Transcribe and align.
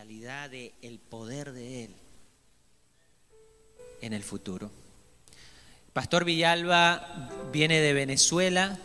realidad 0.00 0.48
del 0.48 0.72
el 0.80 0.98
poder 0.98 1.52
de 1.52 1.84
Él 1.84 1.94
en 4.00 4.14
el 4.14 4.22
futuro. 4.22 4.70
Pastor 5.92 6.24
Villalba 6.24 7.28
viene 7.52 7.82
de 7.82 7.92
Venezuela. 7.92 8.78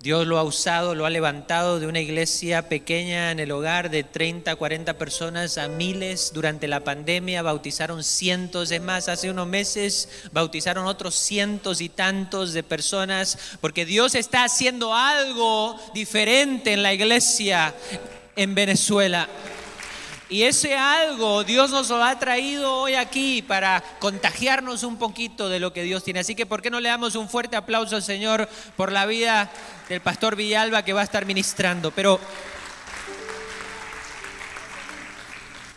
Dios 0.00 0.28
lo 0.28 0.38
ha 0.38 0.44
usado, 0.44 0.94
lo 0.94 1.06
ha 1.06 1.10
levantado 1.10 1.80
de 1.80 1.88
una 1.88 1.98
iglesia 1.98 2.68
pequeña 2.68 3.32
en 3.32 3.40
el 3.40 3.50
hogar 3.50 3.90
de 3.90 4.04
30, 4.04 4.54
40 4.54 4.96
personas 4.96 5.58
a 5.58 5.66
miles 5.66 6.30
durante 6.32 6.68
la 6.68 6.84
pandemia. 6.84 7.42
Bautizaron 7.42 8.04
cientos 8.04 8.68
de 8.68 8.78
más. 8.78 9.08
Hace 9.08 9.28
unos 9.28 9.48
meses 9.48 10.08
bautizaron 10.30 10.86
otros 10.86 11.16
cientos 11.16 11.80
y 11.80 11.88
tantos 11.88 12.52
de 12.52 12.62
personas 12.62 13.58
porque 13.60 13.84
Dios 13.84 14.14
está 14.14 14.44
haciendo 14.44 14.94
algo 14.94 15.76
diferente 15.94 16.74
en 16.74 16.84
la 16.84 16.94
iglesia 16.94 17.74
en 18.36 18.54
Venezuela. 18.54 19.28
Y 20.28 20.42
ese 20.42 20.74
algo 20.74 21.44
Dios 21.44 21.70
nos 21.70 21.88
lo 21.88 22.02
ha 22.02 22.18
traído 22.18 22.74
hoy 22.74 22.94
aquí 22.94 23.42
para 23.42 23.82
contagiarnos 24.00 24.82
un 24.82 24.96
poquito 24.96 25.48
de 25.48 25.60
lo 25.60 25.72
que 25.72 25.84
Dios 25.84 26.02
tiene. 26.02 26.20
Así 26.20 26.34
que, 26.34 26.46
¿por 26.46 26.62
qué 26.62 26.70
no 26.70 26.80
le 26.80 26.88
damos 26.88 27.14
un 27.14 27.28
fuerte 27.28 27.54
aplauso 27.54 27.94
al 27.94 28.02
Señor 28.02 28.48
por 28.76 28.90
la 28.90 29.06
vida 29.06 29.50
del 29.88 30.00
pastor 30.00 30.34
Villalba 30.34 30.84
que 30.84 30.92
va 30.92 31.02
a 31.02 31.04
estar 31.04 31.26
ministrando? 31.26 31.92
Pero 31.92 32.18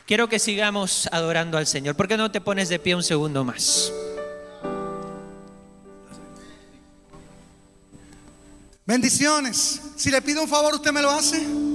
quiero 0.08 0.28
que 0.28 0.40
sigamos 0.40 1.08
adorando 1.12 1.60
al 1.60 1.68
Señor. 1.68 1.96
¿Por 1.96 2.08
qué 2.08 2.18
no 2.18 2.32
te 2.32 2.42
pones 2.42 2.70
de 2.70 2.80
pie 2.80 2.96
un 2.96 3.04
segundo 3.04 3.44
más? 3.44 3.94
Bendiciones. 8.84 9.80
Si 9.96 10.10
le 10.10 10.20
pido 10.24 10.42
un 10.42 10.50
favor, 10.50 10.74
¿usted 10.74 10.92
me 10.92 11.04
lo 11.04 11.12
hace? 11.12 11.69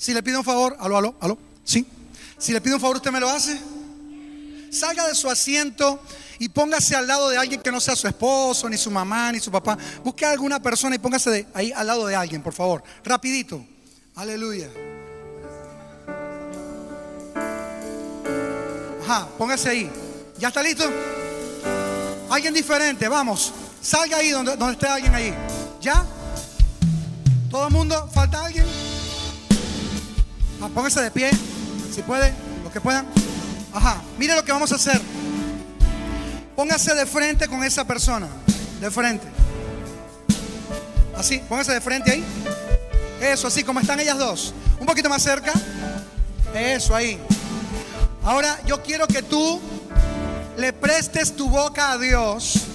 Si 0.00 0.14
le 0.14 0.22
pido 0.22 0.38
un 0.38 0.44
favor, 0.46 0.74
aló, 0.80 0.96
aló, 0.96 1.14
aló, 1.20 1.36
sí. 1.62 1.86
Si 2.38 2.54
le 2.54 2.62
pido 2.62 2.76
un 2.76 2.80
favor, 2.80 2.96
¿usted 2.96 3.10
me 3.10 3.20
lo 3.20 3.28
hace? 3.28 3.60
Salga 4.70 5.06
de 5.06 5.14
su 5.14 5.28
asiento 5.28 6.00
y 6.38 6.48
póngase 6.48 6.96
al 6.96 7.06
lado 7.06 7.28
de 7.28 7.36
alguien 7.36 7.60
que 7.60 7.70
no 7.70 7.80
sea 7.80 7.94
su 7.94 8.08
esposo, 8.08 8.66
ni 8.70 8.78
su 8.78 8.90
mamá, 8.90 9.30
ni 9.30 9.40
su 9.40 9.50
papá. 9.50 9.76
Busque 10.02 10.24
a 10.24 10.30
alguna 10.30 10.58
persona 10.58 10.96
y 10.96 10.98
póngase 10.98 11.28
de 11.28 11.46
ahí 11.52 11.70
al 11.76 11.86
lado 11.86 12.06
de 12.06 12.16
alguien, 12.16 12.42
por 12.42 12.54
favor. 12.54 12.82
Rapidito. 13.04 13.62
Aleluya. 14.14 14.70
Ajá, 19.04 19.28
póngase 19.36 19.68
ahí. 19.68 19.90
¿Ya 20.38 20.48
está 20.48 20.62
listo? 20.62 20.90
Alguien 22.30 22.54
diferente, 22.54 23.06
vamos. 23.06 23.52
Salga 23.82 24.16
ahí 24.16 24.30
donde, 24.30 24.56
donde 24.56 24.72
esté 24.72 24.86
alguien 24.86 25.14
ahí. 25.14 25.34
¿Ya? 25.82 26.06
¿Todo 27.50 27.66
el 27.66 27.72
mundo? 27.74 28.08
¿Falta 28.14 28.46
alguien? 28.46 28.64
Ah, 30.62 30.68
póngase 30.74 31.00
de 31.00 31.10
pie, 31.10 31.30
si 31.94 32.02
puede, 32.02 32.34
lo 32.62 32.70
que 32.70 32.80
puedan. 32.80 33.06
Ajá, 33.72 34.02
mire 34.18 34.34
lo 34.34 34.44
que 34.44 34.52
vamos 34.52 34.70
a 34.72 34.74
hacer. 34.74 35.00
Póngase 36.54 36.94
de 36.94 37.06
frente 37.06 37.48
con 37.48 37.64
esa 37.64 37.86
persona, 37.86 38.28
de 38.80 38.90
frente. 38.90 39.26
Así, 41.16 41.38
póngase 41.48 41.72
de 41.72 41.80
frente 41.80 42.12
ahí. 42.12 42.24
Eso, 43.22 43.46
así 43.48 43.64
como 43.64 43.80
están 43.80 44.00
ellas 44.00 44.18
dos. 44.18 44.54
Un 44.78 44.86
poquito 44.86 45.08
más 45.08 45.22
cerca. 45.22 45.52
Eso, 46.54 46.94
ahí. 46.94 47.18
Ahora 48.22 48.60
yo 48.66 48.82
quiero 48.82 49.06
que 49.06 49.22
tú 49.22 49.60
le 50.58 50.74
prestes 50.74 51.34
tu 51.36 51.48
boca 51.48 51.92
a 51.92 51.98
Dios 51.98 52.66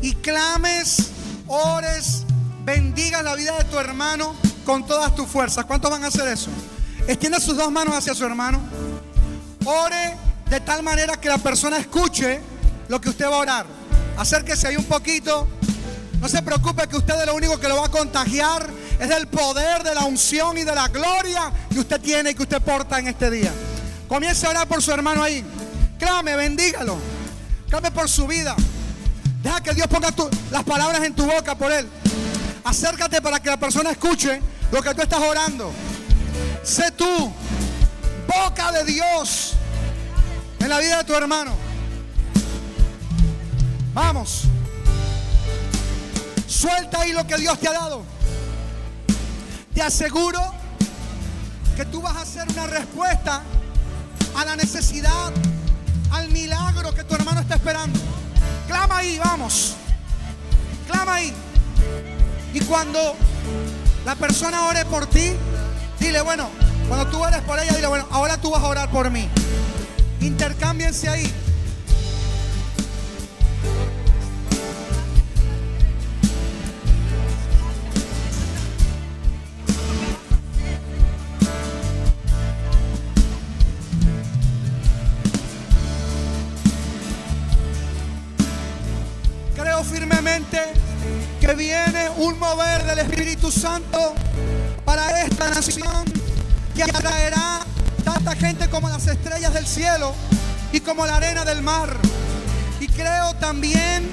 y 0.00 0.14
clames, 0.14 1.08
ores, 1.48 2.22
bendigas 2.64 3.24
la 3.24 3.34
vida 3.34 3.56
de 3.58 3.64
tu 3.64 3.78
hermano 3.78 4.36
con 4.64 4.86
todas 4.86 5.14
tus 5.16 5.26
fuerzas. 5.26 5.64
¿Cuántos 5.64 5.90
van 5.90 6.04
a 6.04 6.08
hacer 6.08 6.28
eso? 6.28 6.50
Extienda 7.08 7.40
sus 7.40 7.56
dos 7.56 7.70
manos 7.70 7.94
hacia 7.94 8.14
su 8.14 8.24
hermano. 8.24 8.60
Ore 9.64 10.16
de 10.50 10.60
tal 10.60 10.82
manera 10.82 11.20
que 11.20 11.28
la 11.28 11.38
persona 11.38 11.78
escuche 11.78 12.40
lo 12.88 13.00
que 13.00 13.10
usted 13.10 13.26
va 13.26 13.36
a 13.36 13.38
orar. 13.38 13.66
Acérquese 14.16 14.68
ahí 14.68 14.76
un 14.76 14.84
poquito. 14.84 15.46
No 16.20 16.28
se 16.28 16.42
preocupe 16.42 16.86
que 16.88 16.96
usted 16.96 17.20
es 17.20 17.26
lo 17.26 17.34
único 17.34 17.58
que 17.58 17.68
lo 17.68 17.76
va 17.76 17.86
a 17.86 17.90
contagiar 17.90 18.66
es 18.98 19.08
del 19.08 19.26
poder, 19.26 19.82
de 19.82 19.94
la 19.94 20.04
unción 20.04 20.56
y 20.56 20.64
de 20.64 20.74
la 20.74 20.88
gloria 20.88 21.52
que 21.70 21.80
usted 21.80 22.00
tiene 22.00 22.30
y 22.30 22.34
que 22.34 22.42
usted 22.42 22.60
porta 22.62 22.98
en 22.98 23.08
este 23.08 23.30
día. 23.30 23.52
Comience 24.08 24.46
a 24.46 24.50
orar 24.50 24.66
por 24.66 24.82
su 24.82 24.90
hermano 24.92 25.22
ahí. 25.22 25.44
Clame, 25.98 26.36
bendígalo. 26.36 26.96
Clame 27.68 27.90
por 27.90 28.08
su 28.08 28.26
vida. 28.26 28.54
Deja 29.42 29.60
que 29.60 29.74
Dios 29.74 29.86
ponga 29.88 30.08
las 30.50 30.64
palabras 30.64 31.02
en 31.02 31.14
tu 31.14 31.26
boca 31.26 31.54
por 31.56 31.70
él. 31.70 31.86
Acércate 32.64 33.20
para 33.20 33.40
que 33.40 33.50
la 33.50 33.58
persona 33.58 33.90
escuche 33.90 34.40
lo 34.72 34.82
que 34.82 34.94
tú 34.94 35.02
estás 35.02 35.20
orando. 35.20 35.70
Sé 36.62 36.90
tú, 36.92 37.32
boca 38.26 38.72
de 38.72 38.84
Dios 38.84 39.54
en 40.58 40.68
la 40.68 40.78
vida 40.78 40.98
de 40.98 41.04
tu 41.04 41.14
hermano. 41.14 41.52
Vamos. 43.94 44.42
Suelta 46.46 47.00
ahí 47.00 47.12
lo 47.12 47.26
que 47.26 47.36
Dios 47.36 47.58
te 47.58 47.68
ha 47.68 47.72
dado. 47.72 48.02
Te 49.74 49.82
aseguro 49.82 50.40
que 51.76 51.84
tú 51.84 52.00
vas 52.00 52.16
a 52.16 52.22
hacer 52.22 52.48
una 52.48 52.66
respuesta 52.66 53.42
a 54.36 54.44
la 54.44 54.56
necesidad, 54.56 55.32
al 56.10 56.30
milagro 56.30 56.94
que 56.94 57.04
tu 57.04 57.14
hermano 57.14 57.40
está 57.40 57.54
esperando. 57.56 57.98
Clama 58.66 58.98
ahí, 58.98 59.18
vamos. 59.18 59.74
Clama 60.90 61.14
ahí. 61.14 61.32
Y 62.54 62.60
cuando 62.60 63.14
la 64.04 64.14
persona 64.14 64.66
ore 64.66 64.84
por 64.86 65.06
ti, 65.06 65.32
Dile, 66.06 66.20
bueno, 66.20 66.48
cuando 66.86 67.10
tú 67.10 67.20
ores 67.20 67.40
por 67.40 67.58
ella, 67.58 67.72
dile, 67.72 67.88
bueno, 67.88 68.06
ahora 68.12 68.40
tú 68.40 68.52
vas 68.52 68.62
a 68.62 68.68
orar 68.68 68.88
por 68.92 69.10
mí. 69.10 69.28
Intercámbiense 70.20 71.08
ahí. 71.08 71.34
Creo 89.56 89.82
firmemente 89.82 90.60
que 91.40 91.52
viene 91.54 92.10
un 92.18 92.38
mover 92.38 92.84
del 92.84 93.00
Espíritu 93.00 93.50
Santo 93.50 94.14
para 94.86 95.22
esta 95.22 95.50
nación 95.50 96.04
que 96.74 96.84
atraerá 96.84 97.60
tanta 98.04 98.36
gente 98.36 98.70
como 98.70 98.88
las 98.88 99.06
estrellas 99.06 99.52
del 99.52 99.66
cielo 99.66 100.14
y 100.72 100.80
como 100.80 101.04
la 101.04 101.16
arena 101.16 101.44
del 101.44 101.60
mar. 101.60 101.94
Y 102.80 102.86
creo 102.86 103.34
también 103.34 104.08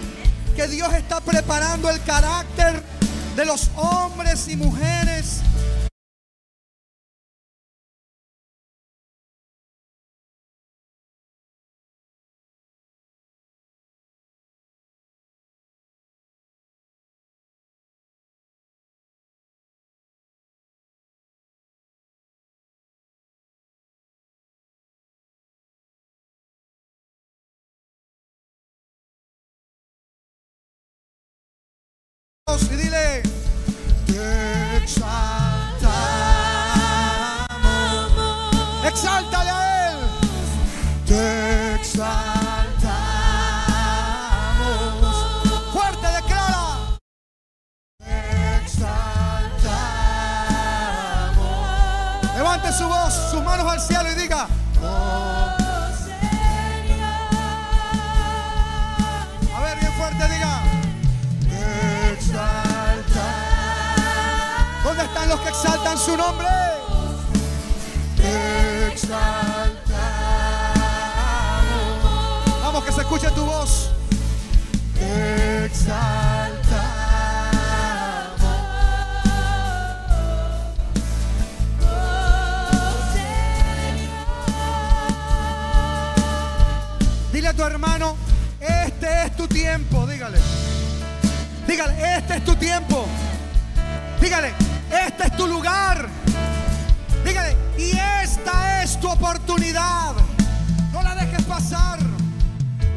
que 0.55 0.67
Dios 0.67 0.91
está 0.93 1.21
preparando 1.21 1.89
el 1.89 2.01
carácter 2.01 2.81
de 3.35 3.45
los 3.45 3.69
hombres 3.75 4.47
y 4.47 4.55
mujeres 4.55 5.41
exaltan 65.63 65.97
su 65.97 66.17
nombre. 66.17 66.47
Te 68.17 68.87
exaltamos. 68.87 69.79
Vamos, 72.61 72.83
que 72.83 72.91
se 72.91 73.01
escuche 73.01 73.31
tu 73.31 73.45
voz. 73.45 73.91
Te 74.93 75.65
exaltamos. 75.65 76.73
Dile 87.31 87.47
a 87.47 87.53
tu 87.53 87.63
hermano, 87.63 88.17
este 88.59 89.27
es 89.27 89.35
tu 89.37 89.47
tiempo, 89.47 90.05
dígale. 90.07 90.39
Dígale, 91.65 92.17
este 92.17 92.35
es 92.35 92.43
tu 92.43 92.53
tiempo. 92.57 93.05
Dígale, 94.19 94.53
este 94.93 95.23
es 95.23 95.37
tu 95.37 95.47
lugar. 95.47 96.07
Dígale, 97.25 97.55
y 97.77 97.97
esta 98.23 98.83
es 98.83 98.99
tu 98.99 99.09
oportunidad. 99.09 100.13
No 100.91 101.01
la 101.01 101.15
dejes 101.15 101.41
pasar. 101.43 101.99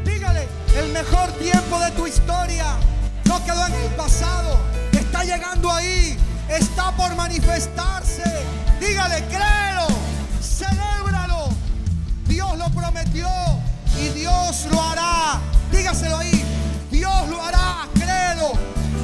Dígale, 0.05 0.47
el 0.77 0.91
mejor 0.91 1.31
tiempo 1.33 1.79
de 1.79 1.91
tu 1.91 2.07
historia 2.07 2.75
no 3.25 3.43
quedó 3.43 3.65
en 3.67 3.73
el 3.73 3.91
pasado. 3.95 4.59
Está 4.91 5.23
llegando 5.23 5.71
ahí. 5.71 6.17
Está 6.49 6.91
por 6.91 7.15
manifestarse. 7.15 8.23
Dígale, 8.79 9.25
créelo. 9.25 9.87
Celébralo. 10.41 11.49
Dios 12.27 12.57
lo 12.57 12.69
prometió 12.69 13.27
y 13.99 14.09
Dios 14.09 14.67
lo 14.71 14.81
hará. 14.81 15.39
Dígaselo 15.71 16.17
ahí. 16.17 16.43
Dios 16.91 17.27
lo 17.29 17.43
hará. 17.43 17.87
Créelo. 17.95 18.53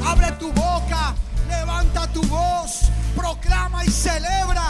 Abre 0.05 0.31
tu 0.33 0.51
boca. 0.53 1.15
Levanta 1.57 2.07
tu 2.07 2.21
voz. 2.23 2.89
Proclama 3.15 3.83
y 3.85 3.91
celebra 3.91 4.69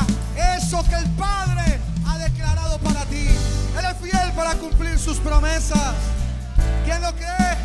eso 0.58 0.84
que 0.90 0.96
el 0.96 1.10
Padre 1.12 1.80
ha 2.08 2.18
declarado 2.18 2.78
para 2.80 3.06
ti. 3.06 3.28
Él 3.78 3.86
es 3.86 3.98
fiel 3.98 4.32
para 4.34 4.56
cumplir 4.56 5.00
sus 5.00 5.18
promesas. 5.18 5.94
¿Quién 6.86 7.02
lo 7.02 7.14
cree? 7.16 7.58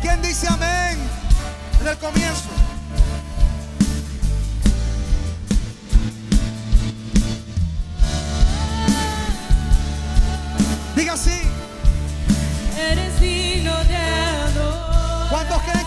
¿Quién 0.00 0.22
dice 0.22 0.46
amén? 0.48 0.98
En 1.80 1.88
el 1.88 1.98
comienzo. 1.98 2.48
Diga 10.94 11.14
así. 11.14 11.40
Eres 12.78 13.20
digno 13.20 13.76
de. 13.84 14.30
¿Cuántos 15.30 15.62
creen 15.62 15.79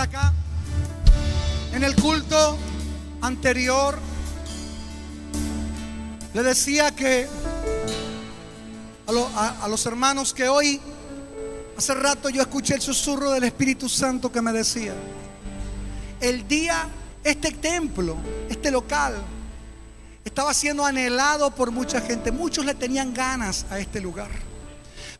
acá. 0.00 0.32
En 1.72 1.84
el 1.84 1.94
culto 1.96 2.56
anterior 3.20 3.98
le 6.34 6.42
decía 6.42 6.90
que 6.94 7.26
a- 9.36 9.64
a 9.64 9.68
los 9.68 9.86
hermanos 9.86 10.34
que 10.34 10.48
hoy, 10.48 10.80
hace 11.76 11.94
rato 11.94 12.28
yo 12.28 12.42
escuché 12.42 12.74
el 12.74 12.80
susurro 12.82 13.30
del 13.30 13.44
Espíritu 13.44 13.88
Santo 13.88 14.30
que 14.30 14.42
me 14.42 14.52
decía, 14.52 14.94
el 16.20 16.46
día, 16.46 16.88
este 17.24 17.52
templo, 17.52 18.16
este 18.48 18.70
local, 18.70 19.14
estaba 20.24 20.52
siendo 20.52 20.84
anhelado 20.84 21.50
por 21.50 21.70
mucha 21.70 22.00
gente. 22.00 22.30
Muchos 22.30 22.64
le 22.64 22.74
tenían 22.74 23.14
ganas 23.14 23.64
a 23.70 23.78
este 23.78 24.00
lugar. 24.00 24.30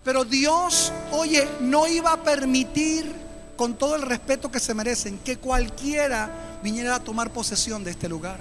Pero 0.04 0.24
Dios, 0.24 0.92
oye, 1.12 1.48
no 1.60 1.86
iba 1.86 2.12
a 2.12 2.22
permitir, 2.22 3.14
con 3.58 3.74
todo 3.74 3.96
el 3.96 4.02
respeto 4.02 4.52
que 4.52 4.60
se 4.60 4.72
merecen, 4.72 5.18
que 5.18 5.36
cualquiera 5.36 6.30
viniera 6.62 6.94
a 6.94 7.00
tomar 7.00 7.32
posesión 7.32 7.82
de 7.82 7.90
este 7.90 8.08
lugar. 8.08 8.38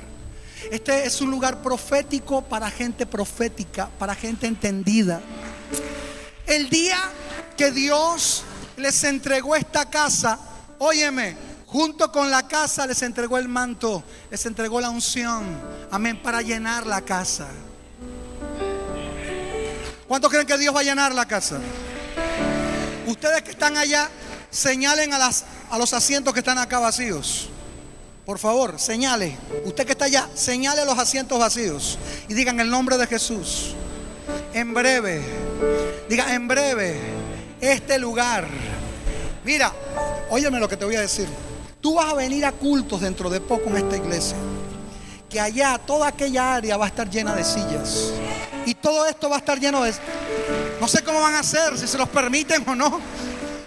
Este 0.71 1.07
es 1.07 1.21
un 1.21 1.31
lugar 1.31 1.63
profético 1.63 2.43
para 2.43 2.69
gente 2.69 3.07
profética, 3.07 3.89
para 3.97 4.13
gente 4.13 4.45
entendida. 4.45 5.19
El 6.45 6.69
día 6.69 6.99
que 7.57 7.71
Dios 7.71 8.43
les 8.77 9.03
entregó 9.05 9.55
esta 9.55 9.89
casa, 9.89 10.37
óyeme, 10.77 11.35
junto 11.65 12.11
con 12.11 12.29
la 12.29 12.47
casa 12.47 12.85
les 12.85 13.01
entregó 13.01 13.39
el 13.39 13.47
manto, 13.47 14.03
les 14.29 14.45
entregó 14.45 14.79
la 14.79 14.91
unción, 14.91 15.43
amén, 15.89 16.21
para 16.21 16.43
llenar 16.43 16.85
la 16.85 17.01
casa. 17.01 17.47
¿Cuántos 20.07 20.29
creen 20.29 20.45
que 20.45 20.59
Dios 20.59 20.75
va 20.75 20.81
a 20.81 20.83
llenar 20.83 21.15
la 21.15 21.25
casa? 21.25 21.59
Ustedes 23.07 23.41
que 23.41 23.51
están 23.51 23.77
allá, 23.77 24.11
señalen 24.49 25.13
a, 25.13 25.17
las, 25.17 25.45
a 25.69 25.77
los 25.77 25.93
asientos 25.93 26.33
que 26.33 26.39
están 26.39 26.57
acá 26.57 26.79
vacíos. 26.79 27.49
Por 28.25 28.39
favor, 28.39 28.77
señale. 28.77 29.37
Usted 29.63 29.85
que 29.85 29.93
está 29.93 30.05
allá, 30.05 30.27
señale 30.33 30.83
los 30.83 30.99
asientos 30.99 31.39
vacíos. 31.39 31.97
Y 32.27 32.33
digan 32.33 32.59
el 32.59 32.69
nombre 32.69 32.97
de 32.97 33.07
Jesús. 33.07 33.73
En 34.53 34.73
breve, 34.73 35.23
diga 36.09 36.33
en 36.33 36.47
breve, 36.47 36.99
este 37.61 37.97
lugar. 37.97 38.45
Mira, 39.45 39.71
óyeme 40.29 40.59
lo 40.59 40.67
que 40.67 40.75
te 40.75 40.83
voy 40.83 40.97
a 40.97 41.01
decir. 41.01 41.27
Tú 41.79 41.93
vas 41.95 42.11
a 42.11 42.15
venir 42.15 42.45
a 42.45 42.51
cultos 42.51 42.99
dentro 42.99 43.29
de 43.29 43.39
poco 43.39 43.69
en 43.69 43.77
esta 43.77 43.95
iglesia. 43.95 44.35
Que 45.29 45.39
allá 45.39 45.77
toda 45.77 46.07
aquella 46.07 46.55
área 46.55 46.75
va 46.75 46.85
a 46.85 46.87
estar 46.89 47.09
llena 47.09 47.33
de 47.33 47.45
sillas. 47.45 48.11
Y 48.65 48.73
todo 48.75 49.05
esto 49.05 49.29
va 49.29 49.37
a 49.37 49.39
estar 49.39 49.57
lleno 49.57 49.83
de... 49.83 49.93
No 50.81 50.87
sé 50.89 51.01
cómo 51.01 51.21
van 51.21 51.35
a 51.35 51.39
hacer, 51.39 51.77
si 51.77 51.87
se 51.87 51.97
los 51.97 52.09
permiten 52.09 52.67
o 52.67 52.75
no. 52.75 52.99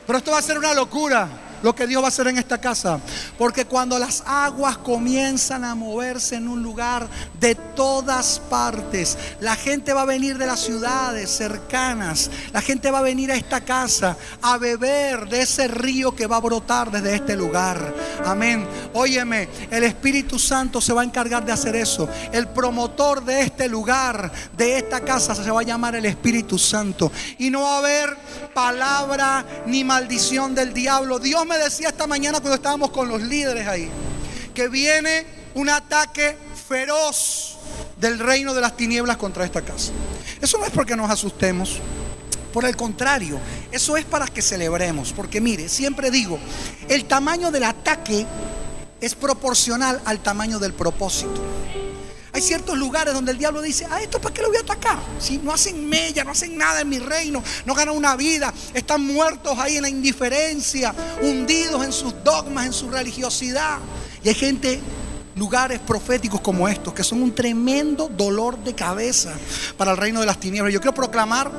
Pero 0.07 0.19
esto 0.19 0.31
va 0.33 0.39
a 0.39 0.43
ser 0.43 0.59
una 0.59 0.75
locura 0.75 1.29
lo 1.63 1.75
que 1.75 1.87
Dios 1.87 2.03
va 2.03 2.07
a 2.07 2.09
hacer 2.09 2.29
en 2.29 2.39
esta 2.39 2.59
casa. 2.59 3.01
Porque 3.39 3.65
cuando 3.65 3.99
las 3.99 4.23
aguas 4.27 4.79
comienzan 4.79 5.65
a 5.65 5.75
moverse 5.75 6.37
en 6.37 6.49
un 6.49 6.63
lugar 6.63 7.09
de 7.39 7.55
todas 7.55 8.41
partes, 8.51 9.17
la 9.41 9.57
gente 9.57 9.93
va 9.93 10.03
a 10.03 10.07
venir 10.07 10.39
de 10.39 10.47
las 10.47 10.61
ciudades 10.61 11.31
cercanas, 11.31 12.31
la 12.53 12.61
gente 12.61 12.91
va 12.91 12.99
a 12.99 13.03
venir 13.03 13.31
a 13.31 13.37
esta 13.37 13.61
casa 13.61 14.17
a 14.43 14.59
beber 14.59 15.29
de 15.29 15.43
ese 15.43 15.69
río 15.69 16.15
que 16.15 16.27
va 16.27 16.37
a 16.37 16.41
brotar 16.41 16.91
desde 16.91 17.15
este 17.15 17.37
lugar. 17.37 17.95
Amén. 18.25 18.67
Óyeme, 18.95 19.49
el 19.71 19.85
Espíritu 19.85 20.39
Santo 20.39 20.81
se 20.81 20.93
va 20.93 21.03
a 21.03 21.05
encargar 21.05 21.45
de 21.45 21.53
hacer 21.53 21.77
eso. 21.77 22.09
El 22.33 22.49
promotor 22.49 23.25
de 23.25 23.43
este 23.43 23.69
lugar, 23.69 24.31
de 24.57 24.79
esta 24.79 25.01
casa, 25.01 25.35
se 25.35 25.51
va 25.51 25.61
a 25.61 25.65
llamar 25.65 25.95
el 25.95 26.07
Espíritu 26.07 26.59
Santo. 26.59 27.11
Y 27.39 27.51
no 27.51 27.63
va 27.63 27.77
a 27.77 27.79
haber 27.79 28.17
palabra 28.55 29.45
ni 29.67 29.85
maldición 29.85 30.55
del 30.55 30.73
diablo. 30.73 31.19
Dios 31.19 31.47
me 31.51 31.59
decía 31.59 31.89
esta 31.89 32.07
mañana 32.07 32.39
cuando 32.39 32.55
estábamos 32.55 32.91
con 32.91 33.09
los 33.09 33.21
líderes 33.21 33.67
ahí, 33.67 33.91
que 34.55 34.69
viene 34.69 35.27
un 35.55 35.69
ataque 35.69 36.39
feroz 36.69 37.57
del 37.97 38.21
reino 38.21 38.55
de 38.55 38.61
las 38.61 38.77
tinieblas 38.77 39.17
contra 39.17 39.45
esta 39.45 39.61
casa. 39.61 39.91
Eso 40.41 40.59
no 40.59 40.65
es 40.65 40.71
porque 40.71 40.95
nos 40.95 41.11
asustemos. 41.11 41.81
Por 42.53 42.65
el 42.65 42.77
contrario, 42.77 43.39
eso 43.73 43.97
es 43.97 44.05
para 44.05 44.27
que 44.27 44.43
celebremos. 44.43 45.13
Porque 45.13 45.41
mire, 45.41 45.69
siempre 45.69 46.13
digo, 46.13 46.39
el 46.89 47.07
tamaño 47.07 47.51
del 47.51 47.65
ataque 47.65 48.25
es 49.01 49.15
proporcional 49.17 50.01
al 50.05 50.21
tamaño 50.21 50.61
del 50.61 50.73
propósito. 50.73 51.43
Hay 52.33 52.43
ciertos 52.43 52.79
lugares 52.79 53.13
donde 53.13 53.33
el 53.33 53.39
diablo 53.39 53.61
dice, 53.61 53.87
a 53.91 54.01
esto 54.01 54.21
para 54.21 54.33
qué 54.33 54.43
lo 54.43 54.49
voy 54.49 54.59
a 54.59 54.61
atacar? 54.61 54.99
Si 55.19 55.39
no 55.39 55.53
hacen 55.53 55.89
mella, 55.89 56.23
no 56.23 56.31
hacen 56.31 56.57
nada 56.57 56.81
en 56.81 56.89
mi 56.89 56.99
reino, 56.99 57.43
no 57.65 57.75
ganan 57.75 57.97
una 57.97 58.15
vida, 58.17 58.53
están 58.73 59.05
muertos 59.05 59.59
ahí 59.59 59.77
en 59.77 59.83
la 59.83 59.89
indiferencia, 59.89 60.95
hundidos 61.23 61.85
en 61.85 61.93
sus 61.93 62.15
dogmas, 62.23 62.67
en 62.67 62.73
su 62.73 62.91
religiosidad. 62.91 63.79
Y 64.23 64.29
hay 64.29 64.35
gente, 64.35 64.81
lugares 65.35 65.81
proféticos 65.81 66.41
como 66.41 66.69
estos, 66.69 66.93
que 66.93 67.03
son 67.03 67.23
un 67.23 67.35
tremendo 67.35 68.09
dolor 68.09 68.59
de 68.59 68.75
cabeza 68.75 69.33
para 69.77 69.93
el 69.93 69.97
reino 69.97 70.21
de 70.21 70.27
las 70.27 70.39
tinieblas. 70.39 70.73
Yo 70.73 70.81
quiero 70.81 70.95
proclamar 70.95 71.51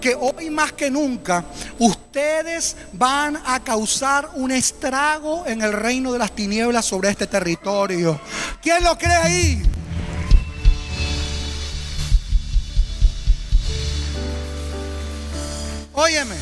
que 0.00 0.14
hoy 0.14 0.50
más 0.50 0.72
que 0.72 0.90
nunca 0.90 1.44
ustedes 1.78 2.76
van 2.92 3.40
a 3.44 3.60
causar 3.64 4.30
un 4.34 4.50
estrago 4.50 5.44
en 5.46 5.62
el 5.62 5.72
reino 5.72 6.12
de 6.12 6.18
las 6.18 6.32
tinieblas 6.32 6.84
sobre 6.84 7.10
este 7.10 7.26
territorio. 7.26 8.20
¿Quién 8.62 8.84
lo 8.84 8.96
cree 8.96 9.16
ahí? 9.16 9.62
Óyeme. 16.00 16.34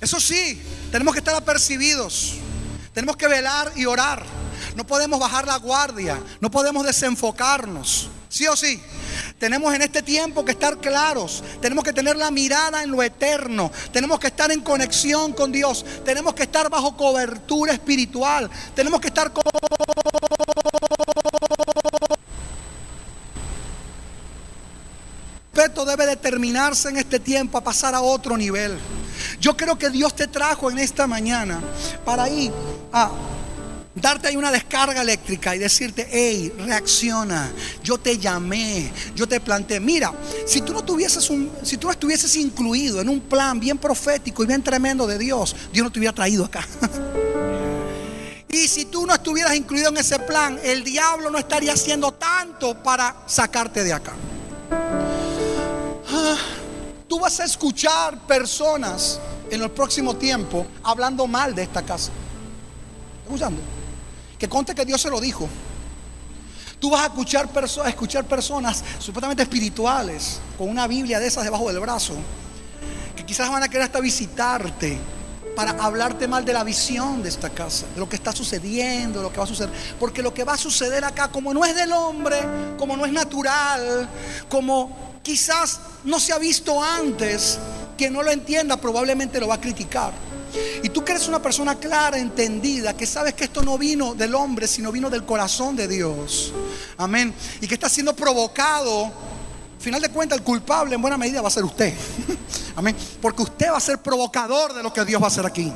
Eso 0.00 0.18
sí, 0.18 0.60
tenemos 0.90 1.14
que 1.14 1.20
estar 1.20 1.32
apercibidos. 1.36 2.34
Tenemos 2.92 3.16
que 3.16 3.28
velar 3.28 3.70
y 3.76 3.86
orar. 3.86 4.24
No 4.74 4.84
podemos 4.84 5.20
bajar 5.20 5.46
la 5.46 5.56
guardia. 5.58 6.20
No 6.40 6.50
podemos 6.50 6.84
desenfocarnos. 6.84 8.08
¿Sí 8.28 8.48
o 8.48 8.56
sí? 8.56 8.82
Tenemos 9.38 9.72
en 9.74 9.82
este 9.82 10.02
tiempo 10.02 10.44
que 10.44 10.50
estar 10.50 10.78
claros. 10.78 11.44
Tenemos 11.62 11.84
que 11.84 11.92
tener 11.92 12.16
la 12.16 12.32
mirada 12.32 12.82
en 12.82 12.90
lo 12.90 13.00
eterno. 13.00 13.70
Tenemos 13.92 14.18
que 14.18 14.26
estar 14.26 14.50
en 14.50 14.60
conexión 14.62 15.32
con 15.32 15.52
Dios. 15.52 15.84
Tenemos 16.04 16.34
que 16.34 16.42
estar 16.42 16.68
bajo 16.68 16.96
cobertura 16.96 17.72
espiritual. 17.72 18.50
Tenemos 18.74 19.00
que 19.00 19.06
estar... 19.06 19.32
co- 19.32 19.40
respeto 25.54 25.84
debe 25.84 26.04
determinarse 26.06 26.88
en 26.88 26.96
este 26.96 27.20
tiempo 27.20 27.56
a 27.56 27.62
pasar 27.62 27.94
a 27.94 28.00
otro 28.00 28.36
nivel. 28.36 28.76
Yo 29.40 29.56
creo 29.56 29.78
que 29.78 29.88
Dios 29.88 30.14
te 30.16 30.26
trajo 30.26 30.68
en 30.68 30.78
esta 30.78 31.06
mañana 31.06 31.60
para 32.04 32.28
ir 32.28 32.50
a 32.92 33.10
darte 33.94 34.26
ahí 34.26 34.36
una 34.36 34.50
descarga 34.50 35.00
eléctrica 35.00 35.54
y 35.54 35.60
decirte, 35.60 36.08
hey, 36.10 36.52
reacciona, 36.58 37.52
yo 37.84 37.98
te 37.98 38.18
llamé, 38.18 38.90
yo 39.14 39.28
te 39.28 39.38
planté. 39.38 39.78
Mira, 39.78 40.12
si 40.44 40.60
tú 40.60 40.72
no 40.72 40.82
tuvieses 40.82 41.30
un, 41.30 41.48
si 41.62 41.76
tú 41.76 41.86
no 41.86 41.92
estuvieses 41.92 42.34
incluido 42.34 43.00
en 43.00 43.08
un 43.08 43.20
plan 43.20 43.60
bien 43.60 43.78
profético 43.78 44.42
y 44.42 44.48
bien 44.48 44.62
tremendo 44.62 45.06
de 45.06 45.18
Dios, 45.18 45.54
Dios 45.72 45.84
no 45.84 45.92
te 45.92 46.00
hubiera 46.00 46.14
traído 46.14 46.44
acá. 46.44 46.66
Y 48.48 48.68
si 48.68 48.84
tú 48.84 49.04
no 49.04 49.12
estuvieras 49.12 49.56
incluido 49.56 49.88
en 49.88 49.96
ese 49.96 50.16
plan, 50.16 50.60
el 50.62 50.84
diablo 50.84 51.28
no 51.28 51.38
estaría 51.38 51.72
haciendo 51.72 52.12
tanto 52.12 52.80
para 52.84 53.16
sacarte 53.26 53.82
de 53.82 53.92
acá. 53.92 54.12
Ah, 56.16 56.36
Tú 57.08 57.18
vas 57.18 57.38
a 57.40 57.44
escuchar 57.44 58.18
personas 58.26 59.20
en 59.50 59.60
el 59.62 59.70
próximo 59.70 60.16
tiempo 60.16 60.66
hablando 60.82 61.26
mal 61.26 61.54
de 61.54 61.62
esta 61.62 61.82
casa. 61.82 62.10
¿Estás 63.18 63.24
escuchando? 63.24 63.60
Que 64.38 64.48
conte 64.48 64.74
que 64.74 64.84
Dios 64.84 65.00
se 65.00 65.10
lo 65.10 65.20
dijo. 65.20 65.48
Tú 66.80 66.90
vas 66.90 67.02
a 67.02 67.06
escuchar, 67.06 67.48
escuchar 67.86 68.24
personas 68.24 68.82
supuestamente 68.98 69.42
espirituales 69.42 70.40
con 70.56 70.68
una 70.68 70.86
Biblia 70.86 71.18
de 71.18 71.26
esas 71.26 71.44
debajo 71.44 71.68
del 71.68 71.80
brazo 71.80 72.14
que 73.16 73.24
quizás 73.24 73.50
van 73.50 73.62
a 73.62 73.68
querer 73.68 73.84
hasta 73.84 74.00
visitarte 74.00 74.98
para 75.54 75.70
hablarte 75.70 76.26
mal 76.26 76.44
de 76.44 76.52
la 76.52 76.64
visión 76.64 77.22
de 77.22 77.28
esta 77.28 77.50
casa, 77.50 77.86
de 77.94 78.00
lo 78.00 78.08
que 78.08 78.16
está 78.16 78.32
sucediendo, 78.32 79.20
de 79.20 79.24
lo 79.24 79.30
que 79.30 79.38
va 79.38 79.44
a 79.44 79.46
suceder. 79.46 79.72
Porque 80.00 80.22
lo 80.22 80.34
que 80.34 80.44
va 80.44 80.54
a 80.54 80.58
suceder 80.58 81.04
acá, 81.04 81.28
como 81.28 81.54
no 81.54 81.64
es 81.64 81.76
del 81.76 81.92
hombre, 81.92 82.38
como 82.76 82.96
no 82.96 83.06
es 83.06 83.12
natural, 83.12 84.08
como 84.48 85.13
quizás 85.24 85.80
no 86.04 86.20
se 86.20 86.32
ha 86.32 86.38
visto 86.38 86.80
antes, 86.80 87.58
que 87.98 88.10
no 88.10 88.22
lo 88.22 88.30
entienda 88.30 88.76
probablemente 88.76 89.40
lo 89.40 89.48
va 89.48 89.56
a 89.56 89.60
criticar. 89.60 90.12
Y 90.84 90.90
tú 90.90 91.04
que 91.04 91.12
eres 91.12 91.26
una 91.26 91.42
persona 91.42 91.76
clara, 91.76 92.16
entendida, 92.16 92.96
que 92.96 93.06
sabes 93.06 93.34
que 93.34 93.44
esto 93.44 93.62
no 93.62 93.76
vino 93.76 94.14
del 94.14 94.36
hombre, 94.36 94.68
sino 94.68 94.92
vino 94.92 95.10
del 95.10 95.24
corazón 95.24 95.74
de 95.74 95.88
Dios. 95.88 96.52
Amén. 96.96 97.34
Y 97.60 97.66
que 97.66 97.74
está 97.74 97.88
siendo 97.88 98.14
provocado 98.14 99.10
final 99.84 100.00
de 100.00 100.08
cuentas, 100.08 100.38
el 100.38 100.44
culpable 100.44 100.94
en 100.94 101.02
buena 101.02 101.18
medida 101.18 101.42
va 101.42 101.48
a 101.48 101.50
ser 101.50 101.64
usted. 101.64 101.92
Amén. 102.76 102.96
Porque 103.20 103.42
usted 103.42 103.70
va 103.70 103.76
a 103.76 103.80
ser 103.80 103.98
provocador 103.98 104.72
de 104.72 104.82
lo 104.82 104.92
que 104.92 105.04
Dios 105.04 105.20
va 105.20 105.26
a 105.26 105.28
hacer 105.28 105.44
aquí. 105.44 105.70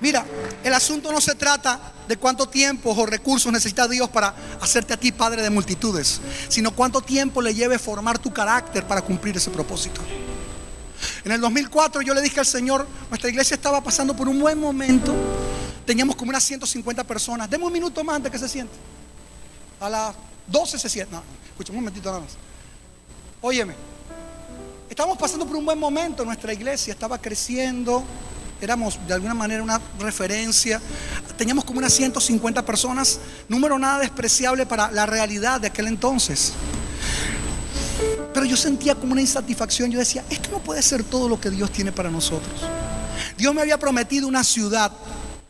Mira, 0.00 0.24
el 0.62 0.74
asunto 0.74 1.10
no 1.10 1.20
se 1.20 1.34
trata 1.34 1.91
de 2.08 2.16
cuánto 2.16 2.48
tiempo 2.48 2.90
o 2.90 3.06
recursos 3.06 3.52
necesita 3.52 3.88
Dios 3.88 4.08
para 4.10 4.34
hacerte 4.60 4.94
a 4.94 4.96
ti 4.96 5.12
padre 5.12 5.42
de 5.42 5.50
multitudes, 5.50 6.20
sino 6.48 6.72
cuánto 6.72 7.00
tiempo 7.00 7.40
le 7.40 7.54
lleve 7.54 7.78
formar 7.78 8.18
tu 8.18 8.32
carácter 8.32 8.86
para 8.86 9.02
cumplir 9.02 9.36
ese 9.36 9.50
propósito. 9.50 10.00
En 11.24 11.32
el 11.32 11.40
2004 11.40 12.02
yo 12.02 12.14
le 12.14 12.22
dije 12.22 12.40
al 12.40 12.46
Señor, 12.46 12.86
nuestra 13.08 13.30
iglesia 13.30 13.54
estaba 13.54 13.80
pasando 13.80 14.14
por 14.14 14.28
un 14.28 14.40
buen 14.40 14.58
momento. 14.58 15.14
Teníamos 15.86 16.16
como 16.16 16.30
unas 16.30 16.44
150 16.44 17.04
personas. 17.04 17.50
Deme 17.50 17.64
un 17.64 17.72
minuto 17.72 18.02
más 18.04 18.16
antes 18.16 18.30
que 18.30 18.38
se 18.38 18.48
siente. 18.48 18.74
A 19.80 19.88
las 19.88 20.14
12 20.46 20.78
se 20.78 20.88
siente. 20.88 21.14
No, 21.14 21.22
escucha 21.50 21.72
un 21.72 21.76
momentito 21.76 22.08
nada 22.08 22.20
más. 22.20 22.32
Óyeme, 23.40 23.74
estábamos 24.88 25.18
pasando 25.18 25.46
por 25.46 25.56
un 25.56 25.64
buen 25.64 25.78
momento. 25.78 26.24
Nuestra 26.24 26.52
iglesia 26.52 26.92
estaba 26.92 27.18
creciendo. 27.18 28.04
Éramos 28.62 28.96
de 29.08 29.12
alguna 29.12 29.34
manera 29.34 29.60
una 29.60 29.80
referencia. 29.98 30.80
Teníamos 31.36 31.64
como 31.64 31.80
unas 31.80 31.92
150 31.94 32.64
personas. 32.64 33.18
Número 33.48 33.76
nada 33.76 33.98
despreciable 33.98 34.66
para 34.66 34.88
la 34.92 35.04
realidad 35.04 35.60
de 35.60 35.66
aquel 35.66 35.88
entonces. 35.88 36.52
Pero 38.32 38.46
yo 38.46 38.56
sentía 38.56 38.94
como 38.94 39.14
una 39.14 39.20
insatisfacción. 39.20 39.90
Yo 39.90 39.98
decía, 39.98 40.24
esto 40.30 40.50
no 40.52 40.60
puede 40.60 40.80
ser 40.80 41.02
todo 41.02 41.28
lo 41.28 41.40
que 41.40 41.50
Dios 41.50 41.72
tiene 41.72 41.90
para 41.90 42.08
nosotros. 42.08 42.54
Dios 43.36 43.52
me 43.52 43.62
había 43.62 43.80
prometido 43.80 44.28
una 44.28 44.44
ciudad 44.44 44.92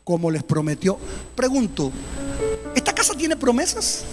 como 0.05 0.31
les 0.31 0.43
prometió. 0.43 0.99
Pregunto, 1.37 1.93
¿esta 2.75 2.95
casa 2.95 3.13
tiene 3.13 3.37
promesas? 3.37 4.05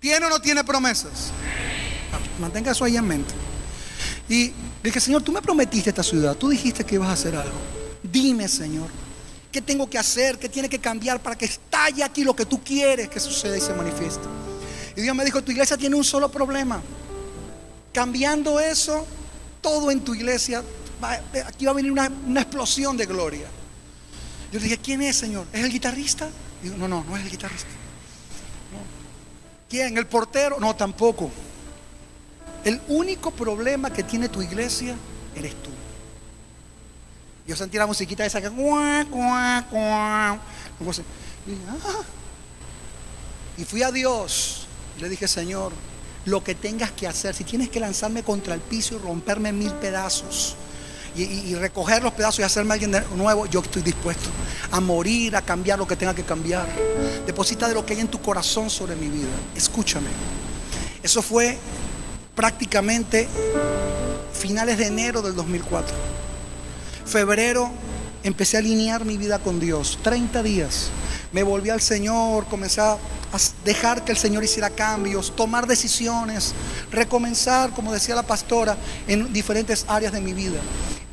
¿Tiene 0.00 0.26
o 0.26 0.28
no 0.28 0.40
tiene 0.40 0.64
promesas? 0.64 1.30
Mantenga 2.40 2.72
eso 2.72 2.84
ahí 2.84 2.96
en 2.96 3.06
mente. 3.06 3.32
Y 4.28 4.52
dije, 4.90 5.00
Señor, 5.00 5.22
tú 5.22 5.32
me 5.32 5.40
prometiste 5.40 5.90
esta 5.90 6.02
ciudad. 6.02 6.36
Tú 6.36 6.50
dijiste 6.50 6.84
que 6.84 6.96
ibas 6.96 7.08
a 7.08 7.12
hacer 7.12 7.34
algo. 7.34 7.56
Dime, 8.02 8.46
Señor, 8.48 8.88
¿qué 9.50 9.62
tengo 9.62 9.88
que 9.88 9.98
hacer? 9.98 10.38
¿Qué 10.38 10.48
tiene 10.48 10.68
que 10.68 10.78
cambiar 10.78 11.20
para 11.20 11.36
que 11.36 11.46
estalle 11.46 12.04
aquí 12.04 12.22
lo 12.22 12.36
que 12.36 12.44
tú 12.44 12.62
quieres 12.62 13.08
que 13.08 13.18
suceda 13.18 13.56
y 13.56 13.60
se 13.60 13.72
manifieste? 13.72 14.24
Y 14.96 15.00
Dios 15.00 15.16
me 15.16 15.24
dijo, 15.24 15.42
tu 15.42 15.52
iglesia 15.52 15.76
tiene 15.76 15.96
un 15.96 16.04
solo 16.04 16.30
problema. 16.30 16.82
Cambiando 17.92 18.60
eso, 18.60 19.06
todo 19.60 19.90
en 19.90 20.00
tu 20.00 20.14
iglesia, 20.14 20.62
aquí 21.46 21.64
va 21.64 21.70
a 21.70 21.74
venir 21.74 21.90
una, 21.90 22.06
explosión 22.40 22.96
de 22.96 23.06
gloria. 23.06 23.46
Yo 24.52 24.58
le 24.58 24.64
dije, 24.64 24.78
¿quién 24.78 25.02
es, 25.02 25.16
Señor? 25.16 25.46
¿Es 25.52 25.64
el 25.64 25.70
guitarrista? 25.70 26.28
Digo, 26.62 26.76
no, 26.76 26.86
no, 26.86 27.02
no 27.04 27.16
es 27.16 27.24
el 27.24 27.30
guitarrista. 27.30 27.70
¿Quién? 29.68 29.96
¿El 29.96 30.06
portero? 30.06 30.60
No, 30.60 30.76
tampoco. 30.76 31.30
El 32.64 32.80
único 32.88 33.30
problema 33.30 33.92
que 33.92 34.02
tiene 34.02 34.28
tu 34.28 34.40
iglesia 34.42 34.94
eres 35.36 35.54
tú. 35.62 35.70
Yo 37.46 37.54
sentí 37.56 37.76
la 37.76 37.86
musiquita 37.86 38.24
esa 38.24 38.40
que 38.40 38.46
"Ah". 41.70 42.02
Y 43.58 43.64
fui 43.64 43.82
a 43.82 43.90
Dios 43.92 44.66
le 45.00 45.08
dije, 45.08 45.28
Señor, 45.28 45.72
lo 46.24 46.42
que 46.42 46.54
tengas 46.54 46.90
que 46.92 47.06
hacer, 47.06 47.34
si 47.34 47.44
tienes 47.44 47.68
que 47.68 47.80
lanzarme 47.80 48.22
contra 48.22 48.54
el 48.54 48.60
piso 48.60 48.94
y 48.94 48.98
romperme 48.98 49.52
mil 49.52 49.72
pedazos 49.74 50.54
y, 51.16 51.22
y- 51.22 51.54
recoger 51.56 52.02
los 52.02 52.12
pedazos 52.14 52.40
y 52.40 52.42
hacerme 52.44 52.72
alguien 52.74 52.92
nuevo, 53.16 53.46
yo 53.46 53.60
estoy 53.60 53.82
dispuesto 53.82 54.30
a 54.70 54.80
morir, 54.80 55.36
a 55.36 55.42
cambiar 55.42 55.78
lo 55.78 55.86
que 55.86 55.96
tenga 55.96 56.14
que 56.14 56.22
cambiar. 56.24 56.66
Deposita 57.26 57.68
de 57.68 57.74
lo 57.74 57.84
que 57.84 57.92
hay 57.94 58.00
en 58.00 58.08
tu 58.08 58.20
corazón 58.22 58.70
sobre 58.70 58.96
mi 58.96 59.08
vida. 59.08 59.28
Escúchame. 59.54 60.08
Eso 61.02 61.20
fue 61.22 61.58
prácticamente 62.34 63.28
finales 64.32 64.78
de 64.78 64.86
enero 64.86 65.22
del 65.22 65.34
2004. 65.34 65.94
Febrero 67.06 67.70
empecé 68.22 68.56
a 68.56 68.60
alinear 68.60 69.04
mi 69.04 69.16
vida 69.16 69.38
con 69.38 69.60
Dios. 69.60 69.98
30 70.02 70.42
días. 70.42 70.88
Me 71.32 71.42
volví 71.42 71.70
al 71.70 71.80
Señor, 71.80 72.46
comencé 72.46 72.80
a 72.80 72.96
dejar 73.64 74.04
que 74.04 74.12
el 74.12 74.18
Señor 74.18 74.44
hiciera 74.44 74.70
cambios, 74.70 75.34
tomar 75.34 75.66
decisiones, 75.66 76.54
recomenzar, 76.92 77.70
como 77.70 77.92
decía 77.92 78.14
la 78.14 78.22
pastora, 78.22 78.76
en 79.08 79.32
diferentes 79.32 79.84
áreas 79.88 80.12
de 80.12 80.20
mi 80.20 80.32
vida. 80.32 80.60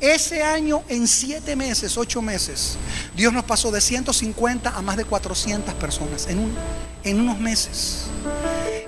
Ese 0.00 0.42
año, 0.42 0.82
en 0.88 1.06
siete 1.08 1.54
meses, 1.56 1.96
ocho 1.96 2.22
meses, 2.22 2.76
Dios 3.16 3.32
nos 3.32 3.44
pasó 3.44 3.70
de 3.70 3.80
150 3.80 4.70
a 4.70 4.82
más 4.82 4.96
de 4.96 5.04
400 5.04 5.74
personas 5.74 6.26
en, 6.28 6.38
un- 6.38 6.54
en 7.04 7.20
unos 7.20 7.38
meses. 7.38 8.04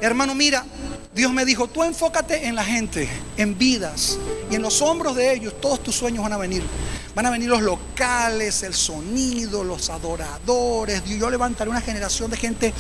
Hermano, 0.01 0.35
mira, 0.35 0.65
Dios 1.15 1.33
me 1.33 1.45
dijo, 1.45 1.69
tú 1.69 1.85
enfócate 1.85 2.49
en 2.49 2.57
la 2.57 2.65
gente, 2.65 3.09
en 3.37 3.57
vidas, 3.57 4.19
y 4.51 4.57
en 4.57 4.63
los 4.63 4.83
hombros 4.83 5.15
de 5.15 5.33
ellos 5.33 5.55
todos 5.61 5.81
tus 5.81 5.95
sueños 5.95 6.25
van 6.25 6.33
a 6.33 6.37
venir. 6.37 6.65
Van 7.15 7.25
a 7.27 7.31
venir 7.31 7.49
los 7.49 7.63
locales, 7.63 8.65
el 8.65 8.75
sonido, 8.75 9.63
los 9.63 9.89
adoradores. 9.91 11.05
Yo 11.05 11.31
levantaré 11.31 11.71
una 11.71 11.81
generación 11.81 12.29
de 12.33 12.37
gente 12.37 12.75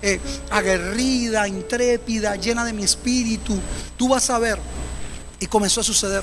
eh, 0.00 0.20
aguerrida, 0.50 1.48
intrépida, 1.48 2.36
llena 2.36 2.64
de 2.64 2.72
mi 2.72 2.84
espíritu. 2.84 3.58
Tú 3.96 4.08
vas 4.08 4.30
a 4.30 4.38
ver. 4.38 4.60
Y 5.40 5.46
comenzó 5.46 5.80
a 5.80 5.84
suceder. 5.84 6.22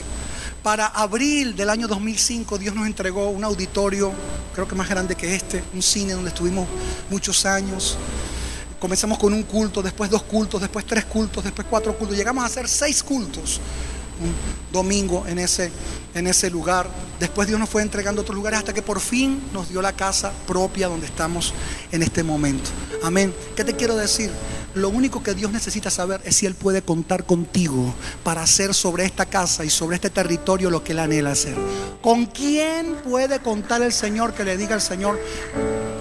Para 0.63 0.87
abril 0.87 1.55
del 1.55 1.69
año 1.69 1.87
2005 1.87 2.57
Dios 2.57 2.75
nos 2.75 2.85
entregó 2.85 3.29
un 3.29 3.43
auditorio, 3.43 4.11
creo 4.53 4.67
que 4.67 4.75
más 4.75 4.89
grande 4.89 5.15
que 5.15 5.35
este, 5.35 5.63
un 5.73 5.81
cine 5.81 6.13
donde 6.13 6.29
estuvimos 6.29 6.67
muchos 7.09 7.45
años. 7.45 7.97
Comenzamos 8.79 9.17
con 9.17 9.33
un 9.33 9.43
culto, 9.43 9.81
después 9.81 10.09
dos 10.09 10.23
cultos, 10.23 10.61
después 10.61 10.85
tres 10.85 11.05
cultos, 11.05 11.43
después 11.43 11.67
cuatro 11.69 11.97
cultos. 11.97 12.17
Llegamos 12.17 12.43
a 12.43 12.47
hacer 12.47 12.67
seis 12.67 13.03
cultos 13.03 13.59
un 14.21 14.33
domingo 14.71 15.25
en 15.27 15.39
ese, 15.39 15.71
en 16.13 16.27
ese 16.27 16.49
lugar. 16.49 16.89
Después 17.19 17.47
Dios 17.47 17.59
nos 17.59 17.69
fue 17.69 17.81
entregando 17.81 18.21
otros 18.21 18.35
lugares 18.35 18.59
hasta 18.59 18.73
que 18.73 18.81
por 18.81 18.99
fin 18.99 19.41
nos 19.53 19.69
dio 19.69 19.81
la 19.81 19.93
casa 19.93 20.31
propia 20.47 20.87
donde 20.87 21.05
estamos 21.05 21.53
en 21.91 22.03
este 22.03 22.23
momento. 22.23 22.69
Amén. 23.03 23.33
¿Qué 23.55 23.63
te 23.63 23.75
quiero 23.75 23.95
decir? 23.95 24.31
Lo 24.75 24.89
único 24.89 25.23
que 25.23 25.33
Dios 25.33 25.51
necesita 25.51 25.89
saber 25.89 26.21
es 26.23 26.35
si 26.35 26.45
Él 26.45 26.55
puede 26.55 26.81
contar 26.81 27.25
contigo 27.25 27.93
para 28.23 28.43
hacer 28.43 28.73
sobre 28.73 29.05
esta 29.05 29.25
casa 29.25 29.65
y 29.65 29.69
sobre 29.69 29.95
este 29.95 30.09
territorio 30.09 30.69
lo 30.69 30.83
que 30.83 30.91
Él 30.91 30.99
anhela 30.99 31.31
hacer. 31.31 31.55
¿Con 32.01 32.27
quién 32.27 32.95
puede 33.03 33.39
contar 33.39 33.81
el 33.81 33.91
Señor 33.91 34.33
que 34.33 34.43
le 34.43 34.57
diga 34.57 34.75
al 34.75 34.81
Señor, 34.81 35.19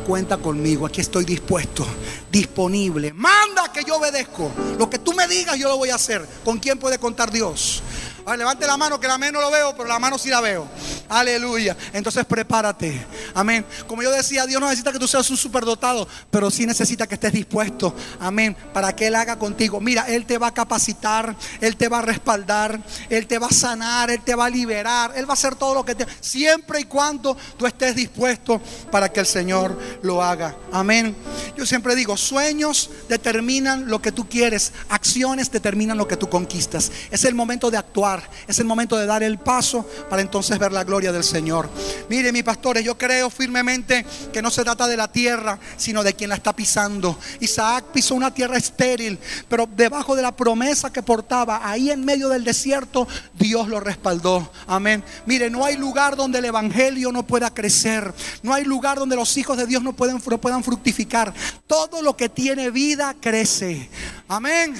cuenta 0.09 0.39
conmigo, 0.39 0.87
aquí 0.87 1.03
estoy 1.03 1.27
dispuesto, 1.27 1.87
disponible. 2.33 3.13
Manda 3.13 3.71
que 3.71 3.85
yo 3.85 3.97
obedezco. 3.97 4.51
Lo 4.79 4.89
que 4.89 4.99
tú 4.99 5.13
me 5.13 5.29
digas 5.29 5.59
yo 5.59 5.69
lo 5.69 5.77
voy 5.77 5.91
a 5.91 5.97
hacer. 5.97 6.27
¿Con 6.45 6.59
quién 6.59 6.79
puede 6.79 6.99
contar 6.99 7.31
Dios? 7.31 7.83
A 8.29 8.33
ver, 8.33 8.41
levante 8.41 8.67
la 8.67 8.77
mano, 8.77 9.01
que 9.01 9.09
la 9.09 9.17
mano 9.17 9.33
no 9.33 9.41
lo 9.41 9.51
veo, 9.51 9.75
pero 9.75 9.89
la 9.89 9.99
mano 9.99 10.19
sí 10.19 10.29
la 10.29 10.43
veo. 10.43 10.69
Aleluya. 11.09 11.75
Entonces 11.95 12.27
prepárate. 12.27 13.07
Amén. 13.33 13.65
Como 13.87 14.03
yo 14.03 14.11
decía, 14.11 14.45
Dios 14.45 14.61
no 14.61 14.67
necesita 14.67 14.93
que 14.93 14.99
tú 14.99 15.09
seas 15.09 15.31
un 15.31 15.39
superdotado, 15.39 16.07
pero 16.31 16.51
sí 16.51 16.67
necesita 16.67 17.07
que 17.07 17.15
estés 17.15 17.33
dispuesto. 17.33 17.95
Amén. 18.21 18.55
Para 18.75 18.95
que 18.95 19.07
Él 19.07 19.15
haga 19.15 19.39
contigo. 19.39 19.81
Mira, 19.81 20.03
Él 20.09 20.27
te 20.27 20.37
va 20.37 20.49
a 20.49 20.53
capacitar, 20.53 21.35
Él 21.63 21.79
te 21.79 21.89
va 21.89 22.01
a 22.01 22.03
respaldar, 22.03 22.79
Él 23.09 23.27
te 23.27 23.39
va 23.39 23.47
a 23.47 23.53
sanar, 23.53 24.11
Él 24.11 24.21
te 24.23 24.35
va 24.35 24.45
a 24.45 24.51
liberar, 24.51 25.13
Él 25.17 25.25
va 25.25 25.31
a 25.31 25.33
hacer 25.33 25.55
todo 25.55 25.73
lo 25.73 25.85
que 25.87 25.95
te... 25.95 26.07
Siempre 26.21 26.81
y 26.81 26.85
cuando 26.85 27.35
tú 27.57 27.67
estés 27.67 27.95
dispuesto 27.95 28.61
para 28.91 29.11
que 29.11 29.21
el 29.21 29.27
Señor 29.27 29.79
lo 30.03 30.23
haga. 30.23 30.55
Amén. 30.71 31.17
Yo 31.57 31.65
siempre 31.65 31.95
digo, 31.95 32.19
sueños 32.19 32.91
determinan 33.09 33.89
lo 33.89 34.03
que 34.03 34.13
tú 34.13 34.29
quieres, 34.29 34.75
acciones 34.91 35.51
determinan 35.51 35.97
lo 35.97 36.07
que 36.07 36.19
tú 36.19 36.29
conquistas. 36.29 36.93
Es 37.11 37.25
el 37.25 37.35
momento 37.35 37.71
de 37.71 37.79
actuar, 37.79 38.18
es 38.47 38.59
el 38.59 38.65
momento 38.65 38.97
de 38.97 39.07
dar 39.07 39.23
el 39.23 39.39
paso 39.39 39.87
para 40.09 40.23
entonces 40.23 40.59
ver 40.59 40.73
la 40.73 40.85
gloria 40.85 41.13
del 41.13 41.25
Señor. 41.25 41.69
Mire, 42.09 42.33
mis 42.33 42.43
pastores, 42.43 42.85
yo 42.85 42.97
creo 42.97 43.31
firmemente 43.31 44.05
que 44.33 44.43
no 44.43 44.51
se 44.51 44.65
trata 44.65 44.87
de 44.87 44.97
la 44.97 45.09
tierra, 45.09 45.59
sino 45.77 46.03
de 46.03 46.15
quien 46.15 46.31
la 46.31 46.37
está 46.37 46.55
pisando. 46.55 47.19
Isaac 47.41 47.87
pisó 47.93 48.15
una 48.15 48.33
tierra 48.33 48.57
estéril, 48.57 49.19
pero 49.49 49.69
debajo 49.77 50.17
de 50.17 50.23
la 50.23 50.33
promesa 50.33 50.93
que 50.93 51.03
portaba, 51.03 51.61
ahí 51.69 51.91
en 51.91 52.05
medio 52.05 52.29
del 52.29 52.45
desierto, 52.45 53.07
Dios 53.39 53.69
lo 53.69 53.81
respaldó. 53.81 54.51
Amén. 54.67 55.03
Mire, 55.27 55.51
no 55.51 55.65
hay 55.65 55.77
lugar 55.77 56.17
donde 56.17 56.39
el 56.39 56.45
evangelio 56.45 57.13
no 57.13 57.27
pueda 57.27 57.53
crecer. 57.53 58.13
No 58.43 58.55
hay 58.55 58.65
lugar 58.65 58.99
donde 58.99 59.17
los 59.17 59.37
hijos 59.37 59.57
de 59.57 59.67
Dios 59.67 59.83
no 59.83 59.93
puedan, 59.93 60.21
no 60.25 60.39
puedan 60.39 60.65
fructificar. 60.65 61.33
Todo 61.67 62.03
lo 62.03 62.17
que 62.17 62.29
tiene 62.29 62.71
vida 62.71 63.15
crece. 63.21 63.89
Amén. 64.29 64.75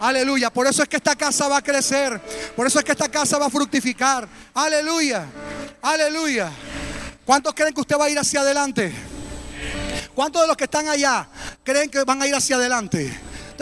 Aleluya. 0.00 0.50
Por 0.50 0.66
eso 0.66 0.82
es 0.82 0.88
que 0.88 0.96
esta 0.96 1.16
casa 1.16 1.48
va 1.48 1.58
a 1.58 1.62
crecer. 1.62 2.20
Por 2.56 2.66
eso 2.66 2.78
es 2.78 2.83
que 2.84 2.92
esta 2.92 3.08
casa 3.08 3.38
va 3.38 3.46
a 3.46 3.50
fructificar. 3.50 4.28
Aleluya. 4.52 5.26
Aleluya. 5.82 6.50
¿Cuántos 7.24 7.54
creen 7.54 7.72
que 7.72 7.80
usted 7.80 7.98
va 7.98 8.04
a 8.04 8.10
ir 8.10 8.18
hacia 8.18 8.40
adelante? 8.40 8.92
¿Cuántos 10.14 10.42
de 10.42 10.48
los 10.48 10.56
que 10.56 10.64
están 10.64 10.88
allá 10.88 11.26
creen 11.64 11.90
que 11.90 12.04
van 12.04 12.22
a 12.22 12.26
ir 12.26 12.34
hacia 12.34 12.56
adelante? 12.56 13.12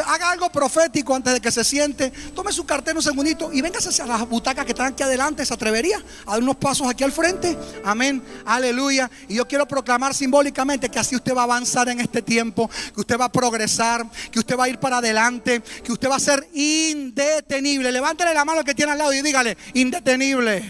Haga 0.00 0.30
algo 0.30 0.50
profético 0.50 1.14
antes 1.14 1.34
de 1.34 1.40
que 1.40 1.50
se 1.50 1.64
siente. 1.64 2.10
Tome 2.34 2.52
su 2.52 2.64
cartel 2.64 2.96
un 2.96 3.02
segundito 3.02 3.52
y 3.52 3.60
véngase 3.60 3.90
hacia 3.90 4.06
las 4.06 4.26
butacas 4.28 4.64
que 4.64 4.72
están 4.72 4.92
aquí 4.92 5.02
adelante. 5.02 5.44
¿Se 5.44 5.52
atrevería 5.52 5.98
a 6.26 6.32
dar 6.32 6.42
unos 6.42 6.56
pasos 6.56 6.88
aquí 6.88 7.04
al 7.04 7.12
frente? 7.12 7.56
Amén. 7.84 8.22
Aleluya. 8.46 9.10
Y 9.28 9.34
yo 9.34 9.46
quiero 9.46 9.66
proclamar 9.66 10.14
simbólicamente 10.14 10.88
que 10.88 10.98
así 10.98 11.16
usted 11.16 11.34
va 11.34 11.42
a 11.42 11.44
avanzar 11.44 11.88
en 11.88 12.00
este 12.00 12.22
tiempo, 12.22 12.70
que 12.94 13.00
usted 13.00 13.18
va 13.18 13.26
a 13.26 13.32
progresar, 13.32 14.06
que 14.30 14.38
usted 14.38 14.56
va 14.56 14.64
a 14.64 14.68
ir 14.68 14.78
para 14.78 14.98
adelante, 14.98 15.60
que 15.60 15.92
usted 15.92 16.08
va 16.08 16.16
a 16.16 16.20
ser 16.20 16.48
indetenible. 16.54 17.92
Levántele 17.92 18.32
la 18.32 18.44
mano 18.44 18.64
que 18.64 18.74
tiene 18.74 18.92
al 18.92 18.98
lado 18.98 19.12
y 19.12 19.22
dígale, 19.22 19.56
indetenible. 19.74 20.64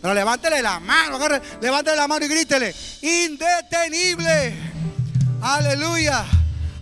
Pero 0.00 0.14
levántele 0.14 0.62
la 0.62 0.78
mano, 0.80 1.16
agarre, 1.16 1.40
levántele 1.60 1.96
la 1.96 2.06
mano 2.06 2.24
y 2.24 2.28
grítele, 2.28 2.74
indetenible. 3.02 4.54
Aleluya. 5.42 6.24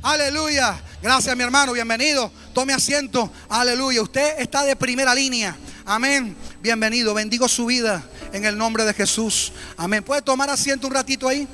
Aleluya. 0.03 0.79
Gracias, 1.05 1.37
mi 1.37 1.43
hermano. 1.43 1.75
Bienvenido. 1.75 2.33
Tome 2.55 2.73
asiento. 2.73 3.31
Aleluya. 3.51 4.01
Usted 4.01 4.41
está 4.41 4.65
de 4.65 4.75
primera 4.75 5.15
línea. 5.15 5.55
Amén. 5.85 6.35
Bienvenido. 6.63 7.13
Bendigo 7.13 7.47
su 7.47 7.67
vida 7.67 8.03
en 8.33 8.47
el 8.47 8.57
nombre 8.57 8.87
de 8.87 8.95
Jesús. 8.95 9.53
Amén. 9.77 10.03
¿Puede 10.03 10.23
tomar 10.23 10.49
asiento 10.49 10.87
un 10.87 10.95
ratito 10.95 11.29
ahí? 11.29 11.47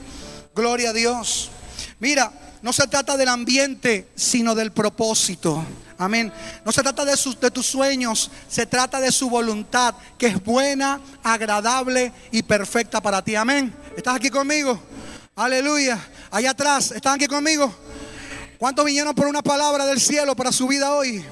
Gloria 0.54 0.90
a 0.90 0.92
Dios. 0.92 1.50
Mira, 1.99 2.33
no 2.62 2.73
se 2.73 2.87
trata 2.87 3.16
del 3.16 3.26
ambiente, 3.26 4.07
sino 4.14 4.54
del 4.54 4.71
propósito. 4.71 5.66
Amén. 5.99 6.33
No 6.64 6.70
se 6.70 6.85
trata 6.85 7.05
de, 7.05 7.16
sus, 7.16 7.37
tus 7.40 7.66
sueños, 7.66 8.31
se 8.48 8.66
trata 8.66 9.01
de 9.01 9.11
su 9.11 9.29
voluntad, 9.29 9.96
que 10.16 10.29
es 10.29 10.44
buena, 10.44 11.01
agradable 11.24 12.12
y 12.31 12.44
perfecta 12.44 13.01
para 13.01 13.20
ti. 13.24 13.35
Amén. 13.35 13.74
¿Estás 13.96 14.14
aquí 14.14 14.31
conmigo? 14.31 14.81
Aleluya. 15.35 15.98
Allá 16.31 16.51
atrás, 16.51 16.92
¿están 16.92 17.14
aquí 17.14 17.27
conmigo? 17.27 17.74
¿Cuántos 18.61 18.85
vinieron 18.85 19.14
por 19.14 19.27
una 19.27 19.40
palabra 19.40 19.87
del 19.87 19.99
cielo 19.99 20.37
para 20.37 20.53
su 20.53 20.68
vida 20.68 20.92
hoy? 20.92 21.25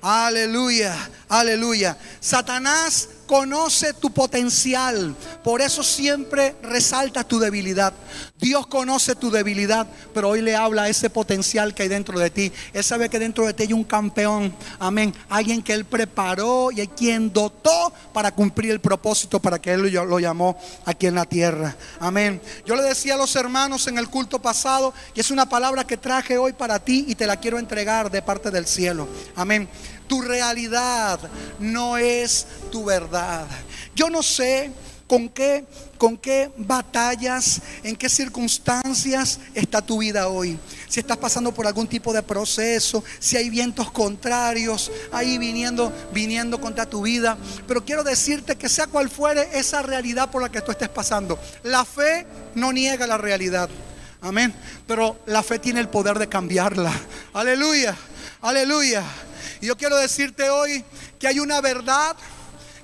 Aleluya, 0.00 0.96
aleluya. 1.28 1.98
Satanás 2.20 3.10
conoce 3.28 3.92
tu 3.92 4.10
potencial, 4.10 5.14
por 5.44 5.60
eso 5.60 5.84
siempre 5.84 6.56
resalta 6.62 7.22
tu 7.22 7.38
debilidad. 7.38 7.92
Dios 8.40 8.66
conoce 8.66 9.14
tu 9.14 9.30
debilidad, 9.30 9.86
pero 10.14 10.30
hoy 10.30 10.40
le 10.40 10.56
habla 10.56 10.84
a 10.84 10.88
ese 10.88 11.10
potencial 11.10 11.74
que 11.74 11.84
hay 11.84 11.88
dentro 11.88 12.18
de 12.18 12.30
ti. 12.30 12.50
Él 12.72 12.82
sabe 12.82 13.08
que 13.08 13.18
dentro 13.18 13.46
de 13.46 13.52
ti 13.52 13.64
hay 13.64 13.72
un 13.74 13.84
campeón, 13.84 14.54
amén. 14.80 15.14
Alguien 15.28 15.62
que 15.62 15.74
Él 15.74 15.84
preparó 15.84 16.70
y 16.72 16.80
hay 16.80 16.88
quien 16.88 17.32
dotó 17.32 17.92
para 18.12 18.32
cumplir 18.32 18.72
el 18.72 18.80
propósito 18.80 19.40
para 19.40 19.60
que 19.60 19.72
Él 19.72 19.82
lo 19.82 20.18
llamó 20.18 20.58
aquí 20.86 21.06
en 21.06 21.14
la 21.14 21.26
tierra. 21.26 21.76
Amén. 22.00 22.40
Yo 22.64 22.74
le 22.76 22.82
decía 22.82 23.14
a 23.14 23.18
los 23.18 23.36
hermanos 23.36 23.86
en 23.88 23.98
el 23.98 24.08
culto 24.08 24.40
pasado, 24.40 24.94
y 25.14 25.20
es 25.20 25.30
una 25.30 25.46
palabra 25.46 25.86
que 25.86 25.98
traje 25.98 26.38
hoy 26.38 26.54
para 26.54 26.78
ti 26.78 27.04
y 27.06 27.14
te 27.14 27.26
la 27.26 27.36
quiero 27.36 27.58
entregar 27.58 28.10
de 28.10 28.22
parte 28.22 28.50
del 28.50 28.66
cielo. 28.66 29.06
Amén. 29.36 29.68
Tu 30.08 30.22
realidad 30.22 31.20
no 31.60 31.96
es 31.96 32.46
tu 32.72 32.84
verdad. 32.84 33.46
Yo 33.94 34.10
no 34.10 34.22
sé 34.22 34.72
con 35.08 35.28
qué, 35.30 35.64
con 35.96 36.16
qué 36.18 36.52
batallas, 36.58 37.62
en 37.82 37.96
qué 37.96 38.08
circunstancias 38.08 39.40
está 39.54 39.80
tu 39.80 39.98
vida 39.98 40.28
hoy. 40.28 40.58
Si 40.88 41.00
estás 41.00 41.16
pasando 41.16 41.52
por 41.52 41.66
algún 41.66 41.88
tipo 41.88 42.12
de 42.12 42.22
proceso, 42.22 43.02
si 43.18 43.36
hay 43.36 43.48
vientos 43.48 43.90
contrarios 43.90 44.92
ahí 45.10 45.38
viniendo, 45.38 45.92
viniendo 46.12 46.60
contra 46.60 46.86
tu 46.86 47.02
vida. 47.02 47.38
Pero 47.66 47.84
quiero 47.84 48.04
decirte 48.04 48.56
que 48.56 48.68
sea 48.68 48.86
cual 48.86 49.08
fuere 49.08 49.48
esa 49.58 49.82
realidad 49.82 50.30
por 50.30 50.42
la 50.42 50.50
que 50.50 50.60
tú 50.60 50.70
estés 50.70 50.90
pasando, 50.90 51.38
la 51.62 51.84
fe 51.84 52.26
no 52.54 52.72
niega 52.72 53.06
la 53.06 53.16
realidad. 53.16 53.70
Amén. 54.20 54.54
Pero 54.86 55.20
la 55.26 55.42
fe 55.42 55.58
tiene 55.58 55.80
el 55.80 55.88
poder 55.88 56.18
de 56.18 56.28
cambiarla. 56.28 56.92
Aleluya. 57.32 57.96
Aleluya. 58.42 59.02
Y 59.60 59.66
yo 59.66 59.76
quiero 59.76 59.96
decirte 59.96 60.50
hoy 60.50 60.84
que 61.18 61.28
hay 61.28 61.40
una 61.40 61.60
verdad 61.60 62.16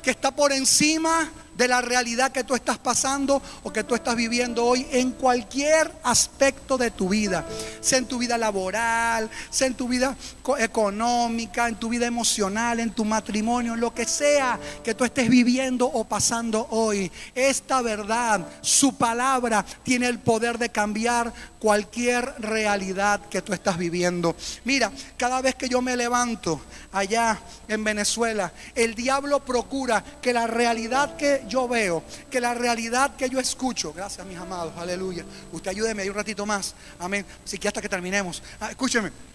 que 0.02 0.10
está 0.10 0.30
por 0.30 0.52
encima 0.52 1.30
de 1.56 1.68
la 1.68 1.80
realidad 1.80 2.32
que 2.32 2.44
tú 2.44 2.54
estás 2.54 2.78
pasando 2.78 3.40
o 3.62 3.72
que 3.72 3.84
tú 3.84 3.94
estás 3.94 4.16
viviendo 4.16 4.64
hoy 4.64 4.86
en 4.90 5.12
cualquier 5.12 5.90
aspecto 6.02 6.76
de 6.76 6.90
tu 6.90 7.08
vida, 7.08 7.44
sea 7.80 7.98
en 7.98 8.06
tu 8.06 8.18
vida 8.18 8.36
laboral, 8.38 9.30
sea 9.50 9.66
en 9.66 9.74
tu 9.74 9.88
vida 9.88 10.16
co- 10.42 10.58
económica, 10.58 11.68
en 11.68 11.76
tu 11.76 11.88
vida 11.88 12.06
emocional, 12.06 12.80
en 12.80 12.90
tu 12.92 13.04
matrimonio, 13.04 13.74
en 13.74 13.80
lo 13.80 13.94
que 13.94 14.04
sea 14.06 14.58
que 14.82 14.94
tú 14.94 15.04
estés 15.04 15.28
viviendo 15.28 15.86
o 15.86 16.04
pasando 16.04 16.66
hoy. 16.70 17.10
Esta 17.34 17.82
verdad, 17.82 18.46
su 18.60 18.96
palabra, 18.96 19.64
tiene 19.82 20.08
el 20.08 20.18
poder 20.18 20.58
de 20.58 20.70
cambiar 20.70 21.32
cualquier 21.58 22.34
realidad 22.38 23.20
que 23.30 23.40
tú 23.42 23.52
estás 23.52 23.78
viviendo. 23.78 24.36
Mira, 24.64 24.92
cada 25.16 25.40
vez 25.40 25.54
que 25.54 25.68
yo 25.68 25.80
me 25.80 25.96
levanto 25.96 26.60
allá 26.92 27.38
en 27.68 27.82
Venezuela, 27.84 28.52
el 28.74 28.94
diablo 28.94 29.40
procura 29.44 30.04
que 30.20 30.32
la 30.32 30.46
realidad 30.46 31.16
que 31.16 31.43
yo 31.48 31.68
veo, 31.68 32.02
que 32.30 32.40
la 32.40 32.54
realidad 32.54 33.16
que 33.16 33.28
yo 33.28 33.40
escucho, 33.40 33.92
gracias 33.92 34.26
mis 34.26 34.38
amados, 34.38 34.72
aleluya. 34.76 35.24
Usted 35.52 35.70
ayúdeme 35.70 36.02
ahí 36.02 36.08
un 36.08 36.14
ratito 36.14 36.46
más, 36.46 36.74
amén. 36.98 37.24
Así 37.44 37.58
que 37.58 37.68
hasta 37.68 37.80
que 37.80 37.88
terminemos. 37.88 38.42
Ah, 38.60 38.70
escúcheme. 38.70 39.33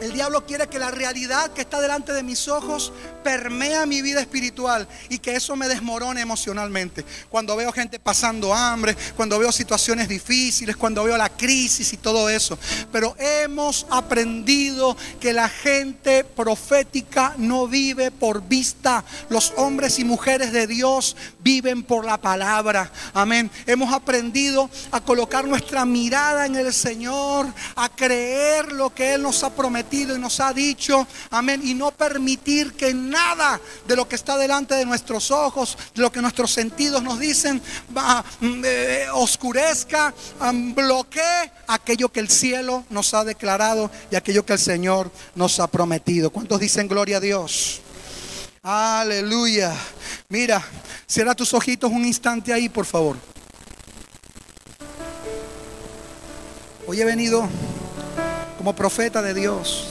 El 0.00 0.12
diablo 0.12 0.44
quiere 0.46 0.68
que 0.68 0.78
la 0.78 0.90
realidad 0.90 1.52
que 1.52 1.62
está 1.62 1.80
delante 1.80 2.12
de 2.12 2.22
mis 2.22 2.46
ojos 2.48 2.92
permea 3.24 3.86
mi 3.86 4.02
vida 4.02 4.20
espiritual 4.20 4.86
y 5.08 5.18
que 5.18 5.34
eso 5.34 5.56
me 5.56 5.68
desmorone 5.68 6.20
emocionalmente. 6.20 7.04
Cuando 7.28 7.56
veo 7.56 7.72
gente 7.72 7.98
pasando 7.98 8.54
hambre, 8.54 8.96
cuando 9.16 9.38
veo 9.38 9.50
situaciones 9.50 10.08
difíciles, 10.08 10.76
cuando 10.76 11.04
veo 11.04 11.16
la 11.16 11.28
crisis 11.28 11.92
y 11.92 11.96
todo 11.96 12.28
eso. 12.28 12.58
Pero 12.92 13.16
hemos 13.18 13.86
aprendido 13.90 14.96
que 15.20 15.32
la 15.32 15.48
gente 15.48 16.24
profética 16.24 17.34
no 17.38 17.66
vive 17.66 18.10
por 18.10 18.42
vista. 18.42 19.04
Los 19.28 19.52
hombres 19.56 19.98
y 19.98 20.04
mujeres 20.04 20.52
de 20.52 20.66
Dios 20.66 21.16
viven 21.40 21.82
por 21.82 22.04
la 22.04 22.18
palabra. 22.18 22.90
Amén. 23.14 23.50
Hemos 23.66 23.92
aprendido 23.92 24.68
a 24.90 25.00
colocar 25.00 25.46
nuestra 25.46 25.84
mirada 25.84 26.46
en 26.46 26.56
el 26.56 26.72
Señor, 26.72 27.46
a 27.76 27.88
creer 27.88 28.72
lo 28.72 28.92
que 28.94 29.14
Él 29.14 29.22
nos 29.22 29.42
ha 29.42 29.50
prometido 29.50 29.71
y 29.80 30.18
nos 30.18 30.40
ha 30.40 30.52
dicho. 30.52 31.06
Amén. 31.30 31.60
Y 31.64 31.74
no 31.74 31.90
permitir 31.90 32.72
que 32.74 32.92
nada 32.94 33.60
de 33.86 33.96
lo 33.96 34.08
que 34.08 34.16
está 34.16 34.36
delante 34.36 34.74
de 34.74 34.84
nuestros 34.84 35.30
ojos, 35.30 35.76
de 35.94 36.02
lo 36.02 36.12
que 36.12 36.20
nuestros 36.20 36.52
sentidos 36.52 37.02
nos 37.02 37.18
dicen, 37.18 37.60
va, 37.96 38.24
mm, 38.40 38.62
eh, 38.64 39.06
oscurezca, 39.14 40.14
bloquee 40.74 41.52
aquello 41.68 42.10
que 42.10 42.20
el 42.20 42.28
cielo 42.28 42.84
nos 42.90 43.14
ha 43.14 43.24
declarado 43.24 43.90
y 44.10 44.16
aquello 44.16 44.44
que 44.44 44.52
el 44.54 44.58
Señor 44.58 45.10
nos 45.34 45.58
ha 45.60 45.66
prometido. 45.66 46.30
¿Cuántos 46.30 46.60
dicen 46.60 46.88
gloria 46.88 47.16
a 47.16 47.20
Dios? 47.20 47.80
Aleluya. 48.62 49.74
Mira, 50.28 50.62
cierra 51.06 51.34
tus 51.34 51.52
ojitos 51.54 51.90
un 51.90 52.04
instante 52.04 52.52
ahí, 52.52 52.68
por 52.68 52.86
favor. 52.86 53.16
Hoy 56.86 57.00
he 57.00 57.04
venido 57.04 57.48
como 58.62 58.76
profeta 58.76 59.20
de 59.22 59.34
Dios 59.34 59.88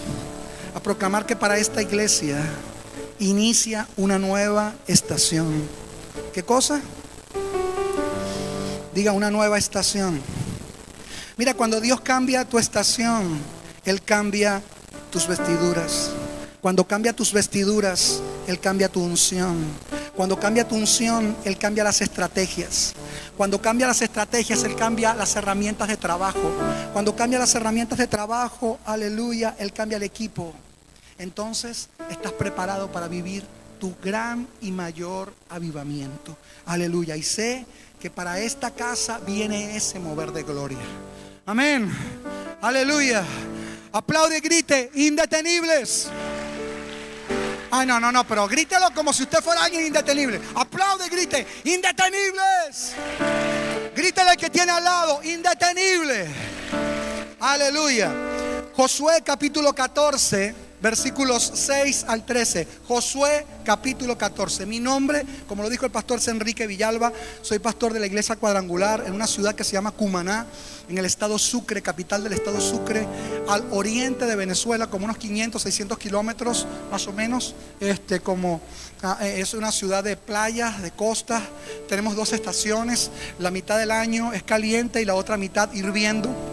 a 0.73 0.79
proclamar 0.79 1.25
que 1.25 1.36
para 1.36 1.57
esta 1.57 1.81
iglesia 1.81 2.41
inicia 3.19 3.86
una 3.97 4.17
nueva 4.17 4.73
estación. 4.88 5.67
¿Qué 6.34 6.43
cosa? 6.43 6.79
Diga 8.95 9.12
una 9.12 9.29
nueva 9.29 9.57
estación. 9.57 10.21
Mira, 11.36 11.53
cuando 11.53 11.81
Dios 11.81 11.99
cambia 11.99 12.45
tu 12.45 12.57
estación, 12.57 13.41
Él 13.84 14.01
cambia 14.01 14.62
tus 15.12 15.27
vestiduras. 15.27 16.12
Cuando 16.62 16.88
cambia 16.88 17.12
tus 17.12 17.34
vestiduras, 17.34 18.21
Él 18.47 18.57
cambia 18.57 18.88
tu 18.88 19.03
unción. 19.03 19.65
Cuando 20.21 20.39
cambia 20.39 20.67
tu 20.67 20.75
unción, 20.75 21.36
Él 21.45 21.57
cambia 21.57 21.84
las 21.84 21.99
estrategias. 21.99 22.93
Cuando 23.36 23.60
cambia 23.60 23.88
las 23.88 24.03
estrategias, 24.03 24.63
Él 24.63 24.75
cambia 24.75 25.15
las 25.15 25.36
herramientas 25.36 25.88
de 25.88 25.97
trabajo. 25.97 26.51
Cuando 26.93 27.15
cambia 27.15 27.39
las 27.39 27.55
herramientas 27.55 27.97
de 27.97 28.05
trabajo, 28.05 28.77
aleluya, 28.86 29.55
Él 29.57 29.73
cambia 29.73 29.97
el 29.97 30.03
equipo. 30.03 30.53
Entonces 31.17 31.89
estás 32.12 32.34
preparado 32.34 32.91
para 32.91 33.07
vivir 33.07 33.43
tu 33.79 33.95
gran 33.99 34.47
y 34.62 34.71
mayor 34.71 35.34
avivamiento. 35.49 36.38
Aleluya. 36.67 37.17
Y 37.17 37.23
sé 37.23 37.65
que 37.99 38.12
para 38.12 38.39
esta 38.39 38.69
casa 38.69 39.19
viene 39.25 39.75
ese 39.75 39.97
mover 39.97 40.31
de 40.34 40.43
gloria. 40.43 40.77
Amén. 41.47 41.91
Aleluya. 42.62 43.23
Aplaude 43.91 44.38
y 44.38 44.41
grite, 44.41 44.91
indetenibles. 44.93 46.12
Ay, 47.73 47.88
no, 47.88 47.99
no, 48.01 48.12
no, 48.12 48.25
pero 48.27 48.47
grítelo 48.47 48.91
como 48.93 49.13
si 49.13 49.23
usted 49.23 49.39
fuera 49.41 49.63
alguien 49.63 49.88
indetenible. 49.88 50.41
Aplaude 50.55 51.07
y 51.07 51.10
grite, 51.10 51.47
indetenibles. 51.63 52.93
Grítele 53.95 54.31
al 54.31 54.38
que 54.38 54.49
tiene 54.49 54.73
al 54.73 54.84
lado, 54.84 55.21
indetenible. 55.23 56.27
Aleluya. 57.39 58.12
Josué 58.75 59.21
capítulo 59.23 59.73
14, 59.73 60.53
versículos 60.82 61.52
6 61.54 62.06
al 62.08 62.26
13. 62.26 62.67
Josué 62.88 63.46
capítulo 63.63 64.17
14. 64.17 64.65
Mi 64.65 64.80
nombre, 64.80 65.24
como 65.48 65.63
lo 65.63 65.70
dijo 65.70 65.86
el 65.86 65.91
pastor 65.91 66.20
Enrique 66.28 66.67
Villalba, 66.67 67.13
soy 67.41 67.60
pastor 67.60 67.94
de 67.94 68.00
la 68.00 68.08
iglesia 68.08 68.36
cuadrangular 68.36 69.04
en 69.06 69.13
una 69.13 69.28
ciudad 69.28 69.56
que 69.56 69.63
se 69.63 69.74
llama 69.74 69.91
Cumaná, 69.91 70.48
en 70.89 70.98
el 70.98 71.06
estado 71.06 71.38
Sucre, 71.39 71.82
capital 71.82 72.24
del 72.24 72.34
estado 72.34 72.60
Sucre, 72.60 73.08
al 73.48 73.65
oriente 73.72 74.26
de 74.26 74.36
Venezuela, 74.36 74.88
como 74.88 75.06
unos 75.06 75.17
500, 75.17 75.62
600 75.62 75.98
kilómetros 75.98 76.67
más 76.91 77.08
o 77.08 77.13
menos. 77.13 77.56
Este, 77.80 78.20
como 78.20 78.62
ah, 79.04 79.17
eh, 79.22 79.39
es 79.39 79.54
una 79.54 79.72
ciudad 79.72 80.04
de 80.04 80.17
playas, 80.17 80.82
de 80.82 80.91
costas. 80.91 81.44
Tenemos 81.88 82.15
dos 82.15 82.34
estaciones. 82.34 83.12
La 83.39 83.52
mitad 83.52 83.78
del 83.78 83.91
año 83.91 84.34
es 84.34 84.44
caliente 84.44 85.02
y 85.02 85.06
la 85.06 85.15
otra 85.15 85.38
mitad 85.38 85.72
hirviendo. 85.74 86.51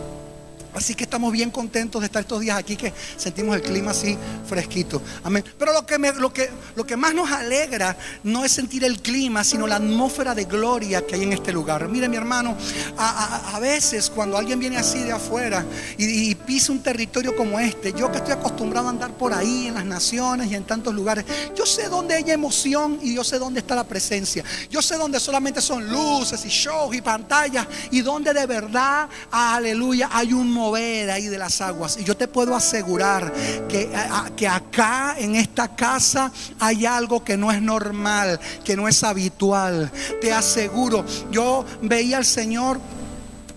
Así 0.74 0.94
que 0.94 1.04
estamos 1.04 1.33
bien 1.33 1.50
contentos 1.50 2.00
de 2.00 2.07
estar 2.07 2.22
estos 2.22 2.40
días 2.40 2.57
aquí 2.59 2.76
que 2.76 2.92
sentimos 3.16 3.57
el 3.57 3.62
clima 3.62 3.90
así 3.90 4.16
fresquito. 4.46 5.02
Amén. 5.24 5.44
Pero 5.59 5.72
lo 5.72 5.85
que, 5.87 5.98
me- 5.98 6.12
lo 6.12 6.33
que, 6.33 6.50
lo 6.76 6.85
que 6.87 6.96
más 6.96 7.14
nos 7.14 7.31
alegra 7.31 7.96
no 8.22 8.44
es 8.44 8.52
sentir 8.52 8.85
el 8.85 9.00
clima, 9.00 9.44
sino 9.44 9.66
la 9.66 9.76
atmósfera 9.76 10.35
de 10.35 10.44
gloria 10.44 11.07
que 11.07 11.14
hay 11.14 11.22
en 11.22 11.33
este 11.33 11.52
lugar. 11.52 11.88
Mire 11.88 12.09
mi 12.09 12.16
hermano, 12.16 12.57
a, 12.96 13.59
veces 13.61 14.11
cuando 14.11 14.37
alguien 14.38 14.59
viene 14.61 14.76
así 14.76 15.00
de 15.00 15.12
afuera 15.12 15.64
y, 15.96 16.31
y 16.31 16.35
pisa 16.35 16.70
un 16.72 16.81
territorio 16.83 17.35
como 17.37 17.59
este, 17.59 17.92
yo 17.92 18.11
que 18.12 18.18
estoy 18.18 18.33
acostumbrado 18.35 18.87
a 18.87 18.90
andar 18.90 19.11
por 19.12 19.33
ahí 19.35 19.66
en 19.66 19.74
las 19.74 19.85
naciones 19.85 20.50
y 20.50 20.54
en 20.54 20.64
tantos 20.64 20.94
lugares, 20.94 21.24
yo 21.57 21.66
sé 21.66 21.88
dónde 21.88 22.14
hay 22.14 22.31
emoción 22.31 22.98
y 23.02 23.14
yo 23.14 23.24
sé 23.24 23.38
dónde 23.38 23.61
está 23.61 23.74
la 23.74 23.85
presencia. 23.85 24.44
Yo 24.70 24.81
sé 24.83 24.96
dónde 24.96 25.18
solamente 25.18 25.61
son 25.61 25.88
luces 25.88 26.44
y 26.44 26.48
shows 26.48 26.94
y 26.94 27.00
pantallas 27.00 27.66
y 27.90 28.00
donde 28.00 28.33
de 28.33 28.46
verdad, 28.46 29.09
aleluya, 29.31 30.09
hay 30.12 30.33
un 30.33 30.58
mover 30.59 31.11
ahí 31.11 31.27
de 31.29 31.38
las 31.38 31.61
aguas. 31.61 31.97
Y 31.99 32.05
yo 32.05 32.16
te 32.16 32.29
puedo 32.29 32.55
asegurar 32.55 33.33
que, 33.68 33.90
que 34.37 34.47
acá 34.47 35.14
en 35.18 35.35
esta 35.37 35.75
casa 35.75 36.31
hay 36.61 36.85
algo 36.85 37.25
que 37.25 37.37
no 37.37 37.51
es 37.51 37.62
normal, 37.62 38.38
que 38.64 38.77
no 38.77 38.87
es 38.88 39.03
habitual. 39.03 39.90
Te 40.21 40.33
aseguro, 40.33 41.05
yo 41.31 41.64
veía 41.83 42.18
al 42.18 42.25
Señor. 42.27 42.79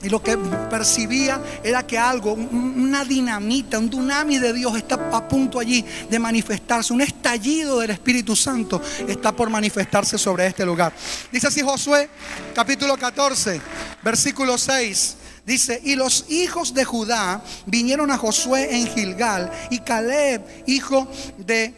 Y 0.04 0.10
lo 0.10 0.20
que 0.24 0.36
percibía 0.36 1.40
era 1.64 1.86
que 1.86 1.96
algo, 1.96 2.34
un- 2.34 2.74
una 2.76 3.06
dinamita, 3.06 3.78
un 3.78 3.88
tsunami 3.88 4.40
de 4.40 4.52
Dios 4.52 4.76
está 4.76 4.96
a 4.96 5.28
punto 5.28 5.60
allí 5.60 5.86
de 6.10 6.18
manifestarse. 6.18 6.92
Un 6.92 7.02
estallido 7.02 7.78
del 7.80 7.92
Espíritu 7.92 8.36
Santo 8.36 8.82
está 9.08 9.32
por 9.32 9.52
manifestarse 9.52 10.18
sobre 10.18 10.48
este 10.48 10.66
lugar. 10.66 10.92
Dice 11.32 11.46
así 11.50 11.62
Josué 11.62 12.10
capítulo 12.56 12.98
14, 12.98 13.62
versículo 14.02 14.58
6. 14.58 15.18
Dice, 15.46 15.82
y 15.84 15.96
los 15.96 16.26
hijos 16.30 16.74
de 16.74 16.86
Judá 16.86 17.44
vinieron 17.66 18.12
a 18.12 18.18
Josué 18.18 18.76
en 18.76 18.88
Gilgal 18.88 19.52
y 19.72 19.80
Caleb, 19.80 20.46
hijo 20.68 21.08
de 21.40 21.74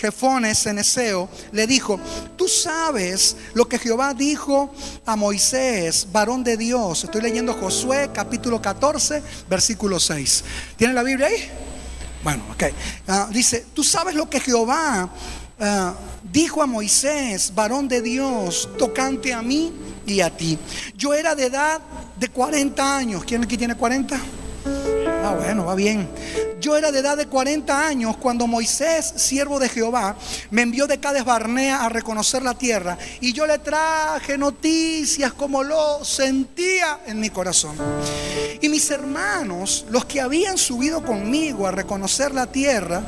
Jefones 0.00 0.62
Ceneseo, 0.62 1.28
le 1.52 1.68
dijo, 1.68 2.00
tú 2.36 2.48
sabes 2.48 3.36
lo 3.54 3.68
que 3.68 3.78
Jehová 3.78 4.12
dijo 4.12 4.74
a 5.04 5.14
Moisés, 5.14 6.08
varón 6.10 6.42
de 6.42 6.56
Dios. 6.56 7.04
Estoy 7.04 7.22
leyendo 7.22 7.54
Josué 7.54 8.10
capítulo 8.12 8.60
14, 8.60 9.22
versículo 9.48 10.00
6. 10.00 10.44
¿Tiene 10.76 10.92
la 10.92 11.04
Biblia 11.04 11.28
ahí? 11.28 11.48
Bueno, 12.24 12.42
ok. 12.50 12.64
Ah, 13.06 13.28
dice, 13.30 13.66
tú 13.72 13.84
sabes 13.84 14.16
lo 14.16 14.28
que 14.28 14.40
Jehová 14.40 15.08
ah, 15.60 15.94
dijo 16.32 16.62
a 16.62 16.66
Moisés, 16.66 17.52
varón 17.54 17.88
de 17.88 18.02
Dios, 18.02 18.68
tocante 18.78 19.32
a 19.32 19.42
mí 19.42 19.72
y 20.06 20.20
a 20.20 20.30
ti. 20.30 20.58
Yo 20.96 21.14
era 21.14 21.34
de 21.34 21.46
edad 21.46 21.80
de 22.18 22.28
40 22.28 22.96
años. 22.96 23.24
¿Quién 23.24 23.44
aquí 23.44 23.56
tiene 23.56 23.74
40? 23.74 24.20
Ah, 25.28 25.34
bueno, 25.34 25.64
va 25.64 25.74
bien. 25.74 26.08
Yo 26.60 26.76
era 26.76 26.92
de 26.92 27.00
edad 27.00 27.16
de 27.16 27.26
40 27.26 27.84
años 27.84 28.16
cuando 28.16 28.46
Moisés, 28.46 29.12
siervo 29.16 29.58
de 29.58 29.68
Jehová, 29.68 30.14
me 30.52 30.62
envió 30.62 30.86
de 30.86 31.00
Cades 31.00 31.24
Barnea 31.24 31.84
a 31.84 31.88
reconocer 31.88 32.42
la 32.42 32.54
tierra. 32.54 32.96
Y 33.20 33.32
yo 33.32 33.44
le 33.44 33.58
traje 33.58 34.38
noticias 34.38 35.32
como 35.32 35.64
lo 35.64 36.04
sentía 36.04 37.00
en 37.06 37.18
mi 37.18 37.30
corazón. 37.30 37.74
Y 38.60 38.68
mis 38.68 38.88
hermanos, 38.88 39.86
los 39.90 40.04
que 40.04 40.20
habían 40.20 40.58
subido 40.58 41.02
conmigo 41.02 41.66
a 41.66 41.72
reconocer 41.72 42.32
la 42.32 42.46
tierra, 42.46 43.02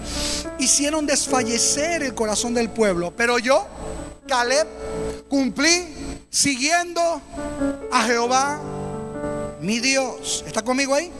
hicieron 0.58 1.06
desfallecer 1.06 2.02
el 2.02 2.14
corazón 2.16 2.52
del 2.52 2.68
pueblo. 2.68 3.12
Pero 3.16 3.38
yo, 3.38 3.64
Caleb, 4.26 4.66
cumplí 5.28 5.86
siguiendo 6.30 7.22
a 7.92 8.02
Jehová 8.02 8.60
mi 9.60 9.78
Dios. 9.78 10.42
¿Está 10.48 10.62
conmigo 10.62 10.96
ahí? 10.96 11.12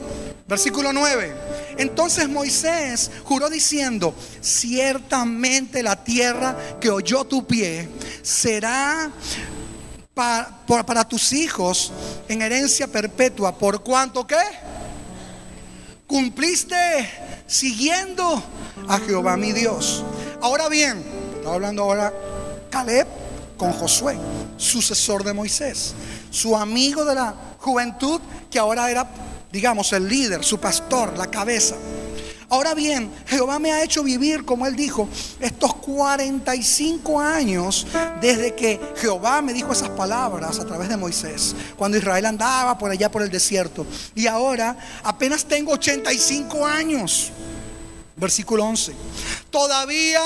Versículo 0.49 0.91
9. 0.91 1.35
Entonces 1.77 2.27
Moisés 2.27 3.11
juró 3.23 3.51
diciendo, 3.51 4.15
ciertamente 4.41 5.83
la 5.83 6.03
tierra 6.03 6.57
que 6.81 6.89
oyó 6.89 7.23
tu 7.23 7.45
pie 7.45 7.87
será 8.23 9.11
para 10.15 11.07
tus 11.07 11.31
hijos 11.33 11.93
en 12.27 12.41
herencia 12.41 12.87
perpetua. 12.87 13.55
¿Por 13.55 13.83
cuánto 13.83 14.25
qué? 14.25 14.41
Cumpliste 16.07 16.75
siguiendo 17.45 18.43
a 18.87 18.97
Jehová 18.97 19.37
mi 19.37 19.51
Dios. 19.51 20.03
Ahora 20.41 20.67
bien, 20.67 21.03
estaba 21.35 21.55
hablando 21.55 21.83
ahora 21.83 22.11
Caleb 22.71 23.07
con 23.55 23.71
Josué, 23.73 24.17
sucesor 24.57 25.23
de 25.23 25.33
Moisés, 25.33 25.93
su 26.31 26.57
amigo 26.57 27.05
de 27.05 27.13
la 27.13 27.35
juventud 27.59 28.19
que 28.49 28.57
ahora 28.57 28.89
era, 28.89 29.07
digamos, 29.51 29.91
el 29.93 30.07
líder, 30.07 30.43
su 30.43 30.59
pastor, 30.59 31.17
la 31.17 31.27
cabeza. 31.27 31.75
Ahora 32.51 32.73
bien, 32.73 33.11
Jehová 33.27 33.59
me 33.59 33.71
ha 33.71 33.83
hecho 33.83 34.01
vivir, 34.01 34.43
como 34.43 34.65
él 34.65 34.75
dijo, 34.75 35.07
estos 35.39 35.75
45 35.75 37.19
años 37.19 37.85
desde 38.19 38.55
que 38.55 38.79
Jehová 38.95 39.43
me 39.43 39.53
dijo 39.53 39.71
esas 39.71 39.89
palabras 39.89 40.59
a 40.59 40.65
través 40.65 40.89
de 40.89 40.97
Moisés, 40.97 41.55
cuando 41.77 41.97
Israel 41.97 42.25
andaba 42.25 42.75
por 42.75 42.89
allá 42.89 43.11
por 43.11 43.21
el 43.21 43.29
desierto. 43.29 43.85
Y 44.15 44.25
ahora 44.25 44.75
apenas 45.03 45.45
tengo 45.45 45.73
85 45.73 46.65
años. 46.65 47.31
Versículo 48.15 48.65
11. 48.65 48.93
Todavía 49.51 50.21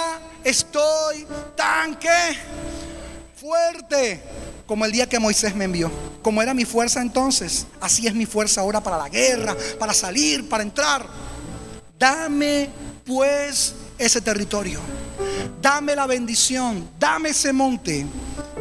estoy 0.46 1.28
tan 1.58 1.96
que 1.96 2.10
fuerte 3.44 4.22
como 4.66 4.86
el 4.86 4.94
día 4.94 5.10
que 5.10 5.20
Moisés 5.20 5.54
me 5.54 5.66
envió. 5.66 5.92
Como 6.22 6.42
era 6.42 6.54
mi 6.54 6.64
fuerza 6.64 7.02
entonces, 7.02 7.68
así 7.82 8.08
es 8.08 8.16
mi 8.16 8.26
fuerza 8.26 8.62
ahora 8.62 8.82
para 8.82 8.98
la 8.98 9.10
guerra, 9.10 9.54
para 9.78 9.94
salir, 9.94 10.48
para 10.48 10.64
entrar. 10.64 11.06
Dame 12.00 12.70
pues 13.06 13.76
ese 13.98 14.22
territorio. 14.22 14.80
Dame 15.62 15.94
la 15.94 16.08
bendición, 16.08 16.90
dame 16.98 17.30
ese 17.32 17.52
monte 17.52 18.06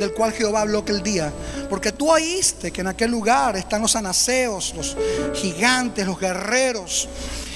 del 0.01 0.13
cual 0.15 0.33
Jehová 0.33 0.63
habló 0.63 0.81
aquel 0.81 1.01
día. 1.01 1.33
Porque 1.71 1.93
tú 1.93 2.11
oíste 2.11 2.73
que 2.73 2.81
en 2.81 2.89
aquel 2.89 3.13
lugar 3.13 3.55
están 3.57 3.83
los 3.83 3.95
anaseos, 3.95 4.75
los 4.75 4.97
gigantes, 5.33 6.05
los 6.05 6.19
guerreros. 6.19 7.09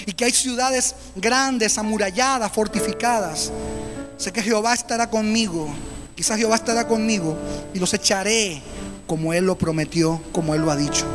Y 0.06 0.12
que 0.12 0.26
hay 0.26 0.32
ciudades 0.32 0.94
grandes, 1.16 1.76
amuralladas, 1.76 2.52
fortificadas. 2.52 3.50
Sé 4.16 4.32
que 4.32 4.44
Jehová 4.44 4.74
estará 4.74 5.10
conmigo. 5.10 5.74
Quizás 6.16 6.38
Jehová 6.38 6.57
estará 6.57 6.88
conmigo 6.88 7.37
y 7.72 7.79
los 7.79 7.94
echaré 7.94 8.61
como 9.07 9.33
Él 9.33 9.44
lo 9.44 9.57
prometió, 9.57 10.20
como 10.33 10.55
Él 10.57 10.62
lo 10.62 10.72
ha 10.72 10.76
dicho. 10.76 11.07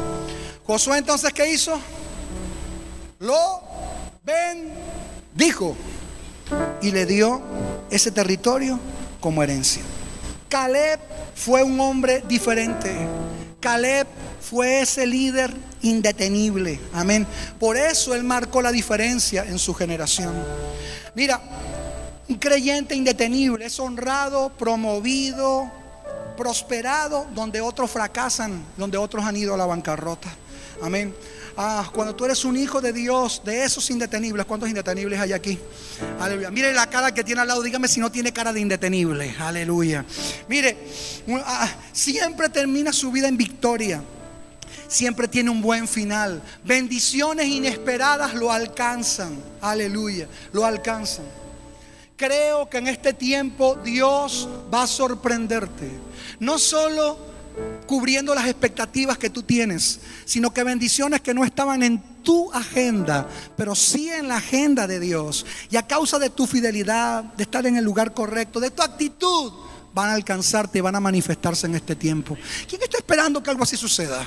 Josué 0.66 1.00
entonces, 1.00 1.34
¿qué 1.34 1.52
hizo? 1.52 1.78
lo 3.22 3.62
bendijo 4.24 5.76
y 6.82 6.92
le 6.92 7.06
dio 7.06 7.42
ese 7.90 8.12
territorio 8.12 8.80
como 9.20 9.44
herencia. 9.44 9.84
Caleb 10.50 11.00
fue 11.36 11.64
un 11.64 11.80
hombre 11.80 12.24
diferente. 12.28 12.92
Caleb 13.60 14.08
fue 14.42 14.82
ese 14.82 15.06
líder 15.06 15.54
indetenible. 15.84 16.80
Amén. 16.94 17.28
Por 17.60 17.78
eso 17.78 18.16
él 18.16 18.24
marcó 18.24 18.62
la 18.62 18.72
diferencia 18.72 19.44
en 19.44 19.60
su 19.60 19.74
generación. 19.76 20.34
Mira, 21.14 21.40
un 22.30 22.36
creyente 22.36 22.96
indetenible 22.96 23.66
es 23.66 23.80
honrado, 23.80 24.50
promovido, 24.58 25.70
prosperado 26.38 27.28
donde 27.36 27.62
otros 27.62 27.92
fracasan, 27.92 28.64
donde 28.78 28.98
otros 28.98 29.26
han 29.26 29.36
ido 29.36 29.54
a 29.54 29.58
la 29.58 29.66
bancarrota. 29.66 30.30
Amén. 30.82 31.14
Ah, 31.58 31.90
cuando 31.94 32.16
tú 32.16 32.24
eres 32.24 32.46
un 32.46 32.56
hijo 32.56 32.80
de 32.80 32.94
Dios, 32.94 33.42
de 33.44 33.66
esos 33.66 33.90
indetenibles, 33.90 34.46
¿cuántos 34.46 34.70
indetenibles 34.70 35.20
hay 35.20 35.34
aquí? 35.34 35.60
Aleluya. 36.20 36.50
Mire 36.50 36.74
la 36.74 36.88
cara 36.90 37.14
que 37.14 37.24
tiene 37.26 37.42
al 37.42 37.48
lado, 37.50 37.62
dígame 37.62 37.90
si 37.90 38.00
no 38.00 38.10
tiene 38.10 38.32
cara 38.32 38.54
de 38.54 38.62
indetenible. 38.62 39.36
Aleluya. 39.38 40.06
Mire, 40.48 40.78
un- 41.28 41.42
ah, 41.46 41.70
siempre 41.92 42.48
termina 42.48 42.94
su 42.94 43.12
vida 43.12 43.28
en 43.28 43.36
victoria. 43.36 44.02
Siempre 44.88 45.28
tiene 45.28 45.50
un 45.50 45.62
buen 45.62 45.88
final. 45.88 46.42
Bendiciones 46.64 47.46
inesperadas 47.48 48.34
lo 48.34 48.52
alcanzan. 48.52 49.38
Aleluya. 49.62 50.28
Lo 50.54 50.66
alcanzan. 50.66 51.26
Creo 52.22 52.70
que 52.70 52.78
en 52.78 52.86
este 52.86 53.14
tiempo 53.14 53.80
Dios 53.84 54.48
va 54.72 54.84
a 54.84 54.88
sorprenderte. 54.88 55.90
No 56.40 56.60
solo 56.60 57.18
cubriendo 57.88 58.36
las 58.36 58.46
expectativas 58.46 59.18
que 59.18 59.32
tú 59.32 59.42
tienes, 59.42 60.02
sino 60.26 60.54
que 60.54 60.64
bendiciones 60.64 61.22
que 61.22 61.34
no 61.34 61.44
estaban 61.44 61.82
en 61.82 62.00
tu 62.22 62.54
agenda, 62.54 63.28
pero 63.58 63.74
sí 63.74 64.08
en 64.10 64.28
la 64.28 64.36
agenda 64.36 64.86
de 64.86 65.00
Dios. 65.00 65.48
Y 65.72 65.78
a 65.78 65.88
causa 65.88 66.20
de 66.20 66.30
tu 66.30 66.46
fidelidad, 66.46 67.24
de 67.24 67.42
estar 67.42 67.66
en 67.66 67.76
el 67.76 67.84
lugar 67.84 68.14
correcto, 68.14 68.60
de 68.60 68.70
tu 68.70 68.84
actitud, 68.84 69.52
van 69.92 70.12
a 70.12 70.14
alcanzarte 70.14 70.78
y 70.78 70.82
van 70.82 70.96
a 70.96 71.00
manifestarse 71.00 71.66
en 71.66 71.74
este 71.74 71.96
tiempo. 71.96 72.38
¿Quién 72.70 72.84
está 72.84 72.98
esperando 72.98 73.42
que 73.42 73.50
algo 73.50 73.64
así 73.64 73.76
suceda? 73.76 74.24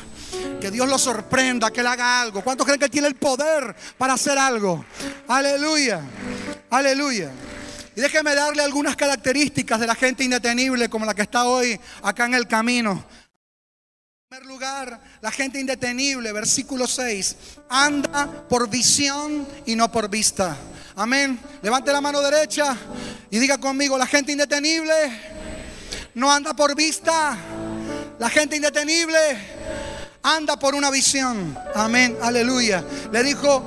Que 0.61 0.73
Dios 0.73 0.89
lo 0.89 0.99
sorprenda, 0.99 1.71
que 1.71 1.79
Él 1.79 1.87
haga 1.87 2.23
algo. 2.23 2.43
¿Cuántos 2.43 2.67
creen 2.67 2.81
que 2.81 2.87
Él 2.87 2.91
tiene 2.91 3.07
el 3.07 3.15
poder 3.15 3.77
para 3.97 4.15
hacer 4.15 4.37
algo? 4.37 4.85
Aleluya, 5.29 6.01
aleluya. 6.71 7.31
Y 7.97 8.01
déjeme 8.01 8.35
darle 8.35 8.63
algunas 8.63 8.97
características 8.97 9.79
de 9.79 9.87
la 9.87 9.95
gente 9.95 10.25
indetenible 10.25 10.89
como 10.89 11.07
la 11.07 11.15
que 11.15 11.23
está 11.23 11.45
hoy 11.45 11.79
acá 12.03 12.27
en 12.27 12.35
el 12.35 12.49
camino. 12.49 12.93
En 12.93 14.29
primer 14.29 14.47
lugar, 14.47 15.01
la 15.21 15.31
gente 15.31 15.61
indetenible, 15.61 16.33
versículo 16.33 16.89
6, 16.89 17.37
anda 17.69 18.47
por 18.49 18.69
visión 18.69 19.47
y 19.65 19.77
no 19.77 19.93
por 19.93 20.09
vista. 20.09 20.57
Amén. 20.97 21.39
Levante 21.63 21.93
la 21.93 22.01
mano 22.01 22.21
derecha 22.21 22.77
y 23.31 23.39
diga 23.39 23.59
conmigo, 23.59 23.97
la 23.97 24.07
gente 24.07 24.33
indetenible 24.33 24.93
no 26.15 26.33
anda 26.33 26.55
por 26.55 26.75
vista. 26.75 27.37
La 28.19 28.29
gente 28.31 28.57
indetenible 28.57 29.19
anda 30.25 30.59
por 30.59 30.75
una 30.75 30.91
visión. 30.91 31.57
Amén, 31.75 32.17
aleluya. 32.21 32.83
Le 33.13 33.23
dijo 33.23 33.63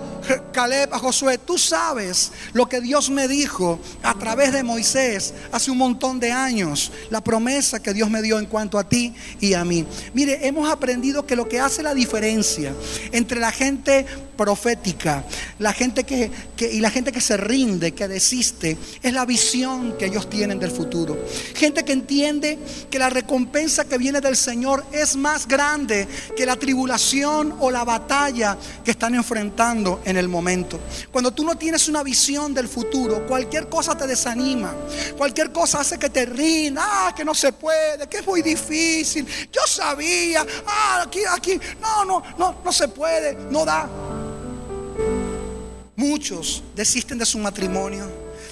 Caleb 0.52 0.94
a 0.94 1.00
Josué, 1.00 1.38
tú 1.38 1.58
sabes 1.58 2.32
lo 2.52 2.68
que 2.68 2.82
Dios 2.82 3.10
me 3.10 3.28
dijo 3.30 3.80
a 4.04 4.14
través 4.16 4.52
de 4.52 4.64
Moisés 4.64 5.34
hace 5.54 5.72
un 5.72 5.78
montón 5.78 6.20
de 6.20 6.32
años, 6.32 6.92
la 7.12 7.22
promesa 7.22 7.82
que 7.82 7.94
Dios 7.94 8.10
me 8.10 8.22
dio 8.22 8.40
en 8.40 8.48
cuanto 8.48 8.78
a 8.80 8.90
ti 8.90 9.14
y 9.40 9.54
a 9.54 9.64
mí. 9.64 9.86
Mire, 10.14 10.46
hemos 10.48 10.70
aprendido 10.70 11.26
que 11.26 11.36
lo 11.36 11.48
que 11.48 11.60
hace 11.62 11.84
la 11.84 11.94
diferencia 11.94 12.74
entre 13.12 13.40
la 13.40 13.52
gente 13.52 14.06
profética, 14.36 15.24
la 15.60 15.74
gente 15.74 16.04
que, 16.04 16.30
que- 16.56 16.72
y 16.72 16.80
la 16.80 16.92
gente 16.92 17.12
que 17.12 17.22
se 17.22 17.38
rinde, 17.38 17.94
que 17.94 18.08
desiste, 18.08 18.78
es 19.02 19.14
la 19.14 19.26
visión 19.26 19.96
que 19.98 20.06
ellos 20.08 20.30
tienen 20.30 20.60
del 20.60 20.72
futuro. 20.72 21.18
Gente 21.56 21.84
que 21.86 21.94
entiende 21.94 22.60
que 22.90 23.00
la 23.00 23.10
recompensa 23.10 23.86
que 23.86 23.98
viene 23.98 24.22
del 24.22 24.36
Señor 24.36 24.86
es 24.92 25.16
más 25.16 25.48
grande 25.48 26.08
que 26.36 26.46
la 26.48 26.56
tribulación 26.56 27.56
o 27.60 27.70
la 27.70 27.84
batalla 27.84 28.58
que 28.84 28.92
están 28.92 29.14
enfrentando 29.14 30.02
en 30.06 30.16
el 30.16 30.30
momento. 30.30 30.80
Cuando 31.12 31.32
tú 31.32 31.44
no 31.44 31.58
tienes 31.58 31.90
una 31.90 32.04
visión 32.04 32.54
del 32.54 32.70
futuro, 32.70 33.28
cualquier 33.28 33.68
cosa 33.68 33.98
te 33.98 34.08
desanima, 34.08 34.74
cualquier 35.18 35.52
cosa 35.52 35.82
hace 35.82 36.00
que 36.00 36.10
te 36.10 36.26
rinda, 36.26 36.84
ah, 36.84 37.14
que 37.14 37.26
no 37.26 37.36
se 37.36 37.52
puede, 37.52 38.08
que 38.08 38.20
es 38.20 38.26
muy 38.26 38.42
difícil. 38.42 39.28
Yo 39.52 39.62
sabía, 39.68 40.46
ah, 40.66 41.04
aquí, 41.06 41.20
aquí, 41.30 41.60
no, 41.82 42.06
no, 42.06 42.24
no, 42.38 42.56
no 42.64 42.72
se 42.72 42.88
puede, 42.88 43.36
no 43.52 43.66
da. 43.66 43.90
Muchos 45.98 46.64
desisten 46.76 47.18
de 47.18 47.26
su 47.26 47.40
matrimonio, 47.40 48.10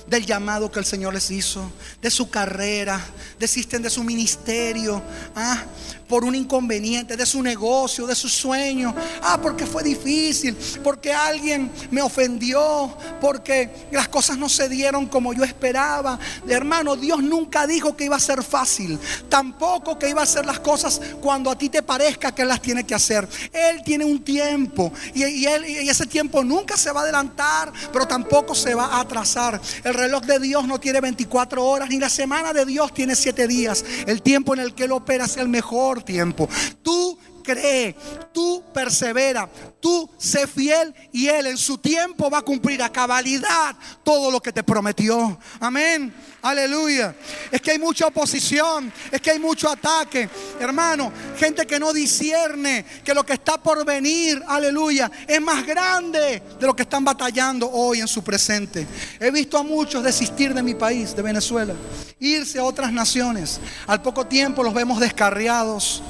del 0.08 0.26
llamado 0.26 0.72
que 0.72 0.80
el 0.80 0.86
Señor 0.86 1.14
les 1.14 1.32
hizo, 1.32 1.72
de 2.02 2.12
su 2.12 2.30
carrera, 2.30 3.00
desisten 3.40 3.82
de 3.82 3.90
su 3.90 4.04
ministerio, 4.04 5.02
ah, 5.36 5.64
por 6.08 6.24
un 6.24 6.36
inconveniente, 6.36 7.18
de 7.18 7.26
su 7.26 7.42
negocio, 7.42 8.06
de 8.06 8.16
su 8.16 8.30
sueño, 8.30 8.94
ah, 9.22 9.40
porque 9.42 9.66
fue 9.66 9.84
difícil, 9.84 10.56
porque 10.84 11.14
alguien 11.14 11.72
me 11.92 12.02
ofendió, 12.02 12.96
porque 13.20 13.88
las 13.92 14.08
cosas 14.08 14.38
no 14.38 14.50
se 14.50 14.70
dieron 14.70 15.08
como 15.08 15.34
yo 15.34 15.44
esperaba. 15.44 16.20
Hermano, 16.48 16.96
Dios 16.96 17.24
nunca 17.24 17.66
dijo 17.68 17.96
que 17.96 18.06
iba 18.06 18.16
a 18.16 18.20
ser 18.20 18.44
fácil, 18.44 19.00
tampoco 19.30 19.98
que 19.98 20.10
iba 20.10 20.22
a 20.22 20.26
hacer 20.26 20.46
las 20.46 20.60
cosas 20.60 21.02
cuando 21.22 21.50
a 21.50 21.58
ti 21.58 21.70
te 21.70 21.82
parezca 21.82 22.34
que 22.34 22.44
Él 22.44 22.48
las 22.48 22.62
tiene 22.62 22.86
que 22.86 22.96
hacer. 22.96 23.28
Él 23.52 23.82
tiene 23.84 24.06
un 24.06 24.24
tiempo 24.24 24.92
y, 25.14 25.24
y 25.24 25.46
él, 25.46 25.66
y 25.68 25.90
ese 25.90 26.06
tiempo 26.06 26.44
nunca 26.44 26.78
se 26.78 26.92
va 26.92 27.02
a 27.02 27.04
adelantar, 27.04 27.72
pero 27.92 28.08
tampoco 28.08 28.54
se 28.54 28.76
va 28.76 28.86
a 28.86 29.02
atrasar. 29.02 29.60
El 29.84 29.94
reloj 29.94 30.24
de 30.24 30.40
Dios 30.40 30.68
no 30.68 30.80
tiene 30.80 31.02
24 31.02 31.64
horas, 31.64 31.90
ni 31.90 32.00
la 32.00 32.10
semana 32.10 32.54
de 32.54 32.66
Dios 32.66 32.94
tiene 32.94 33.16
7 33.16 33.48
días. 33.48 33.84
El 34.06 34.22
tiempo 34.22 34.54
en 34.54 34.60
el 34.60 34.74
que 34.74 34.86
Él 34.86 34.92
opera 34.92 35.26
es 35.26 35.38
el 35.38 35.50
mejor 35.50 35.95
tiempo. 36.02 36.50
Tú 36.82 37.18
cree, 37.46 37.96
tú 38.34 38.64
persevera, 38.74 39.50
tú 39.80 40.10
sé 40.18 40.48
fiel 40.48 40.94
y 41.14 41.28
Él 41.28 41.48
en 41.48 41.58
su 41.58 41.78
tiempo 41.78 42.30
va 42.30 42.40
a 42.40 42.42
cumplir 42.42 42.82
a 42.82 42.92
cabalidad 42.92 43.76
todo 44.04 44.32
lo 44.32 44.42
que 44.42 44.52
te 44.52 44.64
prometió. 44.64 45.38
Amén. 45.60 46.14
Aleluya. 46.42 47.16
Es 47.52 47.60
que 47.60 47.72
hay 47.72 47.80
mucha 47.80 48.06
oposición, 48.06 48.94
es 49.12 49.20
que 49.20 49.32
hay 49.32 49.40
mucho 49.40 49.68
ataque. 49.68 50.30
Hermano, 50.60 51.12
gente 51.38 51.66
que 51.66 51.80
no 51.80 51.92
discierne 51.92 52.86
que 53.04 53.16
lo 53.16 53.26
que 53.26 53.34
está 53.34 53.58
por 53.58 53.84
venir, 53.84 54.44
aleluya, 54.48 55.12
es 55.28 55.42
más 55.42 55.66
grande 55.66 56.44
de 56.60 56.68
lo 56.68 56.76
que 56.76 56.84
están 56.84 57.04
batallando 57.04 57.68
hoy 57.72 58.00
en 58.00 58.08
su 58.08 58.24
presente. 58.24 58.86
He 59.20 59.32
visto 59.32 59.58
a 59.58 59.64
muchos 59.64 60.04
desistir 60.04 60.54
de 60.54 60.62
mi 60.62 60.76
país, 60.76 61.16
de 61.16 61.22
Venezuela, 61.22 61.74
irse 62.20 62.60
a 62.60 62.64
otras 62.64 62.92
naciones. 62.92 63.60
Al 63.88 64.02
poco 64.02 64.28
tiempo 64.28 64.62
los 64.62 64.74
vemos 64.74 65.00
descarriados 65.00 66.04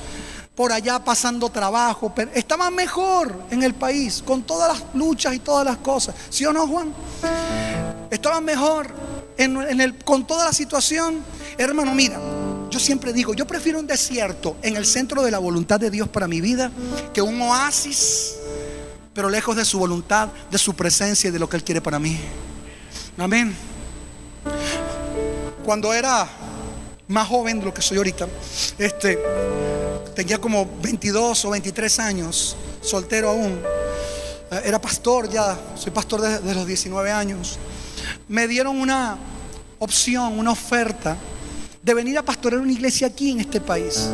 por 0.56 0.72
allá 0.72 1.04
pasando 1.04 1.50
trabajo, 1.50 2.12
pero 2.16 2.32
estaban 2.34 2.74
mejor 2.74 3.36
en 3.52 3.62
el 3.62 3.74
país 3.74 4.24
con 4.26 4.44
todas 4.44 4.80
las 4.80 4.96
luchas 4.96 5.36
y 5.36 5.40
todas 5.40 5.66
las 5.66 5.78
cosas. 5.78 6.16
¿Sí 6.30 6.46
o 6.46 6.54
no, 6.54 6.66
Juan? 6.66 6.94
Estaban 8.10 8.46
mejor 8.46 8.88
en, 9.38 9.98
con 10.06 10.26
toda 10.26 10.46
la 10.46 10.54
situación. 10.54 11.22
Hermano, 11.58 11.94
mira, 11.94 12.20
yo 12.70 12.80
siempre 12.80 13.12
digo, 13.12 13.34
yo 13.34 13.46
prefiero 13.46 13.80
un 13.80 13.88
desierto 13.88 14.56
en 14.62 14.78
el 14.78 14.86
centro 14.86 15.24
de 15.24 15.32
la 15.32 15.40
voluntad 15.40 15.80
de 15.80 15.90
Dios 15.90 16.08
para 16.08 16.28
mi 16.28 16.40
vida 16.40 16.72
que 17.14 17.22
un 17.22 17.42
oasis, 17.42 18.36
pero 19.14 19.30
lejos 19.30 19.58
de 19.58 19.66
su 19.66 19.78
voluntad, 19.78 20.30
de 20.50 20.58
su 20.58 20.74
presencia 20.74 21.28
y 21.28 21.32
de 21.32 21.40
lo 21.40 21.50
que 21.50 21.58
Él 21.58 21.64
quiere 21.64 21.82
para 21.82 22.00
mí. 22.00 22.18
Amén. 23.18 23.56
Cuando 25.66 25.94
era 25.94 26.28
más 27.08 27.28
joven 27.28 27.60
de 27.60 27.66
lo 27.66 27.74
que 27.74 27.82
soy 27.82 27.98
ahorita, 27.98 28.28
este, 28.78 29.20
tenía 30.14 30.40
como 30.40 30.68
22 30.82 31.46
o 31.46 31.50
23 31.52 32.00
años, 32.00 32.56
soltero 32.82 33.30
aún. 33.30 33.60
Eh, 34.52 34.62
Era 34.66 34.80
pastor 34.80 35.30
ya, 35.30 35.58
soy 35.76 35.92
pastor 35.92 36.22
desde 36.22 36.54
los 36.54 36.68
19 36.68 37.12
años. 37.12 37.58
Me 38.28 38.48
dieron 38.48 38.80
una 38.80 39.18
opción, 39.80 40.38
una 40.40 40.52
oferta 40.52 41.18
de 41.82 41.94
venir 41.94 42.18
a 42.18 42.24
pastorear 42.24 42.62
una 42.62 42.72
iglesia 42.72 43.08
aquí 43.08 43.32
en 43.32 43.40
este 43.42 43.62
país. 43.62 44.10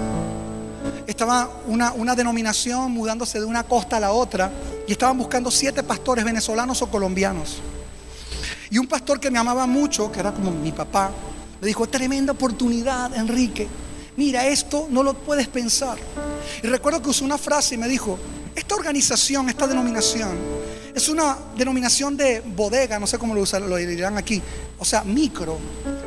Estaba 1.08 1.49
una, 1.67 1.93
una 1.93 2.15
denominación 2.15 2.91
mudándose 2.91 3.39
de 3.39 3.45
una 3.45 3.63
costa 3.63 3.97
a 3.97 3.99
la 3.99 4.12
otra 4.12 4.51
y 4.88 4.91
estaban 4.91 5.17
buscando 5.17 5.51
siete 5.51 5.84
pastores 5.84 6.23
venezolanos 6.23 6.82
o 6.82 6.89
colombianos. 6.89 7.60
Y 8.69 8.77
un 8.77 8.88
pastor 8.88 9.19
que 9.19 9.30
me 9.30 9.38
amaba 9.38 9.65
mucho, 9.67 10.12
que 10.12 10.19
era 10.19 10.32
como 10.32 10.51
mi 10.51 10.71
papá, 10.71 11.12
me 11.60 11.67
dijo, 11.67 11.88
tremenda 11.88 12.32
oportunidad, 12.34 13.15
Enrique. 13.15 13.67
Mira, 14.17 14.47
esto 14.47 14.88
no 14.89 15.04
lo 15.04 15.13
puedes 15.13 15.47
pensar. 15.47 15.97
Y 16.62 16.67
recuerdo 16.67 17.02
que 17.02 17.10
usó 17.10 17.26
una 17.26 17.38
frase 17.38 17.76
y 17.76 17.78
me 17.78 17.88
dijo, 17.88 18.17
esta 18.56 18.76
organización, 18.76 19.50
esta 19.50 19.67
denominación, 19.67 20.38
es 20.93 21.08
una 21.08 21.38
denominación 21.56 22.17
de 22.17 22.41
bodega, 22.41 23.00
no 23.00 23.08
sé 23.08 23.17
cómo 23.17 23.34
lo, 23.34 23.76
dirán 23.78 24.17
aquí, 24.17 24.41
o 24.78 24.86
sea, 24.86 25.04
micro. 25.04 25.58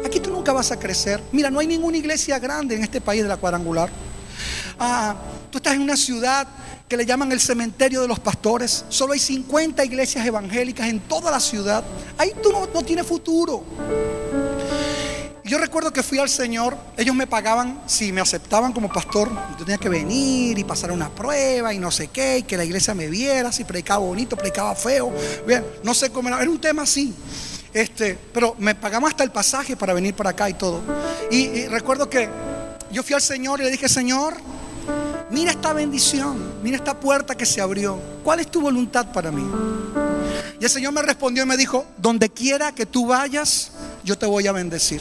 Aquí 0.05 0.21
tú 0.21 0.31
nunca 0.31 0.53
vas 0.53 0.71
a 0.71 0.79
crecer. 0.79 1.23
Mira, 1.33 1.51
no 1.51 1.61
hay 1.61 1.67
ninguna 1.67 1.97
iglesia 1.97 2.39
grande 2.39 2.75
en 2.75 2.83
este 2.83 3.01
país 3.01 3.23
de 3.23 3.29
la 3.29 3.39
cuadrangular. 3.39 3.89
Ah, 4.79 5.17
tú 5.51 5.59
estás 5.59 5.75
en 5.75 5.83
una 5.83 5.97
ciudad 5.97 6.47
que 6.47 6.95
que 6.95 6.99
le 6.99 7.07
llaman 7.07 7.33
el 7.33 7.41
cementerio 7.41 8.03
de 8.03 8.09
los 8.09 8.21
pastores. 8.21 8.85
Solo 8.89 9.15
hay 9.15 9.19
50 9.19 9.85
iglesias 9.85 10.25
evangélicas 10.25 10.89
en 10.89 11.01
toda 11.01 11.31
la 11.31 11.41
ciudad. 11.41 11.83
Ahí 12.19 12.33
tú 12.43 12.53
no, 12.53 12.69
no 12.73 12.83
tienes 12.83 13.07
futuro. 13.07 13.65
Yo 15.45 15.59
recuerdo 15.59 15.93
que 15.93 16.03
fui 16.03 16.19
al 16.19 16.31
Señor, 16.31 16.75
ellos 16.97 17.15
me 17.15 17.27
pagaban, 17.27 17.83
si 17.85 18.13
me 18.13 18.23
aceptaban 18.23 18.73
como 18.73 18.89
pastor, 18.89 19.31
yo 19.59 19.67
tenía 19.67 19.77
que 19.77 19.91
venir 19.91 20.59
y 20.59 20.65
pasar 20.65 20.91
una 20.91 21.11
prueba 21.11 21.75
y 21.75 21.79
no 21.79 21.91
sé 21.91 22.09
qué, 22.09 22.39
y 22.39 22.43
que 22.45 22.57
la 22.57 22.65
iglesia 22.65 22.95
me 22.95 23.09
viera, 23.09 23.53
si 23.53 23.63
predicaba 23.65 23.99
bonito, 23.99 24.37
predicaba 24.37 24.75
feo, 24.75 25.13
bien, 25.47 25.63
no 25.83 25.93
sé 25.93 26.09
cómo 26.09 26.29
era, 26.31 26.41
era 26.41 26.51
un 26.51 26.59
tema 26.59 26.83
así. 26.83 27.15
Este, 27.75 28.19
pero 28.33 28.57
me 28.59 28.75
pagaban 28.75 29.11
hasta 29.11 29.23
el 29.23 29.33
pasaje 29.33 29.77
para 29.77 29.93
venir 29.93 30.15
para 30.15 30.31
acá 30.31 30.49
y 30.49 30.55
todo. 30.55 30.81
Y, 31.31 31.37
y 31.37 31.67
recuerdo 31.67 32.09
que 32.09 32.27
yo 32.91 33.03
fui 33.03 33.15
al 33.15 33.21
Señor 33.21 33.61
y 33.61 33.65
le 33.65 33.71
dije, 33.71 33.87
Señor, 33.87 34.37
mira 35.31 35.51
esta 35.51 35.75
bendición, 35.75 36.55
mira 36.63 36.79
esta 36.79 36.99
puerta 36.99 37.35
que 37.35 37.45
se 37.45 37.61
abrió. 37.61 38.01
¿Cuál 38.23 38.41
es 38.41 38.51
tu 38.51 38.63
voluntad 38.63 39.13
para 39.13 39.31
mí? 39.31 39.45
Y 40.61 40.65
el 40.65 40.71
Señor 40.71 40.93
me 40.93 41.03
respondió 41.03 41.43
y 41.43 41.47
me 41.47 41.57
dijo, 41.57 41.87
donde 41.99 42.29
quiera 42.29 42.73
que 42.73 42.87
tú 42.87 43.07
vayas, 43.07 43.73
yo 44.05 44.17
te 44.17 44.27
voy 44.27 44.47
a 44.47 44.53
bendecir. 44.53 45.01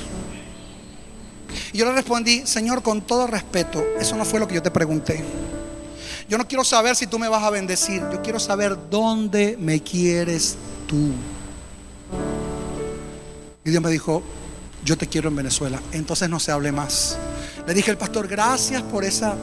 Y 1.72 1.78
yo 1.78 1.86
le 1.86 1.94
respondí, 1.94 2.46
Señor, 2.46 2.82
con 2.82 3.02
todo 3.02 3.28
respeto, 3.28 3.84
eso 4.00 4.16
no 4.16 4.26
fue 4.26 4.40
lo 4.40 4.48
que 4.48 4.56
yo 4.56 4.62
te 4.62 4.72
pregunté. 4.72 5.24
Yo 6.30 6.38
no 6.38 6.48
quiero 6.48 6.64
saber 6.64 6.96
si 6.96 7.08
tú 7.08 7.20
me 7.20 7.28
vas 7.28 7.44
a 7.44 7.50
bendecir, 7.50 8.02
yo 8.12 8.22
quiero 8.22 8.40
saber 8.40 8.78
dónde 8.90 9.58
me 9.60 9.82
quieres 9.82 10.56
tú. 10.88 11.12
Y 13.66 13.70
Dios 13.70 13.82
me 13.84 13.90
dijo, 13.90 14.24
yo 14.84 14.98
te 14.98 15.08
quiero 15.08 15.30
en 15.30 15.36
Venezuela. 15.36 15.82
Entonces 15.92 16.30
no 16.30 16.40
se 16.40 16.52
hable 16.52 16.72
más. 16.72 17.18
Le 17.66 17.74
dije 17.74 17.92
al 17.92 17.98
pastor, 17.98 18.28
gracias 18.28 18.82
por 18.82 19.04
esa 19.04 19.36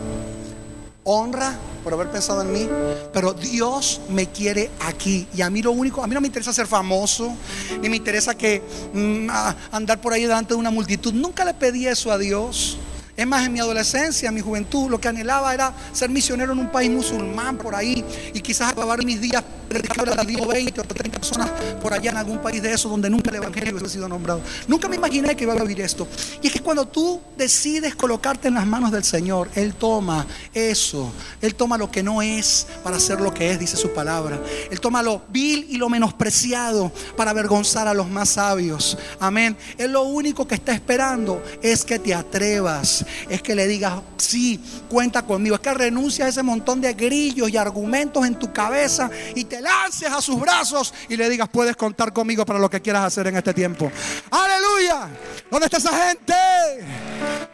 honra, 1.05 1.57
por 1.83 1.93
haber 1.93 2.11
pensado 2.11 2.43
en 2.43 2.53
mí. 2.53 2.69
Pero 3.13 3.33
Dios 3.33 4.01
me 4.09 4.27
quiere 4.27 4.71
aquí. 4.81 5.27
Y 5.35 5.43
a 5.43 5.51
mí 5.51 5.63
lo 5.63 5.73
único, 5.73 6.03
a 6.03 6.07
mí 6.07 6.15
no 6.15 6.21
me 6.21 6.27
interesa 6.27 6.53
ser 6.53 6.67
famoso, 6.67 7.33
ni 7.81 7.89
me 7.89 7.97
interesa 7.97 8.35
que 8.35 8.63
mm, 8.93 9.29
andar 9.73 10.01
por 10.01 10.13
ahí 10.13 10.23
delante 10.23 10.55
de 10.55 10.61
una 10.61 10.71
multitud. 10.71 11.13
Nunca 11.13 11.45
le 11.45 11.55
pedí 11.55 11.87
eso 11.87 12.11
a 12.13 12.19
Dios. 12.19 12.79
Es 13.21 13.27
más, 13.27 13.45
en 13.45 13.53
mi 13.53 13.61
adolescencia, 13.61 14.31
en 14.31 14.35
mi 14.35 14.41
juventud, 14.41 14.89
lo 14.89 14.99
que 14.99 15.07
anhelaba 15.07 15.53
era 15.53 15.75
ser 15.93 16.09
misionero 16.09 16.55
en 16.55 16.59
un 16.59 16.73
país 16.73 16.91
musulmán 16.91 17.59
por 17.59 17.75
ahí 17.75 18.03
y 18.33 18.41
quizás 18.41 18.73
acabar 18.73 19.05
mis 19.05 19.21
días 19.21 19.45
predicando 19.71 20.13
a 20.21 20.25
10 20.25 20.41
o 20.41 20.47
20 20.49 20.81
o 20.81 20.85
30 20.85 21.19
personas 21.21 21.51
por 21.81 21.95
allá 21.95 22.11
en 22.11 22.17
algún 22.17 22.39
país 22.39 22.61
de 22.61 22.73
esos 22.73 22.91
donde 22.91 23.09
nunca 23.09 23.31
el 23.31 23.37
evangelio 23.37 23.73
hubiese 23.73 23.95
sido 23.95 24.09
nombrado. 24.09 24.43
Nunca 24.67 24.89
me 24.89 24.97
imaginé 24.97 25.37
que 25.37 25.45
iba 25.45 25.53
a 25.53 25.63
vivir 25.63 25.81
esto. 25.81 26.09
Y 26.43 26.49
es 26.49 26.53
que 26.53 26.61
cuando 26.61 26.87
tú 26.87 27.21
decides 27.37 27.95
colocarte 27.95 28.49
en 28.49 28.55
las 28.55 28.67
manos 28.67 28.91
del 28.91 29.05
Señor, 29.05 29.49
Él 29.55 29.75
toma 29.75 30.27
eso, 30.53 31.13
Él 31.41 31.55
toma 31.55 31.79
lo 31.79 31.91
que 31.91 32.03
no 32.03 32.21
es 32.21 32.67
para 32.83 32.97
hacer 32.97 33.21
lo 33.21 33.33
que 33.33 33.53
es, 33.53 33.61
dice 33.61 33.77
su 33.77 33.93
palabra. 33.93 34.41
Él 34.71 34.81
toma 34.81 35.03
lo 35.03 35.23
vil 35.29 35.67
y 35.71 35.77
lo 35.77 35.89
menospreciado 35.89 36.91
para 37.17 37.31
avergonzar 37.31 37.87
a 37.87 37.95
los 37.95 38.09
más 38.09 38.31
sabios. 38.31 38.99
Amén. 39.21 39.57
Él 39.79 39.93
lo 39.93 40.03
único 40.03 40.49
que 40.49 40.57
está 40.57 40.73
esperando 40.73 41.43
es 41.63 41.85
que 41.85 42.01
te 42.01 42.13
atrevas, 42.13 43.05
es 43.29 43.43
que 43.43 43.55
le 43.55 43.67
digas, 43.67 44.01
sí, 44.17 44.61
cuenta 44.89 45.23
conmigo, 45.23 45.57
es 45.57 45.61
que 45.61 45.75
renuncies 45.75 46.27
a 46.27 46.29
ese 46.29 46.43
montón 46.43 46.81
de 46.81 46.95
grillos 46.95 47.51
y 47.51 47.57
argumentos 47.57 48.27
en 48.27 48.39
tu 48.39 48.53
cabeza 48.53 49.11
y 49.35 49.45
te 49.45 49.61
lances 49.61 50.11
a 50.11 50.21
sus 50.21 50.39
brazos 50.41 50.95
y 51.09 51.17
le 51.17 51.29
digas, 51.29 51.49
puedes 51.49 51.77
contar 51.77 52.13
conmigo 52.13 52.45
para 52.45 52.59
lo 52.59 52.71
que 52.71 52.81
quieras 52.81 53.05
hacer 53.05 53.27
en 53.27 53.37
este 53.37 53.55
tiempo. 53.55 53.91
Aleluya. 54.31 55.09
¿Dónde 55.51 55.67
está 55.67 55.79
esa 55.79 56.07
gente? 56.07 56.35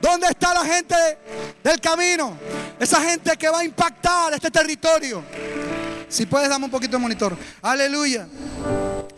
¿Dónde 0.01 0.27
está 0.29 0.55
la 0.55 0.65
gente 0.65 0.95
del 1.63 1.81
camino? 1.81 2.37
Esa 2.79 3.01
gente 3.01 3.37
que 3.37 3.49
va 3.49 3.61
a 3.61 3.65
impactar 3.65 4.35
este 4.35 4.51
territorio. 4.51 5.23
Si 6.09 6.27
puedes, 6.27 6.49
dame 6.49 6.67
un 6.67 6.71
poquito 6.71 6.97
de 6.97 7.03
monitor. 7.03 7.37
Aleluya. 7.63 8.27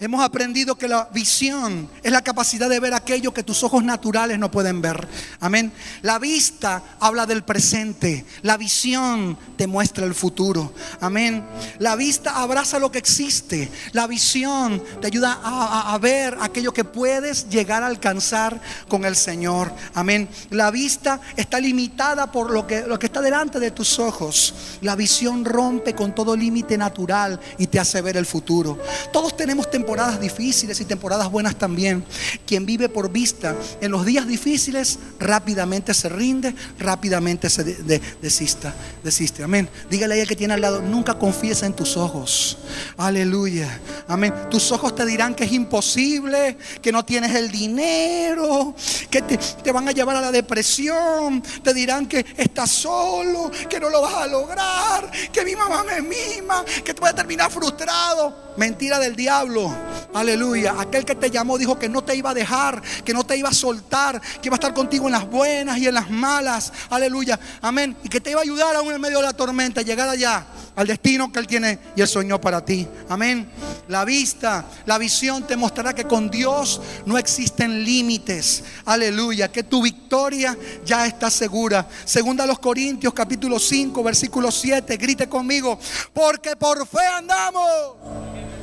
Hemos 0.01 0.25
aprendido 0.25 0.77
que 0.77 0.87
la 0.87 1.09
visión 1.13 1.89
es 2.03 2.13
la 2.13 2.23
capacidad 2.23 2.69
de 2.69 2.79
ver 2.79 2.95
aquello 2.95 3.35
que 3.35 3.43
tus 3.43 3.65
ojos 3.65 3.83
naturales 3.83 4.39
no 4.39 4.51
pueden 4.51 4.81
ver. 4.81 5.09
Amén. 5.41 5.73
La 6.03 6.19
vista 6.19 6.83
habla 7.01 7.27
del 7.27 7.43
presente. 7.43 8.25
La 8.43 8.57
visión 8.57 9.37
te 9.57 9.67
muestra 9.67 10.07
el 10.07 10.15
futuro. 10.15 10.73
Amén. 11.01 11.45
La 11.79 11.97
vista 11.97 12.41
abraza 12.41 12.79
lo 12.79 12.93
que 12.93 12.99
existe. 12.99 13.71
La 13.93 14.07
visión 14.07 14.83
te 15.01 15.09
ayuda 15.09 15.41
a, 15.43 15.99
ver 15.99 16.37
aquello 16.41 16.73
que 16.73 16.85
puedes 16.85 17.49
llegar 17.49 17.83
a 17.83 17.87
alcanzar 17.87 18.61
con 18.87 19.05
el 19.05 19.17
Señor. 19.17 19.73
Amén. 19.95 20.29
La 20.51 20.71
vista 20.71 21.21
está 21.37 21.59
limitada 21.59 22.31
por 22.31 22.51
lo 22.51 22.67
que, 22.67 22.83
lo 22.83 22.99
que 22.99 23.07
está 23.07 23.21
delante 23.21 23.59
de 23.59 23.73
tus 23.73 23.99
ojos. 23.99 24.55
La 24.83 24.95
visión 24.95 25.45
rompe 25.45 25.95
con 25.95 26.15
todo 26.15 26.37
límite 26.37 26.79
natural 26.79 27.41
y 27.59 27.67
te 27.67 27.81
hace 27.81 28.01
ver 28.01 28.17
el 28.17 28.27
futuro. 28.27 28.79
Todos 29.13 29.37
tenemos 29.37 29.69
temporadas 29.79 30.21
difíciles 30.21 30.81
y 30.81 30.85
temporadas 30.85 31.31
buenas 31.31 31.57
también. 31.57 32.05
Quien 32.47 32.67
vive 32.67 32.89
por 32.89 33.11
vista 33.13 33.55
en 33.81 33.91
los 33.93 34.05
días 34.05 34.27
difíciles 34.27 34.99
rápidamente 35.21 35.95
se 35.95 36.09
rinde, 36.09 36.53
rápidamente 36.81 37.49
se 37.49 37.63
de- 37.63 37.75
de- 37.77 38.01
desista, 38.21 38.75
desiste. 39.05 39.45
Amén. 39.45 39.69
Dígale 39.89 40.15
a 40.15 40.17
ella 40.17 40.27
que 40.27 40.35
tiene 40.35 40.55
al 40.55 40.61
lado, 40.61 40.83
nunca 40.83 41.15
confíes 41.17 41.63
en 41.63 41.75
tus 41.75 41.97
ojos. 41.97 42.59
Aleluya. 42.97 43.81
Amén. 44.09 44.35
Tus 44.51 44.73
ojos 44.73 44.95
te 44.97 45.07
dirán 45.07 45.35
que 45.37 45.45
es 45.45 45.53
imposible, 45.53 46.59
que 46.83 46.91
no 46.91 47.05
tienes 47.05 47.35
el 47.37 47.51
dinero, 47.53 48.75
que 49.11 49.23
te, 49.23 49.71
van 49.71 49.89
a 49.89 49.93
llevar 49.93 50.17
a 50.17 50.21
la 50.21 50.33
depresión, 50.33 51.41
te 51.63 51.73
dirán 51.73 52.07
que 52.09 52.27
estás 52.37 52.71
solo, 52.71 53.51
que 53.71 53.79
no 53.79 53.91
lo 53.91 54.03
vas 54.03 54.15
a 54.15 54.27
lograr, 54.27 55.11
que 55.33 55.45
mi 55.45 55.55
mamá 55.55 55.85
me 55.85 56.01
mima, 56.03 56.65
que 56.85 56.93
te 56.93 57.01
vas 57.01 57.13
a 57.13 57.15
terminar 57.17 57.51
frustrado. 57.51 58.55
Mentira 58.57 58.99
del 58.99 59.15
diablo. 59.15 59.68
Aleluya. 60.15 60.75
Aquel 60.79 61.05
que 61.05 61.15
te 61.15 61.31
llamó 61.31 61.59
dijo 61.59 61.79
que 61.79 61.89
no 61.89 62.03
te 62.03 62.17
iba 62.17 62.31
a 62.31 62.35
dejar, 62.35 62.83
que 63.05 63.13
no 63.13 63.25
te 63.25 63.37
iba 63.37 63.49
a 63.49 63.55
soltar, 63.55 64.21
que 64.21 64.49
iba 64.49 64.55
a 64.55 64.59
estar 64.59 64.75
contigo 64.75 65.07
en 65.07 65.13
las 65.13 65.29
buenas 65.29 65.79
y 65.79 65.87
en 65.87 65.95
las 65.95 66.11
malas. 66.11 66.73
Aleluya. 66.91 67.39
Amén. 67.61 67.97
Y 68.03 68.09
que 68.09 68.21
te 68.21 68.31
iba 68.31 68.41
a 68.41 68.43
ayudar 68.43 68.75
aún 68.77 68.93
en 68.93 69.01
medio 69.01 69.19
de 69.19 69.25
la 69.25 69.33
tormenta, 69.33 69.81
a 69.81 69.85
llegar 69.85 70.09
allá, 70.09 70.47
al 70.77 70.87
destino 70.87 71.33
que 71.33 71.39
Él 71.39 71.47
tiene 71.47 71.79
y 71.97 72.01
Él 72.01 72.09
soñó 72.09 72.41
para 72.41 72.65
ti. 72.65 72.87
Amén. 73.09 73.51
La 73.89 74.05
vista, 74.05 74.65
la 74.87 74.99
visión 74.99 75.47
te 75.47 75.57
mostrará 75.57 75.95
que 75.95 76.05
con 76.05 76.31
Dios 76.31 76.81
no 77.07 77.17
existen 77.17 77.85
límites. 77.85 78.65
Aleluya. 78.85 79.51
Que 79.51 79.63
tu 79.63 79.83
victoria 79.83 80.57
ya 80.85 81.07
está 81.07 81.31
segura. 81.31 81.89
Segunda 82.05 82.45
a 82.45 82.47
los 82.47 82.59
Corintios 82.59 83.15
capítulo 83.15 83.59
5 83.59 84.03
versículo 84.03 84.51
7. 84.51 84.97
Grite 84.97 85.29
conmigo. 85.29 85.79
Porque 86.13 86.57
por 86.57 86.87
fe 86.87 87.07
andamos. 87.17 88.58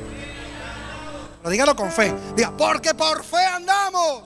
Pero 1.45 1.51
dígalo 1.51 1.75
con 1.75 1.91
fe. 1.91 2.11
Diga, 2.35 2.49
porque 2.57 2.95
por 2.95 3.23
fe 3.23 3.45
andamos. 3.45 4.23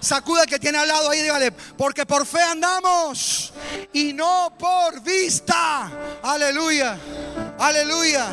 Sacuda 0.00 0.44
el 0.44 0.48
que 0.48 0.58
tiene 0.58 0.78
al 0.78 0.88
lado 0.88 1.10
ahí, 1.10 1.20
dígale, 1.20 1.52
porque 1.52 2.06
por 2.06 2.24
fe 2.24 2.40
andamos 2.40 3.52
y 3.92 4.14
no 4.14 4.54
por 4.58 5.02
vista. 5.02 5.90
Aleluya, 6.22 6.96
aleluya. 7.58 8.28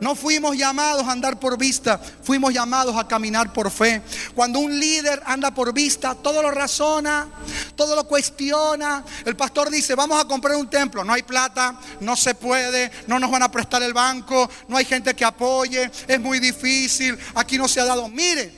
No 0.00 0.14
fuimos 0.14 0.56
llamados 0.56 1.06
a 1.06 1.12
andar 1.12 1.40
por 1.40 1.58
vista, 1.58 2.00
fuimos 2.22 2.52
llamados 2.54 2.96
a 2.96 3.08
caminar 3.08 3.52
por 3.52 3.70
fe. 3.70 4.02
Cuando 4.34 4.60
un 4.60 4.78
líder 4.78 5.22
anda 5.26 5.50
por 5.50 5.72
vista, 5.72 6.14
todo 6.14 6.42
lo 6.42 6.50
razona, 6.50 7.28
todo 7.74 7.96
lo 7.96 8.04
cuestiona. 8.04 9.04
El 9.24 9.36
pastor 9.36 9.70
dice, 9.70 9.94
vamos 9.94 10.20
a 10.20 10.26
comprar 10.26 10.56
un 10.56 10.70
templo, 10.70 11.04
no 11.04 11.12
hay 11.12 11.22
plata, 11.22 11.78
no 12.00 12.16
se 12.16 12.34
puede, 12.34 12.90
no 13.06 13.18
nos 13.18 13.30
van 13.30 13.42
a 13.42 13.50
prestar 13.50 13.82
el 13.82 13.92
banco, 13.92 14.48
no 14.68 14.76
hay 14.76 14.84
gente 14.84 15.14
que 15.14 15.24
apoye, 15.24 15.90
es 16.06 16.20
muy 16.20 16.38
difícil, 16.38 17.18
aquí 17.34 17.58
no 17.58 17.66
se 17.66 17.80
ha 17.80 17.84
dado. 17.84 18.08
Mire, 18.08 18.52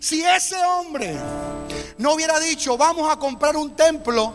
si 0.00 0.22
ese 0.22 0.56
hombre 0.64 1.16
no 1.98 2.12
hubiera 2.12 2.38
dicho, 2.38 2.76
vamos 2.76 3.10
a 3.10 3.16
comprar 3.16 3.56
un 3.56 3.74
templo, 3.74 4.34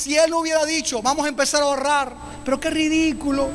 si 0.00 0.16
él 0.16 0.32
hubiera 0.32 0.64
dicho, 0.64 1.02
vamos 1.02 1.26
a 1.26 1.28
empezar 1.28 1.60
a 1.60 1.64
ahorrar, 1.66 2.14
pero 2.44 2.58
qué 2.58 2.70
ridículo, 2.70 3.48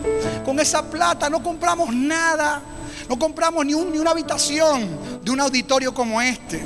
con 0.46 0.60
esa 0.60 0.84
plata 0.90 1.28
no 1.30 1.42
compramos 1.42 1.94
nada, 1.94 2.62
no 3.10 3.18
compramos 3.18 3.66
ni, 3.66 3.74
un- 3.74 3.92
ni 3.92 3.98
una 3.98 4.12
habitación 4.12 4.88
de 5.24 5.32
un 5.32 5.40
auditorio 5.40 5.92
como 5.94 6.22
este. 6.22 6.64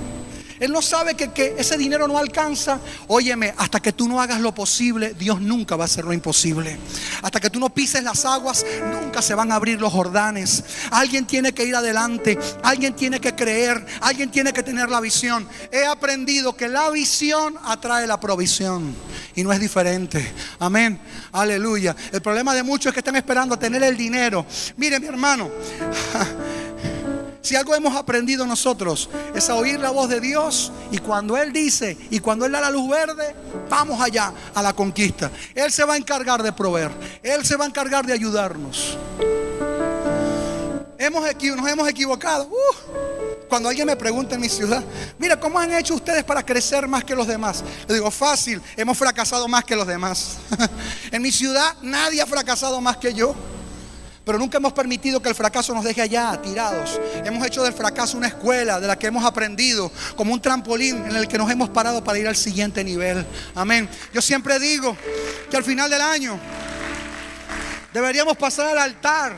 Él 0.60 0.72
no 0.72 0.82
sabe 0.82 1.16
que, 1.16 1.32
que 1.32 1.56
ese 1.58 1.78
dinero 1.78 2.08
no 2.08 2.18
alcanza. 2.18 2.80
Óyeme, 3.08 3.54
hasta 3.58 3.80
que 3.80 3.94
tú 3.94 4.08
no 4.08 4.22
hagas 4.22 4.42
lo 4.42 4.54
posible, 4.54 5.14
Dios 5.14 5.42
nunca 5.42 5.76
va 5.76 5.84
a 5.84 5.86
hacer 5.86 6.06
lo 6.06 6.14
imposible. 6.14 6.78
Hasta 7.22 7.40
que 7.40 7.50
tú 7.50 7.60
no 7.60 7.70
pises 7.70 8.04
las 8.04 8.26
aguas, 8.26 8.66
nunca 8.92 9.22
se 9.22 9.36
van 9.36 9.52
a 9.52 9.56
abrir 9.56 9.80
los 9.80 9.92
Jordanes. 9.92 10.64
Alguien 10.92 11.26
tiene 11.26 11.54
que 11.54 11.66
ir 11.66 11.76
adelante, 11.76 12.38
alguien 12.64 12.94
tiene 12.94 13.20
que 13.20 13.36
creer, 13.36 13.86
alguien 14.02 14.32
tiene 14.32 14.54
que 14.54 14.64
tener 14.64 14.90
la 14.90 15.00
visión. 15.00 15.48
He 15.72 15.86
aprendido 15.86 16.56
que 16.56 16.68
la 16.68 16.90
visión 16.90 17.56
atrae 17.64 18.08
la 18.08 18.20
provisión 18.20 18.96
y 19.36 19.44
no 19.44 19.52
es 19.54 19.60
diferente. 19.60 20.34
Amén. 20.60 21.00
Aleluya. 21.32 21.96
El 22.12 22.22
problema 22.22 22.54
de 22.54 22.64
muchos 22.64 22.88
es 22.88 22.94
que 22.94 23.00
están 23.00 23.16
esperando 23.16 23.56
a 23.56 23.60
tener 23.60 23.84
el 23.84 23.96
dinero. 23.96 24.46
Mire, 24.78 25.00
mi 25.00 25.08
hermano. 25.08 25.50
Si 27.50 27.56
algo 27.56 27.74
hemos 27.74 27.96
aprendido 27.96 28.46
nosotros 28.46 29.10
es 29.34 29.50
a 29.50 29.56
oír 29.56 29.80
la 29.80 29.90
voz 29.90 30.08
de 30.08 30.22
Dios 30.22 30.72
y 30.92 31.00
cuando 31.00 31.36
Él 31.36 31.52
dice 31.52 31.98
y 32.12 32.20
cuando 32.20 32.46
Él 32.46 32.52
da 32.52 32.62
la 32.62 32.70
luz 32.70 32.88
verde, 32.88 33.36
vamos 33.68 34.00
allá 34.00 34.32
a 34.54 34.62
la 34.62 34.74
conquista. 34.74 35.32
Él 35.56 35.72
se 35.72 35.84
va 35.84 35.96
a 35.96 35.98
encargar 35.98 36.44
de 36.44 36.54
proveer, 36.54 36.92
Él 37.24 37.44
se 37.44 37.56
va 37.56 37.66
a 37.66 37.68
encargar 37.68 38.06
de 38.06 38.14
ayudarnos. 38.14 38.96
Hemos 41.00 41.24
nos 41.24 41.68
hemos 41.68 41.90
equivocado. 41.90 42.46
Uh, 42.46 43.48
cuando 43.50 43.68
alguien 43.68 43.88
me 43.88 43.96
pregunta 43.96 44.36
en 44.36 44.42
mi 44.42 44.50
ciudad, 44.50 44.84
mira, 45.18 45.40
¿cómo 45.40 45.58
han 45.58 45.74
hecho 45.74 45.96
ustedes 45.96 46.24
para 46.24 46.46
crecer 46.46 46.88
más 46.88 47.04
que 47.04 47.16
los 47.16 47.26
demás? 47.26 47.64
Le 47.88 47.96
digo, 47.96 48.12
fácil, 48.12 48.62
hemos 48.78 48.96
fracasado 48.96 49.48
más 49.48 49.66
que 49.66 49.76
los 49.76 49.88
demás. 49.88 50.38
en 51.12 51.20
mi 51.20 51.32
ciudad 51.32 51.74
nadie 51.82 52.22
ha 52.22 52.28
fracasado 52.28 52.80
más 52.80 52.98
que 52.98 53.12
yo. 53.12 53.34
Pero 54.30 54.38
nunca 54.38 54.60
hemos 54.60 54.74
permitido 54.74 55.20
que 55.20 55.30
el 55.30 55.34
fracaso 55.34 55.74
nos 55.74 55.84
deje 55.84 56.04
allá, 56.04 56.40
tirados. 56.40 57.02
Hemos 57.26 57.44
hecho 57.48 57.64
del 57.64 57.74
fracaso 57.74 58.16
una 58.16 58.28
escuela 58.28 58.80
de 58.80 58.86
la 58.86 58.96
que 58.96 59.08
hemos 59.08 59.26
aprendido, 59.26 59.92
como 60.16 60.32
un 60.32 60.40
trampolín 60.40 60.98
en 60.98 61.16
el 61.16 61.28
que 61.28 61.36
nos 61.36 61.50
hemos 61.50 61.68
parado 61.70 62.04
para 62.04 62.20
ir 62.20 62.28
al 62.28 62.36
siguiente 62.36 62.84
nivel. 62.84 63.26
Amén. 63.56 63.90
Yo 64.14 64.22
siempre 64.22 64.60
digo 64.60 64.96
que 65.50 65.58
al 65.58 65.64
final 65.64 65.90
del 65.90 66.02
año 66.02 66.40
deberíamos 67.92 68.38
pasar 68.38 68.68
al 68.68 68.78
altar 68.78 69.34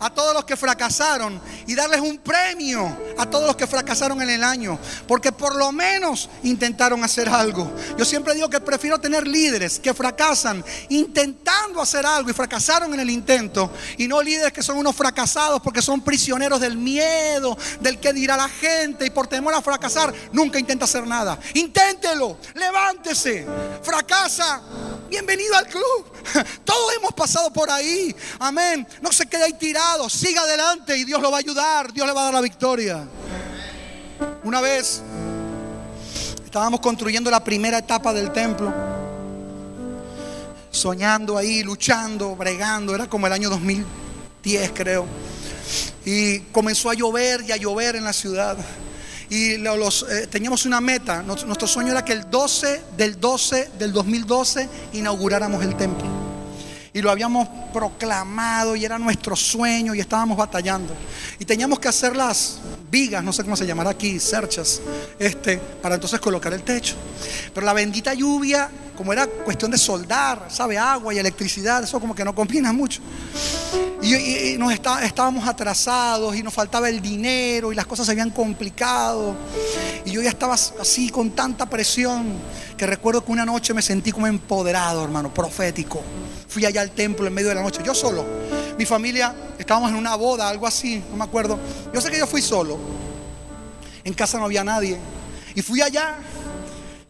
a 0.00 0.10
todos 0.10 0.34
los 0.34 0.44
que 0.44 0.56
fracasaron 0.56 1.40
y 1.66 1.74
darles 1.74 2.00
un 2.00 2.18
premio 2.18 2.96
a 3.18 3.26
todos 3.26 3.46
los 3.46 3.56
que 3.56 3.66
fracasaron 3.66 4.20
en 4.22 4.30
el 4.30 4.42
año, 4.42 4.78
porque 5.06 5.30
por 5.30 5.54
lo 5.54 5.70
menos 5.72 6.28
intentaron 6.42 7.04
hacer 7.04 7.28
algo. 7.28 7.70
Yo 7.96 8.04
siempre 8.04 8.34
digo 8.34 8.48
que 8.48 8.60
prefiero 8.60 8.98
tener 8.98 9.26
líderes 9.26 9.78
que 9.78 9.94
fracasan 9.94 10.64
intentando 10.88 11.80
hacer 11.80 12.04
algo 12.06 12.30
y 12.30 12.32
fracasaron 12.32 12.92
en 12.94 13.00
el 13.00 13.10
intento, 13.10 13.70
y 13.98 14.08
no 14.08 14.22
líderes 14.22 14.52
que 14.52 14.62
son 14.62 14.78
unos 14.78 14.96
fracasados 14.96 15.60
porque 15.60 15.82
son 15.82 16.00
prisioneros 16.00 16.60
del 16.60 16.76
miedo, 16.76 17.56
del 17.80 18.00
que 18.00 18.12
dirá 18.12 18.36
la 18.36 18.48
gente, 18.48 19.06
y 19.06 19.10
por 19.10 19.26
temor 19.26 19.54
a 19.54 19.62
fracasar 19.62 20.12
nunca 20.32 20.58
intenta 20.58 20.86
hacer 20.86 21.06
nada. 21.06 21.38
Inténtelo, 21.54 22.38
levántese, 22.54 23.46
fracasa, 23.82 24.62
bienvenido 25.10 25.54
al 25.56 25.66
club. 25.66 26.06
Todos 26.64 26.94
hemos 26.96 27.12
pasado 27.12 27.52
por 27.52 27.68
ahí. 27.70 28.14
Amén. 28.38 28.86
No 29.02 29.12
se 29.12 29.26
quede 29.26 29.44
ahí 29.44 29.52
tirado. 29.52 30.08
Siga 30.08 30.42
adelante 30.42 30.96
y 30.96 31.04
Dios 31.04 31.20
lo 31.20 31.30
va 31.30 31.38
a 31.38 31.40
ayudar. 31.40 31.92
Dios 31.92 32.06
le 32.06 32.14
va 32.14 32.22
a 32.22 32.24
dar 32.24 32.34
la 32.34 32.40
victoria. 32.40 33.06
Una 34.44 34.60
vez 34.60 35.02
estábamos 36.44 36.80
construyendo 36.80 37.30
la 37.30 37.42
primera 37.42 37.78
etapa 37.78 38.12
del 38.14 38.32
templo. 38.32 38.72
Soñando 40.70 41.36
ahí, 41.36 41.62
luchando, 41.62 42.36
bregando. 42.36 42.94
Era 42.94 43.08
como 43.08 43.26
el 43.26 43.32
año 43.32 43.50
2010 43.50 44.70
creo. 44.72 45.06
Y 46.04 46.40
comenzó 46.52 46.88
a 46.88 46.94
llover 46.94 47.42
y 47.46 47.52
a 47.52 47.56
llover 47.56 47.96
en 47.96 48.04
la 48.04 48.12
ciudad. 48.12 48.56
Y 49.30 49.56
lo- 49.58 49.76
los, 49.76 50.04
eh, 50.10 50.26
teníamos 50.26 50.66
una 50.66 50.80
meta. 50.80 51.22
Nuestro, 51.22 51.46
nuestro 51.46 51.68
sueño 51.68 51.92
era 51.92 52.04
que 52.04 52.12
el 52.12 52.28
12 52.30 52.82
del 52.96 53.18
12 53.20 53.70
del 53.78 53.92
2012 53.92 54.68
inauguráramos 54.92 55.62
el 55.64 55.76
templo. 55.76 56.19
Y 57.00 57.02
lo 57.02 57.10
habíamos 57.10 57.48
proclamado 57.72 58.76
y 58.76 58.84
era 58.84 58.98
nuestro 58.98 59.34
sueño 59.34 59.94
y 59.94 60.00
estábamos 60.00 60.36
batallando. 60.36 60.92
Y 61.38 61.46
teníamos 61.46 61.78
que 61.80 61.88
hacer 61.88 62.14
las 62.14 62.58
vigas, 62.90 63.24
no 63.24 63.32
sé 63.32 63.42
cómo 63.42 63.56
se 63.56 63.64
llamará 63.66 63.88
aquí, 63.88 64.20
cerchas, 64.20 64.82
este, 65.18 65.56
para 65.56 65.94
entonces 65.94 66.20
colocar 66.20 66.52
el 66.52 66.62
techo. 66.62 66.96
Pero 67.54 67.64
la 67.64 67.72
bendita 67.72 68.12
lluvia, 68.12 68.68
como 68.98 69.14
era 69.14 69.26
cuestión 69.26 69.70
de 69.70 69.78
soldar, 69.78 70.48
sabe, 70.50 70.76
agua 70.76 71.14
y 71.14 71.18
electricidad, 71.18 71.82
eso 71.82 71.98
como 71.98 72.14
que 72.14 72.22
no 72.22 72.34
combina 72.34 72.70
mucho. 72.70 73.00
Y, 74.02 74.14
y- 74.14 74.58
nos 74.58 74.70
está- 74.70 75.02
estábamos 75.02 75.48
atrasados 75.48 76.36
y 76.36 76.42
nos 76.42 76.52
faltaba 76.52 76.90
el 76.90 77.00
dinero 77.00 77.72
y 77.72 77.76
las 77.76 77.86
cosas 77.86 78.04
se 78.04 78.12
habían 78.12 78.28
complicado. 78.28 79.34
Y 80.04 80.10
yo 80.10 80.20
ya 80.20 80.28
estaba 80.28 80.52
así 80.52 81.08
con 81.08 81.30
tanta 81.30 81.64
presión 81.64 82.26
que 82.76 82.86
recuerdo 82.86 83.24
que 83.24 83.32
una 83.32 83.46
noche 83.46 83.72
me 83.72 83.80
sentí 83.80 84.12
como 84.12 84.26
empoderado, 84.26 85.02
hermano, 85.02 85.32
profético. 85.32 86.02
Fui 86.50 86.64
allá 86.64 86.80
al 86.80 86.90
templo 86.90 87.28
en 87.28 87.32
medio 87.32 87.48
de 87.48 87.54
la 87.54 87.62
noche, 87.62 87.80
yo 87.84 87.94
solo. 87.94 88.26
Mi 88.76 88.84
familia, 88.84 89.32
estábamos 89.56 89.90
en 89.90 89.96
una 89.96 90.16
boda, 90.16 90.48
algo 90.48 90.66
así, 90.66 91.00
no 91.08 91.16
me 91.16 91.22
acuerdo. 91.22 91.56
Yo 91.94 92.00
sé 92.00 92.10
que 92.10 92.18
yo 92.18 92.26
fui 92.26 92.42
solo. 92.42 92.76
En 94.02 94.12
casa 94.14 94.36
no 94.36 94.46
había 94.46 94.64
nadie. 94.64 94.98
Y 95.54 95.62
fui 95.62 95.80
allá 95.80 96.18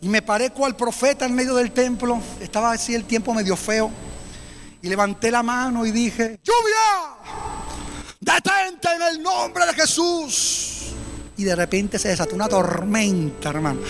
y 0.03 0.09
me 0.11 0.21
paré 0.21 0.51
cual 0.51 0.77
profeta 0.77 1.25
en 1.25 1.35
medio 1.35 1.55
del 1.55 1.73
templo. 1.73 2.21
Estaba 2.39 2.73
así 2.73 2.95
el 2.95 3.05
tiempo 3.05 3.33
medio 3.33 3.57
feo. 3.57 3.91
Y 4.83 4.89
levanté 4.89 5.31
la 5.31 5.43
mano 5.43 5.87
y 5.87 5.91
dije, 5.91 6.39
lluvia, 6.45 7.17
detente 8.21 8.89
en 8.95 9.03
el 9.03 9.23
nombre 9.23 9.65
de 9.65 9.73
Jesús. 9.73 10.80
Y 11.41 11.45
de 11.45 11.57
repente 11.57 11.99
se 11.99 12.09
desató 12.09 12.35
una 12.35 12.51
tormenta, 12.51 13.49
hermano. 13.49 13.81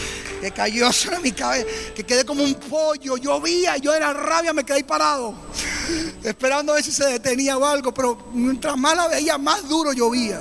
Que 0.41 0.53
cayó 0.53 0.93
sobre 0.93 1.19
mi 1.19 1.33
cabeza, 1.33 1.67
que 1.97 2.05
quedé 2.05 2.25
como 2.25 2.45
un 2.45 2.55
pollo. 2.55 3.17
Llovía, 3.17 3.77
yo 3.77 3.93
era 3.93 4.13
rabia, 4.13 4.53
me 4.53 4.63
quedé 4.63 4.85
parado. 4.85 5.35
Esperando 6.23 6.71
a 6.71 6.77
ver 6.77 6.85
si 6.85 6.93
se 6.93 7.05
detenía 7.07 7.59
o 7.59 7.67
algo. 7.67 7.93
Pero 7.93 8.31
mientras 8.33 8.77
más 8.77 8.95
la 8.97 9.09
veía, 9.09 9.37
más 9.37 9.69
duro 9.69 9.93
llovía. 9.93 10.41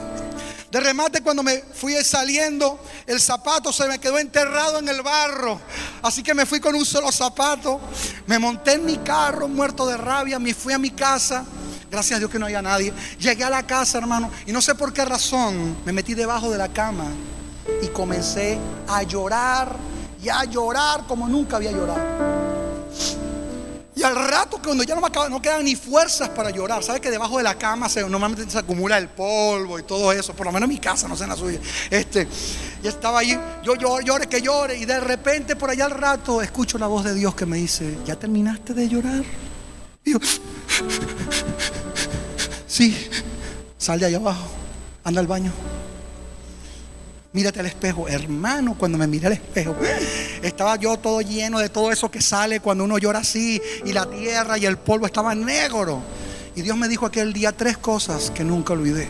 De 0.69 0.79
remate 0.79 1.21
cuando 1.21 1.41
me 1.41 1.63
fui 1.73 1.95
saliendo, 2.03 2.79
el 3.07 3.19
zapato 3.19 3.73
se 3.73 3.87
me 3.87 3.97
quedó 3.97 4.19
enterrado 4.19 4.77
en 4.77 4.87
el 4.87 5.01
barro. 5.01 5.59
Así 6.03 6.21
que 6.21 6.35
me 6.35 6.45
fui 6.45 6.59
con 6.59 6.75
un 6.75 6.85
solo 6.85 7.11
zapato. 7.11 7.81
Me 8.27 8.37
monté 8.37 8.73
en 8.73 8.85
mi 8.85 8.97
carro 8.99 9.47
muerto 9.47 9.87
de 9.87 9.97
rabia, 9.97 10.37
me 10.37 10.53
fui 10.53 10.73
a 10.73 10.77
mi 10.77 10.91
casa. 10.91 11.43
Gracias 11.89 12.17
a 12.17 12.19
Dios 12.19 12.31
que 12.31 12.39
no 12.39 12.45
había 12.45 12.61
nadie. 12.61 12.93
Llegué 13.19 13.43
a 13.43 13.49
la 13.49 13.65
casa, 13.65 13.97
hermano, 13.97 14.29
y 14.45 14.51
no 14.51 14.61
sé 14.61 14.75
por 14.75 14.93
qué 14.93 15.05
razón 15.05 15.77
me 15.85 15.91
metí 15.91 16.13
debajo 16.13 16.51
de 16.51 16.57
la 16.57 16.69
cama 16.69 17.05
y 17.81 17.87
comencé 17.87 18.57
a 18.87 19.03
llorar 19.03 19.75
y 20.23 20.29
a 20.29 20.43
llorar 20.45 21.05
como 21.07 21.27
nunca 21.27 21.57
había 21.57 21.71
llorado. 21.71 22.39
Y 23.99 24.03
al 24.03 24.15
rato, 24.15 24.61
cuando 24.63 24.81
ya 24.83 24.95
no 24.95 25.01
me 25.01 25.07
acaba, 25.07 25.27
no 25.27 25.41
quedan 25.41 25.65
ni 25.65 25.75
fuerzas 25.75 26.29
para 26.29 26.51
llorar, 26.51 26.81
¿sabes 26.81 27.01
que 27.01 27.11
debajo 27.11 27.37
de 27.37 27.43
la 27.43 27.55
cama 27.55 27.89
se, 27.89 28.01
normalmente 28.01 28.49
se 28.49 28.57
acumula 28.57 28.97
el 28.97 29.09
polvo 29.09 29.77
y 29.77 29.83
todo 29.83 30.13
eso? 30.13 30.33
Por 30.33 30.45
lo 30.45 30.53
menos 30.53 30.69
en 30.69 30.75
mi 30.75 30.79
casa, 30.79 31.05
no 31.05 31.17
sé 31.17 31.23
en 31.23 31.29
la 31.29 31.35
suya. 31.35 31.59
Este, 31.89 32.25
y 32.81 32.87
estaba 32.87 33.19
ahí, 33.19 33.37
yo 33.61 33.75
lloro, 33.75 33.99
llore, 34.01 34.27
que 34.27 34.41
llore, 34.41 34.77
y 34.77 34.85
de 34.85 35.01
repente 35.01 35.57
por 35.57 35.69
allá 35.69 35.83
al 35.83 35.91
rato 35.91 36.41
escucho 36.41 36.77
la 36.77 36.87
voz 36.87 37.03
de 37.03 37.13
Dios 37.13 37.35
que 37.35 37.45
me 37.45 37.57
dice, 37.57 37.97
¿ya 38.05 38.15
terminaste 38.15 38.73
de 38.73 38.87
llorar? 38.87 39.23
Y 40.05 40.13
yo, 40.13 40.19
sí, 42.69 42.95
sal 43.77 43.99
de 43.99 44.05
allá 44.05 44.17
abajo, 44.17 44.47
anda 45.03 45.19
al 45.19 45.27
baño. 45.27 45.51
Mírate 47.31 47.59
al 47.59 47.65
espejo, 47.65 48.07
hermano. 48.07 48.75
Cuando 48.77 48.97
me 48.97 49.05
miré 49.05 49.27
al 49.27 49.33
espejo, 49.33 49.75
estaba 50.41 50.77
yo 50.77 50.97
todo 50.97 51.21
lleno 51.21 51.59
de 51.59 51.69
todo 51.69 51.91
eso 51.91 52.09
que 52.09 52.21
sale 52.21 52.59
cuando 52.59 52.83
uno 52.83 52.97
llora 52.97 53.19
así, 53.19 53.61
y 53.85 53.91
la 53.93 54.09
tierra 54.09 54.57
y 54.57 54.65
el 54.65 54.77
polvo 54.77 55.05
estaba 55.05 55.35
negro. 55.35 56.01
Y 56.55 56.61
Dios 56.61 56.75
me 56.75 56.87
dijo 56.87 57.05
aquel 57.05 57.31
día 57.31 57.51
tres 57.51 57.77
cosas 57.77 58.31
que 58.31 58.43
nunca 58.43 58.73
olvidé. 58.73 59.07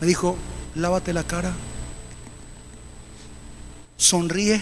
Me 0.00 0.06
dijo: 0.06 0.36
lávate 0.74 1.12
la 1.12 1.24
cara, 1.24 1.52
sonríe. 3.96 4.60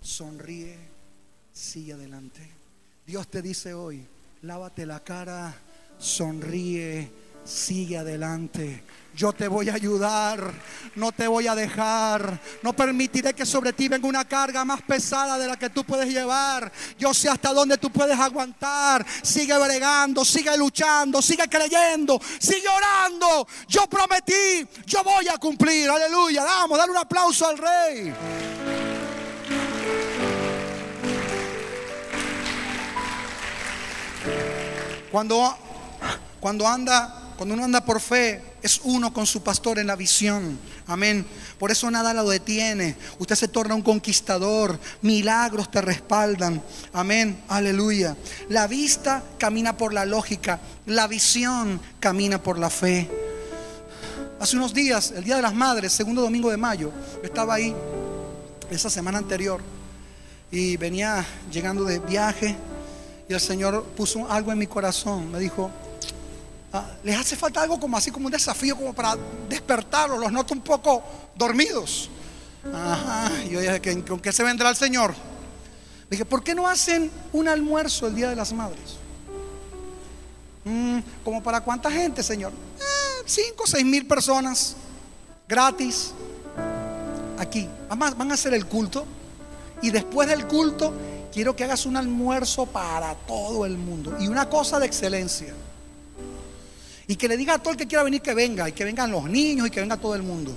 Sonríe, 0.00 0.76
sigue 1.60 1.92
adelante. 1.92 2.40
Dios 3.06 3.28
te 3.28 3.42
dice 3.42 3.74
hoy, 3.74 4.06
lávate 4.42 4.86
la 4.86 5.00
cara, 5.00 5.54
sonríe, 5.98 7.10
sigue 7.44 7.98
adelante. 7.98 8.82
Yo 9.14 9.32
te 9.32 9.46
voy 9.46 9.68
a 9.68 9.74
ayudar, 9.74 10.52
no 10.94 11.12
te 11.12 11.26
voy 11.26 11.48
a 11.48 11.54
dejar, 11.54 12.40
no 12.62 12.72
permitiré 12.72 13.34
que 13.34 13.44
sobre 13.44 13.74
ti 13.74 13.88
venga 13.88 14.08
una 14.08 14.24
carga 14.24 14.64
más 14.64 14.80
pesada 14.82 15.36
de 15.36 15.48
la 15.48 15.58
que 15.58 15.68
tú 15.68 15.84
puedes 15.84 16.08
llevar. 16.08 16.72
Yo 16.98 17.12
sé 17.12 17.28
hasta 17.28 17.52
dónde 17.52 17.76
tú 17.76 17.90
puedes 17.90 18.18
aguantar. 18.18 19.04
Sigue 19.22 19.58
bregando, 19.58 20.24
sigue 20.24 20.56
luchando, 20.56 21.20
sigue 21.20 21.46
creyendo, 21.48 22.18
sigue 22.38 22.68
orando. 22.68 23.46
Yo 23.68 23.86
prometí, 23.86 24.66
yo 24.86 25.04
voy 25.04 25.28
a 25.28 25.36
cumplir. 25.36 25.90
Aleluya, 25.90 26.42
vamos, 26.42 26.78
dale 26.78 26.92
un 26.92 26.98
aplauso 26.98 27.46
al 27.46 27.58
rey. 27.58 28.14
Cuando, 35.10 35.56
cuando 36.38 36.66
anda, 36.66 37.34
cuando 37.36 37.54
uno 37.54 37.64
anda 37.64 37.84
por 37.84 38.00
fe, 38.00 38.42
es 38.62 38.80
uno 38.84 39.12
con 39.12 39.26
su 39.26 39.42
pastor 39.42 39.78
en 39.78 39.86
la 39.86 39.96
visión. 39.96 40.58
Amén. 40.86 41.26
Por 41.58 41.70
eso 41.70 41.90
nada 41.90 42.12
lo 42.12 42.28
detiene. 42.28 42.96
Usted 43.18 43.34
se 43.34 43.48
torna 43.48 43.74
un 43.74 43.82
conquistador. 43.82 44.78
Milagros 45.02 45.70
te 45.70 45.80
respaldan. 45.80 46.62
Amén. 46.92 47.42
Aleluya. 47.48 48.16
La 48.48 48.66
vista 48.66 49.22
camina 49.38 49.76
por 49.76 49.92
la 49.92 50.04
lógica. 50.04 50.60
La 50.86 51.06
visión 51.06 51.80
camina 51.98 52.42
por 52.42 52.58
la 52.58 52.70
fe. 52.70 53.10
Hace 54.38 54.56
unos 54.56 54.72
días, 54.72 55.12
el 55.14 55.24
Día 55.24 55.36
de 55.36 55.42
las 55.42 55.54
Madres, 55.54 55.92
segundo 55.92 56.22
domingo 56.22 56.50
de 56.50 56.56
mayo, 56.56 56.90
yo 57.16 57.22
estaba 57.24 57.54
ahí 57.54 57.74
esa 58.70 58.88
semana 58.88 59.18
anterior 59.18 59.60
y 60.50 60.78
venía 60.78 61.26
llegando 61.52 61.84
de 61.84 61.98
viaje 61.98 62.56
Y 63.30 63.32
el 63.32 63.40
Señor 63.40 63.84
puso 63.96 64.28
algo 64.28 64.50
en 64.50 64.58
mi 64.58 64.66
corazón. 64.66 65.30
Me 65.30 65.38
dijo, 65.38 65.70
ah, 66.72 66.84
les 67.04 67.16
hace 67.16 67.36
falta 67.36 67.62
algo 67.62 67.78
como 67.78 67.96
así 67.96 68.10
como 68.10 68.26
un 68.26 68.32
desafío, 68.32 68.76
como 68.76 68.92
para 68.92 69.16
despertarlos. 69.48 70.18
Los 70.18 70.32
noto 70.32 70.52
un 70.52 70.62
poco 70.62 71.00
dormidos. 71.36 72.10
Ajá. 72.74 73.30
Yo 73.48 73.60
dije, 73.60 74.02
¿con 74.02 74.18
qué 74.18 74.32
se 74.32 74.42
vendrá 74.42 74.68
el 74.68 74.74
Señor? 74.74 75.14
Dije, 76.10 76.24
¿por 76.24 76.42
qué 76.42 76.56
no 76.56 76.66
hacen 76.66 77.08
un 77.32 77.46
almuerzo 77.46 78.08
el 78.08 78.16
Día 78.16 78.30
de 78.30 78.34
las 78.34 78.52
Madres? 78.52 78.96
Mm, 80.64 80.98
¿Como 81.22 81.40
para 81.40 81.60
cuánta 81.60 81.88
gente, 81.88 82.24
Señor? 82.24 82.50
Eh, 82.50 83.22
cinco 83.26 83.62
o 83.62 83.66
seis 83.68 83.84
mil 83.84 84.08
personas, 84.08 84.74
gratis, 85.48 86.14
aquí. 87.38 87.68
Van 87.88 88.02
a, 88.02 88.10
van 88.10 88.32
a 88.32 88.34
hacer 88.34 88.54
el 88.54 88.66
culto. 88.66 89.06
Y 89.82 89.90
después 89.90 90.28
del 90.28 90.48
culto, 90.48 90.92
quiero 91.32 91.54
que 91.56 91.64
hagas 91.64 91.86
un 91.86 91.96
almuerzo 91.96 92.66
para 92.66 93.14
todo 93.14 93.66
el 93.66 93.76
mundo. 93.76 94.16
Y 94.20 94.28
una 94.28 94.48
cosa 94.48 94.78
de 94.78 94.86
excelencia. 94.86 95.54
Y 97.06 97.16
que 97.16 97.28
le 97.28 97.36
diga 97.36 97.54
a 97.54 97.58
todo 97.58 97.72
el 97.72 97.76
que 97.76 97.86
quiera 97.86 98.02
venir 98.02 98.22
que 98.22 98.34
venga. 98.34 98.68
Y 98.68 98.72
que 98.72 98.84
vengan 98.84 99.10
los 99.10 99.24
niños 99.24 99.66
y 99.66 99.70
que 99.70 99.80
venga 99.80 99.96
todo 99.96 100.14
el 100.14 100.22
mundo. 100.22 100.52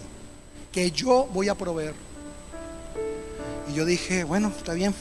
Que 0.71 0.91
yo 0.91 1.27
voy 1.33 1.49
a 1.49 1.55
proveer. 1.55 1.93
Y 3.69 3.73
yo 3.73 3.85
dije, 3.85 4.23
bueno, 4.23 4.51
está 4.55 4.73
bien. 4.73 4.93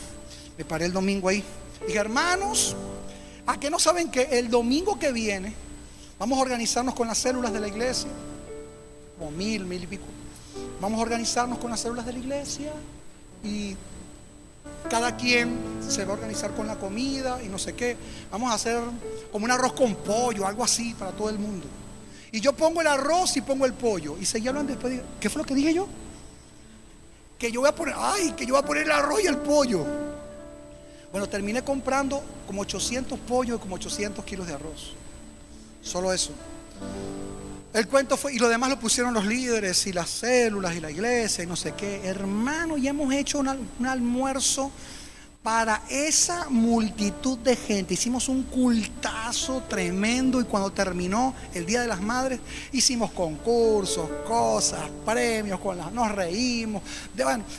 Me 0.56 0.64
paré 0.64 0.86
el 0.86 0.92
domingo 0.92 1.28
ahí. 1.28 1.42
Dije, 1.86 1.98
hermanos, 1.98 2.76
¿a 3.46 3.58
qué 3.58 3.70
no 3.70 3.78
saben 3.78 4.10
que 4.10 4.22
el 4.22 4.48
domingo 4.48 4.98
que 4.98 5.12
viene 5.12 5.52
vamos 6.18 6.38
a 6.38 6.42
organizarnos 6.42 6.94
con 6.94 7.08
las 7.08 7.18
células 7.18 7.52
de 7.52 7.60
la 7.60 7.68
iglesia? 7.68 8.10
Como 9.18 9.30
mil, 9.30 9.64
mil 9.64 9.82
y 9.82 9.86
pico. 9.86 10.04
Vamos 10.80 10.98
a 10.98 11.02
organizarnos 11.02 11.58
con 11.58 11.70
las 11.70 11.80
células 11.80 12.04
de 12.06 12.12
la 12.12 12.18
iglesia 12.18 12.72
y 13.44 13.76
cada 14.88 15.16
quien 15.16 15.58
se 15.86 16.04
va 16.04 16.12
a 16.12 16.16
organizar 16.16 16.54
con 16.54 16.66
la 16.66 16.76
comida 16.76 17.42
y 17.42 17.48
no 17.48 17.58
sé 17.58 17.74
qué. 17.74 17.96
Vamos 18.30 18.50
a 18.50 18.54
hacer 18.54 18.80
como 19.30 19.44
un 19.44 19.50
arroz 19.50 19.72
con 19.72 19.94
pollo, 19.96 20.46
algo 20.46 20.64
así 20.64 20.94
para 20.94 21.12
todo 21.12 21.30
el 21.30 21.38
mundo. 21.38 21.66
Y 22.30 22.40
yo 22.40 22.54
pongo 22.54 22.80
el 22.80 22.86
arroz 22.86 23.36
y 23.36 23.42
pongo 23.42 23.66
el 23.66 23.74
pollo. 23.74 24.16
Y 24.18 24.24
seguí 24.24 24.48
hablando 24.48 24.72
después. 24.72 24.92
Dije, 24.92 25.04
¿Qué 25.20 25.28
fue 25.28 25.42
lo 25.42 25.46
que 25.46 25.54
dije 25.54 25.74
yo? 25.74 25.86
Que 27.38 27.52
yo 27.52 27.60
voy 27.60 27.68
a 27.68 27.74
poner, 27.74 27.94
ay, 27.96 28.32
que 28.32 28.46
yo 28.46 28.54
voy 28.54 28.62
a 28.62 28.66
poner 28.66 28.84
el 28.84 28.90
arroz 28.90 29.22
y 29.22 29.26
el 29.26 29.36
pollo. 29.36 29.84
Bueno, 31.10 31.28
terminé 31.28 31.62
comprando 31.62 32.22
como 32.46 32.62
800 32.62 33.18
pollos 33.18 33.58
y 33.58 33.60
como 33.60 33.74
800 33.74 34.24
kilos 34.24 34.46
de 34.46 34.54
arroz. 34.54 34.94
Solo 35.82 36.12
eso. 36.12 36.32
El 37.72 37.88
cuento 37.88 38.18
fue, 38.18 38.34
y 38.34 38.38
lo 38.38 38.50
demás 38.50 38.68
lo 38.68 38.78
pusieron 38.78 39.14
los 39.14 39.24
líderes 39.24 39.86
y 39.86 39.94
las 39.94 40.10
células 40.10 40.76
y 40.76 40.80
la 40.80 40.90
iglesia 40.90 41.42
y 41.42 41.46
no 41.46 41.56
sé 41.56 41.72
qué. 41.72 42.02
Hermano, 42.04 42.76
ya 42.76 42.90
hemos 42.90 43.12
hecho 43.14 43.38
un, 43.38 43.48
un 43.48 43.86
almuerzo 43.86 44.70
para 45.42 45.82
esa 45.90 46.46
multitud 46.50 47.36
de 47.38 47.56
gente. 47.56 47.94
Hicimos 47.94 48.28
un 48.28 48.44
cultazo 48.44 49.64
tremendo 49.68 50.40
y 50.40 50.44
cuando 50.44 50.70
terminó 50.70 51.34
el 51.52 51.66
Día 51.66 51.80
de 51.82 51.88
las 51.88 52.00
Madres, 52.00 52.38
hicimos 52.70 53.10
concursos, 53.10 54.08
cosas, 54.26 54.82
premios, 55.04 55.58
con 55.58 55.76
las, 55.78 55.92
nos 55.92 56.12
reímos, 56.12 56.82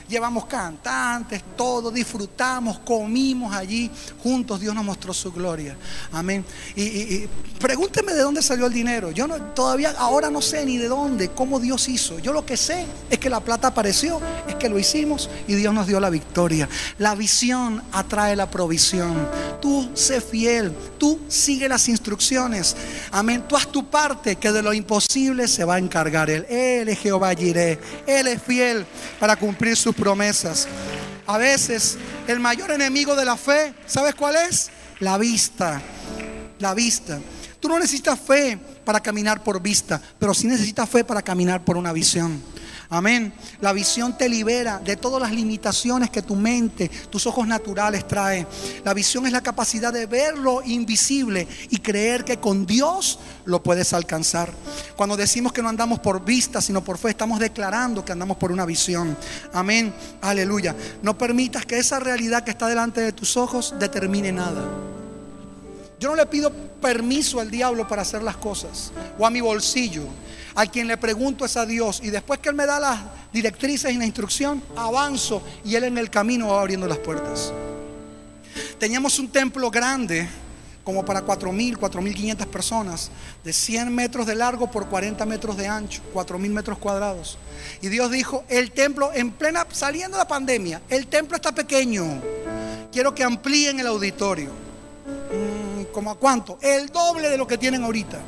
llevamos 0.07 0.45
cantantes, 0.45 1.41
todo, 1.57 1.91
disfrutamos, 1.91 2.79
comimos 2.79 3.53
allí 3.53 3.91
juntos. 4.21 4.61
Dios 4.61 4.73
nos 4.73 4.85
mostró 4.85 5.13
su 5.13 5.33
gloria. 5.33 5.75
Amén. 6.13 6.45
Y, 6.77 6.83
y- 6.83 7.29
pregúnteme 7.59 8.13
de 8.13 8.21
dónde 8.21 8.41
salió 8.41 8.65
el 8.65 8.73
dinero. 8.73 9.11
Yo 9.11 9.27
todavía 9.53 9.93
ahora 9.97 10.29
no 10.29 10.41
sé 10.41 10.65
ni 10.65 10.77
de 10.77 10.87
dónde, 10.87 11.31
cómo 11.31 11.59
Dios 11.59 11.89
hizo. 11.89 12.19
Yo 12.19 12.31
lo 12.31 12.45
que 12.45 12.55
sé 12.55 12.85
es 13.09 13.19
que 13.19 13.29
la 13.29 13.41
plata 13.41 13.67
apareció, 13.69 14.21
es 14.47 14.55
que 14.55 14.69
lo 14.69 14.79
hicimos 14.79 15.29
y 15.49 15.55
Dios 15.55 15.73
nos 15.73 15.87
dio 15.87 15.99
la 15.99 16.09
victoria. 16.09 16.69
La 16.97 17.15
visión 17.15 17.72
atrae 17.91 18.35
la 18.35 18.49
provisión. 18.49 19.27
Tú 19.61 19.89
sé 19.93 20.21
fiel, 20.21 20.73
tú 20.97 21.19
sigue 21.27 21.69
las 21.69 21.87
instrucciones. 21.87 22.75
Amén. 23.11 23.45
Tú 23.47 23.55
haz 23.55 23.67
tu 23.67 23.89
parte, 23.89 24.35
que 24.35 24.51
de 24.51 24.61
lo 24.61 24.73
imposible 24.73 25.47
se 25.47 25.63
va 25.63 25.75
a 25.75 25.79
encargar 25.79 26.29
Él. 26.29 26.45
Él 26.49 26.89
es 26.89 26.99
Jehová 26.99 27.33
Jireh. 27.33 27.79
Él 28.05 28.27
es 28.27 28.41
fiel 28.41 28.85
para 29.19 29.35
cumplir 29.35 29.77
sus 29.77 29.95
promesas. 29.95 30.67
A 31.25 31.37
veces 31.37 31.97
el 32.27 32.39
mayor 32.39 32.71
enemigo 32.71 33.15
de 33.15 33.25
la 33.25 33.37
fe, 33.37 33.73
¿sabes 33.85 34.15
cuál 34.15 34.35
es? 34.35 34.69
La 34.99 35.17
vista. 35.17 35.81
La 36.59 36.73
vista. 36.73 37.19
Tú 37.59 37.69
no 37.69 37.79
necesitas 37.79 38.19
fe 38.19 38.59
para 38.83 38.99
caminar 38.99 39.41
por 39.41 39.61
vista, 39.61 40.01
pero 40.19 40.33
sí 40.33 40.47
necesitas 40.47 40.89
fe 40.89 41.05
para 41.05 41.21
caminar 41.21 41.63
por 41.63 41.77
una 41.77 41.93
visión. 41.93 42.41
Amén. 42.93 43.33
La 43.59 43.73
visión 43.73 44.15
te 44.15 44.29
libera 44.29 44.77
de 44.77 44.95
todas 44.97 45.19
las 45.19 45.31
limitaciones 45.31 46.11
que 46.11 46.21
tu 46.21 46.35
mente, 46.35 46.91
tus 47.09 47.25
ojos 47.25 47.47
naturales 47.47 48.07
trae. 48.07 48.45
La 48.85 48.93
visión 48.93 49.25
es 49.25 49.31
la 49.31 49.41
capacidad 49.41 49.91
de 49.91 50.05
ver 50.05 50.37
lo 50.37 50.61
invisible 50.61 51.47
y 51.71 51.79
creer 51.79 52.23
que 52.23 52.37
con 52.37 52.67
Dios 52.67 53.17
lo 53.45 53.63
puedes 53.63 53.93
alcanzar. 53.93 54.53
Cuando 54.95 55.17
decimos 55.17 55.51
que 55.51 55.63
no 55.63 55.69
andamos 55.69 56.01
por 56.01 56.23
vista, 56.23 56.61
sino 56.61 56.83
por 56.83 56.99
fe, 56.99 57.09
estamos 57.09 57.39
declarando 57.39 58.05
que 58.05 58.11
andamos 58.11 58.37
por 58.37 58.51
una 58.51 58.63
visión. 58.63 59.17
Amén. 59.53 59.91
Aleluya. 60.21 60.75
No 61.01 61.17
permitas 61.17 61.65
que 61.65 61.79
esa 61.79 61.99
realidad 61.99 62.43
que 62.43 62.51
está 62.51 62.67
delante 62.67 63.01
de 63.01 63.11
tus 63.11 63.37
ojos 63.37 63.73
determine 63.79 64.31
nada. 64.31 64.63
Yo 65.99 66.09
no 66.09 66.15
le 66.15 66.27
pido 66.27 66.51
permiso 66.79 67.39
al 67.39 67.49
diablo 67.49 67.87
para 67.87 68.03
hacer 68.03 68.21
las 68.21 68.37
cosas 68.37 68.91
o 69.17 69.25
a 69.25 69.31
mi 69.31 69.41
bolsillo. 69.41 70.03
A 70.55 70.67
quien 70.67 70.87
le 70.87 70.97
pregunto 70.97 71.45
es 71.45 71.57
a 71.57 71.65
Dios 71.65 71.99
y 72.03 72.09
después 72.09 72.39
que 72.39 72.49
Él 72.49 72.55
me 72.55 72.65
da 72.65 72.79
las 72.79 72.99
directrices 73.31 73.91
y 73.91 73.97
la 73.97 74.05
instrucción, 74.05 74.61
avanzo 74.75 75.41
y 75.65 75.75
Él 75.75 75.85
en 75.85 75.97
el 75.97 76.09
camino 76.09 76.49
va 76.49 76.61
abriendo 76.61 76.87
las 76.87 76.99
puertas. 76.99 77.51
Teníamos 78.77 79.17
un 79.17 79.29
templo 79.29 79.71
grande, 79.71 80.27
como 80.83 81.03
para 81.03 81.25
4.000, 81.25 81.77
4.500 81.77 82.45
personas, 82.47 83.09
de 83.43 83.51
100 83.51 83.93
metros 83.93 84.27
de 84.27 84.35
largo 84.35 84.69
por 84.69 84.87
40 84.87 85.25
metros 85.25 85.57
de 85.57 85.67
ancho, 85.67 86.01
4.000 86.13 86.49
metros 86.49 86.77
cuadrados. 86.77 87.37
Y 87.81 87.87
Dios 87.87 88.11
dijo, 88.11 88.43
el 88.47 88.71
templo, 88.71 89.11
en 89.13 89.31
plena, 89.31 89.65
saliendo 89.71 90.17
de 90.17 90.23
la 90.23 90.27
pandemia, 90.27 90.81
el 90.89 91.07
templo 91.07 91.35
está 91.35 91.53
pequeño, 91.53 92.21
quiero 92.91 93.15
que 93.15 93.23
amplíen 93.23 93.79
el 93.79 93.87
auditorio. 93.87 94.49
Mm, 94.49 95.85
¿Cómo 95.93 96.11
a 96.11 96.15
cuánto? 96.15 96.59
El 96.61 96.87
doble 96.89 97.29
de 97.29 97.37
lo 97.37 97.47
que 97.47 97.57
tienen 97.57 97.83
ahorita. 97.83 98.19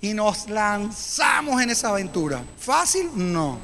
Y 0.00 0.14
nos 0.14 0.48
lanzamos 0.48 1.60
en 1.62 1.70
esa 1.70 1.90
aventura. 1.90 2.42
¿Fácil? 2.58 3.10
No. 3.14 3.58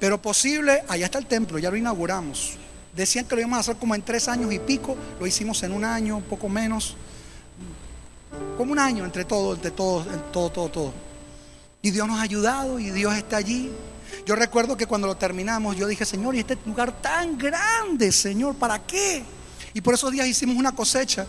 Pero 0.00 0.20
posible, 0.20 0.82
allá 0.88 1.04
está 1.04 1.18
el 1.18 1.26
templo, 1.26 1.58
ya 1.58 1.70
lo 1.70 1.76
inauguramos. 1.76 2.54
Decían 2.94 3.26
que 3.26 3.34
lo 3.34 3.42
íbamos 3.42 3.58
a 3.58 3.60
hacer 3.60 3.76
como 3.76 3.94
en 3.94 4.02
tres 4.02 4.26
años 4.28 4.52
y 4.52 4.58
pico, 4.58 4.96
lo 5.20 5.26
hicimos 5.26 5.62
en 5.62 5.72
un 5.72 5.84
año, 5.84 6.16
un 6.16 6.22
poco 6.22 6.48
menos. 6.48 6.96
Como 8.56 8.72
un 8.72 8.78
año 8.78 9.04
entre 9.04 9.24
todos, 9.24 9.56
entre 9.56 9.70
todos, 9.70 10.06
en 10.06 10.20
todo, 10.32 10.50
todo, 10.50 10.68
todo. 10.68 10.94
Y 11.82 11.90
Dios 11.90 12.08
nos 12.08 12.18
ha 12.18 12.22
ayudado 12.22 12.78
y 12.78 12.90
Dios 12.90 13.14
está 13.14 13.36
allí. 13.36 13.70
Yo 14.26 14.34
recuerdo 14.36 14.76
que 14.76 14.86
cuando 14.86 15.06
lo 15.06 15.16
terminamos, 15.16 15.76
yo 15.76 15.86
dije, 15.86 16.04
Señor, 16.04 16.34
y 16.34 16.40
este 16.40 16.58
lugar 16.66 17.00
tan 17.00 17.38
grande, 17.38 18.10
Señor, 18.10 18.54
¿para 18.54 18.78
qué? 18.78 19.22
Y 19.72 19.80
por 19.80 19.94
esos 19.94 20.10
días 20.10 20.26
hicimos 20.26 20.56
una 20.56 20.72
cosecha. 20.72 21.26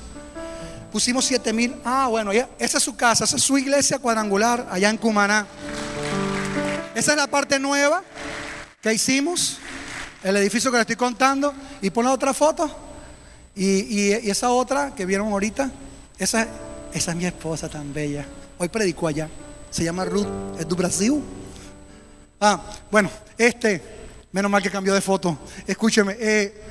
Pusimos 0.92 1.26
siete 1.26 1.54
mil. 1.54 1.76
Ah, 1.86 2.08
bueno, 2.10 2.32
esa 2.32 2.78
es 2.78 2.84
su 2.84 2.96
casa, 2.96 3.24
esa 3.24 3.38
es 3.38 3.44
su 3.44 3.58
iglesia 3.58 4.00
cuadrangular 4.00 4.68
allá 4.70 4.89
en 4.89 4.98
Cumaná. 4.98 5.48
Esa 6.94 7.12
es 7.12 7.18
la 7.18 7.28
parte 7.28 7.60
nueva 7.60 8.04
que 8.82 8.94
hicimos, 8.94 9.58
el 10.24 10.36
edificio 10.36 10.70
que 10.70 10.78
le 10.78 10.82
estoy 10.82 10.98
contando. 10.98 11.54
Y 11.82 11.89
pon 11.89 12.06
la 12.06 12.12
otra 12.12 12.34
foto. 12.34 12.70
Y, 13.56 13.66
y- 14.10 14.30
esa 14.30 14.50
otra 14.50 14.94
que 14.94 15.06
vieron 15.06 15.32
ahorita, 15.32 15.72
esa, 16.18 16.48
esa 16.94 17.12
es 17.12 17.18
mi 17.18 17.26
esposa 17.26 17.70
tan 17.70 17.94
bella. 17.94 18.26
Hoy 18.58 18.68
predicó 18.70 19.08
allá. 19.08 19.30
Se 19.70 19.84
llama 19.86 20.04
Ruth, 20.04 20.28
es 20.60 20.68
do 20.68 20.76
Brasil. 20.76 21.22
Ah, 22.39 22.62
bueno, 22.92 23.10
este, 23.38 23.82
menos 24.34 24.52
mal 24.52 24.62
que 24.62 24.70
cambió 24.70 24.94
de 24.94 25.00
foto. 25.02 25.38
Escúcheme. 25.66 26.18
eh, 26.20 26.62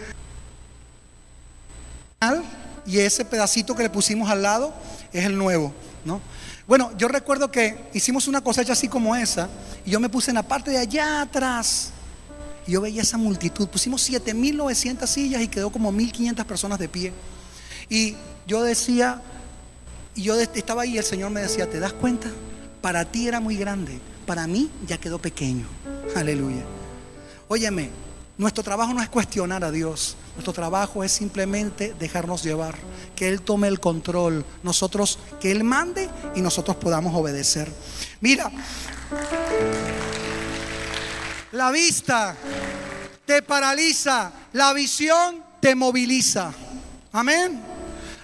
y 2.91 2.99
ese 2.99 3.25
pedacito 3.25 3.77
que 3.77 3.85
le 3.85 3.91
pusimos 3.91 4.29
al 4.29 4.43
lado 4.43 4.75
es 5.13 5.25
el 5.25 5.39
nuevo, 5.39 5.73
¿no? 6.05 6.21
Bueno, 6.67 6.91
yo 6.97 7.09
recuerdo 7.09 7.51
que 7.51 7.77
hicimos 7.95 8.27
una 8.27 8.41
cosecha 8.41 8.73
así 8.73 8.89
como 8.89 9.15
esa 9.15 9.49
y 9.85 9.91
yo 9.91 10.01
me 10.01 10.09
puse 10.09 10.31
en 10.31 10.37
la 10.37 10.43
parte 10.43 10.73
de 10.73 10.79
allá 10.79 11.23
atrás 11.23 11.91
y 12.67 12.73
yo 12.73 12.81
veía 12.81 13.03
esa 13.03 13.17
multitud. 13.17 13.69
Pusimos 13.69 14.09
7.900 14.09 15.07
sillas 15.07 15.43
y 15.43 15.49
quedó 15.49 15.71
como 15.71 15.93
1.500 15.93 16.45
personas 16.45 16.79
de 16.79 16.89
pie. 16.89 17.13
Y 17.89 18.17
yo 18.47 18.63
decía, 18.63 19.23
y 20.15 20.23
yo 20.23 20.39
estaba 20.39 20.83
ahí 20.83 20.95
y 20.95 20.99
el 20.99 21.05
Señor 21.05 21.31
me 21.31 21.41
decía, 21.41 21.71
¿te 21.71 21.79
das 21.79 21.93
cuenta? 21.93 22.29
Para 22.81 23.05
ti 23.05 23.29
era 23.29 23.41
muy 23.41 23.57
grande, 23.57 24.01
para 24.27 24.47
mí 24.47 24.71
ya 24.87 24.99
quedó 24.99 25.21
pequeño. 25.21 25.67
Aleluya. 26.17 26.65
Óyeme, 27.49 27.91
nuestro 28.41 28.65
trabajo 28.65 28.95
no 28.95 29.03
es 29.03 29.11
cuestionar 29.11 29.63
a 29.65 29.71
Dios. 29.71 30.17
Nuestro 30.35 30.55
trabajo 30.55 31.05
es 31.05 31.13
simplemente 31.13 31.95
dejarnos 31.99 32.43
llevar, 32.43 32.75
que 33.15 33.29
Él 33.29 33.43
tome 33.43 33.69
el 33.69 33.81
control, 33.81 34.47
nosotros, 34.63 35.19
que 35.39 35.53
Él 35.53 35.63
mande 35.63 36.09
y 36.35 36.41
nosotros 36.41 36.77
podamos 36.77 37.15
obedecer. 37.15 37.71
Mira, 38.23 38.51
la 41.53 41.71
vista 41.71 42.35
te 43.27 43.43
paraliza, 43.43 44.33
la 44.55 44.73
visión 44.73 45.45
te 45.61 45.75
moviliza. 45.75 46.51
Amén. 47.13 47.80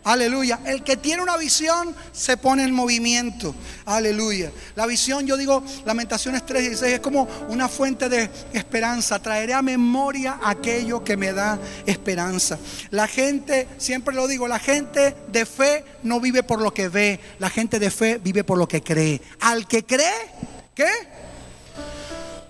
Aleluya. 0.06 0.60
El 0.64 0.84
que 0.84 0.96
tiene 0.96 1.20
una 1.20 1.36
visión 1.36 1.92
se 2.12 2.36
pone 2.36 2.62
en 2.62 2.72
movimiento. 2.72 3.52
Aleluya. 3.86 4.52
La 4.76 4.86
visión, 4.86 5.26
yo 5.26 5.36
digo, 5.36 5.64
Lamentaciones 5.84 6.46
3:16 6.46 6.92
es 6.92 7.00
como 7.00 7.26
una 7.48 7.68
fuente 7.68 8.08
de 8.08 8.30
esperanza. 8.52 9.20
Traeré 9.20 9.54
a 9.54 9.62
memoria 9.62 10.38
aquello 10.44 11.02
que 11.02 11.16
me 11.16 11.32
da 11.32 11.58
esperanza. 11.86 12.56
La 12.90 13.08
gente, 13.08 13.66
siempre 13.78 14.14
lo 14.14 14.28
digo, 14.28 14.46
la 14.46 14.60
gente 14.60 15.16
de 15.26 15.44
fe 15.44 15.84
no 16.04 16.20
vive 16.20 16.44
por 16.44 16.62
lo 16.62 16.72
que 16.72 16.88
ve. 16.88 17.18
La 17.40 17.50
gente 17.50 17.80
de 17.80 17.90
fe 17.90 18.20
vive 18.22 18.44
por 18.44 18.58
lo 18.58 18.68
que 18.68 18.82
cree. 18.82 19.20
Al 19.40 19.66
que 19.66 19.84
cree, 19.84 20.30
¿qué? 20.72 20.86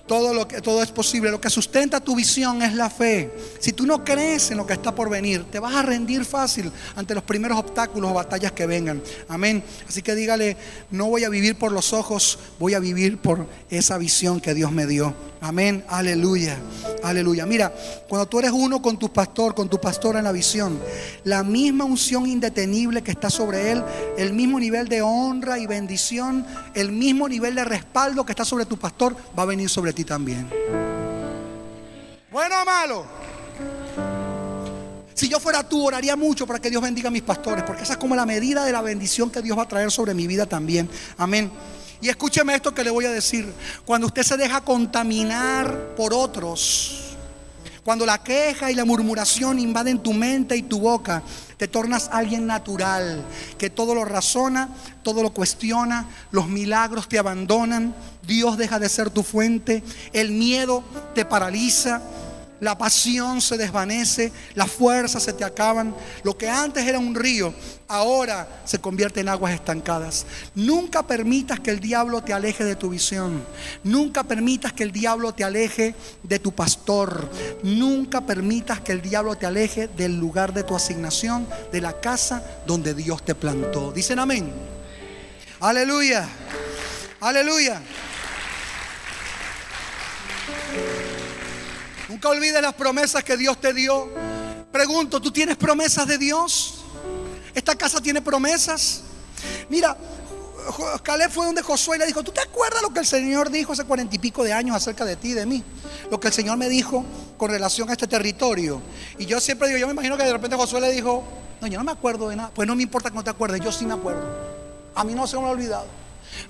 Todo, 0.07 0.33
lo 0.33 0.47
que, 0.47 0.61
todo 0.61 0.83
es 0.83 0.91
posible. 0.91 1.31
Lo 1.31 1.41
que 1.41 1.51
sustenta 1.51 2.01
tu 2.01 2.15
visión 2.15 2.63
es 2.63 2.75
la 2.75 2.89
fe. 2.91 3.33
Si 3.59 3.73
tú 3.73 3.87
no 3.87 4.05
crees 4.05 4.51
en 4.51 4.59
lo 4.59 4.67
que 4.67 4.75
está 4.75 4.95
por 4.95 5.11
venir, 5.11 5.45
te 5.51 5.59
vas 5.59 5.75
a 5.75 5.83
rendir 5.83 6.25
fácil 6.25 6.71
ante 6.95 7.15
los 7.15 7.25
primeros 7.25 7.59
obstáculos 7.59 8.11
o 8.11 8.15
batallas 8.15 8.53
que 8.53 8.67
vengan. 8.67 9.03
Amén. 9.29 9.65
Así 9.89 10.03
que 10.03 10.15
dígale, 10.15 10.57
no 10.91 11.07
voy 11.07 11.25
a 11.25 11.29
vivir 11.29 11.59
por 11.59 11.73
los 11.73 11.93
ojos, 11.93 12.39
voy 12.59 12.75
a 12.75 12.79
vivir 12.79 13.19
por 13.19 13.47
esa 13.71 13.99
visión 13.99 14.41
que 14.41 14.55
Dios 14.55 14.71
me 14.71 14.87
dio. 14.87 15.15
Amén. 15.41 15.85
Aleluya. 15.89 16.57
Aleluya. 17.03 17.47
Mira, 17.47 17.73
cuando 18.09 18.27
tú 18.27 18.39
eres 18.39 18.53
uno 18.53 18.81
con 18.81 18.99
tu 18.99 19.13
pastor, 19.13 19.55
con 19.55 19.69
tu 19.69 19.81
pastora 19.81 20.19
en 20.19 20.25
la 20.25 20.33
visión, 20.33 20.79
la 21.25 21.43
misma 21.43 21.85
unción 21.85 22.27
indetenible 22.27 23.03
que 23.03 23.11
está 23.11 23.29
sobre 23.29 23.73
él, 23.73 23.85
el 24.17 24.33
mismo 24.33 24.59
nivel 24.59 24.89
de 24.89 25.03
honra 25.03 25.59
y 25.59 25.67
bendición, 25.67 26.47
el 26.75 26.91
mismo 26.91 27.29
nivel 27.29 27.55
de 27.55 27.65
respaldo 27.65 28.25
que 28.25 28.33
está 28.33 28.45
sobre 28.45 28.67
tu 28.67 28.79
pastor, 28.79 29.17
va 29.39 29.43
a 29.43 29.47
venir 29.47 29.69
sobre 29.69 29.93
ti 29.93 29.96
también. 30.05 30.49
Bueno 32.31 32.63
o 32.63 32.65
malo. 32.65 33.07
Si 35.15 35.29
yo 35.29 35.41
fuera 35.41 35.67
tú, 35.67 35.87
oraría 35.87 36.15
mucho 36.15 36.47
para 36.47 36.59
que 36.59 36.69
Dios 36.69 36.83
bendiga 36.83 37.09
a 37.09 37.11
mis 37.11 37.23
pastores, 37.23 37.65
porque 37.65 37.85
esa 37.85 37.95
es 37.95 37.99
como 37.99 38.15
la 38.15 38.27
medida 38.27 38.65
de 38.65 38.73
la 38.73 38.83
bendición 38.83 39.31
que 39.31 39.41
Dios 39.41 39.57
va 39.57 39.63
a 39.63 39.69
traer 39.69 39.91
sobre 39.91 40.13
mi 40.13 40.27
vida 40.27 40.45
también. 40.45 40.91
Amén. 41.17 41.51
Y 42.03 42.11
escúcheme 42.11 42.55
esto 42.55 42.75
que 42.75 42.85
le 42.85 42.91
voy 42.91 43.07
a 43.07 43.11
decir. 43.11 43.51
Cuando 43.87 44.09
usted 44.09 44.23
se 44.23 44.37
deja 44.37 44.61
contaminar 44.61 45.95
por 45.97 46.13
otros, 46.13 47.06
cuando 47.87 48.05
la 48.05 48.19
queja 48.19 48.69
y 48.69 48.75
la 48.75 48.85
murmuración 48.85 49.61
invaden 49.61 50.01
tu 50.01 50.13
mente 50.13 50.57
y 50.57 50.63
tu 50.63 50.81
boca, 50.81 51.23
te 51.57 51.69
tornas 51.69 52.11
alguien 52.13 52.45
natural, 52.45 53.25
que 53.59 53.71
todo 53.71 53.95
lo 53.95 54.05
razona, 54.05 54.71
todo 55.05 55.23
lo 55.23 55.31
cuestiona, 55.31 56.09
los 56.33 56.49
milagros 56.49 57.09
te 57.09 57.17
abandonan, 57.17 57.95
Dios 58.27 58.57
deja 58.57 58.81
de 58.81 58.89
ser 58.89 59.11
tu 59.11 59.23
fuente, 59.23 59.85
el 60.13 60.33
miedo 60.33 60.83
te 61.15 61.25
paraliza. 61.25 62.03
La 62.61 62.79
pasión 62.79 63.41
se 63.41 63.59
desvanece, 63.59 64.33
las 64.55 64.71
fuerzas 64.71 65.23
se 65.23 65.33
te 65.33 65.45
acaban. 65.45 65.95
Lo 66.23 66.37
que 66.37 66.49
antes 66.49 66.87
era 66.87 66.99
un 66.99 67.15
río, 67.15 67.53
ahora 67.89 68.49
se 68.65 68.79
convierte 68.79 69.21
en 69.21 69.29
aguas 69.29 69.55
estancadas. 69.55 70.27
Nunca 70.55 71.07
permitas 71.07 71.61
que 71.61 71.71
el 71.71 71.81
diablo 71.81 72.23
te 72.23 72.33
aleje 72.33 72.65
de 72.65 72.77
tu 72.77 72.91
visión. 72.91 73.45
Nunca 73.85 74.25
permitas 74.25 74.73
que 74.73 74.85
el 74.85 74.93
diablo 74.93 75.35
te 75.35 75.45
aleje 75.45 75.95
de 76.23 76.39
tu 76.39 76.53
pastor. 76.53 77.31
Nunca 77.63 78.23
permitas 78.23 78.81
que 78.81 78.93
el 78.93 79.03
diablo 79.03 79.37
te 79.37 79.47
aleje 79.47 79.89
del 79.89 80.19
lugar 80.19 80.55
de 80.55 80.63
tu 80.63 80.75
asignación, 80.75 81.47
de 81.73 81.81
la 81.81 82.01
casa 82.01 82.43
donde 82.67 82.95
Dios 82.95 83.25
te 83.25 83.35
plantó. 83.35 83.93
Dicen 83.93 84.19
amén. 84.19 84.51
Aleluya. 85.61 86.29
Aleluya. 87.21 87.81
Nunca 92.17 92.31
olvides 92.31 92.63
las 92.63 92.73
promesas 92.73 93.23
que 93.23 93.37
Dios 93.37 93.61
te 93.61 93.75
dio. 93.75 94.09
Pregunto, 94.73 95.21
¿tú 95.21 95.31
tienes 95.31 95.55
promesas 95.59 96.07
de 96.07 96.17
Dios? 96.17 96.77
¿Esta 97.55 97.75
casa 97.75 98.01
tiene 98.01 98.23
promesas? 98.23 99.03
Mira, 99.69 99.95
Caleb 101.03 101.31
fue 101.31 101.45
donde 101.45 101.61
Josué 101.61 101.99
le 101.99 102.07
dijo, 102.07 102.23
¿tú 102.23 102.33
te 102.33 102.41
acuerdas 102.41 102.81
lo 102.81 102.91
que 102.91 103.01
el 103.01 103.07
Señor 103.07 103.51
dijo 103.51 103.75
hace 103.75 103.85
cuarenta 103.85 104.17
y 104.17 104.19
pico 104.19 104.43
de 104.45 104.55
años 104.55 104.75
acerca 104.75 105.05
de 105.05 105.17
ti 105.17 105.33
y 105.33 105.35
de 105.35 105.45
mí? 105.45 105.63
Lo 106.11 106.19
que 106.19 106.29
el 106.29 106.33
Señor 106.33 106.57
me 106.57 106.71
dijo 106.71 107.05
con 107.37 107.51
relación 107.51 107.91
a 107.91 107.93
este 107.93 108.07
territorio. 108.07 108.81
Y 109.19 109.27
yo 109.27 109.39
siempre 109.39 109.69
digo, 109.69 109.79
yo 109.79 109.87
me 109.87 109.93
imagino 109.93 110.17
que 110.17 110.25
de 110.25 110.33
repente 110.33 110.57
Josué 110.57 110.81
le 110.81 110.93
dijo, 110.93 111.23
no, 111.61 111.67
yo 111.67 111.77
no 111.77 111.85
me 111.85 111.93
acuerdo 111.93 112.31
de 112.31 112.37
nada. 112.37 112.51
Pues 112.55 112.67
no 112.67 112.75
me 112.75 112.83
importa 112.83 113.11
que 113.11 113.17
no 113.17 113.25
te 113.25 113.29
acuerdes, 113.29 113.61
yo 113.61 113.71
sí 113.71 113.85
me 113.85 113.93
acuerdo. 113.93 114.27
A 114.95 115.05
mí 115.05 115.13
no 115.13 115.27
se 115.27 115.37
me 115.37 115.45
ha 115.45 115.51
olvidado. 115.51 115.85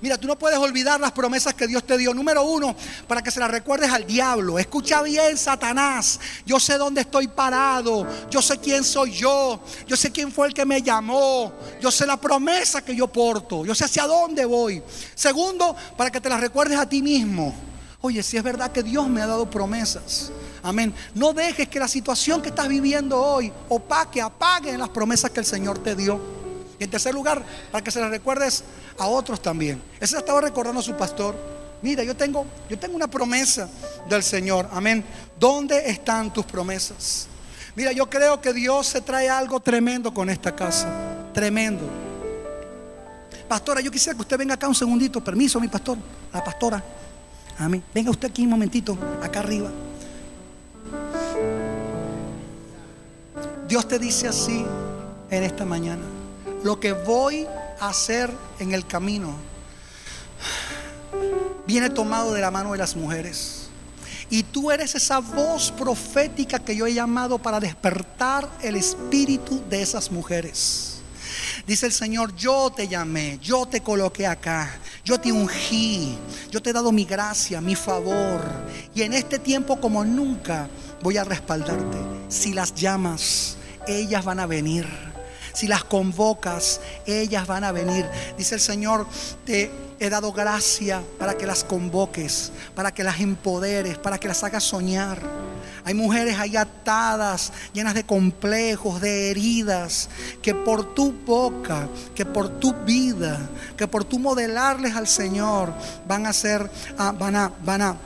Mira, 0.00 0.18
tú 0.18 0.26
no 0.26 0.38
puedes 0.38 0.58
olvidar 0.58 1.00
las 1.00 1.12
promesas 1.12 1.54
que 1.54 1.66
Dios 1.66 1.84
te 1.84 1.96
dio. 1.98 2.14
Número 2.14 2.42
uno, 2.44 2.74
para 3.06 3.22
que 3.22 3.30
se 3.30 3.40
las 3.40 3.50
recuerdes 3.50 3.90
al 3.90 4.06
diablo. 4.06 4.58
Escucha 4.58 5.02
bien, 5.02 5.36
Satanás. 5.36 6.20
Yo 6.44 6.60
sé 6.60 6.78
dónde 6.78 7.02
estoy 7.02 7.28
parado. 7.28 8.06
Yo 8.30 8.42
sé 8.42 8.58
quién 8.58 8.84
soy 8.84 9.12
yo. 9.12 9.60
Yo 9.86 9.96
sé 9.96 10.10
quién 10.10 10.32
fue 10.32 10.48
el 10.48 10.54
que 10.54 10.64
me 10.64 10.82
llamó. 10.82 11.52
Yo 11.80 11.90
sé 11.90 12.06
la 12.06 12.16
promesa 12.16 12.84
que 12.84 12.94
yo 12.94 13.08
porto. 13.08 13.64
Yo 13.64 13.74
sé 13.74 13.84
hacia 13.84 14.06
dónde 14.06 14.44
voy. 14.44 14.82
Segundo, 15.14 15.76
para 15.96 16.10
que 16.10 16.20
te 16.20 16.28
las 16.28 16.40
recuerdes 16.40 16.78
a 16.78 16.88
ti 16.88 17.02
mismo. 17.02 17.54
Oye, 18.00 18.22
si 18.22 18.36
es 18.36 18.42
verdad 18.42 18.70
que 18.70 18.82
Dios 18.82 19.08
me 19.08 19.20
ha 19.22 19.26
dado 19.26 19.50
promesas. 19.50 20.30
Amén. 20.62 20.94
No 21.14 21.32
dejes 21.32 21.68
que 21.68 21.78
la 21.78 21.88
situación 21.88 22.42
que 22.42 22.48
estás 22.48 22.68
viviendo 22.68 23.20
hoy 23.20 23.52
opaque, 23.68 24.20
apague 24.20 24.76
las 24.76 24.88
promesas 24.88 25.30
que 25.30 25.40
el 25.40 25.46
Señor 25.46 25.78
te 25.78 25.94
dio. 25.94 26.45
Y 26.78 26.84
en 26.84 26.90
tercer 26.90 27.14
lugar, 27.14 27.42
para 27.70 27.82
que 27.82 27.90
se 27.90 28.00
las 28.00 28.10
recuerdes 28.10 28.64
a 28.98 29.06
otros 29.06 29.40
también. 29.40 29.82
Ese 30.00 30.16
estaba 30.16 30.40
recordando 30.40 30.80
a 30.80 30.82
su 30.82 30.94
pastor. 30.94 31.34
Mira, 31.82 32.02
yo 32.04 32.16
tengo, 32.16 32.46
yo 32.68 32.78
tengo 32.78 32.96
una 32.96 33.08
promesa 33.08 33.68
del 34.08 34.22
Señor. 34.22 34.68
Amén. 34.72 35.04
¿Dónde 35.38 35.88
están 35.90 36.32
tus 36.32 36.44
promesas? 36.44 37.28
Mira, 37.74 37.92
yo 37.92 38.08
creo 38.08 38.40
que 38.40 38.52
Dios 38.52 38.86
se 38.86 39.00
trae 39.00 39.28
algo 39.28 39.60
tremendo 39.60 40.12
con 40.12 40.30
esta 40.30 40.54
casa. 40.54 40.88
Tremendo. 41.32 41.84
Pastora, 43.48 43.80
yo 43.80 43.90
quisiera 43.90 44.16
que 44.16 44.22
usted 44.22 44.38
venga 44.38 44.54
acá 44.54 44.66
un 44.66 44.74
segundito. 44.74 45.22
Permiso, 45.22 45.60
mi 45.60 45.68
pastor. 45.68 45.98
La 46.32 46.42
pastora. 46.42 46.82
Amén. 47.58 47.82
Venga 47.94 48.10
usted 48.10 48.28
aquí 48.28 48.42
un 48.42 48.50
momentito, 48.50 48.96
acá 49.22 49.40
arriba. 49.40 49.70
Dios 53.68 53.88
te 53.88 53.98
dice 53.98 54.28
así 54.28 54.64
en 55.30 55.42
esta 55.42 55.64
mañana. 55.64 56.15
Lo 56.62 56.80
que 56.80 56.92
voy 56.92 57.46
a 57.80 57.88
hacer 57.88 58.30
en 58.58 58.72
el 58.72 58.86
camino 58.86 59.34
viene 61.66 61.90
tomado 61.90 62.32
de 62.32 62.40
la 62.40 62.50
mano 62.50 62.72
de 62.72 62.78
las 62.78 62.96
mujeres. 62.96 63.68
Y 64.28 64.42
tú 64.42 64.70
eres 64.70 64.94
esa 64.94 65.20
voz 65.20 65.70
profética 65.70 66.58
que 66.58 66.74
yo 66.74 66.86
he 66.86 66.94
llamado 66.94 67.38
para 67.38 67.60
despertar 67.60 68.48
el 68.62 68.76
espíritu 68.76 69.62
de 69.68 69.82
esas 69.82 70.10
mujeres. 70.10 70.96
Dice 71.66 71.86
el 71.86 71.92
Señor, 71.92 72.34
yo 72.34 72.70
te 72.70 72.88
llamé, 72.88 73.38
yo 73.40 73.66
te 73.66 73.80
coloqué 73.80 74.26
acá, 74.26 74.78
yo 75.04 75.18
te 75.18 75.32
ungí, 75.32 76.16
yo 76.50 76.62
te 76.62 76.70
he 76.70 76.72
dado 76.72 76.92
mi 76.92 77.04
gracia, 77.04 77.60
mi 77.60 77.74
favor. 77.74 78.40
Y 78.94 79.02
en 79.02 79.12
este 79.12 79.38
tiempo 79.38 79.80
como 79.80 80.04
nunca 80.04 80.68
voy 81.02 81.16
a 81.16 81.24
respaldarte. 81.24 81.98
Si 82.28 82.52
las 82.52 82.74
llamas, 82.74 83.56
ellas 83.86 84.24
van 84.24 84.40
a 84.40 84.46
venir. 84.46 84.86
Si 85.56 85.66
las 85.66 85.84
convocas, 85.84 86.82
ellas 87.06 87.46
van 87.46 87.64
a 87.64 87.72
venir. 87.72 88.04
Dice 88.36 88.56
el 88.56 88.60
Señor, 88.60 89.06
te 89.46 89.70
he 89.98 90.10
dado 90.10 90.30
gracia 90.30 91.02
para 91.18 91.32
que 91.38 91.46
las 91.46 91.64
convoques, 91.64 92.52
para 92.74 92.92
que 92.92 93.02
las 93.02 93.20
empoderes, 93.20 93.96
para 93.96 94.18
que 94.18 94.28
las 94.28 94.44
hagas 94.44 94.64
soñar. 94.64 95.18
Hay 95.82 95.94
mujeres 95.94 96.38
ahí 96.38 96.58
atadas, 96.58 97.54
llenas 97.72 97.94
de 97.94 98.04
complejos, 98.04 99.00
de 99.00 99.30
heridas, 99.30 100.10
que 100.42 100.54
por 100.54 100.94
tu 100.94 101.10
boca, 101.10 101.88
que 102.14 102.26
por 102.26 102.60
tu 102.60 102.74
vida, 102.74 103.48
que 103.78 103.88
por 103.88 104.04
tu 104.04 104.18
modelarles 104.18 104.94
al 104.94 105.06
Señor, 105.06 105.72
van 106.06 106.26
a 106.26 106.34
ser, 106.34 106.70
ah, 106.98 107.14
van 107.18 107.34
a, 107.34 107.50
van 107.64 107.80
a 107.80 107.96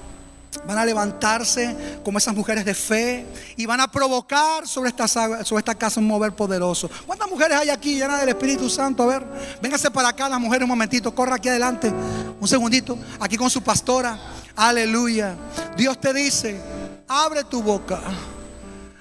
Van 0.66 0.78
a 0.78 0.84
levantarse 0.84 2.00
como 2.04 2.18
esas 2.18 2.34
mujeres 2.34 2.64
de 2.64 2.74
fe 2.74 3.26
y 3.56 3.66
van 3.66 3.80
a 3.80 3.90
provocar 3.90 4.66
sobre 4.66 4.90
esta, 4.90 5.06
sobre 5.08 5.60
esta 5.60 5.74
casa 5.74 6.00
un 6.00 6.06
mover 6.06 6.32
poderoso. 6.32 6.90
¿Cuántas 7.06 7.30
mujeres 7.30 7.56
hay 7.56 7.70
aquí 7.70 7.94
llenas 7.94 8.20
del 8.20 8.30
Espíritu 8.30 8.68
Santo? 8.68 9.04
A 9.04 9.06
ver, 9.06 9.26
véngase 9.62 9.90
para 9.90 10.08
acá 10.08 10.28
las 10.28 10.40
mujeres 10.40 10.64
un 10.64 10.70
momentito, 10.70 11.14
corra 11.14 11.36
aquí 11.36 11.48
adelante, 11.48 11.92
un 12.40 12.48
segundito, 12.48 12.98
aquí 13.20 13.36
con 13.36 13.48
su 13.48 13.62
pastora. 13.62 14.18
Aleluya. 14.56 15.36
Dios 15.76 16.00
te 16.00 16.12
dice, 16.12 16.60
abre 17.06 17.44
tu 17.44 17.62
boca, 17.62 18.00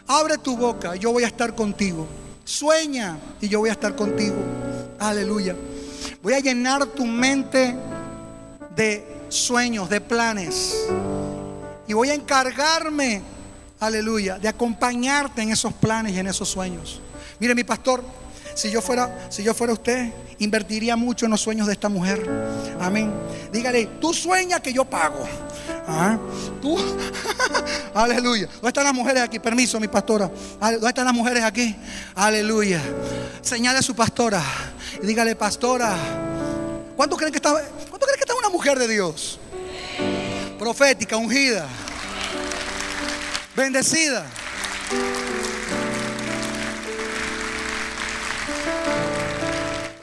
abre 0.07 0.37
tu 0.37 0.55
boca, 0.55 0.95
yo 0.95 1.11
voy 1.11 1.23
a 1.23 1.27
estar 1.27 1.55
contigo. 1.55 2.07
Sueña 2.45 3.17
y 3.41 3.47
yo 3.47 3.59
voy 3.59 3.69
a 3.69 3.73
estar 3.73 3.95
contigo. 3.95 4.37
Aleluya. 4.99 5.55
Voy 6.21 6.33
a 6.33 6.39
llenar 6.39 6.85
tu 6.87 7.05
mente 7.05 7.75
de 8.75 9.25
sueños, 9.29 9.89
de 9.89 10.01
planes. 10.01 10.87
Y 11.89 11.93
voy 11.93 12.11
a 12.11 12.13
encargarme, 12.13 13.19
aleluya, 13.79 14.37
de 14.37 14.47
acompañarte 14.47 15.41
en 15.41 15.51
esos 15.51 15.73
planes 15.73 16.13
y 16.13 16.19
en 16.19 16.27
esos 16.27 16.47
sueños. 16.47 17.01
Mire, 17.39 17.55
mi 17.55 17.63
pastor, 17.63 18.03
si 18.53 18.69
yo 18.69 18.79
fuera, 18.79 19.27
si 19.31 19.41
yo 19.41 19.55
fuera 19.55 19.73
usted, 19.73 20.13
invertiría 20.37 20.95
mucho 20.95 21.25
en 21.25 21.31
los 21.31 21.41
sueños 21.41 21.65
de 21.65 21.73
esta 21.73 21.89
mujer. 21.89 22.29
Amén. 22.79 23.11
Dígale, 23.51 23.87
tú 23.99 24.13
sueñas 24.13 24.59
que 24.61 24.71
yo 24.71 24.85
pago. 24.85 25.27
Ah, 25.87 26.19
Tú, 26.61 26.77
aleluya. 27.95 28.45
¿Dónde 28.45 28.67
están 28.67 28.83
las 28.83 28.93
mujeres 28.93 29.23
aquí? 29.23 29.39
Permiso, 29.39 29.79
mi 29.79 29.87
pastora. 29.87 30.29
¿Dónde 30.61 30.89
están 30.89 31.05
las 31.05 31.13
mujeres 31.15 31.43
aquí? 31.43 31.75
Aleluya. 32.13 32.83
Señale 33.41 33.79
a 33.79 33.81
su 33.81 33.95
pastora 33.95 34.43
y 35.01 35.07
dígale, 35.07 35.35
pastora, 35.35 35.95
¿cuánto 36.95 37.17
creen 37.17 37.31
que 37.31 37.39
está, 37.39 37.49
cuánto 37.89 38.05
creen 38.05 38.19
que 38.19 38.25
está 38.25 38.35
una 38.35 38.49
mujer 38.49 38.77
de 38.77 38.87
Dios? 38.87 39.39
Profética, 40.59 41.15
ungida, 41.15 41.65
bendecida. 43.55 44.25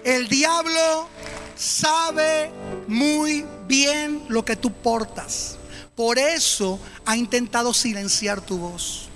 El 0.02 0.26
diablo 0.28 1.10
sabe 1.54 2.50
muy 2.88 3.44
bien 3.68 4.24
lo 4.28 4.46
que 4.46 4.56
tú 4.56 4.72
portas. 4.72 5.58
Por 5.94 6.18
eso 6.18 6.80
ha 7.04 7.18
intentado 7.18 7.74
silenciar 7.74 8.40
tu 8.40 8.56
voz. 8.56 9.10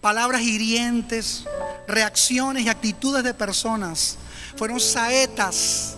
Palabras 0.00 0.42
hirientes, 0.42 1.42
reacciones 1.88 2.62
y 2.62 2.68
actitudes 2.68 3.24
de 3.24 3.34
personas 3.34 4.16
fueron 4.56 4.78
saetas, 4.78 5.96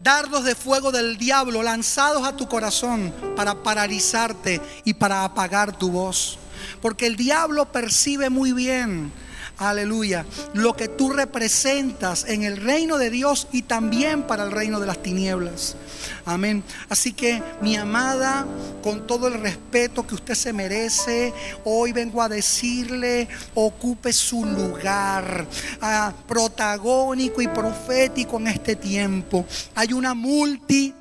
dardos 0.00 0.44
de 0.44 0.54
fuego 0.54 0.92
del 0.92 1.18
diablo 1.18 1.62
lanzados 1.62 2.26
a 2.26 2.36
tu 2.36 2.48
corazón 2.48 3.12
para 3.36 3.62
paralizarte 3.62 4.60
y 4.84 4.94
para 4.94 5.24
apagar 5.24 5.76
tu 5.76 5.90
voz. 5.90 6.38
Porque 6.80 7.06
el 7.06 7.16
diablo 7.16 7.72
percibe 7.72 8.30
muy 8.30 8.52
bien 8.52 9.12
aleluya, 9.58 10.24
lo 10.54 10.74
que 10.74 10.88
tú 10.88 11.10
representas 11.10 12.24
en 12.28 12.44
el 12.44 12.56
reino 12.56 12.98
de 12.98 13.10
Dios 13.10 13.48
y 13.52 13.62
también 13.62 14.22
para 14.22 14.44
el 14.44 14.52
reino 14.52 14.80
de 14.80 14.86
las 14.86 15.02
tinieblas. 15.02 15.76
Amén. 16.24 16.62
Así 16.88 17.12
que 17.12 17.42
mi 17.60 17.76
amada, 17.76 18.46
con 18.82 19.06
todo 19.06 19.28
el 19.28 19.34
respeto 19.34 20.06
que 20.06 20.14
usted 20.14 20.34
se 20.34 20.52
merece, 20.52 21.32
hoy 21.64 21.92
vengo 21.92 22.22
a 22.22 22.28
decirle, 22.28 23.28
ocupe 23.54 24.12
su 24.12 24.44
lugar 24.44 25.46
ah, 25.80 26.12
protagónico 26.26 27.42
y 27.42 27.48
profético 27.48 28.38
en 28.38 28.48
este 28.48 28.76
tiempo. 28.76 29.44
Hay 29.74 29.92
una 29.92 30.14
multitud 30.14 30.97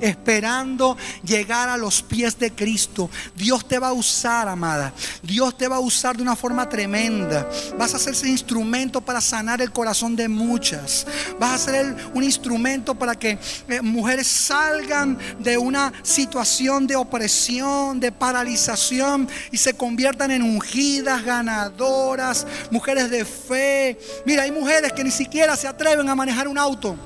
esperando 0.00 0.96
llegar 1.24 1.68
a 1.68 1.76
los 1.76 2.02
pies 2.02 2.38
de 2.38 2.52
Cristo. 2.52 3.10
Dios 3.36 3.66
te 3.66 3.78
va 3.78 3.88
a 3.88 3.92
usar, 3.92 4.48
amada. 4.48 4.92
Dios 5.22 5.56
te 5.56 5.68
va 5.68 5.76
a 5.76 5.80
usar 5.80 6.16
de 6.16 6.22
una 6.22 6.36
forma 6.36 6.68
tremenda. 6.68 7.48
Vas 7.78 7.94
a 7.94 7.98
ser 7.98 8.14
ese 8.14 8.28
instrumento 8.28 9.00
para 9.00 9.20
sanar 9.20 9.60
el 9.60 9.72
corazón 9.72 10.16
de 10.16 10.28
muchas. 10.28 11.06
Vas 11.38 11.52
a 11.52 11.72
ser 11.72 11.96
un 12.14 12.24
instrumento 12.24 12.94
para 12.94 13.14
que 13.14 13.38
eh, 13.68 13.80
mujeres 13.80 14.26
salgan 14.26 15.18
de 15.38 15.58
una 15.58 15.92
situación 16.02 16.86
de 16.86 16.96
opresión, 16.96 18.00
de 18.00 18.12
paralización 18.12 19.28
y 19.50 19.56
se 19.56 19.74
conviertan 19.74 20.30
en 20.30 20.42
ungidas, 20.42 21.24
ganadoras, 21.24 22.46
mujeres 22.70 23.10
de 23.10 23.24
fe. 23.24 23.98
Mira, 24.24 24.44
hay 24.44 24.52
mujeres 24.52 24.92
que 24.92 25.04
ni 25.04 25.10
siquiera 25.10 25.56
se 25.56 25.68
atreven 25.68 26.08
a 26.08 26.14
manejar 26.14 26.48
un 26.48 26.58
auto 26.58 26.96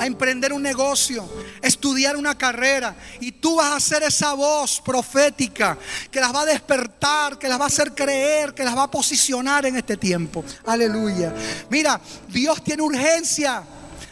a 0.00 0.06
emprender 0.06 0.50
un 0.54 0.62
negocio, 0.62 1.28
estudiar 1.60 2.16
una 2.16 2.36
carrera. 2.36 2.96
Y 3.20 3.32
tú 3.32 3.56
vas 3.56 3.74
a 3.74 3.80
ser 3.80 4.02
esa 4.02 4.32
voz 4.32 4.80
profética 4.80 5.76
que 6.10 6.18
las 6.18 6.34
va 6.34 6.40
a 6.40 6.46
despertar, 6.46 7.38
que 7.38 7.46
las 7.46 7.60
va 7.60 7.64
a 7.64 7.66
hacer 7.66 7.94
creer, 7.94 8.54
que 8.54 8.64
las 8.64 8.74
va 8.74 8.84
a 8.84 8.90
posicionar 8.90 9.66
en 9.66 9.76
este 9.76 9.98
tiempo. 9.98 10.42
Aleluya. 10.64 11.34
Mira, 11.68 12.00
Dios 12.28 12.64
tiene 12.64 12.82
urgencia 12.82 13.62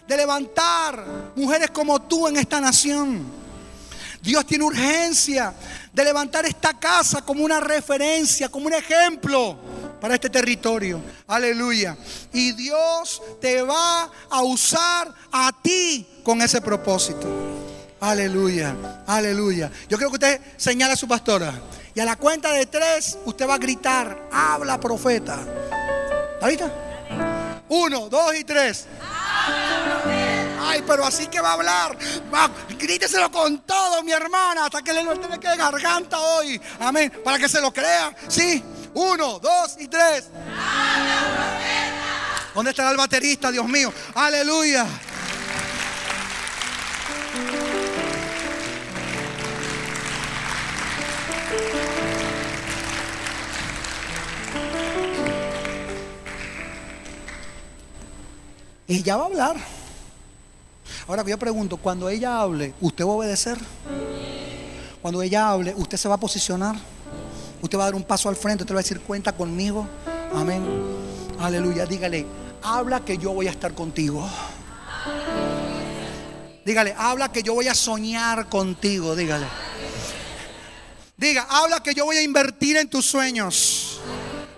de 0.07 0.15
levantar 0.15 1.33
mujeres 1.35 1.71
como 1.71 2.03
tú 2.03 2.29
en 2.29 2.37
esta 2.37 2.61
nación. 2.61 3.25
Dios 4.21 4.45
tiene 4.45 4.65
urgencia 4.65 5.55
de 5.91 6.05
levantar 6.05 6.45
esta 6.45 6.79
casa 6.79 7.23
como 7.23 7.43
una 7.43 7.61
referencia, 7.61 8.51
como 8.51 8.67
un 8.67 8.75
ejemplo 8.75 9.57
para 10.01 10.15
este 10.15 10.31
territorio. 10.31 11.01
Aleluya. 11.27 11.97
Y 12.33 12.53
Dios 12.53 13.23
te 13.41 13.63
va 13.63 14.11
a 14.31 14.43
usar 14.43 15.13
a 15.33 15.53
ti 15.63 16.07
con 16.23 16.41
ese 16.43 16.61
propósito. 16.61 17.29
Aleluya, 18.01 18.77
aleluya. 19.07 19.71
Yo 19.89 19.97
creo 19.97 20.11
que 20.11 20.17
usted 20.17 20.41
señala 20.57 20.95
a 20.95 20.97
su 20.97 21.09
pastora. 21.09 21.53
Y 21.95 22.01
a 22.01 22.05
la 22.05 22.17
cuenta 22.17 22.53
de 22.53 22.67
tres, 22.67 23.19
usted 23.25 23.49
va 23.49 23.55
a 23.55 23.59
gritar, 23.59 24.29
habla 24.31 24.79
profeta. 24.79 25.41
¿Está? 26.41 26.73
Uno, 27.69 28.09
dos 28.09 28.35
y 28.37 28.45
tres. 28.45 28.87
Ay, 30.61 30.85
pero 30.87 31.05
así 31.05 31.27
que 31.27 31.41
va 31.41 31.51
a 31.51 31.53
hablar. 31.55 31.99
Va, 32.33 32.51
gríteselo 32.79 33.31
con 33.31 33.59
todo, 33.61 34.03
mi 34.03 34.13
hermana, 34.13 34.67
hasta 34.67 34.83
que 34.83 34.93
le 34.93 35.03
no 35.03 35.15
le 35.15 35.39
quede 35.41 35.57
garganta 35.57 36.19
hoy. 36.19 36.61
Amén. 36.79 37.13
Para 37.25 37.39
que 37.39 37.49
se 37.49 37.61
lo 37.61 37.73
crea. 37.73 38.15
Sí. 38.29 38.63
Uno, 38.95 39.39
dos 39.39 39.77
y 39.79 39.89
tres. 39.89 40.29
¿Dónde 42.55 42.71
estará 42.71 42.91
el 42.91 42.97
baterista, 42.97 43.51
Dios 43.51 43.67
mío? 43.69 43.93
Aleluya. 44.15 44.87
Ella 58.89 59.17
va 59.17 59.23
a 59.23 59.27
hablar. 59.27 59.57
Ahora 61.07 61.23
yo 61.25 61.39
pregunto, 61.39 61.77
cuando 61.77 62.09
ella 62.09 62.41
hable, 62.41 62.75
¿usted 62.81 63.05
va 63.05 63.11
a 63.11 63.15
obedecer? 63.15 63.59
Cuando 65.03 65.23
ella 65.23 65.51
hable, 65.51 65.75
¿usted 65.77 65.97
se 65.99 66.09
va 66.09 66.17
a 66.17 66.19
posicionar? 66.19 66.77
¿Usted 67.61 67.79
va 67.79 67.83
a 67.83 67.87
dar 67.87 67.95
un 67.95 68.05
paso 68.05 68.29
al 68.29 68.37
frente? 68.37 68.63
¿Usted 68.63 68.75
va 68.75 68.81
a 68.81 68.83
decir, 68.83 69.01
cuenta 69.01 69.33
conmigo? 69.33 69.87
Amén. 70.35 70.65
Aleluya. 71.41 71.87
Dígale, 71.87 72.27
habla 72.63 73.05
que 73.05 73.19
yo 73.19 73.33
voy 73.33 73.49
a 73.49 73.51
estar 73.51 73.75
contigo. 73.75 74.29
Dígale, 76.65 76.95
habla 76.97 77.33
que 77.33 77.43
yo 77.43 77.55
voy 77.55 77.69
a 77.69 77.75
soñar 77.75 78.49
contigo. 78.49 79.17
Dígale. 79.17 79.47
Diga, 81.17 81.47
habla 81.51 81.83
que 81.83 81.95
yo 81.95 82.05
voy 82.05 82.17
a 82.17 82.23
invertir 82.23 82.77
en 82.77 82.89
tus 82.89 83.05
sueños. 83.05 84.01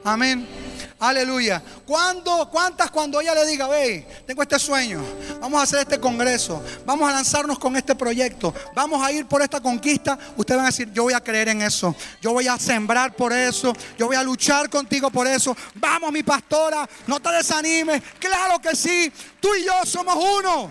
Amén. 0.04 0.59
Aleluya. 1.00 1.62
¿Cuándo, 1.86 2.46
¿Cuántas 2.50 2.90
cuando 2.90 3.22
ella 3.22 3.34
le 3.34 3.46
diga, 3.46 3.66
ve, 3.66 4.06
tengo 4.26 4.42
este 4.42 4.58
sueño, 4.58 5.02
vamos 5.40 5.58
a 5.58 5.62
hacer 5.62 5.78
este 5.80 5.98
congreso, 5.98 6.62
vamos 6.84 7.08
a 7.08 7.14
lanzarnos 7.14 7.58
con 7.58 7.74
este 7.74 7.94
proyecto, 7.94 8.52
vamos 8.74 9.02
a 9.02 9.10
ir 9.10 9.24
por 9.26 9.40
esta 9.40 9.62
conquista? 9.62 10.18
Ustedes 10.36 10.58
van 10.58 10.66
a 10.66 10.68
decir, 10.68 10.92
yo 10.92 11.04
voy 11.04 11.14
a 11.14 11.20
creer 11.20 11.48
en 11.48 11.62
eso, 11.62 11.96
yo 12.20 12.34
voy 12.34 12.48
a 12.48 12.58
sembrar 12.58 13.16
por 13.16 13.32
eso, 13.32 13.72
yo 13.98 14.08
voy 14.08 14.16
a 14.16 14.22
luchar 14.22 14.68
contigo 14.68 15.10
por 15.10 15.26
eso. 15.26 15.56
Vamos, 15.76 16.12
mi 16.12 16.22
pastora, 16.22 16.86
no 17.06 17.18
te 17.18 17.30
desanimes. 17.30 18.02
Claro 18.18 18.58
que 18.58 18.76
sí, 18.76 19.10
tú 19.40 19.48
y 19.54 19.64
yo 19.64 19.72
somos 19.86 20.16
uno 20.16 20.70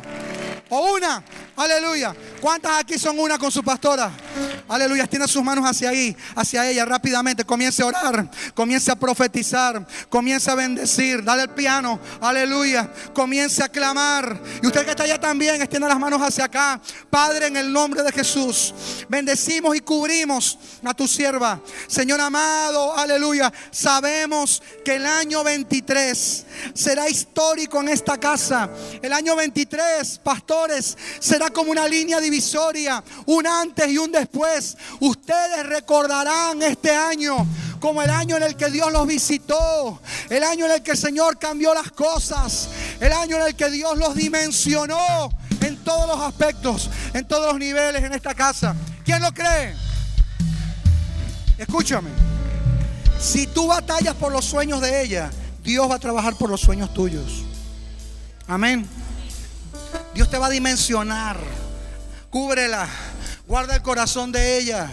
o 0.69 0.93
una. 0.93 1.23
Aleluya. 1.59 2.15
¿Cuántas 2.39 2.71
aquí 2.79 2.97
son 2.97 3.19
una 3.19 3.37
con 3.37 3.51
su 3.51 3.61
pastora? 3.61 4.09
Aleluya. 4.69 5.05
Tiene 5.07 5.27
sus 5.27 5.43
manos 5.43 5.65
hacia 5.65 5.89
ahí, 5.89 6.15
hacia 6.33 6.65
ella 6.69 6.85
rápidamente. 6.85 7.43
Comience 7.43 7.83
a 7.83 7.87
orar, 7.87 8.31
comience 8.53 8.89
a 8.89 8.95
profetizar, 8.95 9.85
comience 10.07 10.49
a 10.49 10.55
bendecir. 10.55 11.21
Dale 11.21 11.41
el 11.43 11.49
piano. 11.49 11.99
Aleluya. 12.21 12.89
Comience 13.13 13.61
a 13.61 13.67
clamar. 13.67 14.41
Y 14.63 14.67
usted 14.67 14.85
que 14.85 14.91
está 14.91 15.03
allá 15.03 15.19
también, 15.19 15.61
extienda 15.61 15.89
las 15.89 15.99
manos 15.99 16.21
hacia 16.21 16.45
acá. 16.45 16.79
Padre, 17.09 17.47
en 17.47 17.57
el 17.57 17.73
nombre 17.73 18.03
de 18.03 18.11
Jesús, 18.13 18.73
bendecimos 19.09 19.75
y 19.75 19.81
cubrimos 19.81 20.57
a 20.81 20.93
tu 20.93 21.09
sierva. 21.09 21.59
Señor 21.87 22.21
amado, 22.21 22.97
aleluya. 22.97 23.51
Sabemos 23.69 24.63
que 24.85 24.95
el 24.95 25.05
año 25.05 25.43
23 25.43 26.45
será 26.73 27.09
histórico 27.09 27.81
en 27.81 27.89
esta 27.89 28.17
casa. 28.17 28.69
El 29.01 29.11
año 29.11 29.35
23, 29.35 30.19
pastores, 30.23 30.97
será 31.19 31.48
como 31.51 31.71
una 31.71 31.87
línea 31.87 32.19
divisoria, 32.19 33.03
un 33.25 33.45
antes 33.45 33.89
y 33.89 33.97
un 33.97 34.11
después. 34.11 34.77
Ustedes 34.99 35.65
recordarán 35.65 36.61
este 36.61 36.91
año 36.91 37.45
como 37.79 38.01
el 38.01 38.09
año 38.09 38.37
en 38.37 38.43
el 38.43 38.55
que 38.55 38.69
Dios 38.69 38.91
los 38.91 39.07
visitó, 39.07 40.01
el 40.29 40.43
año 40.43 40.65
en 40.65 40.71
el 40.71 40.83
que 40.83 40.91
el 40.91 40.97
Señor 40.97 41.39
cambió 41.39 41.73
las 41.73 41.91
cosas, 41.91 42.69
el 42.99 43.11
año 43.11 43.37
en 43.37 43.47
el 43.47 43.55
que 43.55 43.69
Dios 43.69 43.97
los 43.97 44.15
dimensionó 44.15 45.29
en 45.61 45.77
todos 45.83 46.07
los 46.07 46.19
aspectos, 46.19 46.89
en 47.13 47.27
todos 47.27 47.47
los 47.47 47.59
niveles 47.59 48.03
en 48.03 48.13
esta 48.13 48.33
casa. 48.33 48.75
¿Quién 49.03 49.21
lo 49.21 49.31
cree? 49.31 49.75
Escúchame. 51.57 52.09
Si 53.19 53.47
tú 53.47 53.67
batallas 53.67 54.15
por 54.15 54.31
los 54.31 54.45
sueños 54.45 54.81
de 54.81 55.03
ella, 55.03 55.29
Dios 55.63 55.89
va 55.89 55.95
a 55.95 55.99
trabajar 55.99 56.35
por 56.35 56.49
los 56.49 56.61
sueños 56.61 56.93
tuyos. 56.93 57.43
Amén. 58.47 58.87
Dios 60.19 60.29
te 60.29 60.37
va 60.37 60.47
a 60.47 60.49
dimensionar. 60.49 61.39
Cúbrela. 62.29 62.89
Guarda 63.47 63.75
el 63.75 63.81
corazón 63.81 64.33
de 64.33 64.57
ella. 64.57 64.91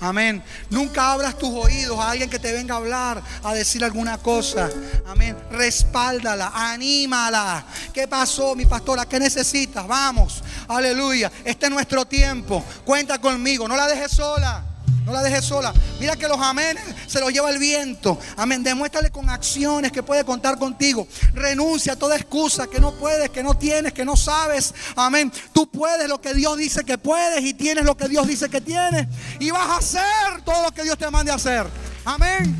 Amén. 0.00 0.42
Nunca 0.70 1.12
abras 1.12 1.36
tus 1.36 1.50
oídos 1.50 1.98
a 1.98 2.12
alguien 2.12 2.30
que 2.30 2.38
te 2.38 2.50
venga 2.50 2.72
a 2.72 2.78
hablar, 2.78 3.22
a 3.42 3.52
decir 3.52 3.84
alguna 3.84 4.16
cosa. 4.16 4.70
Amén. 5.06 5.36
Respáldala, 5.50 6.50
anímala. 6.54 7.66
¿Qué 7.92 8.08
pasó, 8.08 8.54
mi 8.54 8.64
pastora? 8.64 9.04
¿Qué 9.04 9.20
necesitas? 9.20 9.86
Vamos. 9.86 10.42
Aleluya. 10.66 11.30
Este 11.44 11.66
es 11.66 11.70
nuestro 11.70 12.06
tiempo. 12.06 12.64
Cuenta 12.86 13.20
conmigo. 13.20 13.68
No 13.68 13.76
la 13.76 13.86
dejes 13.86 14.12
sola. 14.12 14.64
No 15.04 15.12
la 15.12 15.22
dejes 15.22 15.44
sola. 15.44 15.72
Mira 16.00 16.16
que 16.16 16.26
los 16.26 16.40
amenes 16.40 16.82
se 17.06 17.20
los 17.20 17.30
lleva 17.32 17.50
el 17.50 17.58
viento. 17.58 18.18
Amén. 18.36 18.62
Demuéstrale 18.62 19.10
con 19.10 19.28
acciones 19.28 19.92
que 19.92 20.02
puede 20.02 20.24
contar 20.24 20.58
contigo. 20.58 21.06
Renuncia 21.34 21.92
a 21.92 21.96
toda 21.96 22.16
excusa 22.16 22.66
que 22.66 22.80
no 22.80 22.92
puedes, 22.92 23.28
que 23.30 23.42
no 23.42 23.54
tienes, 23.54 23.92
que 23.92 24.04
no 24.04 24.16
sabes. 24.16 24.74
Amén. 24.96 25.30
Tú 25.52 25.68
puedes 25.70 26.08
lo 26.08 26.20
que 26.20 26.32
Dios 26.32 26.56
dice 26.56 26.84
que 26.84 26.96
puedes 26.96 27.44
y 27.44 27.52
tienes 27.52 27.84
lo 27.84 27.96
que 27.96 28.08
Dios 28.08 28.26
dice 28.26 28.48
que 28.48 28.60
tienes. 28.60 29.06
Y 29.38 29.50
vas 29.50 29.68
a 29.68 29.76
hacer 29.76 30.42
todo 30.44 30.62
lo 30.62 30.72
que 30.72 30.82
Dios 30.82 30.96
te 30.96 31.10
mande 31.10 31.32
a 31.32 31.34
hacer. 31.34 31.66
Amén. 32.04 32.56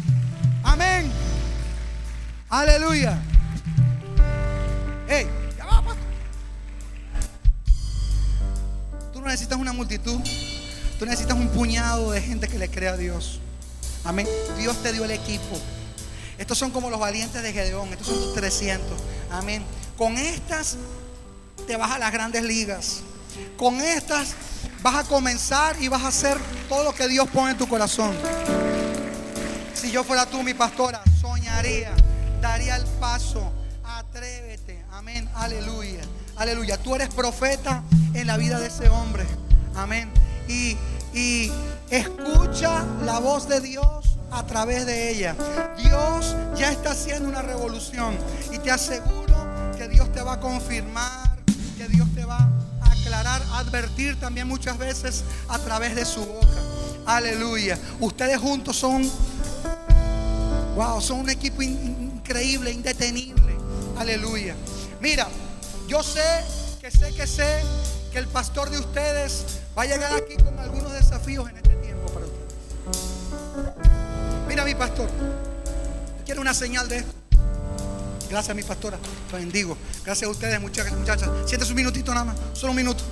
Amén. 0.62 1.10
Aleluya. 2.50 3.18
Hey, 5.08 5.26
ya 5.56 5.64
va, 5.64 5.82
pastor. 5.82 6.04
Tú 9.12 9.20
no 9.20 9.26
necesitas 9.26 9.58
una 9.58 9.72
multitud. 9.72 10.20
Tú 11.04 11.10
necesitas 11.10 11.36
un 11.36 11.48
puñado 11.48 12.12
de 12.12 12.22
gente 12.22 12.48
que 12.48 12.58
le 12.58 12.70
crea 12.70 12.92
a 12.92 12.96
Dios. 12.96 13.38
Amén. 14.04 14.26
Dios 14.56 14.82
te 14.82 14.90
dio 14.90 15.04
el 15.04 15.10
equipo. 15.10 15.60
Estos 16.38 16.56
son 16.56 16.70
como 16.70 16.88
los 16.88 16.98
valientes 16.98 17.42
de 17.42 17.52
Gedeón. 17.52 17.90
Estos 17.90 18.06
son 18.06 18.16
tus 18.22 18.34
300. 18.34 18.98
Amén. 19.30 19.62
Con 19.98 20.16
estas 20.16 20.78
te 21.66 21.76
vas 21.76 21.90
a 21.90 21.98
las 21.98 22.10
grandes 22.10 22.42
ligas. 22.42 23.02
Con 23.58 23.82
estas 23.82 24.34
vas 24.82 24.94
a 24.94 25.04
comenzar 25.06 25.76
y 25.78 25.88
vas 25.88 26.04
a 26.04 26.08
hacer 26.08 26.38
todo 26.70 26.84
lo 26.84 26.94
que 26.94 27.06
Dios 27.06 27.28
pone 27.28 27.50
en 27.50 27.58
tu 27.58 27.68
corazón. 27.68 28.16
Si 29.74 29.90
yo 29.90 30.04
fuera 30.04 30.24
tú, 30.24 30.42
mi 30.42 30.54
pastora, 30.54 31.02
soñaría, 31.20 31.92
daría 32.40 32.76
el 32.76 32.86
paso, 32.98 33.52
atrévete. 33.84 34.82
Amén. 34.90 35.28
Aleluya. 35.34 36.00
Aleluya. 36.36 36.78
Tú 36.78 36.94
eres 36.94 37.10
profeta 37.10 37.82
en 38.14 38.26
la 38.26 38.38
vida 38.38 38.58
de 38.58 38.68
ese 38.68 38.88
hombre. 38.88 39.26
Amén. 39.76 40.10
Y, 40.48 40.76
y 41.14 41.50
escucha 41.90 42.84
la 43.04 43.18
voz 43.20 43.48
de 43.48 43.60
Dios 43.60 44.16
a 44.30 44.44
través 44.46 44.84
de 44.86 45.10
ella. 45.10 45.36
Dios 45.78 46.34
ya 46.56 46.70
está 46.72 46.90
haciendo 46.90 47.28
una 47.28 47.42
revolución. 47.42 48.16
Y 48.52 48.58
te 48.58 48.70
aseguro 48.70 49.34
que 49.76 49.88
Dios 49.88 50.10
te 50.12 50.22
va 50.22 50.34
a 50.34 50.40
confirmar, 50.40 51.36
que 51.76 51.86
Dios 51.88 52.08
te 52.14 52.24
va 52.24 52.38
a 52.80 52.92
aclarar, 52.92 53.42
advertir 53.52 54.18
también 54.18 54.48
muchas 54.48 54.76
veces 54.78 55.22
a 55.48 55.58
través 55.58 55.94
de 55.94 56.04
su 56.04 56.24
boca. 56.24 56.48
Aleluya. 57.06 57.78
Ustedes 58.00 58.38
juntos 58.38 58.76
son 58.76 59.08
Wow, 60.74 61.00
son 61.00 61.20
un 61.20 61.30
equipo 61.30 61.62
in- 61.62 62.10
increíble, 62.16 62.72
indetenible. 62.72 63.54
Aleluya. 63.96 64.56
Mira, 65.00 65.28
yo 65.86 66.02
sé 66.02 66.20
que 66.80 66.90
sé 66.90 67.12
que 67.14 67.28
sé 67.28 67.62
que 68.10 68.18
el 68.18 68.26
pastor 68.26 68.70
de 68.70 68.80
ustedes 68.80 69.44
va 69.76 69.82
a 69.82 69.86
llegar 69.86 70.12
aquí 70.14 70.36
con 70.36 70.58
algunos 70.58 70.92
desafíos 70.92 71.48
en 71.50 71.56
este 71.56 71.74
tiempo 71.76 72.06
para 72.08 72.26
ustedes. 72.26 72.54
Mira, 74.48 74.64
mi 74.64 74.74
pastor, 74.74 75.08
quiero 76.24 76.40
una 76.40 76.54
señal 76.54 76.88
de 76.88 76.98
esto. 76.98 77.12
Gracias, 78.30 78.56
mi 78.56 78.62
pastora. 78.62 78.98
Los 79.30 79.40
bendigo. 79.40 79.76
Gracias 80.04 80.26
a 80.28 80.30
ustedes, 80.30 80.60
muchachas, 80.60 80.92
muchachas. 80.92 81.28
Siéntese 81.46 81.72
un 81.72 81.76
minutito 81.76 82.12
nada 82.12 82.24
más, 82.24 82.36
solo 82.52 82.70
un 82.72 82.76
minuto. 82.76 83.04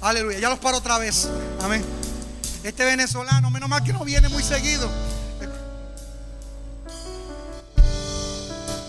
Aleluya. 0.00 0.38
Ya 0.38 0.48
los 0.48 0.58
paro 0.58 0.78
otra 0.78 0.98
vez. 0.98 1.28
Amén. 1.62 1.84
Este 2.62 2.84
venezolano, 2.84 3.50
menos 3.50 3.68
mal 3.68 3.82
que 3.82 3.92
no 3.92 4.04
viene 4.04 4.28
muy 4.28 4.42
seguido. 4.42 4.88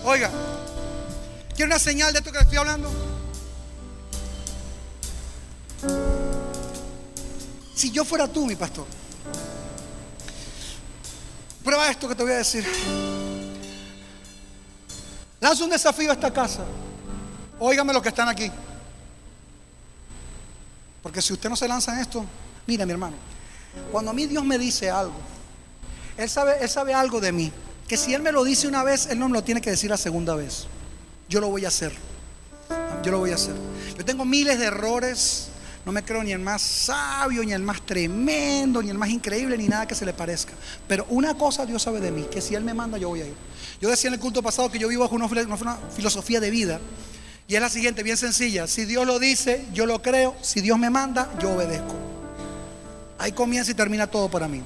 Oiga, 0.04 0.30
¿quiere 1.54 1.66
una 1.66 1.78
señal 1.78 2.12
de 2.12 2.18
esto 2.18 2.32
que 2.32 2.38
le 2.38 2.44
estoy 2.44 2.58
hablando? 2.58 2.90
Si 7.74 7.90
yo 7.90 8.04
fuera 8.04 8.28
tú, 8.28 8.46
mi 8.46 8.54
pastor, 8.54 8.86
prueba 11.64 11.90
esto 11.90 12.08
que 12.08 12.14
te 12.14 12.22
voy 12.22 12.32
a 12.32 12.36
decir. 12.36 12.66
Lanza 15.40 15.64
un 15.64 15.70
desafío 15.70 16.10
a 16.10 16.14
esta 16.14 16.32
casa. 16.32 16.64
Óigame 17.58 17.92
los 17.92 18.02
que 18.02 18.10
están 18.10 18.28
aquí. 18.28 18.50
Porque 21.02 21.20
si 21.20 21.32
usted 21.32 21.48
no 21.48 21.56
se 21.56 21.66
lanza 21.66 21.92
en 21.94 22.00
esto, 22.00 22.24
mira 22.66 22.86
mi 22.86 22.92
hermano, 22.92 23.16
cuando 23.90 24.10
a 24.10 24.14
mí 24.14 24.26
Dios 24.26 24.44
me 24.44 24.58
dice 24.58 24.90
algo, 24.90 25.16
Él 26.16 26.28
sabe, 26.28 26.58
Él 26.60 26.68
sabe 26.68 26.94
algo 26.94 27.20
de 27.20 27.32
mí. 27.32 27.52
Que 27.88 27.96
si 27.96 28.14
Él 28.14 28.22
me 28.22 28.32
lo 28.32 28.44
dice 28.44 28.68
una 28.68 28.84
vez, 28.84 29.06
Él 29.06 29.18
no 29.18 29.28
me 29.28 29.34
lo 29.34 29.44
tiene 29.44 29.60
que 29.60 29.70
decir 29.70 29.90
la 29.90 29.96
segunda 29.96 30.34
vez. 30.34 30.66
Yo 31.28 31.40
lo 31.40 31.48
voy 31.48 31.64
a 31.64 31.68
hacer. 31.68 31.92
Yo 33.02 33.10
lo 33.10 33.18
voy 33.18 33.32
a 33.32 33.34
hacer. 33.34 33.54
Yo 33.96 34.04
tengo 34.04 34.24
miles 34.24 34.58
de 34.58 34.66
errores. 34.66 35.48
No 35.84 35.90
me 35.92 36.04
creo 36.04 36.22
ni 36.22 36.30
el 36.32 36.38
más 36.38 36.62
sabio, 36.62 37.42
ni 37.44 37.52
el 37.52 37.62
más 37.62 37.82
tremendo, 37.84 38.80
ni 38.82 38.90
el 38.90 38.98
más 38.98 39.08
increíble, 39.10 39.58
ni 39.58 39.66
nada 39.66 39.86
que 39.86 39.94
se 39.96 40.06
le 40.06 40.12
parezca. 40.12 40.52
Pero 40.86 41.06
una 41.10 41.34
cosa 41.34 41.66
Dios 41.66 41.82
sabe 41.82 41.98
de 42.00 42.12
mí, 42.12 42.26
que 42.30 42.40
si 42.40 42.54
Él 42.54 42.62
me 42.62 42.72
manda, 42.72 42.98
yo 42.98 43.08
voy 43.08 43.22
a 43.22 43.26
ir. 43.26 43.34
Yo 43.80 43.88
decía 43.90 44.08
en 44.08 44.14
el 44.14 44.20
culto 44.20 44.42
pasado 44.42 44.70
que 44.70 44.78
yo 44.78 44.86
vivo 44.86 45.02
bajo 45.02 45.16
una, 45.16 45.28
filo- 45.28 45.44
una 45.44 45.76
filosofía 45.96 46.38
de 46.38 46.50
vida. 46.50 46.80
Y 47.48 47.56
es 47.56 47.60
la 47.60 47.68
siguiente, 47.68 48.04
bien 48.04 48.16
sencilla. 48.16 48.68
Si 48.68 48.84
Dios 48.84 49.04
lo 49.06 49.18
dice, 49.18 49.66
yo 49.74 49.84
lo 49.86 50.00
creo. 50.00 50.36
Si 50.40 50.60
Dios 50.60 50.78
me 50.78 50.88
manda, 50.88 51.28
yo 51.40 51.50
obedezco. 51.50 51.94
Ahí 53.18 53.32
comienza 53.32 53.72
y 53.72 53.74
termina 53.74 54.06
todo 54.06 54.28
para 54.30 54.46
mí. 54.46 54.62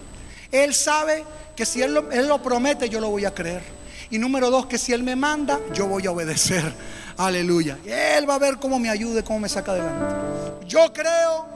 Él 0.53 0.75
sabe 0.75 1.25
que 1.57 1.65
si 1.65 1.81
Él 1.83 1.95
lo 1.95 2.43
promete, 2.43 2.91
yo 2.91 3.01
lo 3.01 3.09
voy 3.09 3.25
a 3.25 3.35
creer. 3.35 3.63
Y 4.11 4.19
número 4.19 4.51
dos, 4.51 4.67
que 4.67 4.79
si 4.79 4.93
Él 4.93 5.03
me 5.03 5.17
manda, 5.17 5.59
yo 5.75 5.87
voy 5.87 6.07
a 6.07 6.11
obedecer. 6.13 6.73
Aleluya. 7.17 7.79
Él 7.85 8.29
va 8.29 8.35
a 8.35 8.39
ver 8.39 8.59
cómo 8.59 8.79
me 8.79 8.89
ayude, 8.91 9.25
cómo 9.25 9.41
me 9.41 9.49
saca 9.49 9.73
adelante. 9.73 10.67
Yo 10.67 10.93
creo 10.93 11.47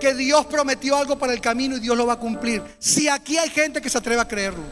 que 0.00 0.14
Dios 0.14 0.46
prometió 0.46 0.96
algo 0.96 1.18
para 1.18 1.32
el 1.32 1.40
camino 1.40 1.76
y 1.76 1.80
Dios 1.80 1.96
lo 1.96 2.06
va 2.06 2.14
a 2.14 2.18
cumplir. 2.18 2.62
Si 2.78 3.08
aquí 3.08 3.36
hay 3.38 3.50
gente 3.50 3.80
que 3.80 3.90
se 3.90 3.98
atreve 3.98 4.20
a 4.20 4.28
creerlo. 4.28 4.62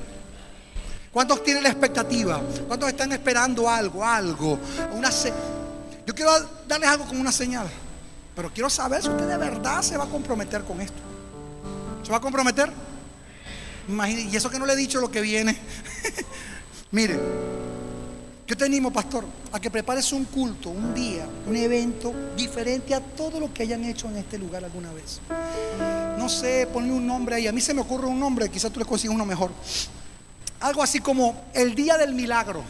¿Cuántos 1.12 1.42
tienen 1.42 1.62
la 1.64 1.70
expectativa? 1.70 2.40
¿Cuántos 2.68 2.88
están 2.88 3.10
esperando 3.12 3.68
algo, 3.68 4.04
algo? 4.06 4.58
Una 4.92 5.10
se- 5.10 5.32
Yo 6.06 6.14
quiero 6.14 6.30
darles 6.68 6.88
algo 6.88 7.04
como 7.04 7.20
una 7.20 7.32
señal. 7.32 7.66
Pero 8.36 8.50
quiero 8.52 8.70
saber 8.70 9.02
si 9.02 9.08
usted 9.08 9.26
de 9.26 9.36
verdad 9.36 9.82
se 9.82 9.96
va 9.96 10.04
a 10.04 10.08
comprometer 10.08 10.62
con 10.62 10.80
esto. 10.80 11.00
¿Se 12.04 12.10
va 12.12 12.18
a 12.18 12.20
comprometer? 12.20 12.70
Imagine- 13.88 14.28
y 14.30 14.36
eso 14.36 14.48
que 14.48 14.58
no 14.58 14.66
le 14.66 14.74
he 14.74 14.76
dicho 14.76 15.00
lo 15.00 15.10
que 15.10 15.20
viene. 15.20 15.58
Mire, 16.92 17.18
yo 18.48 18.56
te 18.56 18.64
animo, 18.64 18.92
pastor, 18.92 19.24
a 19.52 19.60
que 19.60 19.70
prepares 19.70 20.12
un 20.12 20.24
culto, 20.24 20.70
un 20.70 20.92
día, 20.92 21.24
un 21.46 21.54
evento 21.54 22.12
diferente 22.36 22.92
a 22.96 23.00
todo 23.00 23.38
lo 23.38 23.54
que 23.54 23.62
hayan 23.62 23.84
hecho 23.84 24.08
en 24.08 24.16
este 24.16 24.38
lugar 24.38 24.64
alguna 24.64 24.92
vez. 24.92 25.20
No 26.18 26.28
sé, 26.28 26.68
ponle 26.72 26.92
un 26.92 27.06
nombre 27.06 27.36
ahí. 27.36 27.46
A 27.46 27.52
mí 27.52 27.60
se 27.60 27.72
me 27.72 27.80
ocurre 27.80 28.08
un 28.08 28.18
nombre, 28.18 28.48
quizás 28.48 28.72
tú 28.72 28.80
le 28.80 28.86
consigas 28.86 29.14
uno 29.14 29.24
mejor. 29.24 29.52
Algo 30.58 30.82
así 30.82 30.98
como 30.98 31.44
el 31.54 31.76
Día 31.76 31.96
del 31.96 32.12
Milagro. 32.12 32.64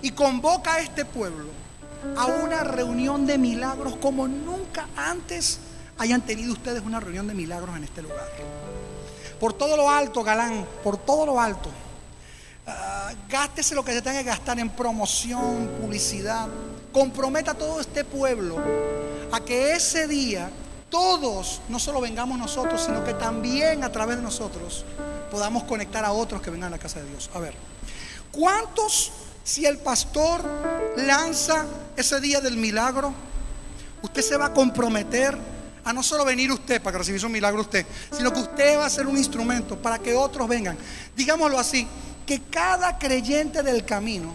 Y 0.00 0.12
convoca 0.12 0.76
a 0.76 0.80
este 0.80 1.04
pueblo 1.04 1.50
a 2.16 2.24
una 2.24 2.64
reunión 2.64 3.26
de 3.26 3.36
milagros 3.36 3.96
como 3.96 4.26
nunca 4.26 4.88
antes 4.96 5.58
hayan 5.98 6.22
tenido 6.22 6.54
ustedes 6.54 6.82
una 6.82 7.00
reunión 7.00 7.26
de 7.26 7.34
milagros 7.34 7.76
en 7.76 7.84
este 7.84 8.00
lugar. 8.00 8.26
Por 9.40 9.54
todo 9.54 9.76
lo 9.76 9.90
alto, 9.90 10.22
Galán, 10.22 10.66
por 10.84 10.98
todo 10.98 11.26
lo 11.26 11.40
alto. 11.40 11.70
Ah, 12.66 13.12
gástese 13.28 13.74
lo 13.74 13.84
que 13.84 13.92
se 13.92 14.02
tenga 14.02 14.18
que 14.18 14.28
gastar 14.28 14.58
en 14.60 14.68
promoción, 14.68 15.68
publicidad. 15.80 16.46
Comprometa 16.92 17.52
a 17.52 17.54
todo 17.54 17.80
este 17.80 18.04
pueblo 18.04 18.58
a 19.32 19.40
que 19.40 19.72
ese 19.72 20.06
día 20.06 20.50
todos 20.90 21.60
no 21.68 21.78
solo 21.78 22.00
vengamos 22.00 22.38
nosotros, 22.38 22.82
sino 22.82 23.02
que 23.02 23.14
también 23.14 23.82
a 23.82 23.90
través 23.90 24.16
de 24.16 24.22
nosotros 24.22 24.84
podamos 25.30 25.64
conectar 25.64 26.04
a 26.04 26.12
otros 26.12 26.42
que 26.42 26.50
vengan 26.50 26.68
a 26.68 26.76
la 26.76 26.78
casa 26.78 27.00
de 27.00 27.08
Dios. 27.08 27.30
A 27.32 27.38
ver, 27.38 27.54
¿cuántos 28.32 29.12
si 29.44 29.66
el 29.66 29.78
pastor 29.78 30.42
lanza 30.96 31.64
ese 31.96 32.20
día 32.20 32.40
del 32.40 32.56
milagro, 32.56 33.12
usted 34.02 34.22
se 34.22 34.36
va 34.36 34.46
a 34.46 34.54
comprometer 34.54 35.36
no 35.92 36.02
solo 36.02 36.24
venir 36.24 36.50
usted 36.50 36.80
para 36.80 36.92
que 36.92 36.98
recibiese 36.98 37.26
un 37.26 37.32
milagro 37.32 37.62
usted, 37.62 37.86
sino 38.16 38.32
que 38.32 38.40
usted 38.40 38.78
va 38.78 38.86
a 38.86 38.90
ser 38.90 39.06
un 39.06 39.16
instrumento 39.16 39.76
para 39.76 39.98
que 39.98 40.14
otros 40.14 40.48
vengan. 40.48 40.76
Digámoslo 41.16 41.58
así, 41.58 41.86
que 42.26 42.42
cada 42.42 42.98
creyente 42.98 43.62
del 43.62 43.84
camino, 43.84 44.32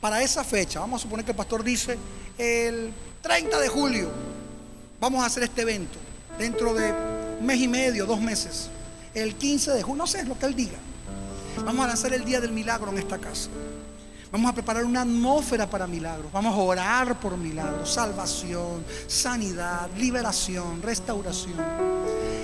para 0.00 0.22
esa 0.22 0.44
fecha, 0.44 0.80
vamos 0.80 1.00
a 1.00 1.02
suponer 1.02 1.24
que 1.24 1.32
el 1.32 1.36
pastor 1.36 1.64
dice 1.64 1.98
el 2.38 2.92
30 3.22 3.58
de 3.58 3.68
julio, 3.68 4.10
vamos 5.00 5.22
a 5.22 5.26
hacer 5.26 5.42
este 5.42 5.62
evento 5.62 5.98
dentro 6.38 6.74
de 6.74 6.92
un 7.40 7.46
mes 7.46 7.60
y 7.60 7.68
medio, 7.68 8.06
dos 8.06 8.20
meses, 8.20 8.68
el 9.14 9.34
15 9.34 9.72
de 9.72 9.82
julio, 9.82 9.96
no 9.96 10.06
sé, 10.06 10.24
lo 10.24 10.38
que 10.38 10.46
él 10.46 10.54
diga. 10.54 10.78
Vamos 11.64 11.84
a 11.84 11.88
lanzar 11.88 12.12
el 12.12 12.24
día 12.24 12.40
del 12.40 12.52
milagro 12.52 12.90
en 12.90 12.98
esta 12.98 13.18
casa. 13.18 13.48
Vamos 14.32 14.50
a 14.50 14.54
preparar 14.54 14.84
una 14.84 15.02
atmósfera 15.02 15.68
para 15.68 15.86
milagros. 15.86 16.32
Vamos 16.32 16.54
a 16.54 16.58
orar 16.58 17.20
por 17.20 17.36
milagros, 17.36 17.92
salvación, 17.92 18.84
sanidad, 19.06 19.88
liberación, 19.96 20.82
restauración. 20.82 21.54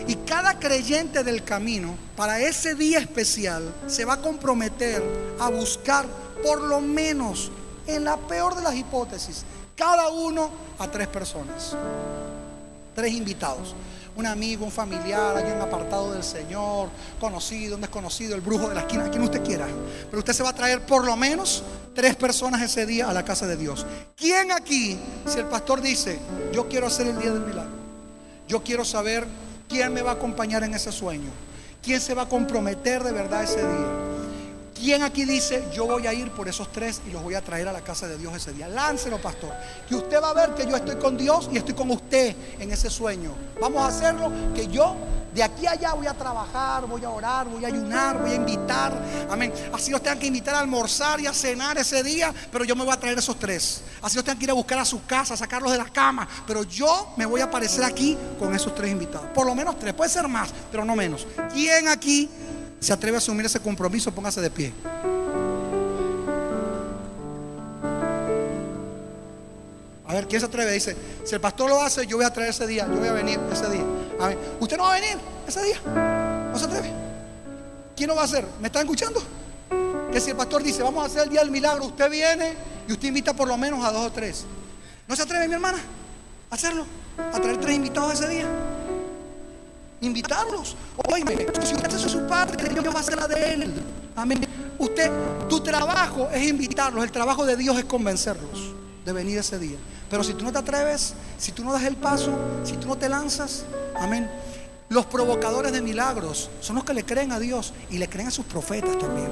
Y 0.06 0.14
cada 0.26 0.58
creyente 0.58 1.22
del 1.24 1.44
camino, 1.44 1.94
para 2.16 2.40
ese 2.40 2.74
día 2.74 2.98
especial, 2.98 3.72
se 3.86 4.04
va 4.04 4.14
a 4.14 4.20
comprometer 4.20 5.02
a 5.38 5.48
buscar 5.50 6.06
por 6.42 6.62
lo 6.62 6.80
menos 6.80 7.50
En 7.86 8.04
la 8.04 8.16
peor 8.16 8.54
de 8.54 8.62
las 8.62 8.76
hipótesis, 8.76 9.44
cada 9.74 10.10
uno 10.10 10.50
a 10.78 10.88
tres 10.88 11.08
personas. 11.08 11.74
Tres 12.94 13.12
invitados. 13.12 13.74
Un 14.20 14.26
amigo, 14.26 14.66
un 14.66 14.70
familiar, 14.70 15.34
alguien 15.34 15.58
apartado 15.62 16.12
del 16.12 16.22
Señor, 16.22 16.90
conocido, 17.18 17.76
un 17.76 17.80
desconocido, 17.80 18.34
el 18.34 18.42
brujo 18.42 18.68
de 18.68 18.74
la 18.74 18.82
esquina, 18.82 19.08
quien 19.08 19.22
usted 19.22 19.42
quiera. 19.42 19.66
Pero 20.10 20.18
usted 20.18 20.34
se 20.34 20.42
va 20.42 20.50
a 20.50 20.54
traer 20.54 20.84
por 20.84 21.06
lo 21.06 21.16
menos 21.16 21.62
tres 21.94 22.16
personas 22.16 22.60
ese 22.60 22.84
día 22.84 23.08
a 23.08 23.14
la 23.14 23.24
casa 23.24 23.46
de 23.46 23.56
Dios. 23.56 23.86
¿Quién 24.14 24.52
aquí, 24.52 24.98
si 25.26 25.38
el 25.38 25.46
pastor 25.46 25.80
dice, 25.80 26.18
yo 26.52 26.68
quiero 26.68 26.88
hacer 26.88 27.06
el 27.06 27.18
día 27.18 27.32
del 27.32 27.40
milagro? 27.40 27.72
Yo 28.46 28.62
quiero 28.62 28.84
saber 28.84 29.26
quién 29.70 29.90
me 29.94 30.02
va 30.02 30.10
a 30.10 30.14
acompañar 30.16 30.64
en 30.64 30.74
ese 30.74 30.92
sueño. 30.92 31.30
¿Quién 31.82 31.98
se 31.98 32.12
va 32.12 32.24
a 32.24 32.28
comprometer 32.28 33.02
de 33.02 33.12
verdad 33.12 33.44
ese 33.44 33.62
día? 33.62 34.09
¿Quién 34.80 35.02
aquí 35.02 35.26
dice, 35.26 35.68
yo 35.74 35.86
voy 35.86 36.06
a 36.06 36.14
ir 36.14 36.30
por 36.30 36.48
esos 36.48 36.72
tres 36.72 37.02
y 37.06 37.10
los 37.10 37.22
voy 37.22 37.34
a 37.34 37.42
traer 37.42 37.68
a 37.68 37.72
la 37.72 37.82
casa 37.82 38.08
de 38.08 38.16
Dios 38.16 38.34
ese 38.34 38.54
día? 38.54 38.66
Láncelo, 38.66 39.20
pastor. 39.20 39.52
Que 39.86 39.94
usted 39.94 40.22
va 40.22 40.30
a 40.30 40.32
ver 40.32 40.54
que 40.54 40.66
yo 40.66 40.74
estoy 40.74 40.96
con 40.96 41.18
Dios 41.18 41.50
y 41.52 41.58
estoy 41.58 41.74
con 41.74 41.90
usted 41.90 42.34
en 42.58 42.72
ese 42.72 42.88
sueño. 42.88 43.34
Vamos 43.60 43.82
a 43.82 43.88
hacerlo, 43.88 44.32
que 44.54 44.68
yo 44.68 44.96
de 45.34 45.42
aquí 45.42 45.66
a 45.66 45.72
allá 45.72 45.92
voy 45.92 46.06
a 46.06 46.14
trabajar, 46.14 46.86
voy 46.86 47.04
a 47.04 47.10
orar, 47.10 47.46
voy 47.46 47.62
a 47.62 47.68
ayunar, 47.68 48.22
voy 48.22 48.30
a 48.30 48.34
invitar. 48.36 48.98
Amén. 49.28 49.52
Así 49.70 49.90
los 49.90 50.02
tengan 50.02 50.18
que 50.18 50.26
invitar 50.28 50.54
a 50.54 50.60
almorzar 50.60 51.20
y 51.20 51.26
a 51.26 51.34
cenar 51.34 51.76
ese 51.76 52.02
día, 52.02 52.32
pero 52.50 52.64
yo 52.64 52.74
me 52.74 52.82
voy 52.82 52.94
a 52.94 52.98
traer 52.98 53.18
esos 53.18 53.38
tres. 53.38 53.82
Así 54.00 54.16
los 54.16 54.24
tengan 54.24 54.38
que 54.38 54.44
ir 54.44 54.50
a 54.50 54.54
buscar 54.54 54.78
a 54.78 54.84
su 54.86 55.04
casa, 55.04 55.36
sacarlos 55.36 55.72
de 55.72 55.78
la 55.78 55.90
cama, 55.90 56.26
pero 56.46 56.62
yo 56.62 57.12
me 57.18 57.26
voy 57.26 57.42
a 57.42 57.44
aparecer 57.44 57.84
aquí 57.84 58.16
con 58.38 58.54
esos 58.54 58.74
tres 58.74 58.90
invitados. 58.90 59.28
Por 59.34 59.44
lo 59.44 59.54
menos 59.54 59.78
tres, 59.78 59.92
puede 59.92 60.08
ser 60.08 60.26
más, 60.26 60.50
pero 60.70 60.86
no 60.86 60.96
menos. 60.96 61.26
¿Quién 61.52 61.86
aquí 61.88 62.30
se 62.80 62.92
atreve 62.92 63.16
a 63.16 63.18
asumir 63.18 63.46
ese 63.46 63.60
compromiso? 63.60 64.10
Póngase 64.12 64.40
de 64.40 64.50
pie. 64.50 64.72
A 70.06 70.14
ver, 70.14 70.26
¿quién 70.26 70.40
se 70.40 70.46
atreve? 70.46 70.72
Dice, 70.72 70.96
si 71.24 71.34
el 71.36 71.40
pastor 71.40 71.70
lo 71.70 71.80
hace, 71.80 72.04
yo 72.04 72.16
voy 72.16 72.26
a 72.26 72.32
traer 72.32 72.50
ese 72.50 72.66
día, 72.66 72.84
yo 72.88 72.96
voy 72.96 73.08
a 73.08 73.12
venir 73.12 73.38
ese 73.52 73.70
día. 73.70 73.84
Amén. 74.18 74.36
¿Usted 74.58 74.76
no 74.76 74.82
va 74.82 74.94
a 74.96 75.00
venir 75.00 75.16
ese 75.46 75.62
día? 75.62 75.80
¿No 76.52 76.58
se 76.58 76.64
atreve? 76.64 76.90
¿Quién 77.94 78.08
lo 78.08 78.16
va 78.16 78.22
a 78.22 78.24
hacer? 78.24 78.44
¿Me 78.60 78.66
está 78.66 78.80
escuchando? 78.80 79.22
Que 80.10 80.20
si 80.20 80.30
el 80.30 80.36
pastor 80.36 80.64
dice, 80.64 80.82
vamos 80.82 81.04
a 81.04 81.06
hacer 81.06 81.22
el 81.24 81.28
día 81.28 81.40
del 81.40 81.50
milagro, 81.52 81.84
usted 81.84 82.10
viene 82.10 82.54
y 82.88 82.92
usted 82.92 83.06
invita 83.06 83.34
por 83.34 83.46
lo 83.46 83.56
menos 83.56 83.84
a 83.84 83.92
dos 83.92 84.06
o 84.06 84.10
tres. 84.10 84.46
¿No 85.06 85.14
se 85.14 85.22
atreve, 85.22 85.46
mi 85.46 85.54
hermana, 85.54 85.78
a 86.50 86.54
hacerlo? 86.54 86.84
A 87.32 87.38
traer 87.38 87.58
tres 87.58 87.76
invitados 87.76 88.14
ese 88.14 88.28
día. 88.28 88.46
Invitarlos. 90.00 90.76
Oye, 91.12 91.48
si 91.62 91.74
usted 91.74 91.94
hace 91.94 92.08
su 92.08 92.26
parte, 92.26 92.68
Dios 92.68 92.84
va 92.86 92.98
a 92.98 93.00
hacer 93.00 93.16
la 93.16 93.28
de 93.28 93.52
él. 93.52 93.74
Amén. 94.16 94.46
Usted, 94.78 95.10
tu 95.48 95.60
trabajo 95.60 96.28
es 96.32 96.46
invitarlos. 96.46 97.04
El 97.04 97.12
trabajo 97.12 97.44
de 97.44 97.56
Dios 97.56 97.78
es 97.78 97.84
convencerlos 97.84 98.72
de 99.04 99.12
venir 99.12 99.38
ese 99.38 99.58
día. 99.58 99.78
Pero 100.08 100.24
si 100.24 100.34
tú 100.34 100.44
no 100.44 100.52
te 100.52 100.58
atreves, 100.58 101.14
si 101.38 101.52
tú 101.52 101.64
no 101.64 101.72
das 101.72 101.84
el 101.84 101.96
paso, 101.96 102.32
si 102.64 102.76
tú 102.76 102.88
no 102.88 102.96
te 102.96 103.08
lanzas, 103.08 103.64
amén. 103.94 104.28
Los 104.88 105.06
provocadores 105.06 105.70
de 105.72 105.82
milagros 105.82 106.50
son 106.60 106.76
los 106.76 106.84
que 106.84 106.94
le 106.94 107.04
creen 107.04 107.30
a 107.30 107.38
Dios 107.38 107.72
y 107.90 107.98
le 107.98 108.08
creen 108.08 108.28
a 108.28 108.30
sus 108.32 108.44
profetas 108.44 108.98
también. 108.98 109.28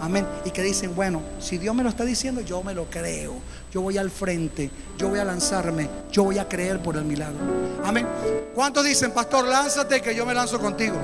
Amén. 0.00 0.26
Y 0.44 0.50
que 0.50 0.62
dicen, 0.62 0.94
bueno, 0.94 1.22
si 1.38 1.58
Dios 1.58 1.74
me 1.74 1.82
lo 1.82 1.90
está 1.90 2.04
diciendo, 2.04 2.40
yo 2.40 2.62
me 2.62 2.74
lo 2.74 2.86
creo. 2.86 3.34
Yo 3.72 3.82
voy 3.82 3.98
al 3.98 4.10
frente, 4.10 4.70
yo 4.98 5.08
voy 5.08 5.18
a 5.18 5.24
lanzarme, 5.24 5.88
yo 6.10 6.24
voy 6.24 6.38
a 6.38 6.48
creer 6.48 6.80
por 6.80 6.96
el 6.96 7.04
milagro. 7.04 7.38
Amén. 7.84 8.06
¿Cuántos 8.54 8.84
dicen, 8.84 9.12
pastor, 9.12 9.46
lánzate 9.46 10.00
que 10.00 10.14
yo 10.14 10.26
me 10.26 10.34
lanzo 10.34 10.58
contigo? 10.58 10.96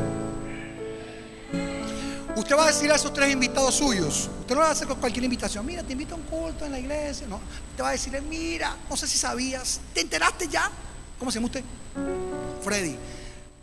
Usted 2.36 2.56
va 2.56 2.64
a 2.64 2.66
decir 2.66 2.90
a 2.92 2.96
esos 2.96 3.12
tres 3.12 3.32
invitados 3.32 3.74
suyos, 3.74 4.28
usted 4.40 4.54
no 4.54 4.60
va 4.60 4.68
a 4.68 4.72
hacer 4.72 4.86
con 4.86 5.00
cualquier 5.00 5.24
invitación, 5.24 5.64
mira, 5.64 5.82
te 5.82 5.94
invito 5.94 6.14
a 6.14 6.18
un 6.18 6.24
culto 6.24 6.66
en 6.66 6.72
la 6.72 6.78
iglesia, 6.78 7.26
no, 7.26 7.40
te 7.74 7.82
va 7.82 7.88
a 7.88 7.92
decir, 7.92 8.20
mira, 8.28 8.76
no 8.90 8.96
sé 8.96 9.08
si 9.08 9.16
sabías, 9.16 9.80
¿te 9.94 10.02
enteraste 10.02 10.46
ya? 10.46 10.70
¿Cómo 11.18 11.30
se 11.30 11.36
llama 11.38 11.46
usted? 11.46 11.64
Freddy. 12.62 12.96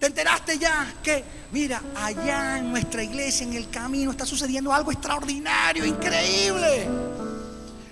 ¿Te 0.03 0.07
enteraste 0.07 0.59
ya 0.59 0.95
que, 1.01 1.23
mira, 1.53 1.81
allá 1.95 2.57
en 2.57 2.71
nuestra 2.71 3.01
iglesia, 3.01 3.47
en 3.47 3.53
el 3.53 3.69
camino, 3.69 4.11
está 4.11 4.25
sucediendo 4.25 4.73
algo 4.73 4.91
extraordinario, 4.91 5.85
increíble? 5.85 6.89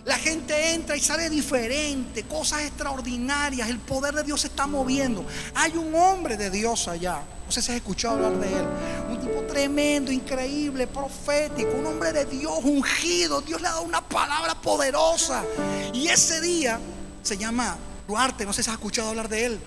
La 0.04 0.18
gente 0.18 0.74
entra 0.74 0.98
y 0.98 1.00
sale 1.00 1.30
diferente, 1.30 2.24
cosas 2.24 2.64
extraordinarias, 2.64 3.70
el 3.70 3.80
poder 3.80 4.14
de 4.14 4.24
Dios 4.24 4.42
se 4.42 4.48
está 4.48 4.68
moviendo. 4.68 5.26
Hay 5.56 5.78
un 5.78 5.96
hombre 5.96 6.36
de 6.36 6.50
Dios 6.50 6.90
allá, 6.90 7.22
no 7.46 7.50
sé 7.50 7.62
si 7.62 7.72
has 7.72 7.78
escuchado 7.78 8.16
hablar 8.16 8.34
de 8.42 8.60
él, 8.60 8.66
un 9.10 9.20
tipo 9.22 9.44
tremendo, 9.44 10.12
increíble, 10.12 10.88
profético, 10.88 11.72
un 11.78 11.86
hombre 11.86 12.12
de 12.12 12.26
Dios 12.26 12.60
ungido, 12.62 13.40
Dios 13.40 13.62
le 13.62 13.70
ha 13.70 13.72
dado 13.72 13.84
una 13.84 14.02
palabra 14.02 14.54
poderosa. 14.56 15.46
Y 15.94 16.10
ese 16.10 16.42
día 16.42 16.78
se 17.24 17.38
llama 17.38 17.78
Duarte, 18.06 18.46
no 18.46 18.52
sé 18.52 18.64
si 18.64 18.70
has 18.70 18.76
escuchado 18.76 19.08
hablar 19.08 19.30
de 19.30 19.46
él. 19.46 19.60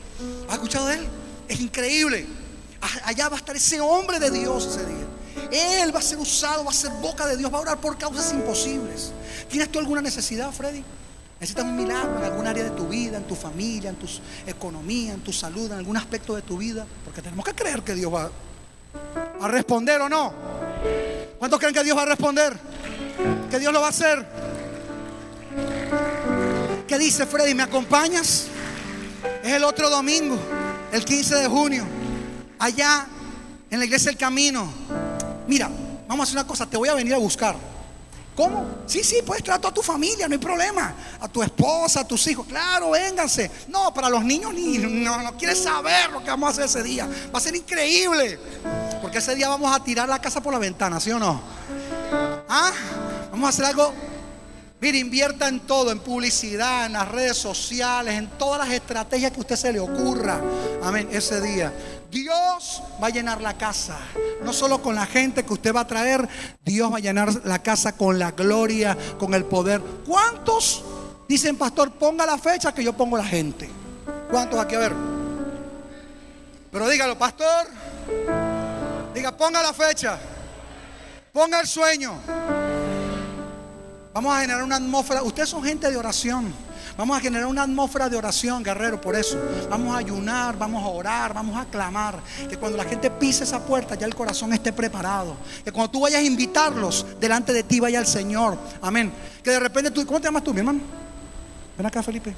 ¿Has 0.47 0.57
escuchado 0.57 0.88
de 0.88 0.97
él? 0.97 1.23
Es 1.49 1.61
increíble. 1.61 2.26
Allá 3.05 3.28
va 3.28 3.36
a 3.36 3.38
estar 3.38 3.57
ese 3.57 3.80
hombre 3.80 4.18
de 4.18 4.30
Dios 4.30 4.66
ese 4.66 4.84
día. 4.86 5.82
Él 5.82 5.95
va 5.95 6.01
a 6.01 6.03
ser 6.03 6.18
usado, 6.18 6.64
va 6.64 6.70
a 6.70 6.74
ser 6.74 6.90
boca 7.01 7.26
de 7.26 7.36
Dios, 7.36 7.53
va 7.53 7.59
a 7.59 7.61
orar 7.62 7.78
por 7.78 7.97
causas 7.97 8.32
imposibles. 8.32 9.12
¿Tienes 9.49 9.70
tú 9.70 9.78
alguna 9.78 10.01
necesidad, 10.01 10.53
Freddy? 10.53 10.82
¿Necesitas 11.40 11.64
un 11.64 11.76
milagro 11.76 12.18
en 12.18 12.24
algún 12.24 12.47
área 12.47 12.64
de 12.64 12.70
tu 12.70 12.88
vida, 12.88 13.16
en 13.16 13.24
tu 13.24 13.34
familia, 13.34 13.90
en 13.90 13.97
tu 13.97 14.07
economía, 14.47 15.12
en 15.12 15.20
tu 15.20 15.32
salud, 15.32 15.70
en 15.70 15.78
algún 15.78 15.97
aspecto 15.97 16.34
de 16.34 16.42
tu 16.42 16.59
vida? 16.59 16.86
Porque 17.05 17.20
tenemos 17.22 17.45
que 17.45 17.55
creer 17.55 17.82
que 17.82 17.95
Dios 17.95 18.12
va 18.12 18.30
a 19.40 19.49
responder 19.49 20.01
o 20.01 20.09
no. 20.09 20.32
¿Cuántos 21.38 21.59
creen 21.59 21.74
que 21.74 21.84
Dios 21.84 21.97
va 21.97 22.03
a 22.03 22.07
responder? 22.07 22.59
¿Que 23.51 23.59
Dios 23.59 23.72
lo 23.72 23.80
va 23.80 23.86
a 23.86 23.90
hacer? 23.90 24.26
¿Qué 26.86 26.99
dice 26.99 27.26
Freddy? 27.26 27.55
¿Me 27.55 27.64
acompañas? 27.64 28.47
Es 29.42 29.53
el 29.53 29.64
otro 29.64 29.90
domingo, 29.90 30.38
el 30.95 31.05
15 31.05 31.34
de 31.34 31.49
junio, 31.49 31.84
allá 32.57 33.07
en 33.68 33.78
la 33.80 33.84
iglesia 33.84 34.12
del 34.12 34.18
camino. 34.18 34.72
Mira, 35.49 35.68
vamos 36.07 36.20
a 36.20 36.22
hacer 36.22 36.36
una 36.36 36.47
cosa, 36.47 36.66
te 36.66 36.76
voy 36.76 36.88
a 36.88 36.95
venir 36.95 37.12
a 37.14 37.18
buscar. 37.18 37.57
¿Cómo? 38.36 38.64
Sí, 38.86 39.03
sí, 39.03 39.16
puedes 39.26 39.42
traer 39.42 39.61
a 39.64 39.74
tu 39.74 39.82
familia, 39.82 40.28
no 40.28 40.34
hay 40.34 40.38
problema. 40.38 40.95
A 41.20 41.26
tu 41.26 41.42
esposa, 41.42 42.01
a 42.01 42.07
tus 42.07 42.24
hijos, 42.28 42.47
claro, 42.47 42.90
vénganse. 42.90 43.51
No, 43.68 43.92
para 43.92 44.09
los 44.09 44.24
niños 44.24 44.55
ni 44.55 44.78
no, 44.78 45.20
no 45.20 45.36
quieres 45.36 45.61
saber 45.61 46.11
lo 46.12 46.22
que 46.22 46.30
vamos 46.30 46.49
a 46.49 46.51
hacer 46.53 46.64
ese 46.66 46.82
día. 46.84 47.09
Va 47.34 47.38
a 47.38 47.40
ser 47.40 47.57
increíble. 47.57 48.38
Porque 49.03 49.18
ese 49.18 49.34
día 49.34 49.49
vamos 49.49 49.74
a 49.74 49.82
tirar 49.82 50.09
la 50.09 50.20
casa 50.20 50.40
por 50.40 50.53
la 50.53 50.61
ventana, 50.61 51.01
¿sí 51.01 51.11
o 51.11 51.18
no? 51.18 51.40
¿Ah? 52.49 52.70
Vamos 53.32 53.47
a 53.47 53.49
hacer 53.49 53.64
algo. 53.64 53.92
Mire, 54.85 54.99
invierta 54.99 55.49
en 55.49 55.61
todo, 55.61 55.91
en 55.91 55.99
publicidad, 55.99 56.85
en 56.85 56.93
las 56.93 57.09
redes 57.09 57.39
sociales, 57.39 58.18
en 58.18 58.28
todas 58.37 58.59
las 58.59 58.68
estrategias 58.68 59.30
que 59.30 59.39
a 59.39 59.41
usted 59.41 59.57
se 59.57 59.72
le 59.72 59.80
ocurra. 59.80 60.43
Amén, 60.82 61.09
ese 61.11 61.41
día. 61.41 61.72
Dios 62.11 62.82
va 63.03 63.07
a 63.07 63.09
llenar 63.09 63.41
la 63.41 63.57
casa, 63.57 63.97
no 64.43 64.53
solo 64.53 64.82
con 64.82 64.95
la 64.95 65.07
gente 65.07 65.43
que 65.43 65.55
usted 65.55 65.74
va 65.74 65.80
a 65.80 65.87
traer, 65.87 66.28
Dios 66.62 66.93
va 66.93 66.99
a 66.99 67.01
llenar 67.01 67.47
la 67.47 67.62
casa 67.62 67.97
con 67.97 68.18
la 68.18 68.32
gloria, 68.32 68.95
con 69.18 69.32
el 69.32 69.47
poder. 69.47 69.80
¿Cuántos 70.07 70.85
dicen, 71.26 71.57
pastor, 71.57 71.91
ponga 71.93 72.26
la 72.26 72.37
fecha 72.37 72.74
que 72.74 72.85
yo 72.85 72.93
pongo 72.93 73.16
la 73.16 73.24
gente? 73.24 73.70
¿Cuántos 74.30 74.61
aquí 74.61 74.74
a 74.74 74.80
ver? 74.80 74.93
Pero 76.70 76.91
dígalo, 76.91 77.16
pastor, 77.16 77.68
diga, 79.14 79.35
ponga 79.35 79.62
la 79.62 79.72
fecha, 79.72 80.18
ponga 81.32 81.59
el 81.61 81.66
sueño. 81.66 82.20
Vamos 84.14 84.32
a 84.32 84.42
generar 84.42 84.62
una 84.62 84.76
atmósfera. 84.76 85.24
Ustedes 85.24 85.48
son 85.48 85.64
gente 85.64 85.90
de 85.90 85.96
oración. 85.96 86.54
Vamos 86.96 87.18
a 87.18 87.20
generar 87.20 87.48
una 87.48 87.64
atmósfera 87.64 88.08
de 88.08 88.16
oración, 88.16 88.62
guerrero, 88.62 89.00
por 89.00 89.16
eso. 89.16 89.36
Vamos 89.68 89.92
a 89.92 89.98
ayunar, 89.98 90.56
vamos 90.56 90.84
a 90.84 90.86
orar, 90.86 91.34
vamos 91.34 91.60
a 91.60 91.64
clamar. 91.64 92.20
Que 92.48 92.56
cuando 92.56 92.78
la 92.78 92.84
gente 92.84 93.10
pise 93.10 93.42
esa 93.42 93.58
puerta, 93.58 93.96
ya 93.96 94.06
el 94.06 94.14
corazón 94.14 94.52
esté 94.52 94.72
preparado. 94.72 95.36
Que 95.64 95.72
cuando 95.72 95.90
tú 95.90 96.00
vayas 96.02 96.20
a 96.20 96.22
invitarlos, 96.22 97.04
delante 97.18 97.52
de 97.52 97.64
ti 97.64 97.80
vaya 97.80 97.98
el 97.98 98.06
Señor. 98.06 98.56
Amén. 98.80 99.12
Que 99.42 99.50
de 99.50 99.58
repente 99.58 99.90
tú, 99.90 100.06
¿cómo 100.06 100.20
te 100.20 100.28
llamas 100.28 100.44
tú, 100.44 100.54
mi 100.54 100.60
hermano? 100.60 100.78
Ven 101.76 101.84
acá, 101.84 102.00
Felipe. 102.00 102.32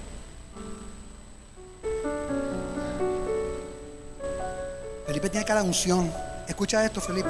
Felipe 5.07 5.29
tiene 5.29 5.45
cada 5.45 5.62
unción. 5.62 6.11
Escucha 6.49 6.83
esto, 6.83 7.03
Felipe. 7.03 7.29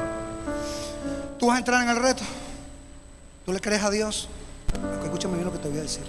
Tú 1.37 1.49
vas 1.49 1.57
a 1.57 1.59
entrar 1.59 1.83
en 1.83 1.89
el 1.89 1.97
reto. 1.97 2.23
¿Tú 3.47 3.53
le 3.53 3.61
crees 3.61 3.83
a 3.83 3.91
Dios? 3.91 4.29
Escúchame 5.05 5.35
bien 5.35 5.47
lo 5.47 5.53
que 5.53 5.59
te 5.59 5.69
voy 5.69 5.79
a 5.79 5.83
decir. 5.83 6.03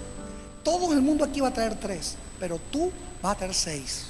Todo 0.64 0.92
el 0.92 1.00
mundo 1.00 1.24
aquí 1.24 1.40
va 1.40 1.48
a 1.48 1.52
traer 1.54 1.78
tres, 1.78 2.16
pero 2.40 2.60
tú 2.70 2.92
vas 3.22 3.32
a 3.32 3.38
traer 3.38 3.54
seis. 3.54 4.06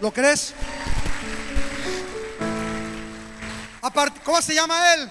¿Lo 0.00 0.10
crees? 0.12 0.54
¿Cómo 4.24 4.40
se 4.42 4.54
llama 4.54 4.94
él? 4.94 5.08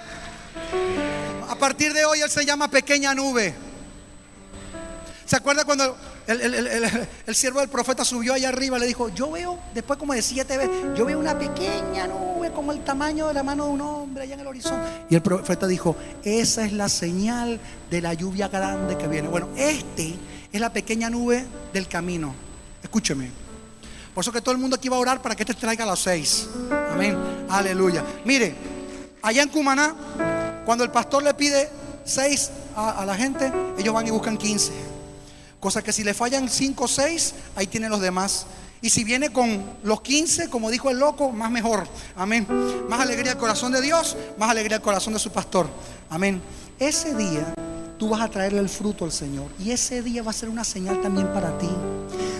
A 1.49 1.55
partir 1.55 1.93
de 1.93 2.05
hoy 2.05 2.21
él 2.21 2.29
se 2.29 2.45
llama 2.45 2.69
Pequeña 2.69 3.13
Nube. 3.13 3.53
¿Se 5.25 5.35
acuerda 5.35 5.65
cuando 5.65 5.97
el, 6.27 6.41
el- 7.25 7.35
siervo 7.35 7.59
del 7.59 7.69
profeta 7.69 8.05
subió 8.05 8.33
allá 8.33 8.49
arriba? 8.49 8.79
Le 8.79 8.85
dijo, 8.85 9.09
yo 9.09 9.31
veo, 9.31 9.59
después 9.73 9.99
como 9.99 10.13
de 10.13 10.21
siete 10.21 10.57
veces, 10.57 10.73
yo 10.95 11.05
veo 11.05 11.19
una 11.19 11.37
pequeña 11.37 12.07
nube 12.07 12.36
como 12.51 12.71
el 12.71 12.83
tamaño 12.83 13.27
de 13.27 13.33
la 13.33 13.43
mano 13.43 13.65
de 13.65 13.71
un 13.71 13.81
hombre 13.81 14.23
allá 14.23 14.35
en 14.35 14.39
el 14.41 14.47
horizonte. 14.47 14.87
Y 15.09 15.15
el 15.15 15.21
profeta 15.21 15.67
dijo, 15.67 15.95
esa 16.23 16.65
es 16.65 16.73
la 16.73 16.89
señal 16.89 17.59
de 17.89 18.01
la 18.01 18.13
lluvia 18.13 18.47
grande 18.47 18.97
que 18.97 19.07
viene. 19.07 19.27
Bueno, 19.27 19.49
este 19.55 20.15
es 20.51 20.61
la 20.61 20.71
pequeña 20.71 21.09
nube 21.09 21.45
del 21.73 21.87
camino. 21.87 22.33
Escúcheme. 22.81 23.29
Por 24.13 24.23
eso 24.23 24.31
que 24.31 24.41
todo 24.41 24.53
el 24.53 24.57
mundo 24.57 24.75
aquí 24.75 24.89
va 24.89 24.97
a 24.97 24.99
orar 24.99 25.21
para 25.21 25.35
que 25.35 25.43
este 25.43 25.53
traiga 25.53 25.83
a 25.83 25.87
las 25.87 25.99
seis. 25.99 26.47
Amén. 26.91 27.17
Aleluya. 27.49 28.03
Mire, 28.25 28.55
allá 29.21 29.43
en 29.43 29.49
Cumaná, 29.49 29.95
cuando 30.65 30.83
el 30.83 30.91
pastor 30.91 31.23
le 31.23 31.33
pide 31.33 31.69
seis 32.03 32.49
a, 32.75 33.01
a 33.01 33.05
la 33.05 33.15
gente, 33.15 33.51
ellos 33.77 33.93
van 33.93 34.07
y 34.07 34.11
buscan 34.11 34.37
15. 34.37 34.97
Cosa 35.59 35.81
que 35.81 35.91
si 35.91 36.03
le 36.03 36.13
fallan 36.13 36.49
5 36.49 36.83
o 36.83 36.87
6, 36.87 37.33
ahí 37.55 37.67
tienen 37.67 37.89
los 37.89 37.99
demás. 37.99 38.45
Y 38.82 38.89
si 38.89 39.03
viene 39.03 39.32
con 39.32 39.63
los 39.84 40.01
15, 40.01 40.49
como 40.49 40.69
dijo 40.69 40.89
el 40.89 40.99
loco, 40.99 41.32
más 41.32 41.49
mejor. 41.51 41.88
Amén. 42.15 42.45
Más 42.88 42.99
alegría 42.99 43.32
al 43.32 43.38
corazón 43.38 43.71
de 43.71 43.82
Dios, 43.82 44.15
más 44.38 44.49
alegría 44.49 44.78
al 44.78 44.84
corazón 44.84 45.13
de 45.13 45.19
su 45.19 45.32
pastor. 45.32 45.67
Amén. 46.09 46.41
Ese 46.80 47.15
día 47.15 47.53
tú 47.97 48.09
vas 48.09 48.21
a 48.21 48.28
traerle 48.28 48.59
el 48.59 48.69
fruto 48.69 49.05
al 49.05 49.11
Señor. 49.11 49.49
Y 49.59 49.71
ese 49.71 50.01
día 50.01 50.21
va 50.21 50.32
a 50.32 50.34
ser 50.34 50.49
una 50.49 50.63
señal 50.63 51.01
también 51.01 51.28
para 51.34 51.57
ti. 51.57 51.69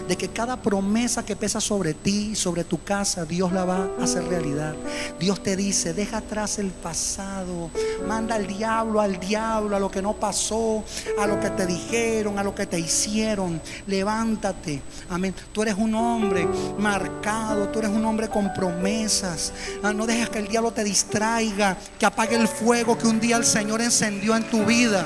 De 0.08 0.16
que 0.16 0.30
cada 0.30 0.62
promesa 0.62 1.26
que 1.26 1.36
pesa 1.36 1.60
sobre 1.60 1.94
ti, 1.94 2.36
sobre 2.36 2.64
tu 2.64 2.84
casa, 2.84 3.26
Dios 3.26 3.52
la 3.52 3.66
va 3.66 3.90
a 4.00 4.04
hacer 4.04 4.24
realidad. 4.24 4.76
Dios 5.20 5.44
te 5.44 5.56
dice, 5.56 5.94
deja 5.94 6.18
atrás 6.18 6.60
el 6.60 6.72
pasado. 6.72 7.70
Manda 8.08 8.36
al 8.36 8.48
diablo, 8.48 9.02
al 9.02 9.20
diablo, 9.20 9.76
a 9.76 9.80
lo 9.80 9.92
que 9.92 10.02
no 10.02 10.14
pasó, 10.14 10.84
a 11.20 11.28
lo 11.28 11.40
que 11.40 11.50
te 11.50 11.66
dijeron, 11.66 12.40
a 12.40 12.44
lo 12.44 12.56
que 12.56 12.66
te 12.66 12.80
hicieron. 12.80 13.62
Levántate. 13.86 14.82
Amén. 15.10 15.34
Tú 15.52 15.62
eres 15.64 15.76
un 15.76 15.94
hombre 15.96 16.48
marcado, 16.78 17.68
tú 17.70 17.80
eres 17.80 17.92
un 17.92 18.06
hombre 18.06 18.30
con 18.30 18.54
promesas. 18.54 19.52
Ah, 19.84 19.94
No 19.94 20.06
dejes 20.06 20.30
que 20.30 20.40
el 20.40 20.48
diablo 20.48 20.72
te 20.72 20.84
distraiga, 20.84 21.78
que 22.00 22.06
apague 22.06 22.36
el 22.36 22.48
fuego 22.48 22.98
que 22.98 23.08
un 23.08 23.20
día 23.20 23.38
el 23.38 23.46
Señor 23.46 23.82
encendió 23.82 24.36
en 24.36 24.44
tu 24.50 24.64
vida. 24.66 25.06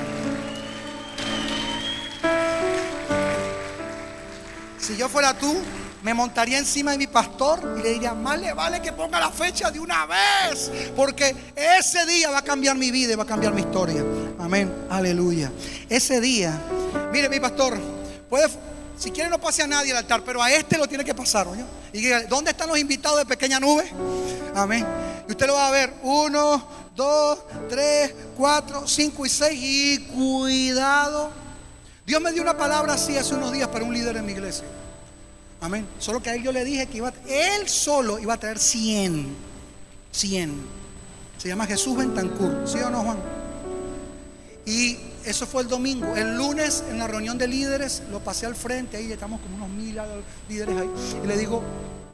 Si 4.82 4.96
yo 4.96 5.08
fuera 5.08 5.32
tú, 5.32 5.54
me 6.02 6.12
montaría 6.12 6.58
encima 6.58 6.90
de 6.90 6.98
mi 6.98 7.06
pastor 7.06 7.76
y 7.78 7.82
le 7.82 7.90
diría, 7.90 8.14
más 8.14 8.40
le 8.40 8.52
vale 8.52 8.82
que 8.82 8.90
ponga 8.90 9.20
la 9.20 9.30
fecha 9.30 9.70
de 9.70 9.78
una 9.78 10.06
vez, 10.06 10.72
porque 10.96 11.36
ese 11.54 12.04
día 12.04 12.32
va 12.32 12.38
a 12.38 12.42
cambiar 12.42 12.76
mi 12.76 12.90
vida 12.90 13.12
y 13.12 13.14
va 13.14 13.22
a 13.22 13.26
cambiar 13.26 13.54
mi 13.54 13.60
historia. 13.60 14.04
Amén, 14.40 14.86
aleluya. 14.90 15.52
Ese 15.88 16.20
día, 16.20 16.60
mire 17.12 17.28
mi 17.28 17.38
pastor, 17.38 17.78
puede, 18.28 18.48
si 18.98 19.12
quiere 19.12 19.30
no 19.30 19.40
pase 19.40 19.62
a 19.62 19.68
nadie 19.68 19.92
al 19.92 19.98
altar, 19.98 20.24
pero 20.24 20.42
a 20.42 20.50
este 20.50 20.76
lo 20.76 20.88
tiene 20.88 21.04
que 21.04 21.14
pasar, 21.14 21.46
¿oye? 21.46 21.64
Y 21.92 22.00
diga, 22.00 22.24
¿dónde 22.24 22.50
están 22.50 22.68
los 22.68 22.78
invitados 22.78 23.18
de 23.18 23.26
pequeña 23.26 23.60
nube? 23.60 23.88
Amén. 24.56 24.84
Y 25.28 25.30
usted 25.30 25.46
lo 25.46 25.54
va 25.54 25.68
a 25.68 25.70
ver, 25.70 25.94
uno, 26.02 26.66
dos, 26.96 27.38
tres, 27.68 28.12
cuatro, 28.36 28.88
cinco 28.88 29.24
y 29.24 29.28
seis, 29.28 29.60
y 29.62 29.98
cuidado. 30.12 31.41
Dios 32.12 32.20
me 32.20 32.30
dio 32.30 32.42
una 32.42 32.58
palabra 32.58 32.92
así 32.92 33.16
hace 33.16 33.34
unos 33.34 33.52
días 33.52 33.68
para 33.68 33.86
un 33.86 33.94
líder 33.94 34.18
en 34.18 34.26
mi 34.26 34.32
iglesia. 34.32 34.66
Amén. 35.62 35.88
Solo 35.98 36.22
que 36.22 36.28
a 36.28 36.34
él 36.34 36.42
yo 36.42 36.52
le 36.52 36.62
dije 36.62 36.86
que 36.86 36.98
iba, 36.98 37.10
él 37.26 37.66
solo 37.66 38.18
iba 38.18 38.34
a 38.34 38.36
traer 38.36 38.58
100. 38.58 39.34
100. 40.10 40.52
Se 41.38 41.48
llama 41.48 41.64
Jesús 41.64 41.96
Bentancur. 41.96 42.64
¿Sí 42.66 42.76
o 42.80 42.90
no, 42.90 43.00
Juan? 43.00 43.16
Y 44.66 44.98
eso 45.24 45.46
fue 45.46 45.62
el 45.62 45.68
domingo. 45.68 46.14
El 46.14 46.36
lunes 46.36 46.84
en 46.90 46.98
la 46.98 47.06
reunión 47.06 47.38
de 47.38 47.48
líderes 47.48 48.02
lo 48.10 48.20
pasé 48.20 48.44
al 48.44 48.56
frente. 48.56 48.98
Ahí 48.98 49.10
estamos 49.10 49.40
como 49.40 49.56
unos 49.56 49.70
mil 49.70 49.98
líderes 50.50 50.82
ahí. 50.82 50.90
Y 51.24 51.26
le 51.26 51.38
digo, 51.38 51.62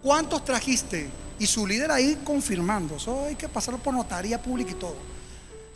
¿cuántos 0.01 0.45
trajiste? 0.45 1.11
Y 1.41 1.47
su 1.49 1.67
líder 1.67 1.91
ahí 1.91 2.21
confirmando. 2.23 2.99
Eso 2.99 3.25
hay 3.25 3.35
que 3.35 3.49
pasarlo 3.49 3.81
por 3.81 3.93
notaría 3.93 4.41
pública 4.41 4.71
y 4.71 4.75
todo. 4.75 4.95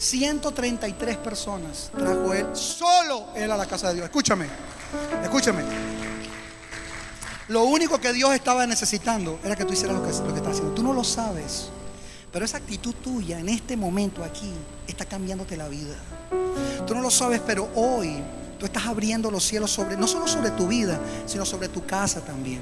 133 0.03 1.17
personas 1.19 1.91
trajo 1.97 2.35
él, 2.35 2.47
solo 2.55 3.29
él 3.37 3.51
a 3.53 3.57
la 3.57 3.67
casa 3.67 3.89
de 3.89 3.95
Dios. 3.95 4.07
Escúchame, 4.07 4.47
escúchame. 5.23 5.63
Lo 7.47 7.65
único 7.65 7.99
que 7.99 8.13
Dios 8.13 8.35
estaba 8.35 8.67
necesitando 8.67 9.39
era 9.45 9.55
que 9.55 9.65
tú 9.65 9.75
hicieras 9.75 9.97
lo 9.97 10.03
que, 10.03 10.11
estás 10.11 10.53
haciendo. 10.53 10.75
Tú 10.75 10.83
no 10.83 10.93
lo 10.93 11.05
sabes, 11.05 11.69
pero 12.33 12.45
esa 12.45 12.57
actitud 12.57 12.95
tuya 12.95 13.39
en 13.39 13.49
este 13.49 13.77
momento 13.77 14.25
aquí 14.25 14.53
está 14.89 15.05
cambiándote 15.05 15.57
la 15.57 15.69
vida. 15.69 15.95
Tú 16.85 16.97
no 16.97 17.01
lo 17.01 17.11
sabes, 17.11 17.41
pero 17.47 17.69
hoy 17.77 18.17
tú 18.59 18.67
estás 18.67 18.87
abriendo 18.87 19.31
los 19.31 19.45
cielos 19.45 19.71
sobre, 19.71 19.97
no 19.97 20.09
solo 20.09 20.27
sobre 20.27 20.51
tu 20.51 20.67
vida, 20.67 20.99
sino 21.27 21.47
sobre 21.47 21.69
tu 21.69 21.87
casa 21.87 22.21
también. 22.23 22.61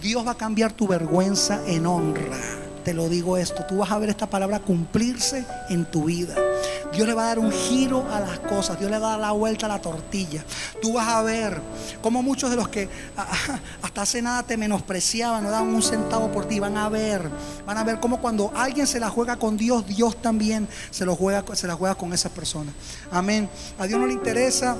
Dios 0.00 0.24
va 0.24 0.32
a 0.32 0.36
cambiar 0.36 0.72
tu 0.72 0.86
vergüenza 0.86 1.60
en 1.66 1.84
honra. 1.84 2.66
Te 2.86 2.94
lo 2.94 3.08
digo 3.08 3.36
esto, 3.36 3.64
tú 3.64 3.78
vas 3.78 3.90
a 3.90 3.98
ver 3.98 4.10
esta 4.10 4.30
palabra 4.30 4.60
cumplirse 4.60 5.44
en 5.70 5.86
tu 5.86 6.04
vida. 6.04 6.36
Dios 6.92 7.08
le 7.08 7.14
va 7.14 7.24
a 7.24 7.26
dar 7.26 7.40
un 7.40 7.50
giro 7.50 8.06
a 8.12 8.20
las 8.20 8.38
cosas, 8.38 8.78
Dios 8.78 8.88
le 8.88 9.00
va 9.00 9.08
a 9.08 9.10
dar 9.10 9.18
la 9.18 9.32
vuelta 9.32 9.66
a 9.66 9.70
la 9.70 9.80
tortilla. 9.80 10.44
Tú 10.80 10.92
vas 10.92 11.08
a 11.08 11.20
ver 11.22 11.60
cómo 12.00 12.22
muchos 12.22 12.48
de 12.48 12.54
los 12.54 12.68
que 12.68 12.88
hasta 13.82 14.02
hace 14.02 14.22
nada 14.22 14.44
te 14.44 14.56
menospreciaban, 14.56 15.42
no 15.42 15.50
daban 15.50 15.74
un 15.74 15.82
centavo 15.82 16.30
por 16.30 16.46
ti, 16.46 16.60
van 16.60 16.76
a 16.76 16.88
ver, 16.88 17.28
van 17.66 17.76
a 17.76 17.82
ver 17.82 17.98
cómo 17.98 18.20
cuando 18.20 18.52
alguien 18.54 18.86
se 18.86 19.00
la 19.00 19.10
juega 19.10 19.34
con 19.34 19.56
Dios, 19.56 19.84
Dios 19.88 20.22
también 20.22 20.68
se, 20.92 21.04
lo 21.04 21.16
juega, 21.16 21.44
se 21.56 21.66
la 21.66 21.74
juega 21.74 21.96
con 21.96 22.12
esa 22.12 22.28
persona. 22.28 22.72
Amén. 23.10 23.48
A 23.80 23.88
Dios 23.88 23.98
no 23.98 24.06
le 24.06 24.12
interesa, 24.12 24.76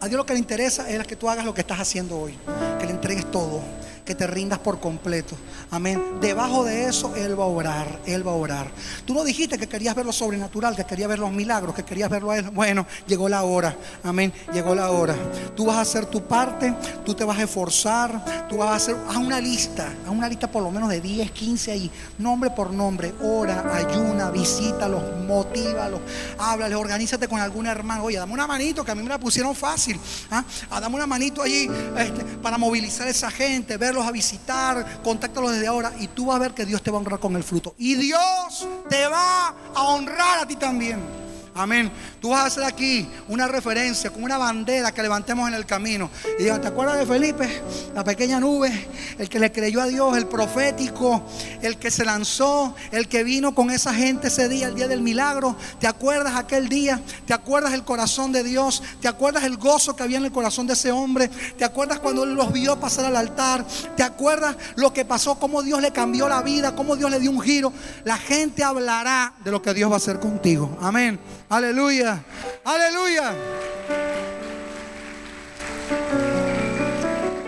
a 0.00 0.06
Dios 0.06 0.18
lo 0.18 0.26
que 0.26 0.34
le 0.34 0.38
interesa 0.38 0.86
es 0.90 1.06
que 1.06 1.16
tú 1.16 1.30
hagas 1.30 1.46
lo 1.46 1.54
que 1.54 1.62
estás 1.62 1.80
haciendo 1.80 2.18
hoy, 2.18 2.36
que 2.78 2.84
le 2.84 2.92
entregues 2.92 3.30
todo 3.30 3.62
que 4.06 4.14
te 4.14 4.26
rindas 4.26 4.60
por 4.60 4.80
completo. 4.80 5.36
Amén. 5.70 6.00
Debajo 6.20 6.64
de 6.64 6.86
eso 6.86 7.14
Él 7.16 7.38
va 7.38 7.44
a 7.44 7.48
orar. 7.48 8.00
Él 8.06 8.26
va 8.26 8.32
a 8.32 8.36
orar. 8.36 8.70
Tú 9.04 9.12
no 9.12 9.24
dijiste 9.24 9.58
que 9.58 9.68
querías 9.68 9.94
ver 9.94 10.06
lo 10.06 10.12
sobrenatural, 10.12 10.74
que 10.76 10.84
querías 10.84 11.08
ver 11.08 11.18
los 11.18 11.32
milagros, 11.32 11.74
que 11.74 11.84
querías 11.84 12.08
verlo 12.08 12.30
a 12.30 12.38
Él. 12.38 12.50
Bueno, 12.50 12.86
llegó 13.06 13.28
la 13.28 13.42
hora. 13.42 13.76
Amén. 14.04 14.32
Llegó 14.52 14.74
la 14.74 14.90
hora. 14.90 15.14
Tú 15.54 15.66
vas 15.66 15.76
a 15.76 15.80
hacer 15.80 16.06
tu 16.06 16.22
parte, 16.22 16.72
tú 17.04 17.14
te 17.14 17.24
vas 17.24 17.38
a 17.38 17.42
esforzar, 17.42 18.46
tú 18.48 18.58
vas 18.58 18.68
a 18.68 18.74
hacer, 18.76 18.96
haz 19.08 19.16
una 19.16 19.40
lista, 19.40 19.92
haz 20.04 20.10
una 20.10 20.28
lista 20.28 20.50
por 20.50 20.62
lo 20.62 20.70
menos 20.70 20.88
de 20.88 21.00
10, 21.00 21.30
15 21.32 21.72
ahí, 21.72 21.90
nombre 22.18 22.50
por 22.50 22.72
nombre. 22.72 23.12
Ora, 23.22 23.74
ayuna, 23.74 24.30
visítalos, 24.30 25.02
motívalos, 25.26 26.00
háblales, 26.38 26.78
organízate 26.78 27.26
con 27.26 27.40
algún 27.40 27.66
hermano. 27.66 28.04
Oye, 28.04 28.18
dame 28.18 28.32
una 28.32 28.46
manito 28.46 28.84
que 28.84 28.92
a 28.92 28.94
mí 28.94 29.02
me 29.02 29.08
la 29.08 29.18
pusieron 29.18 29.54
fácil. 29.54 29.98
¿ah? 30.30 30.44
Ah, 30.70 30.80
dame 30.80 30.94
una 30.94 31.06
manito 31.06 31.42
allí 31.42 31.68
este, 31.98 32.24
para 32.40 32.56
movilizar 32.56 33.08
a 33.08 33.10
esa 33.10 33.30
gente, 33.30 33.76
a 34.04 34.10
visitar, 34.10 35.00
contáctalos 35.02 35.52
desde 35.52 35.68
ahora 35.68 35.92
y 35.98 36.08
tú 36.08 36.26
vas 36.26 36.36
a 36.36 36.40
ver 36.40 36.52
que 36.52 36.66
Dios 36.66 36.82
te 36.82 36.90
va 36.90 36.98
a 36.98 37.00
honrar 37.00 37.20
con 37.20 37.36
el 37.36 37.44
fruto. 37.44 37.74
Y 37.78 37.94
Dios 37.94 38.66
te 38.88 39.06
va 39.06 39.54
a 39.74 39.82
honrar 39.82 40.40
a 40.40 40.46
ti 40.46 40.56
también. 40.56 41.25
Amén. 41.56 41.90
Tú 42.20 42.30
vas 42.30 42.40
a 42.40 42.46
hacer 42.46 42.64
aquí 42.64 43.08
una 43.28 43.48
referencia 43.48 44.10
con 44.10 44.22
una 44.22 44.36
bandera 44.36 44.92
que 44.92 45.02
levantemos 45.02 45.48
en 45.48 45.54
el 45.54 45.64
camino. 45.64 46.10
Y 46.38 46.42
digan, 46.42 46.60
¿te 46.60 46.68
acuerdas 46.68 46.98
de 46.98 47.06
Felipe? 47.06 47.62
La 47.94 48.04
pequeña 48.04 48.38
nube, 48.38 48.88
el 49.18 49.28
que 49.30 49.38
le 49.38 49.50
creyó 49.50 49.80
a 49.80 49.86
Dios, 49.86 50.16
el 50.18 50.26
profético, 50.26 51.22
el 51.62 51.78
que 51.78 51.90
se 51.90 52.04
lanzó, 52.04 52.74
el 52.90 53.08
que 53.08 53.24
vino 53.24 53.54
con 53.54 53.70
esa 53.70 53.94
gente 53.94 54.28
ese 54.28 54.48
día, 54.48 54.66
el 54.68 54.74
día 54.74 54.86
del 54.86 55.00
milagro. 55.00 55.56
¿Te 55.80 55.86
acuerdas 55.86 56.36
aquel 56.36 56.68
día? 56.68 57.00
¿Te 57.26 57.32
acuerdas 57.32 57.72
el 57.72 57.84
corazón 57.84 58.32
de 58.32 58.42
Dios? 58.42 58.82
¿Te 59.00 59.08
acuerdas 59.08 59.44
el 59.44 59.56
gozo 59.56 59.96
que 59.96 60.02
había 60.02 60.18
en 60.18 60.26
el 60.26 60.32
corazón 60.32 60.66
de 60.66 60.74
ese 60.74 60.92
hombre? 60.92 61.28
¿Te 61.56 61.64
acuerdas 61.64 62.00
cuando 62.00 62.24
él 62.24 62.34
los 62.34 62.52
vio 62.52 62.78
pasar 62.78 63.06
al 63.06 63.16
altar? 63.16 63.64
¿Te 63.96 64.02
acuerdas 64.02 64.56
lo 64.74 64.92
que 64.92 65.06
pasó? 65.06 65.38
Cómo 65.38 65.62
Dios 65.62 65.80
le 65.80 65.90
cambió 65.90 66.28
la 66.28 66.42
vida, 66.42 66.76
cómo 66.76 66.96
Dios 66.96 67.10
le 67.10 67.18
dio 67.18 67.30
un 67.30 67.40
giro. 67.40 67.72
La 68.04 68.18
gente 68.18 68.62
hablará 68.62 69.32
de 69.42 69.50
lo 69.50 69.62
que 69.62 69.72
Dios 69.72 69.90
va 69.90 69.94
a 69.94 69.98
hacer 69.98 70.20
contigo. 70.20 70.76
Amén. 70.82 71.18
Aleluya. 71.48 72.22
Aleluya. 72.64 73.34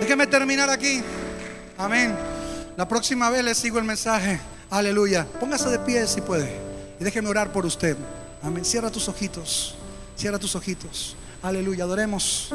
Déjeme 0.01 0.27
terminar 0.27 0.71
aquí. 0.71 1.03
Amén. 1.77 2.17
La 2.77 2.87
próxima 2.87 3.29
vez 3.31 3.45
le 3.45 3.55
sigo 3.55 3.79
el 3.79 3.85
mensaje. 3.85 4.39
Aleluya. 4.71 5.27
Póngase 5.41 5.69
de 5.69 5.79
pie 5.81 6.07
si 6.07 6.21
puede. 6.21 6.61
Y 7.01 7.05
déjeme 7.05 7.29
orar 7.29 7.53
por 7.53 7.67
usted. 7.67 7.97
Amén. 8.43 8.65
Cierra 8.65 8.91
tus 8.91 9.09
ojitos. 9.09 9.75
Cierra 10.17 10.39
tus 10.39 10.55
ojitos. 10.55 11.17
Aleluya. 11.43 11.85
Adoremos. 11.85 12.53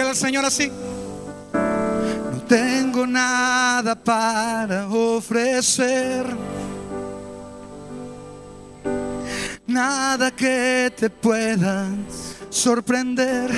Dígale 0.00 0.10
al 0.12 0.16
Señor 0.16 0.44
así. 0.46 0.72
No 1.52 2.42
tengo 2.48 3.06
nada 3.06 3.94
para 3.94 4.88
ofrecer. 4.88 6.24
Nada 9.66 10.30
que 10.30 10.90
te 10.96 11.10
pueda 11.10 11.88
sorprender. 12.48 13.50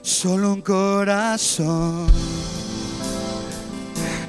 Solo 0.00 0.52
un 0.52 0.62
corazón 0.62 2.06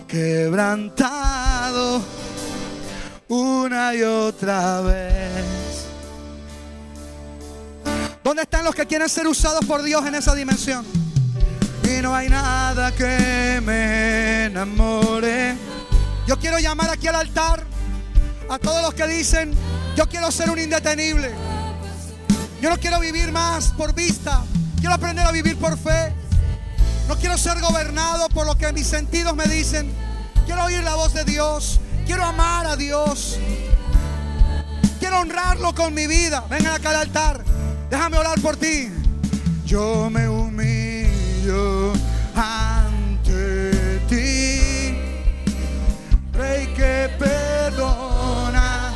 quebrantado 0.08 2.02
una 3.28 3.94
y 3.94 4.02
otra 4.02 4.82
vez. 4.82 5.61
¿Dónde 8.32 8.44
están 8.44 8.64
los 8.64 8.74
que 8.74 8.88
quieren 8.88 9.10
ser 9.10 9.28
usados 9.28 9.66
por 9.66 9.84
Dios 9.84 10.06
en 10.06 10.16
esa 10.16 10.34
dimensión? 10.34 10.86
Y 11.84 12.02
no 12.02 12.16
hay 12.16 12.30
nada 12.30 12.94
que 12.94 13.60
me 13.62 14.46
enamore. 14.46 15.58
Yo 16.26 16.40
quiero 16.40 16.58
llamar 16.58 16.90
aquí 16.92 17.10
al 17.10 17.16
altar 17.16 17.66
a 18.50 18.58
todos 18.58 18.82
los 18.84 18.94
que 18.94 19.06
dicen, 19.06 19.54
yo 19.98 20.08
quiero 20.08 20.32
ser 20.32 20.50
un 20.50 20.60
indetenible. 20.60 21.30
Yo 22.62 22.70
no 22.70 22.78
quiero 22.78 23.02
vivir 23.02 23.34
más 23.34 23.74
por 23.74 23.94
vista. 23.94 24.46
Quiero 24.80 24.96
aprender 24.96 25.26
a 25.26 25.34
vivir 25.34 25.58
por 25.58 25.78
fe. 25.78 26.14
No 27.10 27.18
quiero 27.18 27.38
ser 27.38 27.60
gobernado 27.60 28.30
por 28.30 28.46
lo 28.46 28.58
que 28.58 28.72
mis 28.72 28.88
sentidos 28.88 29.36
me 29.36 29.44
dicen. 29.44 29.92
Quiero 30.46 30.64
oír 30.64 30.82
la 30.84 30.96
voz 30.96 31.14
de 31.14 31.26
Dios. 31.26 31.82
Quiero 32.06 32.24
amar 32.24 32.66
a 32.66 32.78
Dios. 32.78 33.38
Quiero 35.02 35.20
honrarlo 35.20 35.76
con 35.76 35.94
mi 35.94 36.08
vida. 36.08 36.46
Vengan 36.50 36.76
acá 36.76 36.92
al 36.92 36.96
altar. 36.96 37.52
Déjame 37.92 38.18
orar 38.18 38.40
por 38.40 38.56
ti. 38.56 38.90
Yo 39.66 40.10
me 40.10 40.30
humillo 40.30 41.92
ante 42.34 44.00
ti. 44.08 44.96
Rey 46.32 46.68
que 46.74 47.10
perdona 47.20 48.94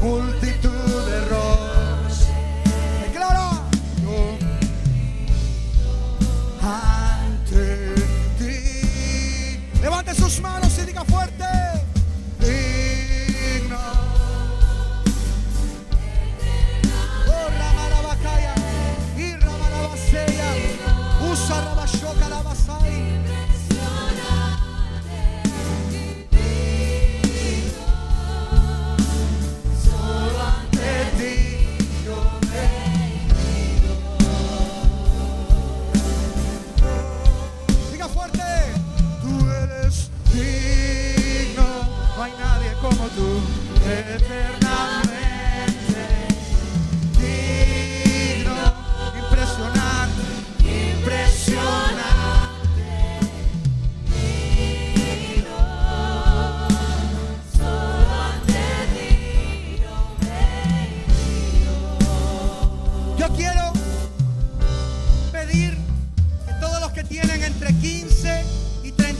multitud 0.00 0.70
de 0.70 1.16
errores. 1.18 2.28
Declara. 3.04 3.50
Yo 4.02 4.38
ante 6.62 7.94
ti. 8.38 9.60
Levante 9.82 10.14
sus 10.14 10.40
manos 10.40 10.69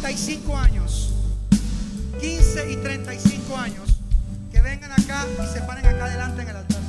35 0.01 0.57
años, 0.57 1.11
15 2.21 2.73
y 2.73 2.77
35 2.77 3.40
años, 3.57 4.01
que 4.53 4.61
vengan 4.61 4.93
acá 4.93 5.27
y 5.43 5.53
se 5.53 5.61
paren 5.63 5.87
acá 5.87 6.05
adelante 6.05 6.43
en 6.43 6.49
el 6.49 6.57
altar. 6.57 6.81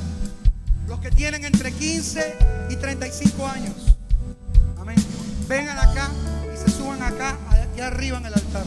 Los 0.86 1.00
que 1.00 1.10
tienen 1.10 1.44
entre 1.44 1.72
15 1.72 2.38
y 2.70 2.76
35 2.76 3.46
años, 3.46 3.96
amén. 4.78 4.96
Vengan 5.48 5.78
acá 5.78 6.08
y 6.52 6.56
se 6.56 6.70
suban 6.70 7.02
acá, 7.02 7.36
aquí 7.50 7.80
arriba 7.80 8.18
en 8.18 8.26
el 8.26 8.34
altar. 8.34 8.64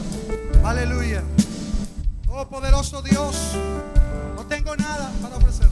Aleluya. 0.64 1.22
Oh 2.28 2.46
poderoso 2.48 3.02
Dios, 3.02 3.52
no 4.34 4.44
tengo 4.46 4.76
nada 4.76 5.10
para 5.22 5.36
ofrecer. 5.36 5.68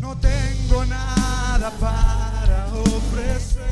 No 0.00 0.16
tengo 0.18 0.84
nada 0.84 1.70
para 1.80 2.66
ofrecer. 2.66 3.62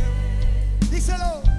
Díselo. 0.90 1.49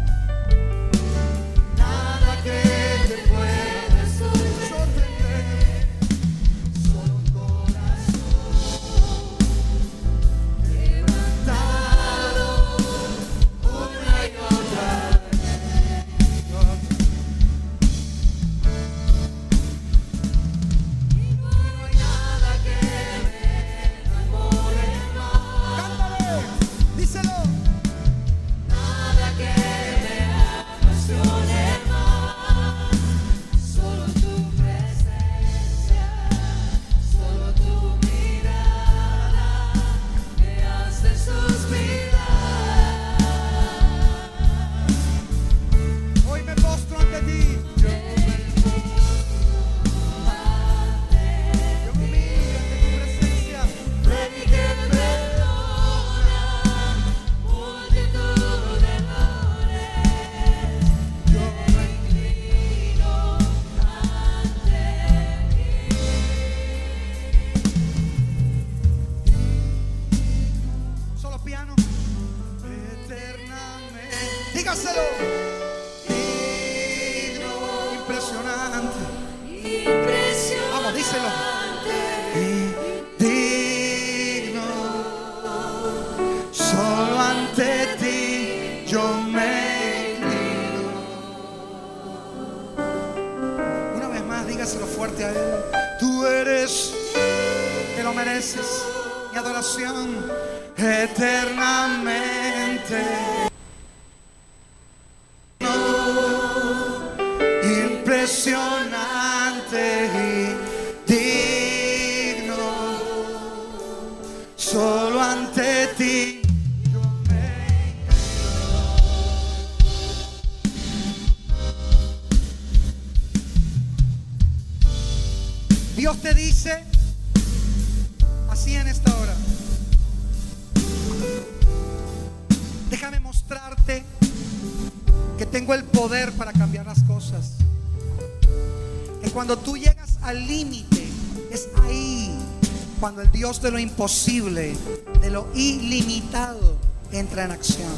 De 143.59 143.69
lo 143.69 143.79
imposible, 143.79 144.75
de 145.19 145.29
lo 145.29 145.45
ilimitado, 145.53 146.77
entra 147.11 147.43
en 147.43 147.51
acción. 147.51 147.91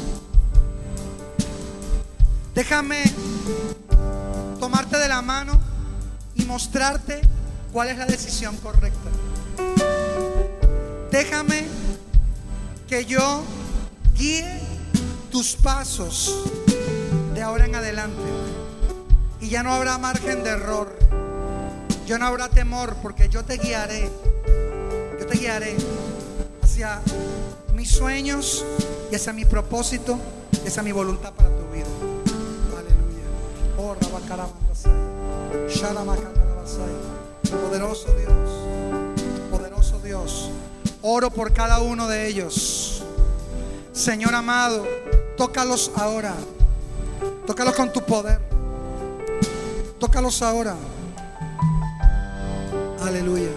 Déjame 2.54 3.04
tomarte 4.58 4.98
de 4.98 5.08
la 5.08 5.22
mano 5.22 5.58
y 6.34 6.44
mostrarte 6.44 7.20
cuál 7.72 7.88
es 7.88 7.98
la 7.98 8.04
decisión 8.04 8.56
correcta. 8.56 9.10
Déjame 11.12 11.66
que 12.88 13.06
yo 13.06 13.44
guíe 14.18 14.60
tus 15.30 15.54
pasos 15.54 16.44
de 17.32 17.42
ahora 17.42 17.66
en 17.66 17.76
adelante. 17.76 18.22
Y 19.40 19.50
ya 19.50 19.62
no 19.62 19.72
habrá 19.72 19.98
margen 19.98 20.42
de 20.42 20.50
error. 20.50 20.98
Ya 22.06 22.18
no 22.18 22.26
habrá 22.26 22.48
temor 22.48 22.96
porque 23.00 23.28
yo 23.28 23.44
te 23.44 23.56
guiaré. 23.56 24.33
Guiaré 25.34 25.76
hacia 26.62 27.00
mis 27.74 27.90
sueños 27.90 28.64
y 29.10 29.16
hacia 29.16 29.32
mi 29.32 29.44
propósito 29.44 30.16
y 30.64 30.68
hacia 30.68 30.82
mi 30.82 30.92
voluntad 30.92 31.32
para 31.32 31.48
tu 31.50 31.72
vida. 31.72 31.86
Aleluya. 32.72 33.24
Oh. 33.76 33.96
Poderoso 37.50 38.14
Dios. 38.14 38.50
Poderoso 39.50 39.98
Dios. 39.98 40.50
Oro 41.02 41.30
por 41.30 41.52
cada 41.52 41.80
uno 41.80 42.06
de 42.06 42.28
ellos. 42.28 43.02
Señor 43.92 44.34
amado, 44.34 44.86
tócalos 45.36 45.90
ahora. 45.96 46.34
Tócalos 47.46 47.74
con 47.74 47.92
tu 47.92 48.02
poder. 48.02 48.40
Tócalos 49.98 50.42
ahora. 50.42 50.76
Aleluya. 53.02 53.50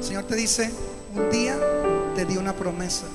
Señor 0.00 0.24
te 0.24 0.34
dice, 0.34 0.70
un 1.14 1.30
día 1.30 1.58
te 2.14 2.24
di 2.24 2.36
una 2.36 2.54
promesa. 2.54 3.06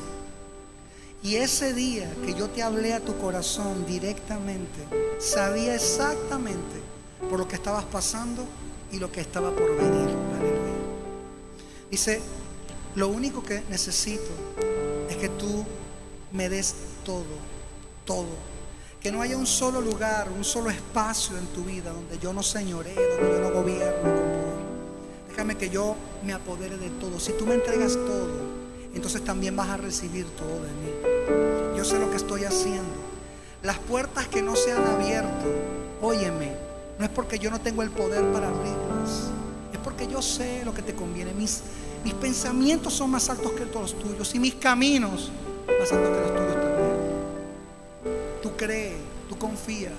Y 1.22 1.36
ese 1.36 1.74
día 1.74 2.10
que 2.26 2.34
yo 2.34 2.50
te 2.50 2.64
hablé 2.64 2.94
a 2.94 3.00
tu 3.00 3.18
corazón 3.18 3.86
directamente, 3.86 4.80
sabía 5.20 5.76
exactamente 5.76 6.82
por 7.30 7.40
lo 7.40 7.48
que 7.48 7.56
estabas 7.56 7.84
pasando 7.86 8.46
y 8.92 9.00
lo 9.00 9.12
que 9.12 9.22
estaba 9.22 9.52
por 9.52 9.76
venir. 9.76 10.10
Aleluya. 10.40 10.74
Dice, 11.92 12.22
lo 12.96 13.10
único 13.10 13.44
que 13.44 13.64
necesito 13.70 14.32
es 15.10 15.18
que 15.18 15.30
tú 15.30 15.66
me 16.32 16.50
des 16.50 16.74
todo, 17.04 17.26
todo. 18.06 18.48
Que 19.02 19.12
no 19.12 19.22
haya 19.22 19.38
un 19.38 19.46
solo 19.46 19.82
lugar, 19.82 20.30
un 20.36 20.44
solo 20.44 20.70
espacio 20.70 21.38
en 21.38 21.48
tu 21.48 21.64
vida 21.64 21.92
donde 21.92 22.18
yo 22.18 22.34
no 22.34 22.42
señoree, 22.42 22.96
donde 22.96 23.38
yo 23.38 23.42
no 23.42 23.54
poder. 23.54 24.37
Que 25.56 25.70
yo 25.70 25.96
me 26.24 26.34
apodere 26.34 26.78
de 26.78 26.90
todo. 26.92 27.20
Si 27.20 27.32
tú 27.32 27.48
me 27.48 27.56
entregas 27.56 27.94
todo, 27.94 28.28
entonces 28.94 29.24
también 29.24 29.56
vas 29.56 29.70
a 29.70 29.78
recibir 29.78 30.26
todo 30.38 30.62
de 30.62 30.70
mí. 30.70 31.76
Yo 31.76 31.84
sé 31.84 31.98
lo 32.00 32.12
que 32.12 32.18
estoy 32.18 32.44
haciendo. 32.44 32.94
Las 33.64 33.80
puertas 33.80 34.28
que 34.28 34.44
no 34.44 34.56
se 34.56 34.72
han 34.72 34.86
abierto, 34.86 35.46
óyeme, 36.02 36.52
no 37.00 37.06
es 37.06 37.12
porque 37.12 37.40
yo 37.40 37.50
no 37.50 37.60
tengo 37.60 37.82
el 37.82 37.90
poder 37.90 38.24
para 38.32 38.50
abrirlas. 38.50 39.32
Es 39.74 39.80
porque 39.84 40.08
yo 40.08 40.22
sé 40.22 40.64
lo 40.64 40.74
que 40.76 40.84
te 40.84 40.94
conviene. 40.94 41.34
Mis, 41.34 41.62
mis 42.04 42.14
pensamientos 42.14 42.94
son 42.94 43.10
más 43.10 43.30
altos 43.30 43.54
que 43.54 43.66
todos 43.66 43.94
los 43.94 44.04
tuyos 44.04 44.36
y 44.36 44.40
mis 44.40 44.56
caminos 44.56 45.32
más 45.80 45.92
altos 45.92 46.10
que 46.10 46.22
los 46.22 46.34
tuyos 46.36 46.54
también. 46.54 46.98
Tú 48.44 48.52
crees, 48.56 48.96
tú 49.30 49.38
confías. 49.38 49.94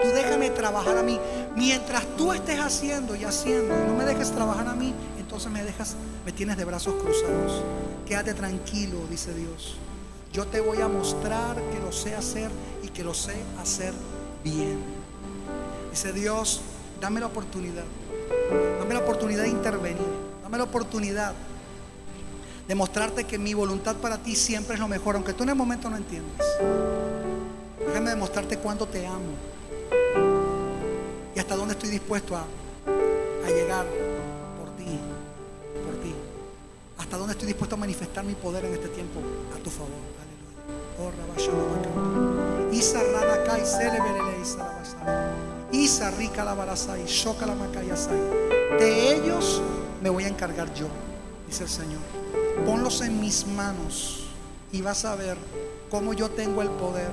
Tú 0.00 0.08
déjame 0.08 0.50
trabajar 0.50 0.96
a 0.98 1.02
mí. 1.02 1.18
Mientras 1.56 2.04
tú 2.16 2.32
estés 2.32 2.60
haciendo 2.60 3.16
y 3.16 3.24
haciendo 3.24 3.74
no 3.86 3.94
me 3.94 4.04
dejes 4.04 4.30
trabajar 4.30 4.68
a 4.68 4.74
mí, 4.74 4.94
entonces 5.18 5.50
me 5.50 5.64
dejas, 5.64 5.96
me 6.24 6.32
tienes 6.32 6.56
de 6.56 6.64
brazos 6.64 6.94
cruzados. 6.94 7.62
Quédate 8.06 8.34
tranquilo, 8.34 8.98
dice 9.10 9.34
Dios. 9.34 9.76
Yo 10.32 10.46
te 10.46 10.60
voy 10.60 10.80
a 10.80 10.88
mostrar 10.88 11.56
que 11.72 11.80
lo 11.80 11.90
sé 11.90 12.14
hacer 12.14 12.50
y 12.82 12.88
que 12.88 13.02
lo 13.02 13.14
sé 13.14 13.34
hacer 13.60 13.92
bien. 14.44 14.78
Dice 15.90 16.12
Dios, 16.12 16.60
dame 17.00 17.18
la 17.20 17.26
oportunidad. 17.26 17.84
Dame 18.78 18.94
la 18.94 19.00
oportunidad 19.00 19.42
de 19.42 19.48
intervenir. 19.48 19.98
Dame 20.42 20.58
la 20.58 20.64
oportunidad 20.64 21.34
de 22.68 22.74
mostrarte 22.76 23.24
que 23.24 23.38
mi 23.38 23.54
voluntad 23.54 23.96
para 23.96 24.18
ti 24.18 24.36
siempre 24.36 24.74
es 24.74 24.80
lo 24.80 24.86
mejor, 24.86 25.16
aunque 25.16 25.32
tú 25.32 25.42
en 25.42 25.48
el 25.48 25.56
momento 25.56 25.90
no 25.90 25.96
entiendas. 25.96 26.46
Déjame 27.84 28.10
demostrarte 28.10 28.58
cuánto 28.58 28.86
te 28.86 29.04
amo 29.04 29.50
hasta 31.40 31.56
dónde 31.56 31.72
estoy 31.72 31.88
dispuesto 31.88 32.36
a, 32.36 32.44
llegar 33.48 33.86
por 34.58 34.70
ti, 34.76 34.98
por 35.84 35.94
ti. 36.02 36.14
Hasta 36.98 37.16
dónde 37.16 37.32
estoy 37.32 37.48
dispuesto 37.48 37.74
a 37.74 37.78
manifestar 37.78 38.24
mi 38.24 38.34
poder 38.34 38.66
en 38.66 38.74
este 38.74 38.88
tiempo 38.88 39.20
a 39.54 39.58
tu 39.62 39.70
favor. 39.70 39.88
Oh. 41.02 42.72
Isa 42.72 43.02
Radakai 43.02 43.62
Isa. 43.62 43.80
Isa. 45.72 46.12
Shoka 47.06 47.46
Lamakayasai. 47.46 48.20
De 48.78 49.14
ellos 49.14 49.62
me 50.02 50.10
voy 50.10 50.24
a 50.24 50.28
encargar 50.28 50.72
yo, 50.74 50.88
dice 51.48 51.64
el 51.64 51.70
Señor. 51.70 52.00
Ponlos 52.66 53.00
en 53.00 53.18
mis 53.18 53.46
manos 53.46 54.26
y 54.72 54.82
vas 54.82 55.06
a 55.06 55.16
ver 55.16 55.38
cómo 55.90 56.12
yo 56.12 56.28
tengo 56.28 56.60
el 56.60 56.68
poder 56.68 57.08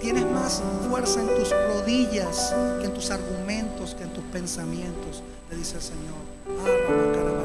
Tienes 0.00 0.26
más 0.30 0.62
fuerza 0.88 1.20
en 1.20 1.28
tus 1.28 1.50
rodillas 1.50 2.54
que 2.80 2.86
en 2.86 2.92
tus 2.92 3.10
argumentos, 3.10 3.94
que 3.94 4.02
en 4.04 4.12
tus 4.12 4.24
pensamientos, 4.24 5.22
te 5.48 5.56
dice 5.56 5.76
el 5.76 5.82
Señor. 5.82 6.14
Ah. 6.60 7.44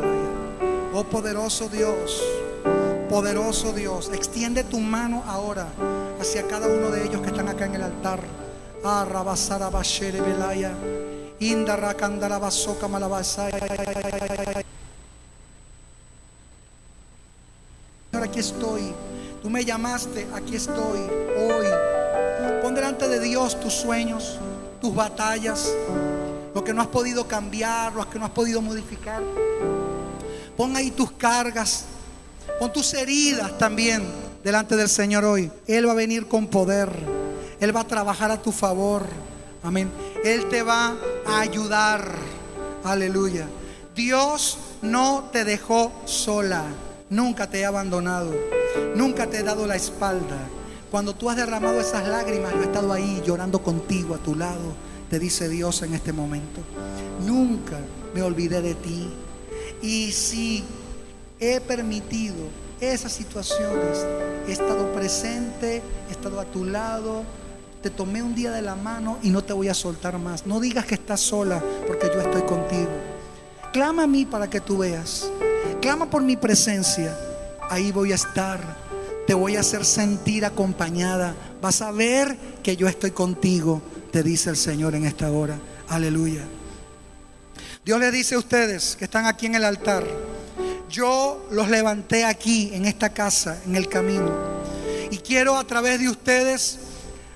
Oh 0.93 1.03
poderoso 1.03 1.69
Dios, 1.69 2.21
poderoso 3.09 3.71
Dios, 3.71 4.09
extiende 4.13 4.63
tu 4.65 4.79
mano 4.79 5.23
ahora 5.25 5.67
hacia 6.19 6.45
cada 6.47 6.67
uno 6.67 6.89
de 6.89 7.05
ellos 7.05 7.21
que 7.21 7.27
están 7.27 7.47
acá 7.47 7.65
en 7.65 7.75
el 7.75 7.83
altar. 7.83 8.19
Ah, 8.83 9.05
Belaya. 10.21 10.73
Aquí 18.11 18.39
estoy. 18.39 18.93
Tú 19.41 19.49
me 19.49 19.63
llamaste, 19.63 20.27
aquí 20.33 20.55
estoy 20.55 20.99
hoy. 21.37 21.67
Pon 22.61 22.75
delante 22.75 23.07
de 23.07 23.19
Dios 23.21 23.59
tus 23.59 23.73
sueños, 23.73 24.37
tus 24.81 24.93
batallas, 24.93 25.71
lo 26.53 26.63
que 26.63 26.73
no 26.73 26.81
has 26.81 26.87
podido 26.87 27.27
cambiar, 27.27 27.93
lo 27.93 28.09
que 28.09 28.19
no 28.19 28.25
has 28.25 28.31
podido 28.31 28.61
modificar. 28.61 29.21
Pon 30.57 30.75
ahí 30.75 30.91
tus 30.91 31.11
cargas, 31.13 31.85
pon 32.59 32.73
tus 32.73 32.93
heridas 32.93 33.57
también 33.57 34.03
delante 34.43 34.75
del 34.75 34.89
Señor 34.89 35.23
hoy. 35.23 35.49
Él 35.67 35.87
va 35.87 35.93
a 35.93 35.95
venir 35.95 36.27
con 36.27 36.47
poder, 36.47 36.89
Él 37.61 37.73
va 37.73 37.81
a 37.81 37.87
trabajar 37.87 38.31
a 38.31 38.41
tu 38.41 38.51
favor. 38.51 39.03
Amén. 39.63 39.89
Él 40.23 40.49
te 40.49 40.63
va 40.63 40.97
a 41.25 41.39
ayudar. 41.39 42.11
Aleluya. 42.83 43.47
Dios 43.95 44.57
no 44.81 45.29
te 45.31 45.45
dejó 45.45 45.91
sola. 46.05 46.65
Nunca 47.09 47.49
te 47.49 47.59
he 47.59 47.65
abandonado. 47.65 48.33
Nunca 48.95 49.27
te 49.27 49.37
he 49.37 49.43
dado 49.43 49.65
la 49.65 49.75
espalda. 49.75 50.37
Cuando 50.91 51.15
tú 51.15 51.29
has 51.29 51.37
derramado 51.37 51.79
esas 51.79 52.07
lágrimas, 52.07 52.53
yo 52.53 52.61
he 52.61 52.65
estado 52.65 52.93
ahí 52.93 53.21
llorando 53.25 53.61
contigo 53.63 54.15
a 54.15 54.19
tu 54.19 54.35
lado. 54.35 54.73
Te 55.09 55.17
dice 55.17 55.49
Dios 55.49 55.81
en 55.81 55.93
este 55.93 56.13
momento. 56.13 56.61
Nunca 57.25 57.79
me 58.13 58.21
olvidé 58.21 58.61
de 58.61 58.75
ti. 58.75 59.09
Y 59.81 60.11
si 60.11 60.63
he 61.39 61.59
permitido 61.61 62.35
esas 62.79 63.11
situaciones, 63.11 64.05
he 64.47 64.51
estado 64.51 64.91
presente, 64.93 65.81
he 66.09 66.11
estado 66.11 66.39
a 66.39 66.45
tu 66.45 66.65
lado, 66.65 67.23
te 67.81 67.89
tomé 67.89 68.21
un 68.21 68.35
día 68.35 68.51
de 68.51 68.61
la 68.61 68.75
mano 68.75 69.17
y 69.23 69.29
no 69.29 69.43
te 69.43 69.53
voy 69.53 69.69
a 69.69 69.73
soltar 69.73 70.19
más. 70.19 70.45
No 70.45 70.59
digas 70.59 70.85
que 70.85 70.95
estás 70.95 71.21
sola 71.21 71.63
porque 71.87 72.07
yo 72.13 72.21
estoy 72.21 72.43
contigo. 72.43 72.89
Clama 73.71 74.03
a 74.03 74.07
mí 74.07 74.25
para 74.25 74.49
que 74.49 74.59
tú 74.59 74.79
veas. 74.79 75.29
Clama 75.81 76.09
por 76.09 76.21
mi 76.21 76.35
presencia. 76.35 77.17
Ahí 77.69 77.91
voy 77.91 78.11
a 78.11 78.15
estar. 78.15 78.59
Te 79.25 79.33
voy 79.33 79.55
a 79.55 79.61
hacer 79.61 79.85
sentir 79.85 80.43
acompañada. 80.43 81.35
Vas 81.61 81.81
a 81.81 81.91
ver 81.91 82.35
que 82.61 82.75
yo 82.75 82.87
estoy 82.87 83.11
contigo, 83.11 83.81
te 84.11 84.21
dice 84.21 84.49
el 84.49 84.57
Señor 84.57 84.95
en 84.95 85.05
esta 85.05 85.31
hora. 85.31 85.57
Aleluya. 85.87 86.43
Dios 87.85 87.99
le 87.99 88.11
dice 88.11 88.35
a 88.35 88.39
ustedes 88.39 88.95
que 88.97 89.05
están 89.05 89.25
aquí 89.25 89.45
en 89.45 89.55
el 89.55 89.63
altar. 89.63 90.05
Yo 90.89 91.47
los 91.51 91.69
levanté 91.69 92.25
aquí, 92.25 92.71
en 92.73 92.85
esta 92.85 93.09
casa, 93.09 93.61
en 93.65 93.75
el 93.75 93.87
camino. 93.87 94.31
Y 95.11 95.17
quiero 95.17 95.57
a 95.57 95.65
través 95.65 95.99
de 95.99 96.09
ustedes 96.09 96.79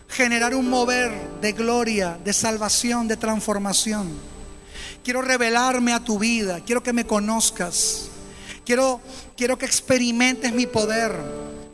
generar 0.10 0.54
un 0.54 0.70
mover 0.70 1.12
de 1.42 1.54
gloria, 1.54 2.18
de 2.24 2.34
salvación, 2.34 3.08
de 3.08 3.16
transformación. 3.16 4.10
Quiero 5.04 5.22
revelarme 5.22 5.94
a 5.94 6.04
tu 6.04 6.20
vida, 6.20 6.60
quiero 6.66 6.84
que 6.84 6.94
me 6.94 7.06
conozcas. 7.06 8.10
Quiero, 8.66 9.02
quiero 9.36 9.58
que 9.58 9.66
experimentes 9.66 10.54
mi 10.54 10.66
poder, 10.66 11.14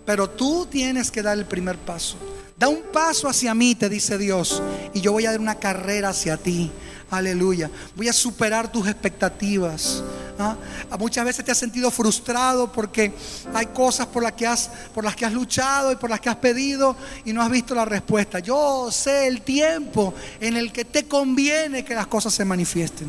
pero 0.06 0.30
tú 0.30 0.66
tienes 0.66 1.12
que 1.12 1.22
dar 1.22 1.38
el 1.38 1.46
primer 1.46 1.78
paso. 1.78 2.18
Da 2.58 2.68
un 2.68 2.82
paso 2.92 3.30
hacia 3.30 3.54
mí, 3.54 3.76
te 3.76 3.88
dice 3.88 4.18
Dios, 4.18 4.62
y 4.94 5.02
yo 5.02 5.14
voy 5.14 5.26
a 5.26 5.32
dar 5.32 5.40
una 5.40 5.56
carrera 5.56 6.10
hacia 6.10 6.36
ti. 6.36 6.72
Aleluya. 7.12 7.72
Voy 7.96 8.08
a 8.08 8.14
superar 8.14 8.72
tus 8.72 8.88
expectativas. 8.88 10.04
¿ah? 10.38 10.56
Muchas 11.00 11.26
veces 11.26 11.44
te 11.44 11.52
has 11.52 11.58
sentido 11.58 11.90
frustrado 11.90 12.72
porque 12.72 13.14
hay 13.54 13.66
cosas 13.68 14.06
por 14.08 14.22
las, 14.22 14.34
que 14.34 14.46
has, 14.46 14.70
por 14.94 15.04
las 15.04 15.16
que 15.16 15.26
has 15.26 15.34
luchado 15.34 15.92
y 15.92 15.96
por 15.96 16.10
las 16.10 16.20
que 16.20 16.30
has 16.30 16.36
pedido 16.36 16.96
y 17.26 17.34
no 17.34 17.42
has 17.42 17.50
visto 17.50 17.74
la 17.74 17.86
respuesta. 17.86 18.40
Yo 18.40 18.92
sé 18.92 19.26
el 19.26 19.42
tiempo 19.42 20.14
en 20.40 20.56
el 20.56 20.72
que 20.72 20.86
te 20.86 21.08
conviene 21.08 21.84
que 21.84 21.96
las 21.96 22.08
cosas 22.08 22.34
se 22.34 22.46
manifiesten. 22.46 23.08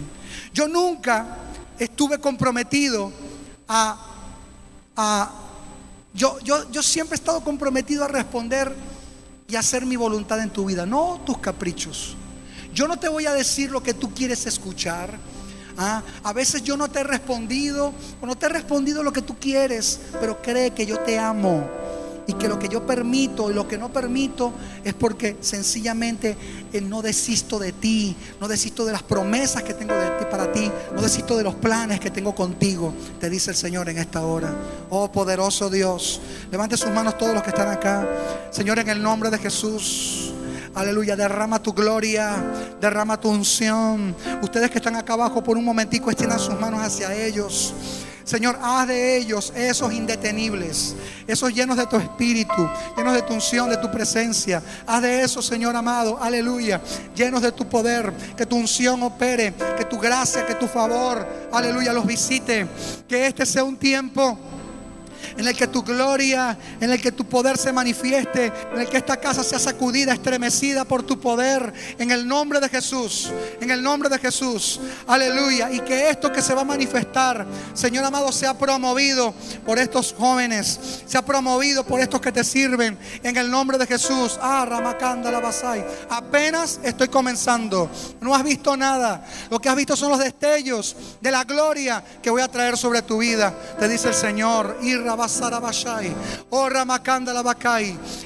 Yo 0.55 0.67
nunca 0.67 1.37
estuve 1.79 2.19
comprometido 2.19 3.13
a... 3.71 3.97
a 4.97 5.31
yo, 6.13 6.41
yo, 6.41 6.69
yo 6.73 6.83
siempre 6.83 7.15
he 7.15 7.21
estado 7.21 7.41
comprometido 7.41 8.05
a 8.05 8.09
responder 8.09 8.75
y 9.49 9.55
hacer 9.55 9.87
mi 9.87 9.95
voluntad 9.95 10.41
en 10.41 10.51
tu 10.51 10.65
vida, 10.67 10.85
no 10.85 11.21
tus 11.25 11.39
caprichos. 11.39 12.17
Yo 12.75 12.89
no 12.89 12.99
te 12.99 13.09
voy 13.09 13.27
a 13.27 13.33
decir 13.33 13.71
lo 13.71 13.83
que 13.83 13.95
tú 13.95 14.13
quieres 14.13 14.45
escuchar. 14.47 15.17
Ah, 15.79 16.03
a 16.25 16.33
veces 16.33 16.63
yo 16.63 16.77
no 16.77 16.91
te 16.91 17.01
he 17.01 17.05
respondido 17.05 17.93
o 18.21 18.27
no 18.27 18.37
te 18.37 18.47
he 18.47 18.49
respondido 18.49 19.05
lo 19.05 19.13
que 19.13 19.23
tú 19.23 19.39
quieres, 19.39 20.01
pero 20.21 20.43
cree 20.43 20.73
que 20.73 20.85
yo 20.85 20.99
te 20.99 21.19
amo 21.19 21.69
y 22.27 22.35
que 22.35 22.49
lo 22.49 22.59
que 22.59 22.69
yo 22.69 22.87
permito 22.87 23.51
y 23.51 23.55
lo 23.55 23.67
que 23.67 23.79
no 23.79 23.93
permito 23.93 24.53
es 24.85 24.95
porque 24.95 25.37
sencillamente 25.41 26.37
eh, 26.73 26.81
no 26.81 27.03
desisto 27.03 27.59
de 27.59 27.73
ti, 27.73 28.17
no 28.41 28.49
desisto 28.49 28.85
de 28.85 28.93
las 28.93 29.03
promesas 29.03 29.63
que 29.63 29.75
tengo 29.75 29.95
de 29.95 30.11
ti 30.11 30.25
para 30.31 30.53
ti, 30.53 30.71
no 30.95 31.03
desisto 31.03 31.37
de 31.37 31.45
los 31.45 31.55
planes 31.55 32.01
que 32.01 32.11
tengo 32.11 32.35
contigo, 32.35 32.95
te 33.19 33.29
dice 33.31 33.51
el 33.51 33.57
Señor 33.57 33.89
en 33.89 33.99
esta 33.99 34.23
hora. 34.23 34.53
Oh 34.91 35.11
poderoso 35.11 35.71
Dios, 35.71 36.21
levante 36.51 36.77
sus 36.77 36.91
manos 36.91 37.19
todos 37.19 37.35
los 37.35 37.43
que 37.43 37.51
están 37.51 37.69
acá. 37.69 38.07
Señor, 38.51 38.79
en 38.79 38.89
el 38.89 39.03
nombre 39.03 39.31
de 39.31 39.39
Jesús. 39.39 40.33
Aleluya, 40.75 41.17
derrama 41.17 41.61
tu 41.61 41.73
gloria, 41.73 42.37
derrama 42.81 43.21
tu 43.21 43.29
unción. 43.29 44.15
Ustedes 44.41 44.71
que 44.71 44.79
están 44.79 44.95
acá 44.95 45.15
abajo 45.15 45.43
por 45.43 45.57
un 45.57 45.65
momentico 45.65 46.11
extiendan 46.11 46.39
sus 46.39 46.59
manos 46.61 46.81
hacia 46.81 47.13
ellos. 47.13 47.75
Señor, 48.31 48.61
haz 48.63 48.87
de 48.87 49.17
ellos 49.17 49.53
esos 49.57 49.93
indetenibles, 49.93 50.95
esos 51.27 51.53
llenos 51.53 51.77
de 51.77 51.85
tu 51.89 51.97
espíritu, 51.97 52.71
llenos 52.97 53.15
de 53.15 53.23
tu 53.23 53.35
unción, 53.35 53.69
de 53.69 53.77
tu 53.77 53.91
presencia. 53.91 54.63
Haz 54.87 55.03
de 55.03 55.23
esos, 55.23 55.45
Señor 55.45 55.75
amado, 55.75 56.17
aleluya, 56.23 56.81
llenos 57.13 57.43
de 57.43 57.51
tu 57.51 57.69
poder, 57.69 58.13
que 58.37 58.47
tu 58.47 58.55
unción 58.55 59.03
opere, 59.03 59.53
que 59.77 59.85
tu 59.85 59.99
gracia, 59.99 60.47
que 60.47 60.55
tu 60.55 60.69
favor, 60.69 61.27
aleluya, 61.51 61.93
los 61.93 62.07
visite. 62.07 62.69
Que 63.09 63.27
este 63.27 63.45
sea 63.45 63.65
un 63.65 63.77
tiempo 63.77 64.39
en 65.37 65.47
el 65.47 65.57
que 65.57 65.67
tu 65.67 65.83
gloria, 65.83 66.57
en 66.81 66.91
el 66.91 67.01
que 67.01 67.13
tu 67.13 67.25
poder 67.25 67.57
se 67.57 67.73
manifieste, 67.73 68.53
en 68.73 68.81
el 68.81 68.89
que 68.89 68.99
esta 68.99 69.17
casa 69.17 69.43
sea 69.43 69.59
sacudida, 69.59 70.13
estremecida 70.13 70.85
por 70.85 71.03
tu 71.03 71.19
poder, 71.21 71.73
en 71.99 72.11
el 72.11 72.27
nombre 72.27 72.61
de 72.61 72.69
Jesús, 72.69 73.31
en 73.61 73.71
el 73.71 73.83
nombre 73.83 74.09
de 74.09 74.19
Jesús, 74.19 74.81
aleluya, 75.07 75.71
y 75.71 75.81
que 75.81 76.11
esto 76.11 76.33
que 76.33 76.43
se 76.43 76.55
va 76.55 76.63
a 76.63 76.65
manifestar, 76.65 77.47
Señor 77.75 78.05
amado, 78.05 78.33
sea 78.33 78.57
promovido 78.57 79.35
por 79.65 79.79
estos 79.79 80.15
jóvenes, 80.17 81.03
sea 81.07 81.23
promovido 81.23 81.85
por 81.85 82.01
estos 82.01 82.21
que 82.21 82.33
te 82.33 82.45
sirven, 82.45 82.99
en 83.23 83.37
el 83.37 83.51
nombre 83.51 83.79
de 83.79 83.87
Jesús, 83.87 84.39
ah, 84.41 84.65
Ramakanda 84.69 85.31
la 85.31 85.41
Basai, 85.41 85.85
apenas 86.09 86.81
estoy 86.83 87.09
comenzando, 87.09 87.91
no 88.21 88.35
has 88.35 88.45
visto 88.45 88.77
nada, 88.77 89.25
lo 89.51 89.59
que 89.59 89.69
has 89.69 89.77
visto 89.77 89.97
son 89.97 90.11
los 90.11 90.19
destellos 90.19 90.97
de 91.21 91.31
la 91.31 91.45
gloria 91.45 92.03
que 92.23 92.31
voy 92.31 92.43
a 92.43 92.49
traer 92.49 92.77
sobre 92.77 93.03
tu 93.03 93.19
vida, 93.19 93.55
te 93.79 93.89
dice 93.89 94.09
el 94.09 94.15
Señor, 94.15 94.79
y 94.83 94.95
Oh. 96.51 96.69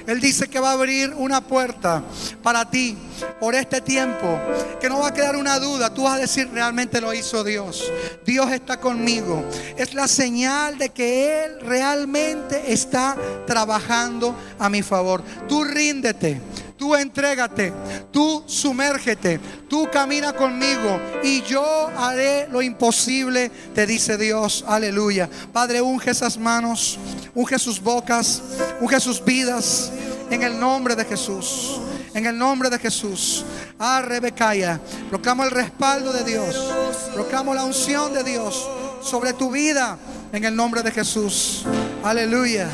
Él 0.06 0.20
dice 0.20 0.48
que 0.48 0.60
va 0.60 0.70
a 0.70 0.72
abrir 0.72 1.12
una 1.16 1.40
puerta 1.40 2.02
para 2.42 2.68
ti 2.68 2.96
por 3.40 3.54
este 3.54 3.80
tiempo, 3.80 4.38
que 4.80 4.88
no 4.88 5.00
va 5.00 5.08
a 5.08 5.14
quedar 5.14 5.36
una 5.36 5.58
duda, 5.58 5.92
tú 5.92 6.04
vas 6.04 6.14
a 6.14 6.20
decir 6.20 6.50
realmente 6.52 7.00
lo 7.00 7.12
hizo 7.14 7.44
Dios. 7.44 7.90
Dios 8.24 8.50
está 8.52 8.78
conmigo. 8.80 9.44
Es 9.76 9.94
la 9.94 10.08
señal 10.08 10.78
de 10.78 10.90
que 10.90 11.44
Él 11.44 11.60
realmente 11.60 12.72
está 12.72 13.16
trabajando 13.46 14.34
a 14.58 14.68
mi 14.68 14.82
favor. 14.82 15.22
Tú 15.48 15.64
ríndete. 15.64 16.40
Tú 16.76 16.94
entrégate, 16.96 17.72
tú 18.10 18.42
sumérgete, 18.46 19.38
tú 19.68 19.88
camina 19.92 20.32
conmigo 20.32 21.00
y 21.22 21.40
yo 21.42 21.88
haré 21.96 22.48
lo 22.50 22.60
imposible, 22.62 23.48
te 23.74 23.86
dice 23.86 24.18
Dios. 24.18 24.64
Aleluya. 24.66 25.30
Padre, 25.52 25.80
unge 25.80 26.10
esas 26.10 26.36
manos, 26.36 26.98
unge 27.32 27.58
sus 27.60 27.80
bocas, 27.80 28.42
unge 28.80 28.98
sus 28.98 29.24
vidas 29.24 29.92
en 30.30 30.42
el 30.42 30.58
nombre 30.58 30.96
de 30.96 31.04
Jesús. 31.04 31.80
En 32.12 32.26
el 32.26 32.36
nombre 32.36 32.70
de 32.70 32.78
Jesús. 32.78 33.44
Ah, 33.78 34.02
Rebecaya. 34.04 34.80
Proclamo 35.10 35.44
el 35.44 35.50
respaldo 35.50 36.12
de 36.12 36.24
Dios. 36.24 36.72
Proclamo 37.12 37.54
la 37.54 37.64
unción 37.64 38.12
de 38.12 38.22
Dios 38.24 38.68
sobre 39.02 39.32
tu 39.32 39.50
vida. 39.50 39.98
En 40.32 40.44
el 40.44 40.54
nombre 40.54 40.82
de 40.82 40.90
Jesús. 40.90 41.64
Aleluya. 42.02 42.68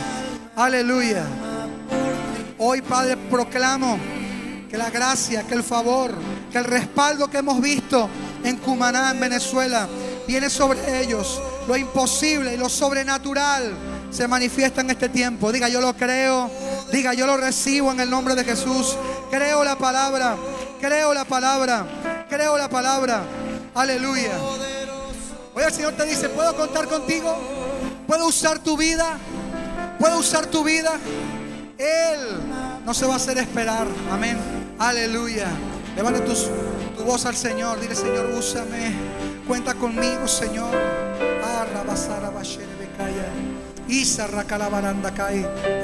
Aleluya. 0.56 1.24
Hoy, 2.62 2.82
Padre, 2.82 3.16
proclamo 3.16 3.98
que 4.68 4.76
la 4.76 4.90
gracia, 4.90 5.44
que 5.44 5.54
el 5.54 5.62
favor, 5.62 6.12
que 6.52 6.58
el 6.58 6.64
respaldo 6.64 7.30
que 7.30 7.38
hemos 7.38 7.58
visto 7.58 8.06
en 8.44 8.58
Cumaná, 8.58 9.12
en 9.12 9.18
Venezuela, 9.18 9.88
viene 10.28 10.50
sobre 10.50 11.02
ellos. 11.02 11.40
Lo 11.66 11.74
imposible 11.74 12.52
y 12.52 12.58
lo 12.58 12.68
sobrenatural 12.68 13.72
se 14.10 14.28
manifiesta 14.28 14.82
en 14.82 14.90
este 14.90 15.08
tiempo. 15.08 15.50
Diga, 15.50 15.70
yo 15.70 15.80
lo 15.80 15.96
creo. 15.96 16.50
Diga, 16.92 17.14
yo 17.14 17.26
lo 17.26 17.38
recibo 17.38 17.92
en 17.92 18.00
el 18.00 18.10
nombre 18.10 18.34
de 18.34 18.44
Jesús. 18.44 18.94
Creo 19.30 19.64
la 19.64 19.78
palabra. 19.78 20.36
Creo 20.82 21.14
la 21.14 21.24
palabra. 21.24 21.86
Creo 22.28 22.58
la 22.58 22.68
palabra. 22.68 23.22
Aleluya. 23.74 24.32
Hoy 25.54 25.62
el 25.62 25.72
Señor 25.72 25.94
te 25.94 26.04
dice, 26.04 26.28
¿puedo 26.28 26.54
contar 26.54 26.86
contigo? 26.88 27.38
¿Puedo 28.06 28.26
usar 28.26 28.58
tu 28.58 28.76
vida? 28.76 29.16
¿Puedo 29.98 30.18
usar 30.18 30.44
tu 30.44 30.62
vida? 30.62 30.92
Él 31.80 32.18
no 32.84 32.92
se 32.92 33.06
va 33.06 33.14
a 33.14 33.16
hacer 33.16 33.38
esperar. 33.38 33.86
Amén. 34.12 34.36
Aleluya. 34.78 35.46
Levanta 35.96 36.22
tus- 36.24 36.48
tu 36.96 37.04
voz 37.04 37.24
al 37.24 37.34
Señor. 37.34 37.80
Dile, 37.80 37.94
Señor, 37.94 38.26
úsame. 38.36 38.92
Cuenta 39.48 39.74
conmigo, 39.74 40.28
Señor. 40.28 40.74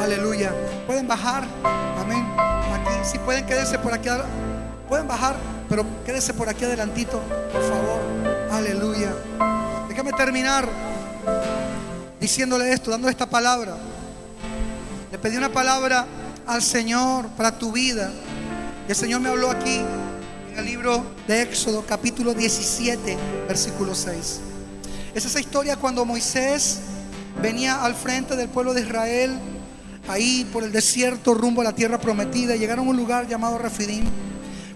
Aleluya. 0.00 0.52
Pueden 0.86 1.08
bajar. 1.08 1.44
Amén. 1.98 2.24
Aquí. 2.38 2.94
Si 3.10 3.18
pueden 3.18 3.46
quedarse 3.46 3.78
por 3.78 3.92
aquí. 3.94 4.08
Pueden 4.88 5.08
bajar, 5.08 5.34
pero 5.68 5.84
quédense 6.04 6.32
por 6.34 6.48
aquí 6.48 6.64
adelantito, 6.64 7.20
por 7.52 7.62
favor. 7.62 8.00
Aleluya. 8.52 9.12
Déjame 9.88 10.12
terminar 10.12 10.68
diciéndole 12.20 12.72
esto, 12.72 12.90
dando 12.90 13.08
esta 13.08 13.26
palabra. 13.26 13.74
Le 15.16 15.22
pedí 15.22 15.38
una 15.38 15.48
palabra 15.48 16.06
al 16.46 16.60
Señor 16.60 17.28
para 17.38 17.56
tu 17.56 17.72
vida. 17.72 18.12
Y 18.86 18.90
el 18.90 18.94
Señor 18.94 19.22
me 19.22 19.30
habló 19.30 19.50
aquí 19.50 19.80
en 20.52 20.58
el 20.58 20.66
libro 20.66 21.06
de 21.26 21.40
Éxodo, 21.40 21.86
capítulo 21.86 22.34
17, 22.34 23.16
versículo 23.48 23.94
6. 23.94 24.40
Es 25.14 25.24
esa 25.24 25.40
historia 25.40 25.76
cuando 25.76 26.04
Moisés 26.04 26.80
venía 27.40 27.82
al 27.82 27.94
frente 27.94 28.36
del 28.36 28.50
pueblo 28.50 28.74
de 28.74 28.82
Israel, 28.82 29.38
ahí 30.06 30.46
por 30.52 30.64
el 30.64 30.70
desierto 30.70 31.32
rumbo 31.32 31.62
a 31.62 31.64
la 31.64 31.74
tierra 31.74 31.98
prometida. 31.98 32.54
Llegaron 32.54 32.86
a 32.86 32.90
un 32.90 32.96
lugar 32.98 33.26
llamado 33.26 33.56
Refidim. 33.56 34.04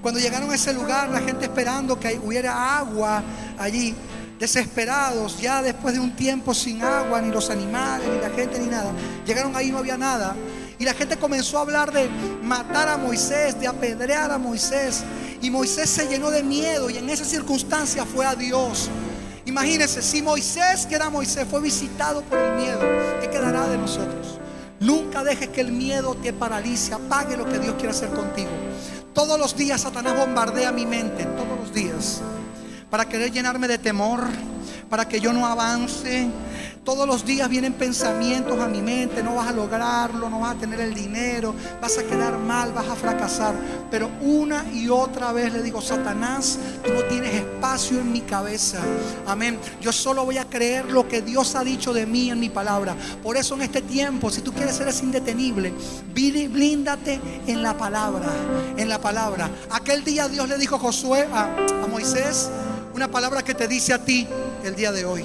Cuando 0.00 0.20
llegaron 0.20 0.50
a 0.50 0.54
ese 0.54 0.72
lugar, 0.72 1.10
la 1.10 1.20
gente 1.20 1.44
esperando 1.44 2.00
que 2.00 2.18
hubiera 2.24 2.78
agua 2.78 3.22
allí, 3.58 3.94
desesperados, 4.40 5.38
ya 5.38 5.62
después 5.62 5.94
de 5.94 6.00
un 6.00 6.16
tiempo 6.16 6.54
sin 6.54 6.82
agua, 6.82 7.20
ni 7.20 7.30
los 7.30 7.50
animales, 7.50 8.08
ni 8.08 8.18
la 8.18 8.30
gente, 8.30 8.58
ni 8.58 8.66
nada. 8.66 8.90
Llegaron 9.26 9.54
ahí, 9.54 9.70
no 9.70 9.78
había 9.78 9.98
nada. 9.98 10.34
Y 10.78 10.84
la 10.84 10.94
gente 10.94 11.18
comenzó 11.18 11.58
a 11.58 11.60
hablar 11.60 11.92
de 11.92 12.08
matar 12.42 12.88
a 12.88 12.96
Moisés, 12.96 13.60
de 13.60 13.68
apedrear 13.68 14.32
a 14.32 14.38
Moisés. 14.38 15.04
Y 15.42 15.50
Moisés 15.50 15.90
se 15.90 16.08
llenó 16.08 16.30
de 16.30 16.42
miedo 16.42 16.88
y 16.88 16.96
en 16.96 17.10
esa 17.10 17.24
circunstancia 17.24 18.06
fue 18.06 18.24
a 18.24 18.34
Dios. 18.34 18.88
Imagínense, 19.44 20.00
si 20.00 20.22
Moisés, 20.22 20.86
que 20.86 20.94
era 20.94 21.10
Moisés, 21.10 21.46
fue 21.48 21.60
visitado 21.60 22.22
por 22.22 22.38
el 22.38 22.56
miedo, 22.56 22.80
¿qué 23.20 23.28
quedará 23.28 23.68
de 23.68 23.76
nosotros? 23.76 24.38
Nunca 24.80 25.22
dejes 25.22 25.48
que 25.48 25.60
el 25.60 25.72
miedo 25.72 26.14
te 26.14 26.32
paralice, 26.32 26.94
apague 26.94 27.36
lo 27.36 27.44
que 27.44 27.58
Dios 27.58 27.74
quiere 27.74 27.90
hacer 27.90 28.08
contigo. 28.10 28.50
Todos 29.12 29.38
los 29.38 29.54
días 29.56 29.82
Satanás 29.82 30.16
bombardea 30.16 30.72
mi 30.72 30.86
mente, 30.86 31.24
todos 31.24 31.58
los 31.58 31.74
días, 31.74 32.22
para 32.90 33.08
querer 33.08 33.30
llenarme 33.30 33.68
de 33.68 33.78
temor, 33.78 34.24
para 34.88 35.06
que 35.06 35.20
yo 35.20 35.32
no 35.32 35.46
avance, 35.46 36.28
Todos 36.84 37.06
los 37.06 37.26
días 37.26 37.46
vienen 37.50 37.74
pensamientos 37.74 38.58
a 38.58 38.66
mi 38.66 38.80
mente, 38.80 39.22
no 39.22 39.34
vas 39.34 39.48
a 39.48 39.52
lograrlo, 39.52 40.30
no 40.30 40.40
vas 40.40 40.56
a 40.56 40.58
tener 40.58 40.80
el 40.80 40.94
dinero, 40.94 41.54
vas 41.80 41.98
a 41.98 42.04
quedar 42.04 42.38
mal, 42.38 42.72
vas 42.72 42.88
a 42.88 42.94
fracasar. 42.94 43.54
Pero 43.90 44.10
una 44.22 44.64
y 44.72 44.88
otra 44.88 45.30
vez 45.32 45.52
le 45.52 45.62
digo, 45.62 45.82
Satanás, 45.82 46.58
tú 46.82 46.90
no 46.94 47.02
tienes 47.02 47.34
espacio 47.34 48.00
en 48.00 48.10
mi 48.10 48.22
cabeza. 48.22 48.78
Amén. 49.26 49.58
Yo 49.82 49.92
solo 49.92 50.24
voy 50.24 50.38
a 50.38 50.46
creer 50.46 50.86
lo 50.86 51.06
que 51.06 51.20
Dios 51.20 51.54
ha 51.54 51.62
dicho 51.62 51.92
de 51.92 52.06
mí 52.06 52.30
en 52.30 52.40
mi 52.40 52.48
palabra. 52.48 52.96
Por 53.22 53.36
eso 53.36 53.54
en 53.56 53.62
este 53.62 53.82
tiempo, 53.82 54.30
si 54.30 54.40
tú 54.40 54.52
quieres 54.52 54.74
ser 54.74 54.88
ese 54.88 55.04
indetenible, 55.04 55.74
blíndate 56.14 57.20
en 57.46 57.62
la 57.62 57.76
palabra, 57.76 58.30
en 58.78 58.88
la 58.88 58.98
palabra. 58.98 59.50
Aquel 59.70 60.02
día 60.02 60.28
Dios 60.28 60.48
le 60.48 60.56
dijo 60.56 60.76
a 60.76 60.78
Josué, 60.78 61.28
a 61.30 61.86
Moisés, 61.90 62.48
una 62.94 63.10
palabra 63.10 63.42
que 63.42 63.54
te 63.54 63.68
dice 63.68 63.92
a 63.92 64.04
ti 64.04 64.26
el 64.64 64.74
día 64.74 64.92
de 64.92 65.04
hoy. 65.04 65.24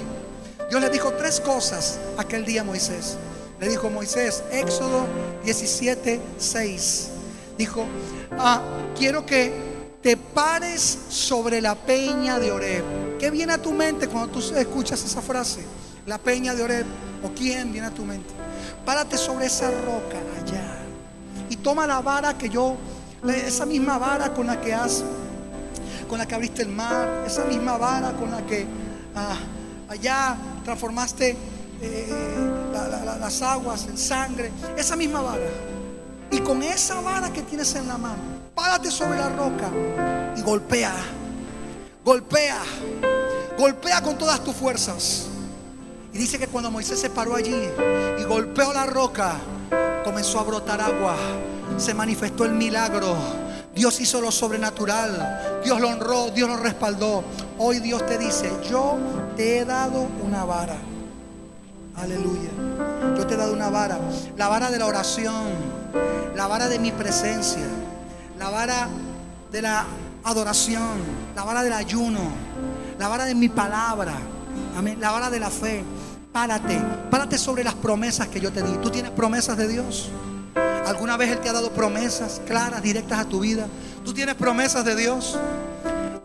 Dios 0.68 0.80
le 0.80 0.90
dijo 0.90 1.12
tres 1.12 1.40
cosas 1.40 1.98
aquel 2.16 2.44
día 2.44 2.62
a 2.62 2.64
Moisés. 2.64 3.16
Le 3.60 3.68
dijo 3.68 3.88
Moisés, 3.88 4.42
Éxodo 4.50 5.06
17, 5.44 6.20
6. 6.38 7.08
Dijo, 7.56 7.86
ah, 8.38 8.60
quiero 8.96 9.24
que 9.24 9.52
te 10.02 10.16
pares 10.16 10.98
sobre 11.08 11.60
la 11.60 11.74
peña 11.74 12.38
de 12.38 12.52
Oreb. 12.52 12.84
¿Qué 13.18 13.30
viene 13.30 13.54
a 13.54 13.58
tu 13.58 13.72
mente 13.72 14.08
cuando 14.08 14.28
tú 14.28 14.54
escuchas 14.54 15.02
esa 15.04 15.22
frase? 15.22 15.64
La 16.06 16.18
peña 16.18 16.54
de 16.54 16.62
Oreb. 16.62 16.86
¿O 17.22 17.30
quién 17.30 17.72
viene 17.72 17.86
a 17.86 17.90
tu 17.90 18.04
mente? 18.04 18.28
Párate 18.84 19.16
sobre 19.16 19.46
esa 19.46 19.70
roca 19.70 20.18
allá. 20.40 20.78
Y 21.48 21.56
toma 21.56 21.86
la 21.86 22.00
vara 22.00 22.36
que 22.36 22.48
yo, 22.48 22.76
esa 23.26 23.64
misma 23.64 23.98
vara 23.98 24.32
con 24.34 24.46
la 24.46 24.60
que 24.60 24.74
has 24.74 25.02
con 26.06 26.18
la 26.18 26.26
que 26.26 26.34
abriste 26.34 26.62
el 26.62 26.68
mar, 26.68 27.24
esa 27.26 27.44
misma 27.44 27.76
vara 27.78 28.12
con 28.12 28.30
la 28.30 28.44
que 28.46 28.66
ah, 29.14 29.36
allá 29.88 30.36
transformaste 30.64 31.36
eh, 31.82 32.08
la- 32.72 32.88
la- 32.88 33.04
la- 33.04 33.18
las 33.18 33.42
aguas 33.42 33.86
en 33.86 33.98
sangre, 33.98 34.50
esa 34.76 34.96
misma 34.96 35.20
vara. 35.20 35.42
Y 36.30 36.40
con 36.40 36.62
esa 36.62 37.00
vara 37.00 37.32
que 37.32 37.42
tienes 37.42 37.74
en 37.76 37.86
la 37.88 37.98
mano, 37.98 38.16
párate 38.54 38.90
sobre 38.90 39.18
la 39.18 39.28
roca 39.28 39.70
y 40.36 40.42
golpea, 40.42 40.92
golpea, 42.04 42.58
golpea 43.58 44.00
con 44.02 44.16
todas 44.18 44.42
tus 44.42 44.54
fuerzas. 44.56 45.26
Y 46.12 46.18
dice 46.18 46.38
que 46.38 46.46
cuando 46.46 46.70
Moisés 46.70 46.98
se 46.98 47.10
paró 47.10 47.34
allí 47.34 47.54
y 48.18 48.24
golpeó 48.24 48.72
la 48.72 48.86
roca, 48.86 49.34
comenzó 50.04 50.40
a 50.40 50.44
brotar 50.44 50.80
agua. 50.80 51.14
Se 51.76 51.92
manifestó 51.92 52.44
el 52.44 52.52
milagro. 52.52 53.14
Dios 53.76 54.00
hizo 54.00 54.22
lo 54.22 54.32
sobrenatural. 54.32 55.60
Dios 55.62 55.78
lo 55.78 55.90
honró, 55.90 56.30
Dios 56.30 56.48
lo 56.48 56.56
respaldó. 56.56 57.22
Hoy 57.58 57.78
Dios 57.80 58.06
te 58.06 58.16
dice, 58.16 58.50
yo 58.70 58.96
te 59.36 59.58
he 59.58 59.64
dado 59.66 60.08
una 60.24 60.46
vara. 60.46 60.76
Aleluya. 61.94 62.48
Yo 63.16 63.26
te 63.26 63.34
he 63.34 63.36
dado 63.36 63.52
una 63.52 63.68
vara. 63.68 63.98
La 64.34 64.48
vara 64.48 64.70
de 64.70 64.78
la 64.78 64.86
oración. 64.86 65.44
La 66.34 66.46
vara 66.46 66.68
de 66.68 66.78
mi 66.78 66.90
presencia. 66.90 67.66
La 68.38 68.48
vara 68.48 68.88
de 69.52 69.60
la 69.60 69.84
adoración. 70.24 70.98
La 71.34 71.44
vara 71.44 71.62
del 71.62 71.74
ayuno. 71.74 72.20
La 72.98 73.08
vara 73.08 73.26
de 73.26 73.34
mi 73.34 73.50
palabra. 73.50 74.14
Amén. 74.74 74.98
La 74.98 75.10
vara 75.10 75.28
de 75.28 75.38
la 75.38 75.50
fe. 75.50 75.84
Párate. 76.32 76.80
Párate 77.10 77.36
sobre 77.36 77.62
las 77.62 77.74
promesas 77.74 78.28
que 78.28 78.40
yo 78.40 78.50
te 78.50 78.62
di. 78.62 78.72
¿Tú 78.78 78.88
tienes 78.88 79.10
promesas 79.10 79.58
de 79.58 79.68
Dios? 79.68 80.10
¿Alguna 80.86 81.16
vez 81.16 81.32
Él 81.32 81.40
te 81.40 81.48
ha 81.48 81.52
dado 81.52 81.72
promesas 81.72 82.40
claras, 82.46 82.80
directas 82.80 83.18
a 83.18 83.24
tu 83.24 83.40
vida? 83.40 83.66
¿Tú 84.04 84.14
tienes 84.14 84.36
promesas 84.36 84.84
de 84.84 84.94
Dios? 84.94 85.36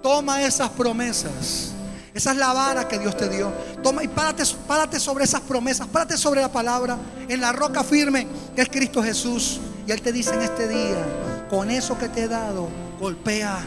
Toma 0.03 0.43
esas 0.43 0.69
promesas. 0.69 1.73
Esa 2.13 2.31
es 2.31 2.37
la 2.37 2.53
vara 2.53 2.87
que 2.87 2.99
Dios 2.99 3.17
te 3.17 3.27
dio. 3.27 3.51
Toma 3.81 4.03
y 4.03 4.07
párate, 4.07 4.45
sobre 4.99 5.23
esas 5.23 5.41
promesas. 5.41 5.87
Párate 5.87 6.15
sobre 6.15 6.41
la 6.41 6.51
palabra. 6.51 6.95
En 7.27 7.41
la 7.41 7.51
roca 7.51 7.83
firme 7.83 8.27
que 8.55 8.61
es 8.61 8.69
Cristo 8.69 9.01
Jesús. 9.01 9.59
Y 9.87 9.91
Él 9.91 10.01
te 10.01 10.11
dice 10.11 10.35
en 10.35 10.43
este 10.43 10.67
día, 10.67 11.03
con 11.49 11.71
eso 11.71 11.97
que 11.97 12.09
te 12.09 12.23
he 12.23 12.27
dado, 12.27 12.69
golpea. 12.99 13.57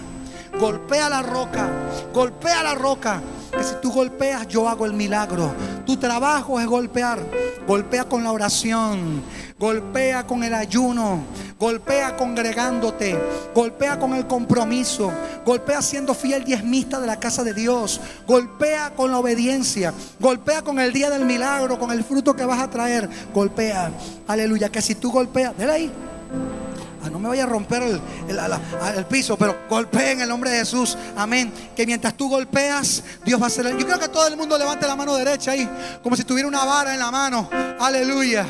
Golpea 0.61 1.09
la 1.09 1.23
roca. 1.23 1.69
Golpea 2.12 2.62
la 2.62 2.75
roca. 2.77 3.21
Que 3.56 3.64
si 3.64 3.74
tú 3.81 3.93
golpeas, 3.93 4.48
yo 4.48 4.68
hago 4.68 4.86
el 4.86 4.93
milagro. 4.93 5.52
Tu 5.86 5.97
trabajo 5.97 6.59
es 6.60 6.66
golpear. 6.66 7.20
Golpea 7.66 8.05
con 8.05 8.24
la 8.24 8.32
oración. 8.32 9.22
Golpea 9.59 10.26
con 10.26 10.43
el 10.43 10.55
ayuno. 10.55 11.24
Golpea 11.59 12.16
congregándote. 12.16 13.18
Golpea 13.55 13.98
con 13.98 14.14
el 14.14 14.26
compromiso. 14.26 15.12
Golpea 15.47 15.81
siendo 15.82 16.14
fiel 16.14 16.44
diezmista 16.44 17.01
de 17.01 17.06
la 17.06 17.18
casa 17.20 17.44
de 17.44 17.55
Dios. 17.55 18.01
Golpea 18.26 18.94
con 18.94 19.10
la 19.10 19.18
obediencia. 19.18 19.94
Golpea 20.18 20.62
con 20.62 20.78
el 20.78 20.93
día 20.93 21.10
del 21.10 21.24
milagro, 21.24 21.78
con 21.78 21.93
el 21.93 22.05
fruto 22.05 22.35
que 22.35 22.44
vas 22.44 22.60
a 22.60 22.70
traer. 22.70 23.09
Golpea. 23.32 23.93
Aleluya. 24.26 24.68
Que 24.68 24.82
si 24.82 24.94
tú 24.94 25.10
golpeas, 25.10 25.56
dele 25.56 25.72
ahí. 25.72 25.93
Ah, 27.05 27.10
no 27.10 27.18
me 27.18 27.28
vaya 27.28 27.44
a 27.44 27.47
romper 27.47 27.82
el, 27.82 28.01
el- 28.28 29.05
piso, 29.06 29.36
pero 29.36 29.56
golpea 29.68 30.12
en 30.12 30.20
el 30.22 30.28
nombre 30.28 30.51
de 30.51 30.59
Jesús. 30.60 30.97
Amén. 31.16 31.52
Que 31.76 31.85
mientras 31.86 32.14
tú 32.14 32.28
golpeas, 32.31 33.02
Dios 33.24 33.39
va 33.40 33.44
a 33.44 33.48
hacer. 33.48 33.76
Yo 33.76 33.86
creo 33.86 33.98
que 33.98 34.09
todo 34.09 34.26
el 34.26 34.36
mundo 34.36 34.56
levante 34.56 34.86
la 34.86 34.97
mano 34.97 35.14
derecha 35.14 35.51
ahí, 35.51 35.68
como 36.02 36.16
si 36.16 36.24
tuviera 36.24 36.48
una 36.48 36.64
vara 36.64 36.94
en 36.94 37.01
la 37.01 37.10
mano. 37.10 37.48
Aleluya. 37.78 38.47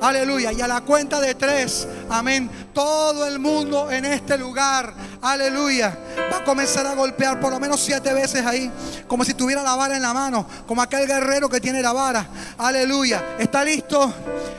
Aleluya. 0.00 0.52
Y 0.52 0.60
a 0.62 0.68
la 0.68 0.80
cuenta 0.80 1.20
de 1.20 1.34
tres, 1.34 1.86
amén. 2.08 2.50
Todo 2.72 3.26
el 3.26 3.38
mundo 3.38 3.90
en 3.90 4.04
este 4.06 4.38
lugar, 4.38 4.94
aleluya, 5.20 5.98
va 6.32 6.38
a 6.38 6.44
comenzar 6.44 6.86
a 6.86 6.94
golpear 6.94 7.40
por 7.40 7.50
lo 7.50 7.58
menos 7.60 7.80
siete 7.80 8.14
veces 8.14 8.46
ahí, 8.46 8.70
como 9.08 9.24
si 9.24 9.34
tuviera 9.34 9.62
la 9.62 9.74
vara 9.74 9.96
en 9.96 10.02
la 10.02 10.14
mano, 10.14 10.46
como 10.66 10.80
aquel 10.80 11.06
guerrero 11.06 11.48
que 11.48 11.60
tiene 11.60 11.82
la 11.82 11.92
vara. 11.92 12.26
Aleluya. 12.56 13.36
¿Está 13.38 13.64
listo? 13.64 14.14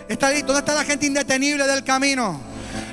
¿Está 0.07 0.29
listo? 0.29 0.47
¿Dónde 0.47 0.59
está 0.59 0.75
la 0.75 0.83
gente 0.85 1.05
indetenible 1.05 1.65
del 1.65 1.83
camino? 1.83 2.48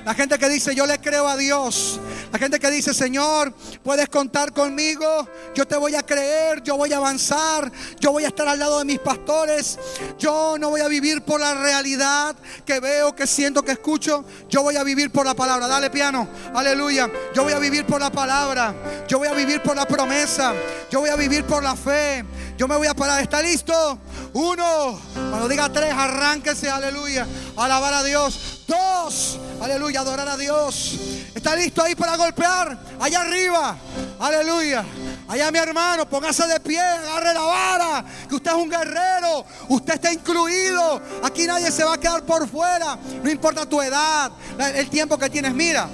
La 0.06 0.14
gente 0.14 0.38
que 0.38 0.48
dice, 0.48 0.72
yo 0.72 0.86
le 0.86 1.00
creo 1.00 1.26
a 1.26 1.36
Dios. 1.36 1.98
La 2.30 2.38
gente 2.38 2.60
que 2.60 2.70
dice, 2.70 2.94
Señor, 2.94 3.52
puedes 3.82 4.08
contar 4.08 4.52
conmigo. 4.52 5.28
Yo 5.52 5.66
te 5.66 5.74
voy 5.74 5.96
a 5.96 6.04
creer, 6.04 6.62
yo 6.62 6.76
voy 6.76 6.92
a 6.92 6.98
avanzar. 6.98 7.72
Yo 7.98 8.12
voy 8.12 8.22
a 8.22 8.28
estar 8.28 8.46
al 8.46 8.56
lado 8.56 8.78
de 8.78 8.84
mis 8.84 9.00
pastores. 9.00 9.76
Yo 10.16 10.58
no 10.60 10.70
voy 10.70 10.80
a 10.80 10.86
vivir 10.86 11.22
por 11.22 11.40
la 11.40 11.54
realidad 11.54 12.36
que 12.64 12.78
veo, 12.78 13.16
que 13.16 13.26
siento, 13.26 13.64
que 13.64 13.72
escucho. 13.72 14.24
Yo 14.48 14.62
voy 14.62 14.76
a 14.76 14.84
vivir 14.84 15.10
por 15.10 15.26
la 15.26 15.34
palabra. 15.34 15.66
Dale 15.66 15.90
piano. 15.90 16.28
Aleluya. 16.54 17.10
Yo 17.34 17.42
voy 17.42 17.54
a 17.54 17.58
vivir 17.58 17.84
por 17.84 18.00
la 18.00 18.12
palabra. 18.12 18.76
Yo 19.08 19.18
voy 19.18 19.26
a 19.26 19.32
vivir 19.32 19.60
por 19.60 19.74
la 19.74 19.86
promesa. 19.86 20.54
Yo 20.88 21.00
voy 21.00 21.10
a 21.10 21.16
vivir 21.16 21.44
por 21.46 21.64
la 21.64 21.74
fe. 21.74 22.24
Yo 22.56 22.68
me 22.68 22.76
voy 22.76 22.86
a 22.86 22.94
parar. 22.94 23.22
¿Está 23.22 23.42
listo? 23.42 23.98
Uno. 24.34 25.00
Cuando 25.14 25.48
diga 25.48 25.68
tres, 25.68 25.92
arránquese. 25.92 26.70
Aleluya. 26.70 27.26
Alabar 27.56 27.92
a 27.92 28.04
Dios. 28.04 28.55
Dos. 28.66 29.38
Aleluya. 29.60 30.00
Adorar 30.00 30.28
a 30.28 30.36
Dios. 30.36 30.98
¿Está 31.34 31.54
listo 31.54 31.82
ahí 31.82 31.94
para 31.94 32.16
golpear? 32.16 32.78
Allá 33.00 33.20
arriba. 33.20 33.76
Aleluya. 34.18 34.84
Allá 35.28 35.50
mi 35.50 35.58
hermano, 35.58 36.08
póngase 36.08 36.46
de 36.46 36.60
pie, 36.60 36.80
agarre 36.80 37.34
la 37.34 37.40
vara, 37.40 38.04
que 38.28 38.36
usted 38.36 38.52
es 38.52 38.56
un 38.56 38.70
guerrero, 38.70 39.44
usted 39.68 39.94
está 39.94 40.12
incluido, 40.12 41.02
aquí 41.24 41.48
nadie 41.48 41.72
se 41.72 41.82
va 41.82 41.94
a 41.94 41.98
quedar 41.98 42.22
por 42.22 42.48
fuera, 42.48 42.96
no 43.24 43.28
importa 43.28 43.66
tu 43.66 43.82
edad, 43.82 44.30
el 44.76 44.88
tiempo 44.88 45.18
que 45.18 45.28
tienes, 45.28 45.52
mira, 45.52 45.88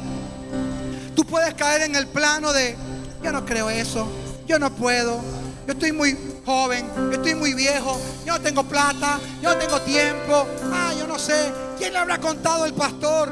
tú 1.17 1.25
puedes 1.25 1.55
caer 1.55 1.81
en 1.83 1.97
el 1.97 2.09
plano 2.09 2.53
de, 2.53 2.77
yo 3.23 3.33
no 3.33 3.47
creo 3.47 3.71
eso, 3.71 4.07
yo 4.47 4.59
no 4.59 4.71
puedo, 4.71 5.23
yo 5.67 5.73
estoy 5.73 5.93
muy 5.93 6.17
joven, 6.45 6.87
yo 6.97 7.13
estoy 7.13 7.35
muy 7.35 7.55
viejo, 7.55 8.01
yo 8.25 8.35
no 8.35 8.41
tengo 8.41 8.65
plata, 8.65 9.19
yo 9.41 9.53
no 9.53 9.57
tengo 9.57 9.81
tiempo, 9.83 10.47
ah, 10.73 10.93
yo 10.99 11.07
no 11.07 11.19
sé, 11.19 11.53
¿quién 11.79 11.93
le 11.93 11.99
habrá 11.99 12.19
contado 12.19 12.65
el 12.65 12.75
pastor? 12.75 13.31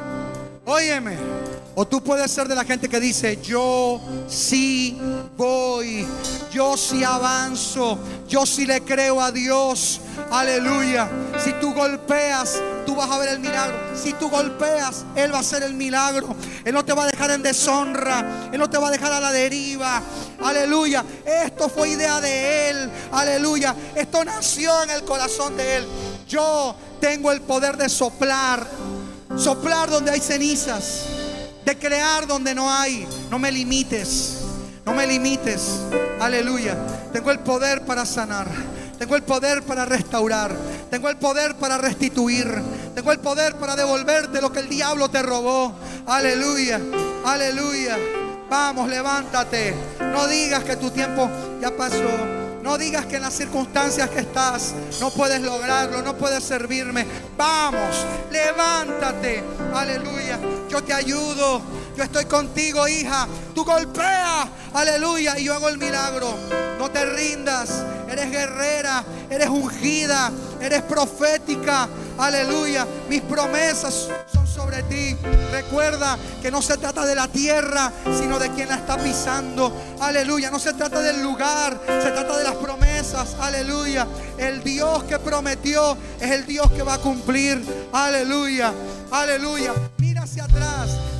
Óyeme, 0.65 1.17
o 1.75 1.87
tú 1.87 2.03
puedes 2.03 2.29
ser 2.31 2.47
de 2.47 2.55
la 2.55 2.63
gente 2.63 2.89
que 2.89 2.99
dice, 2.99 3.39
yo 3.41 4.01
sí 4.27 4.99
voy, 5.37 6.05
yo 6.51 6.75
sí 6.75 7.03
avanzo, 7.03 7.97
yo 8.27 8.45
sí 8.45 8.65
le 8.65 8.81
creo 8.81 9.21
a 9.21 9.31
Dios, 9.31 10.01
aleluya. 10.31 11.09
Si 11.43 11.53
tú 11.53 11.73
golpeas, 11.73 12.61
tú 12.85 12.95
vas 12.95 13.09
a 13.09 13.17
ver 13.17 13.29
el 13.29 13.39
milagro. 13.39 13.77
Si 13.95 14.13
tú 14.13 14.29
golpeas, 14.29 15.05
Él 15.15 15.33
va 15.33 15.37
a 15.37 15.41
hacer 15.41 15.63
el 15.63 15.73
milagro. 15.73 16.35
Él 16.65 16.73
no 16.73 16.83
te 16.83 16.93
va 16.93 17.03
a 17.03 17.07
dejar 17.07 17.31
en 17.31 17.41
deshonra, 17.41 18.49
Él 18.51 18.59
no 18.59 18.69
te 18.69 18.77
va 18.77 18.89
a 18.89 18.91
dejar 18.91 19.13
a 19.13 19.19
la 19.19 19.31
deriva, 19.31 20.01
aleluya. 20.43 21.05
Esto 21.25 21.69
fue 21.69 21.89
idea 21.89 22.19
de 22.19 22.69
Él, 22.69 22.91
aleluya. 23.11 23.75
Esto 23.95 24.25
nació 24.25 24.83
en 24.83 24.89
el 24.89 25.03
corazón 25.03 25.55
de 25.55 25.77
Él. 25.77 25.87
Yo 26.27 26.75
tengo 26.99 27.31
el 27.31 27.41
poder 27.41 27.77
de 27.77 27.89
soplar 27.89 28.67
Soplar 29.37 29.89
donde 29.89 30.11
hay 30.11 30.19
cenizas. 30.19 31.05
De 31.65 31.77
crear 31.77 32.27
donde 32.27 32.55
no 32.55 32.71
hay. 32.71 33.07
No 33.29 33.39
me 33.39 33.51
limites. 33.51 34.37
No 34.85 34.93
me 34.93 35.05
limites. 35.05 35.79
Aleluya. 36.19 36.77
Tengo 37.13 37.31
el 37.31 37.39
poder 37.39 37.85
para 37.85 38.05
sanar. 38.05 38.47
Tengo 38.97 39.15
el 39.15 39.23
poder 39.23 39.63
para 39.63 39.85
restaurar. 39.85 40.55
Tengo 40.89 41.09
el 41.09 41.17
poder 41.17 41.55
para 41.55 41.77
restituir. 41.77 42.47
Tengo 42.93 43.11
el 43.11 43.19
poder 43.19 43.55
para 43.55 43.75
devolverte 43.75 44.41
lo 44.41 44.51
que 44.51 44.59
el 44.59 44.69
diablo 44.69 45.09
te 45.09 45.21
robó. 45.21 45.73
Aleluya. 46.05 46.79
Aleluya. 47.25 47.97
Vamos, 48.49 48.89
levántate. 48.89 49.73
No 49.99 50.27
digas 50.27 50.63
que 50.63 50.75
tu 50.75 50.91
tiempo 50.91 51.29
ya 51.61 51.75
pasó. 51.75 52.40
No 52.63 52.77
digas 52.77 53.05
que 53.07 53.15
en 53.15 53.23
las 53.23 53.33
circunstancias 53.33 54.09
que 54.09 54.19
estás 54.19 54.73
no 54.99 55.09
puedes 55.09 55.41
lograrlo, 55.41 56.01
no 56.01 56.15
puedes 56.15 56.43
servirme. 56.43 57.05
Vamos, 57.37 58.05
levántate. 58.31 59.43
Aleluya. 59.73 60.39
Yo 60.69 60.83
te 60.83 60.93
ayudo. 60.93 61.61
Estoy 62.03 62.25
contigo, 62.25 62.87
hija. 62.87 63.27
Tú 63.53 63.63
golpea. 63.63 64.47
Aleluya. 64.73 65.37
Y 65.37 65.45
yo 65.45 65.53
hago 65.53 65.69
el 65.69 65.77
milagro. 65.77 66.35
No 66.79 66.89
te 66.89 67.05
rindas. 67.05 67.83
Eres 68.09 68.31
guerrera. 68.31 69.03
Eres 69.29 69.49
ungida. 69.49 70.31
Eres 70.59 70.81
profética. 70.83 71.87
Aleluya. 72.17 72.85
Mis 73.09 73.21
promesas 73.21 74.09
son 74.31 74.47
sobre 74.47 74.83
ti. 74.83 75.15
Recuerda 75.51 76.17
que 76.41 76.51
no 76.51 76.61
se 76.61 76.77
trata 76.77 77.05
de 77.05 77.15
la 77.15 77.27
tierra, 77.27 77.91
sino 78.17 78.39
de 78.39 78.49
quien 78.51 78.69
la 78.69 78.75
está 78.75 78.97
pisando. 78.97 79.71
Aleluya. 79.99 80.49
No 80.51 80.59
se 80.59 80.73
trata 80.73 81.01
del 81.01 81.21
lugar, 81.21 81.79
se 81.85 82.11
trata 82.11 82.37
de 82.37 82.43
las 82.43 82.55
promesas. 82.55 83.35
Aleluya. 83.39 84.07
El 84.37 84.63
Dios 84.63 85.03
que 85.03 85.19
prometió 85.19 85.97
es 86.19 86.31
el 86.31 86.45
Dios 86.45 86.71
que 86.71 86.83
va 86.83 86.95
a 86.95 86.99
cumplir. 86.99 87.63
Aleluya. 87.93 88.73
Aleluya. 89.11 89.73
Mira 89.97 90.23
hacia 90.23 90.45
atrás. 90.45 91.10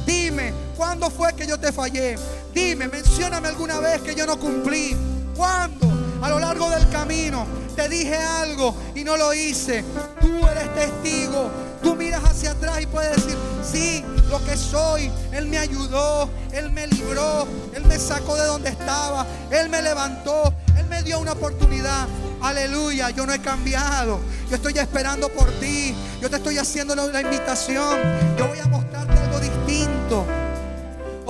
¿Cuándo 0.82 1.12
fue 1.12 1.32
que 1.36 1.45
yo 1.45 1.60
te 1.60 1.72
fallé? 1.72 2.16
Dime, 2.56 2.88
mencióname 2.88 3.49
alguna 3.49 3.80
vez 3.80 4.02
que 4.02 4.16
yo 4.16 4.26
no 4.26 4.40
cumplí. 4.40 4.98
¿Cuándo? 5.36 5.88
A 6.24 6.28
lo 6.28 6.40
largo 6.40 6.72
del 6.72 6.90
camino 6.90 7.45
te 7.76 7.88
dije 7.88 8.16
algo 8.16 8.76
y 8.95 9.03
no 9.03 9.16
lo 9.16 9.32
hice. 9.32 9.84
Tú 10.20 10.48
eres 10.48 10.74
testigo. 10.74 11.52
Tú 11.84 11.95
miras 11.95 12.24
hacia 12.24 12.53
atrás 12.53 12.82
y 12.82 12.88
puedes 12.88 13.16
decir, 13.16 13.38
sí, 13.64 14.03
lo 14.28 14.44
que 14.44 14.58
soy, 14.58 15.12
Él 15.32 15.45
me 15.45 15.60
ayudó, 15.60 16.28
Él 16.52 16.72
me 16.72 16.88
libró, 16.88 17.48
Él 17.76 17.86
me 17.86 17.99
sacó 17.99 18.36
de 18.36 18.48
donde 18.48 18.70
estaba, 18.70 19.28
Él 19.52 19.70
me 19.70 19.84
levantó, 19.84 20.52
Él 20.80 20.88
me 20.88 21.03
dio 21.03 21.20
una 21.20 21.34
oportunidad. 21.34 22.08
Aleluya, 22.41 23.12
yo 23.12 23.28
no 23.28 23.34
he 23.34 23.40
cambiado. 23.40 24.20
Yo 24.49 24.56
estoy 24.56 24.80
esperando 24.80 25.30
por 25.30 25.48
ti. 25.60 25.94
Yo 26.20 26.28
te 26.28 26.38
estoy 26.38 26.58
haciendo 26.58 26.95
la 26.95 27.22
invitación. 27.22 27.99
Yo 28.36 28.48
voy 28.48 28.58
a 28.58 28.66
mostrarte 28.66 29.20
algo 29.20 29.40
distinto. 29.40 30.26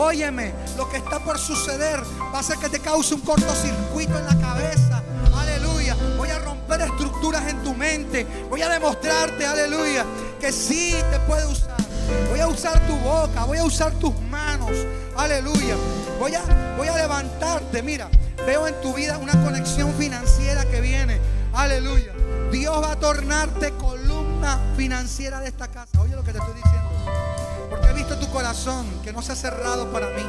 Óyeme, 0.03 0.51
lo 0.77 0.89
que 0.89 0.97
está 0.97 1.19
por 1.19 1.37
suceder 1.37 2.01
va 2.33 2.37
a 2.37 2.39
hacer 2.39 2.57
que 2.57 2.69
te 2.69 2.79
cause 2.79 3.13
un 3.13 3.21
cortocircuito 3.21 4.17
en 4.17 4.25
la 4.25 4.35
cabeza. 4.35 5.03
Aleluya. 5.31 5.95
Voy 6.17 6.27
a 6.27 6.39
romper 6.39 6.81
estructuras 6.81 7.47
en 7.47 7.61
tu 7.61 7.75
mente. 7.75 8.25
Voy 8.49 8.63
a 8.63 8.69
demostrarte, 8.69 9.45
aleluya, 9.45 10.03
que 10.39 10.51
sí 10.51 10.95
te 11.11 11.19
puede 11.19 11.45
usar. 11.45 11.77
Voy 12.31 12.39
a 12.39 12.47
usar 12.47 12.79
tu 12.87 12.95
boca, 12.95 13.43
voy 13.43 13.59
a 13.59 13.63
usar 13.63 13.91
tus 13.99 14.19
manos. 14.21 14.71
Aleluya. 15.15 15.75
Voy 16.19 16.33
a, 16.33 16.41
voy 16.77 16.87
a 16.87 16.97
levantarte. 16.97 17.83
Mira, 17.83 18.09
veo 18.43 18.67
en 18.67 18.81
tu 18.81 18.95
vida 18.95 19.19
una 19.19 19.33
conexión 19.43 19.93
financiera 19.93 20.65
que 20.65 20.81
viene. 20.81 21.19
Aleluya. 21.53 22.11
Dios 22.51 22.81
va 22.81 22.93
a 22.93 22.95
tornarte 22.99 23.69
columna 23.73 24.59
financiera 24.75 25.41
de 25.41 25.49
esta 25.49 25.67
casa. 25.67 26.01
Oye 26.01 26.15
lo 26.15 26.23
que 26.23 26.31
te 26.31 26.39
estoy 26.39 26.55
diciendo. 26.55 26.89
Porque 27.71 27.87
he 27.87 27.93
visto 27.93 28.17
tu 28.17 28.29
corazón 28.29 28.85
que 29.01 29.13
no 29.13 29.21
se 29.21 29.31
ha 29.31 29.35
cerrado 29.35 29.89
para 29.93 30.07
mí. 30.09 30.23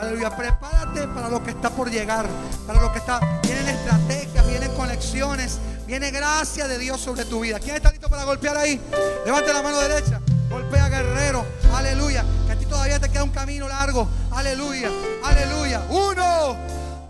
Aleluya. 0.00 0.34
Prepárate 0.34 1.08
para 1.08 1.28
lo 1.28 1.42
que 1.42 1.50
está 1.50 1.68
por 1.68 1.90
llegar. 1.90 2.24
Para 2.68 2.80
lo 2.80 2.92
que 2.92 3.00
está. 3.00 3.18
Vienen 3.42 3.68
estrategias, 3.68 4.46
vienen 4.46 4.72
conexiones. 4.74 5.58
Viene 5.88 6.12
gracia 6.12 6.68
de 6.68 6.78
Dios 6.78 7.00
sobre 7.00 7.24
tu 7.24 7.40
vida. 7.40 7.58
¿Quién 7.58 7.74
está 7.74 7.90
listo 7.90 8.08
para 8.08 8.22
golpear 8.22 8.56
ahí? 8.56 8.80
Levante 9.26 9.52
la 9.52 9.62
mano 9.62 9.80
derecha. 9.80 10.20
Golpea 10.48 10.88
guerrero. 10.88 11.44
Aleluya. 11.74 12.24
Que 12.46 12.52
a 12.52 12.56
ti 12.56 12.64
todavía 12.64 13.00
te 13.00 13.08
queda 13.08 13.24
un 13.24 13.30
camino 13.30 13.68
largo. 13.68 14.08
Aleluya. 14.30 14.88
Aleluya. 15.24 15.82
Uno, 15.90 16.56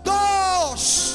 dos, 0.03 1.14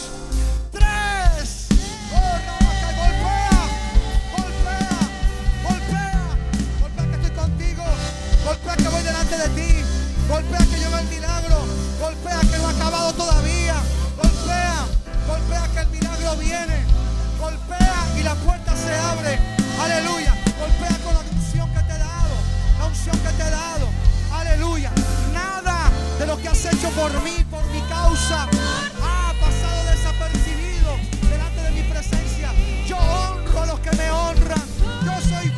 Golpea 8.51 8.75
que 8.75 8.89
voy 8.89 9.03
delante 9.05 9.39
de 9.39 9.49
ti. 9.51 9.85
Golpea 10.29 10.59
que 10.59 10.77
llegó 10.77 10.99
el 10.99 11.07
milagro. 11.07 11.65
Golpea 12.01 12.41
que 12.41 12.59
no 12.59 12.67
ha 12.67 12.71
acabado 12.71 13.13
todavía. 13.13 13.77
Golpea. 14.17 14.87
Golpea 15.29 15.69
que 15.73 15.79
el 15.79 15.89
milagro 15.91 16.35
viene. 16.35 16.83
Golpea 17.39 18.09
y 18.19 18.25
la 18.25 18.35
puerta 18.35 18.75
se 18.75 18.93
abre. 18.93 19.39
Aleluya. 19.81 20.35
Golpea 20.59 20.99
con 21.05 21.15
la 21.15 21.21
unción 21.31 21.71
que 21.71 21.79
te 21.79 21.95
he 21.95 21.99
dado. 21.99 22.35
La 22.81 22.87
unción 22.87 23.17
que 23.21 23.29
te 23.29 23.43
he 23.45 23.51
dado. 23.51 23.87
Aleluya. 24.35 24.91
Nada 25.33 25.89
de 26.19 26.27
lo 26.27 26.37
que 26.37 26.49
has 26.49 26.65
hecho 26.65 26.89
por 26.91 27.13
mí, 27.23 27.47
por 27.49 27.65
mi 27.67 27.81
causa, 27.83 28.49
ha 29.01 29.33
pasado 29.39 29.91
desapercibido 29.93 30.99
delante 31.31 31.63
de 31.63 31.71
mi 31.71 31.83
presencia. 31.85 32.51
Yo 32.85 32.97
honro 32.97 33.63
a 33.63 33.67
los 33.67 33.79
que 33.79 33.93
me 33.97 34.11
honran. 34.11 34.65
Yo 35.07 35.13
soy 35.29 35.50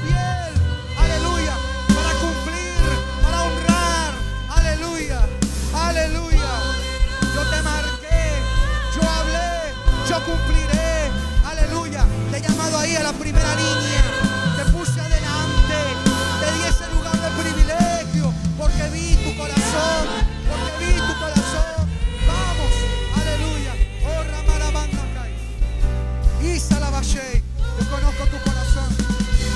ahí 12.82 12.96
a 12.96 13.02
la 13.02 13.12
primera 13.12 13.54
línea. 13.54 14.02
Te 14.56 14.64
puse 14.72 15.00
adelante. 15.00 15.78
Te 16.40 16.48
di 16.52 16.62
ese 16.68 16.86
lugar 16.94 17.16
de 17.16 17.30
privilegio. 17.42 18.32
Porque 18.59 18.82
vi 18.90 19.16
tu 19.24 19.36
corazón. 19.36 20.04
Porque 20.50 20.72
vi 20.84 20.94
tu 20.94 21.14
corazón. 21.18 21.86
Vamos. 22.26 22.72
Aleluya. 23.20 23.72
Oh, 24.06 24.22
Ramarabandacay. 24.30 25.32
Isa 26.54 26.80
la 26.80 26.90
Valle. 26.90 27.42
Yo 27.78 27.90
conozco 27.90 28.24
tu 28.26 28.38
corazón. 28.42 28.90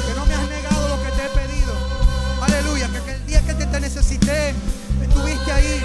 Que 0.07 0.15
no 0.15 0.27
me 0.27 0.35
has 0.35 0.49
negado 0.49 0.89
lo 0.89 1.03
que 1.03 1.11
te 1.11 1.23
he 1.27 1.31
pedido. 1.31 1.75
Aleluya. 2.43 2.89
Que, 2.89 3.01
que 3.01 3.13
el 3.13 3.27
día 3.27 3.43
que 3.43 3.55
te, 3.55 3.67
te 3.67 3.81
necesité, 3.81 4.55
estuviste 5.03 5.53
ahí. 5.53 5.83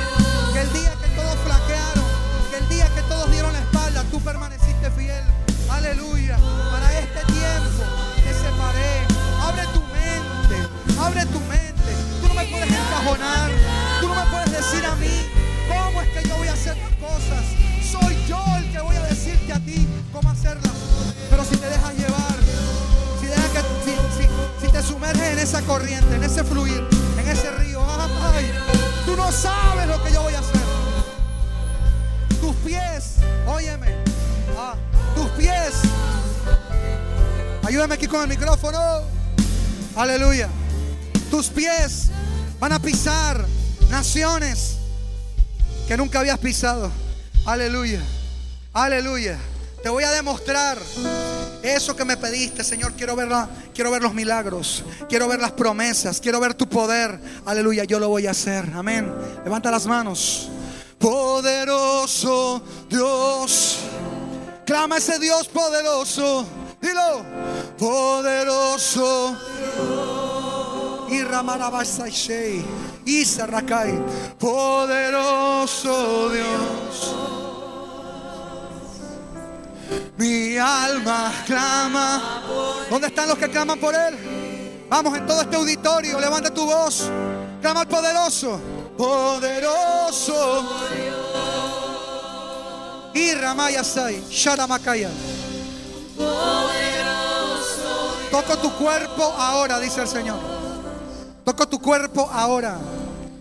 Que 0.53 0.61
el 0.61 0.73
día 0.73 0.93
que 1.01 1.07
todos 1.18 1.38
flaquearon. 1.45 2.05
Que 2.51 2.57
el 2.57 2.69
día 2.69 2.88
que 2.93 3.01
todos 3.03 3.31
dieron 3.31 3.51
la 3.51 3.59
espalda, 3.59 4.03
tú 4.11 4.22
permaneciste 4.22 4.91
fiel. 4.91 5.23
Aleluya. 5.69 6.38
Para 6.72 6.90
Abre 11.02 11.26
tu 11.26 11.40
mente. 11.41 11.91
Tú 12.22 12.28
no 12.28 12.34
me 12.36 12.45
puedes 12.45 12.69
encajonar. 12.69 13.52
Tú 13.99 14.07
no 14.07 14.15
me 14.15 14.32
puedes 14.32 14.52
decir 14.52 14.86
a 14.86 14.95
mí 14.95 15.26
cómo 15.68 16.02
es 16.02 16.10
que 16.10 16.30
yo 16.30 16.38
voy 16.38 16.48
a 16.48 16.53
hacer 16.53 16.78
las 16.78 16.94
cosas. 17.10 17.44
Soy 17.91 18.15
yo 18.28 18.40
el 18.57 18.72
que 18.72 18.80
voy 18.80 18.95
a 18.95 19.02
decirte 19.07 19.52
a 19.52 19.60
ti 19.60 19.88
cómo 20.11 20.30
hacerlas. 20.30 20.72
Pero 21.30 21.44
si 21.44 21.57
te 21.57 21.68
dejas 21.68 21.94
llevar, 21.95 22.36
si, 24.61 24.68
te 24.68 24.84
sumerges 24.84 25.34
en 25.34 25.40
esa 25.40 25.61
corriente, 25.64 26.15
en 26.15 26.23
ese 26.23 26.44
fluir, 26.44 26.88
en 27.18 27.28
ese 27.28 27.52
río, 27.52 27.82
tú 29.06 29.15
no 29.15 29.32
sabes 29.32 29.88
lo 29.88 30.02
que 30.03 30.11
yo 30.11 30.22
voy 30.22 30.34
a 30.34 30.40
hacer. 30.40 30.61
Tus 32.40 32.56
pies, 32.57 33.15
óyeme, 33.48 33.95
ah, 34.57 34.76
tus 35.15 35.30
pies. 35.32 35.82
Ayúdame 37.64 37.95
aquí 37.95 38.07
con 38.07 38.22
el 38.22 38.28
micrófono. 38.28 38.80
Aleluya. 39.95 40.49
Tus 41.31 41.47
pies 41.47 42.09
van 42.59 42.73
a 42.73 42.79
pisar 42.79 43.43
naciones 43.89 44.75
que 45.87 45.95
nunca 45.97 46.19
habías 46.19 46.37
pisado. 46.37 46.91
Aleluya. 47.45 48.01
Aleluya. 48.73 49.37
Te 49.81 49.89
voy 49.89 50.03
a 50.03 50.11
demostrar 50.11 50.77
eso 51.63 51.95
que 51.95 52.05
me 52.05 52.17
pediste, 52.17 52.63
Señor. 52.63 52.93
Quiero 52.93 53.15
ver, 53.15 53.29
la- 53.29 53.49
quiero 53.73 53.89
ver 53.91 54.01
los 54.03 54.13
milagros. 54.13 54.83
Quiero 55.09 55.27
ver 55.27 55.39
las 55.39 55.51
promesas. 55.53 56.19
Quiero 56.19 56.39
ver 56.39 56.53
tu 56.53 56.67
poder. 56.69 57.19
Aleluya. 57.45 57.85
Yo 57.85 57.97
lo 57.99 58.09
voy 58.09 58.27
a 58.27 58.31
hacer. 58.31 58.69
Amén. 58.75 59.11
Levanta 59.43 59.71
las 59.71 59.87
manos. 59.87 60.49
Poderoso 60.99 62.61
Dios. 62.89 63.77
Clama 64.65 64.97
ese 64.97 65.17
Dios 65.17 65.47
poderoso. 65.47 66.45
Dilo. 66.81 67.23
Poderoso. 67.77 69.35
Ramarabasashei. 69.39 69.90
Y 73.05 73.25
Sarrakai. 73.25 74.01
Poderoso 74.39 76.29
Dios. 76.29 77.15
Mi 80.17 80.57
alma 80.57 81.33
clama. 81.45 82.43
¿Dónde 82.89 83.07
están 83.07 83.27
los 83.27 83.38
que 83.38 83.49
claman 83.49 83.77
por 83.79 83.93
Él? 83.93 84.85
Vamos 84.89 85.17
en 85.17 85.25
todo 85.25 85.41
este 85.41 85.55
auditorio. 85.57 86.19
Levanta 86.19 86.49
tu 86.53 86.65
voz. 86.65 87.09
Clama 87.61 87.81
al 87.81 87.88
poderoso. 87.88 88.59
Poderoso. 88.97 90.65
Y 93.13 93.33
Ramayasai. 93.33 94.23
Sharamakaya. 94.29 95.09
Toco 98.31 98.57
tu 98.59 98.71
cuerpo 98.75 99.23
ahora, 99.38 99.77
dice 99.79 100.01
el 100.01 100.07
Señor. 100.07 100.60
Toco 101.43 101.68
tu 101.68 101.80
cuerpo 101.81 102.30
ahora. 102.31 102.77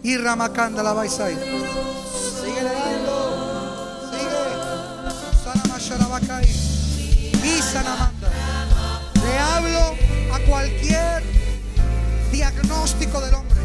Y 0.02 0.16
Ramakanda 0.16 0.82
la 0.82 0.92
Baisai. 0.92 1.34
Sigue 1.34 2.62
dando. 2.62 4.10
Sigue. 4.10 5.42
Sanamasharabacay. 5.44 6.70
Sanamanda. 7.72 8.28
Le 9.22 9.38
hablo 9.38 9.94
a 10.32 10.38
cualquier 10.48 11.22
diagnóstico 12.32 13.20
del 13.20 13.34
hombre 13.34 13.60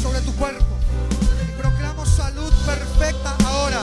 sobre 0.00 0.20
tu 0.20 0.32
cuerpo. 0.36 0.64
Y 1.48 1.60
proclamo 1.60 2.06
salud 2.06 2.52
perfecta 2.64 3.34
ahora. 3.46 3.80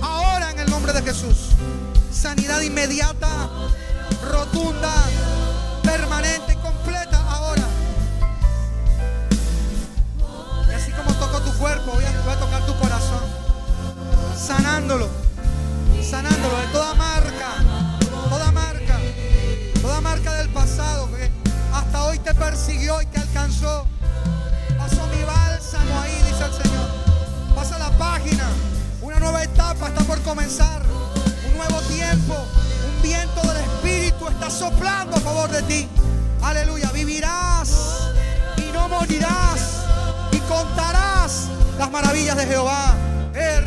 Ahora 0.00 0.50
en 0.52 0.60
el 0.60 0.70
nombre 0.70 0.92
de 0.92 1.02
Jesús. 1.02 1.50
Sanidad 2.10 2.60
inmediata, 2.62 3.50
rotunda, 4.30 4.94
permanente 5.82 6.56
cuerpo, 11.60 11.92
voy 11.92 12.04
a, 12.04 12.38
tocar 12.38 12.64
tu 12.64 12.74
corazón. 12.78 13.20
Sanándolo. 14.34 15.08
Sanándolo 16.02 16.58
de 16.58 16.66
toda 16.68 16.94
marca. 16.94 17.48
Toda 18.30 18.50
marca. 18.50 18.98
Toda 19.82 20.00
marca 20.00 20.34
del 20.34 20.48
pasado 20.48 21.08
que 21.12 21.30
hasta 21.74 22.04
hoy 22.04 22.18
te 22.18 22.34
persiguió 22.34 23.02
y 23.02 23.06
te 23.06 23.20
alcanzó. 23.20 23.86
Pasó 24.78 25.06
mi 25.08 25.22
bálsamo 25.22 26.00
ahí, 26.00 26.16
dice 26.26 26.44
el 26.46 26.62
Señor. 26.62 26.88
Pasa 27.54 27.78
la 27.78 27.90
página. 27.98 28.48
Una 29.02 29.20
nueva 29.20 29.44
etapa 29.44 29.88
está 29.88 30.02
por 30.04 30.20
comenzar. 30.22 30.82
Un 31.46 31.56
nuevo 31.58 31.78
tiempo. 31.82 32.36
Un 32.88 33.02
viento 33.02 33.40
del 33.42 33.58
Espíritu 33.58 34.28
está 34.28 34.50
soplando 34.50 35.16
a 35.16 35.20
favor 35.20 35.50
de 35.50 35.62
ti. 35.62 35.88
Aleluya. 36.42 36.90
Vivirás 36.92 38.12
y 38.56 38.72
no 38.72 38.88
morirás. 38.88 39.89
Contarás 40.50 41.48
las 41.78 41.90
maravillas 41.92 42.36
de 42.36 42.44
Jehová. 42.44 42.96
Eh. 43.34 43.60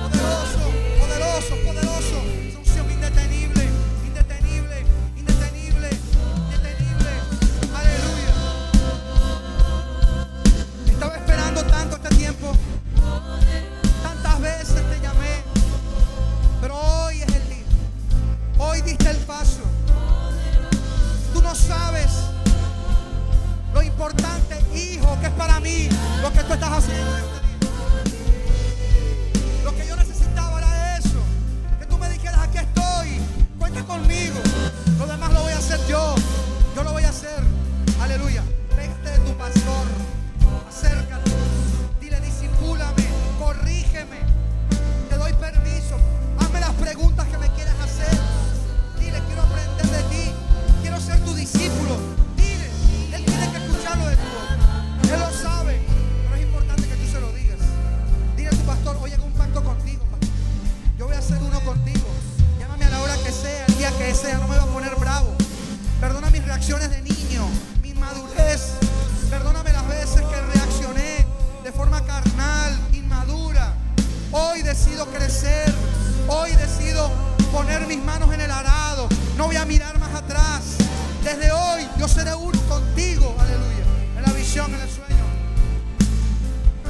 Poderoso, 0.00 0.58
poderoso, 1.00 1.56
poderoso. 1.66 2.22
Es 2.46 2.54
unción 2.54 2.88
indetenible, 2.88 3.68
indetenible, 4.06 4.84
indetenible, 5.16 5.90
indetenible. 6.44 7.10
Aleluya. 7.74 8.34
Estaba 10.86 11.16
esperando 11.16 11.64
tanto 11.64 11.96
este 11.96 12.10
tiempo. 12.14 12.52
Tantas 14.00 14.40
veces 14.40 14.88
te 14.88 15.00
llamé. 15.00 15.42
Pero 16.60 16.76
hoy 16.78 17.22
es 17.22 17.34
el 17.34 17.48
día. 17.48 17.66
Hoy 18.58 18.82
diste 18.82 19.10
el 19.10 19.16
paso. 19.16 19.62
Tú 21.34 21.42
no 21.42 21.56
sabes 21.56 22.37
lo 23.78 23.84
importante, 23.84 24.58
hijo, 24.74 25.16
que 25.20 25.26
es 25.26 25.32
para 25.34 25.60
mí 25.60 25.88
lo 26.20 26.32
que 26.32 26.42
tú 26.42 26.52
estás 26.52 26.70
haciendo. 26.70 27.16
en 27.16 27.24
este. 28.04 28.18
Lo 29.62 29.72
que 29.76 29.86
yo 29.86 29.94
necesitaba 29.94 30.58
era 30.58 30.98
eso. 30.98 31.20
Que 31.78 31.86
tú 31.86 31.96
me 31.96 32.08
dijeras, 32.08 32.40
aquí 32.40 32.58
estoy. 32.58 33.20
Cuenta 33.56 33.84
conmigo. 33.84 34.34
Lo 34.98 35.06
demás 35.06 35.32
lo 35.32 35.42
voy 35.42 35.52
a 35.52 35.58
hacer 35.58 35.78
yo. 35.86 36.16
Yo 36.74 36.82
lo 36.82 36.92
voy 36.92 37.04
a 37.04 37.10
hacer. 37.10 37.40
Aleluya. 38.02 38.42
Pégate 38.74 39.10
de 39.10 39.18
tu 39.18 39.32
pastor. 39.38 39.86
Acércate. 40.68 41.30
Dile, 42.00 42.20
disipúlame. 42.20 43.06
Corrígeme. 43.38 44.18
Te 45.08 45.16
doy 45.16 45.32
permiso. 45.34 45.96
Hazme 46.40 46.58
las 46.58 46.72
preguntas 46.72 47.28
que 47.28 47.38
me 47.38 47.48
quieras 47.52 47.76
hacer. 47.80 48.18
Dile, 48.98 49.22
quiero 49.26 49.42
aprender 49.42 49.86
de 49.86 50.02
ti. 50.14 50.32
Quiero 50.82 51.00
ser 51.00 51.20
tu 51.20 51.32
discípulo. 51.34 52.17
Él 53.94 55.20
lo 55.20 55.32
sabe. 55.32 55.80
Pero 56.24 56.36
es 56.36 56.42
importante 56.42 56.86
que 56.86 56.96
tú 56.96 57.10
se 57.10 57.20
lo 57.20 57.32
digas. 57.32 57.58
Dile 58.36 58.48
a 58.48 58.50
tu 58.50 58.64
pastor, 58.66 58.98
oye, 59.00 59.14
hago 59.14 59.24
un 59.24 59.32
pacto 59.32 59.64
contigo. 59.64 60.04
Yo 60.98 61.06
voy 61.06 61.16
a 61.16 61.18
hacer 61.18 61.38
uno 61.42 61.58
contigo. 61.60 62.06
Llámame 62.58 62.84
a 62.84 62.90
la 62.90 63.00
hora 63.00 63.16
que 63.24 63.32
sea, 63.32 63.64
el 63.66 63.78
día 63.78 63.90
que 63.96 64.14
sea. 64.14 64.34
No 64.38 64.48
me 64.48 64.58
voy 64.58 64.68
a 64.68 64.72
poner 64.72 64.94
bravo. 64.96 65.34
Perdona 66.00 66.30
mis 66.30 66.44
reacciones 66.44 66.90
de 66.90 67.00
niño, 67.02 67.48
mi 67.82 67.90
inmadurez. 67.90 68.74
Perdóname 69.30 69.72
las 69.72 69.88
veces 69.88 70.20
que 70.20 70.40
reaccioné 70.58 71.26
de 71.64 71.72
forma 71.72 72.04
carnal, 72.04 72.78
inmadura. 72.92 73.74
Hoy 74.32 74.62
decido 74.62 75.06
crecer. 75.06 75.72
Hoy 76.28 76.50
decido 76.56 77.10
poner 77.52 77.86
mis 77.86 78.04
manos 78.04 78.32
en 78.34 78.42
el 78.42 78.50
arado. 78.50 79.08
No 79.38 79.46
voy 79.46 79.56
a 79.56 79.64
mirar 79.64 79.98
más 79.98 80.14
atrás. 80.14 80.76
Desde 81.24 81.50
hoy 81.52 81.88
yo 81.98 82.06
seré 82.06 82.34
uno 82.34 82.60
contigo. 82.68 83.34
En 84.58 84.74
el 84.74 84.90
sueño. 84.90 85.24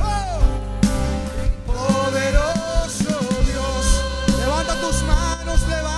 ¡Oh! 0.01 0.41
Poderoso 1.67 3.21
Dios, 3.45 3.85
levanta 4.39 4.81
tus 4.81 5.03
manos, 5.03 5.69
levanta 5.69 5.98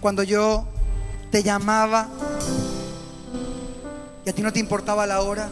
cuando 0.00 0.22
yo 0.22 0.64
te 1.30 1.42
llamaba 1.42 2.08
y 4.24 4.30
a 4.30 4.32
ti 4.32 4.42
no 4.42 4.52
te 4.52 4.60
importaba 4.60 5.06
la 5.06 5.20
hora? 5.20 5.48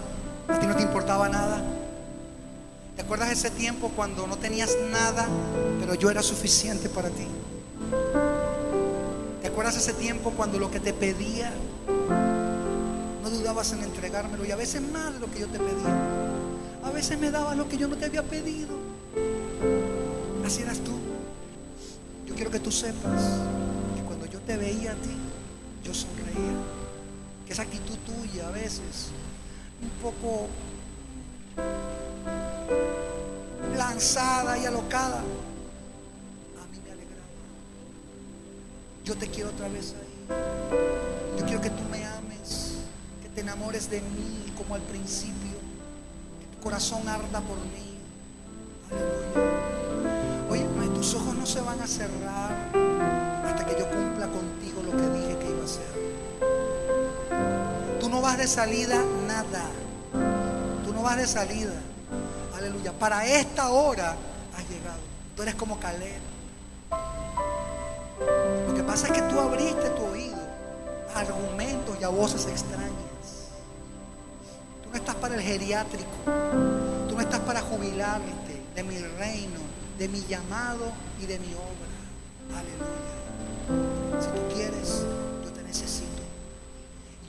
A 0.49 0.59
ti 0.59 0.67
no 0.67 0.77
te 0.77 0.83
importaba 0.83 1.29
nada. 1.29 1.61
¿Te 2.95 3.03
acuerdas 3.03 3.31
ese 3.31 3.51
tiempo 3.51 3.91
cuando 3.97 4.27
no 4.27 4.37
tenías 4.37 4.77
nada, 4.93 5.27
pero 5.81 5.95
yo 5.95 6.11
era 6.11 6.23
suficiente 6.23 6.89
para 6.89 7.09
ti? 7.09 7.27
¿Te 9.43 9.49
acuerdas 9.49 9.77
ese 9.77 9.93
tiempo 9.93 10.31
cuando 10.31 10.59
lo 10.59 10.71
que 10.71 10.79
te 10.79 10.93
pedía 10.93 11.53
no 13.23 13.31
dudabas 13.31 13.73
en 13.73 13.83
entregármelo 13.83 14.45
y 14.45 14.53
a 14.53 14.57
veces 14.57 14.83
más 14.83 15.15
de 15.15 15.21
lo 15.21 15.31
que 15.31 15.41
yo 15.41 15.49
te 15.49 15.59
pedía? 15.59 15.97
A 16.85 16.91
veces 16.91 17.19
me 17.19 17.31
dabas 17.33 17.57
lo 17.57 17.69
que 17.69 17.77
yo 17.77 17.89
no 17.89 17.97
te 17.97 18.05
había 18.05 18.23
pedido. 18.23 18.77
Así 20.47 20.63
eras 20.63 20.79
tú. 20.79 21.14
Quiero 22.35 22.51
que 22.51 22.59
tú 22.59 22.73
sepas 22.73 23.41
que 23.95 24.03
cuando 24.03 24.27
yo 24.27 24.41
te 24.41 24.57
veía 24.57 24.93
a 24.93 24.95
ti, 24.97 25.17
yo 25.85 25.95
sonreía. 25.95 26.59
Que 27.47 27.53
esa 27.53 27.63
actitud 27.63 27.97
tuya 28.07 28.49
a 28.49 28.51
veces, 28.51 29.11
un 29.83 29.91
poco 30.03 30.49
lanzada 33.77 34.59
y 34.59 34.65
alocada, 34.67 35.19
a 35.19 36.67
mí 36.73 36.81
me 36.85 36.91
alegraba. 36.91 37.23
Yo 39.05 39.17
te 39.17 39.29
quiero 39.29 39.51
otra 39.51 39.69
vez 39.69 39.95
ahí. 39.95 40.27
Yo 41.39 41.45
quiero 41.45 41.61
que 41.61 41.71
tú 41.71 41.83
me 41.91 42.05
ames, 42.05 42.79
que 43.23 43.29
te 43.29 43.43
enamores 43.43 43.91
de 43.91 44.01
mí 44.01 44.53
como 44.57 44.75
al 44.75 44.83
principio, 44.83 45.53
que 46.41 46.57
tu 46.57 46.63
corazón 46.63 47.07
arda 47.07 47.41
por 47.41 47.59
mí. 47.59 47.99
Aleluya. 48.91 49.55
Oye, 50.51 50.65
tus 51.05 51.17
ojos 51.17 51.35
no 51.35 51.45
se 51.45 51.61
van 51.61 51.79
a 51.83 51.87
cerrar 51.87 52.51
hasta 53.45 53.67
que 53.67 53.79
yo 53.79 53.87
cumpla 53.91 54.27
contigo 54.27 54.83
lo 54.83 54.93
que 54.93 55.07
dije 55.11 55.39
que 55.39 55.51
iba 55.51 55.61
a 55.61 55.65
hacer. 55.67 55.85
Tú 58.01 58.09
no 58.09 58.23
vas 58.23 58.39
de 58.39 58.47
salida 58.47 59.05
nada. 59.29 59.67
Tú 60.83 60.95
no 60.95 61.03
vas 61.03 61.19
de 61.19 61.27
salida. 61.27 61.75
Aleluya. 62.57 62.95
Para 62.95 63.27
esta 63.27 63.69
hora 63.69 64.17
has 64.57 64.71
llegado. 64.71 65.01
Tú 65.37 65.43
eres 65.43 65.55
como 65.57 65.79
Caleb. 65.79 66.23
Lo 68.67 68.75
que 68.75 68.83
pasa 68.83 69.09
es 69.09 69.13
que 69.13 69.23
tú 69.29 69.39
abriste 69.39 69.91
tu 69.91 70.05
oído 70.05 70.41
a 71.15 71.21
argumentos 71.21 71.99
y 72.01 72.05
a 72.05 72.09
voces 72.09 72.47
extrañas. 72.47 73.51
Tú 74.83 74.89
no 74.89 74.97
estás 74.97 75.17
para 75.17 75.35
el 75.35 75.43
geriátrico. 75.43 76.09
Tú 77.11 77.15
no 77.15 77.21
estás 77.21 77.41
para 77.41 77.61
jubilarte 77.61 78.63
de 78.75 78.83
mi 78.83 78.97
reino, 78.97 79.74
de 79.99 80.09
mi 80.09 80.21
llamado 80.27 80.93
y 81.21 81.27
de 81.27 81.39
mi 81.39 81.55
obra. 81.55 81.95
Aleluya. 82.59 84.21
Si 84.21 84.29
tú 84.29 84.55
quieres, 84.55 85.05
yo 85.45 85.51
te 85.51 85.63
necesito. 85.63 86.23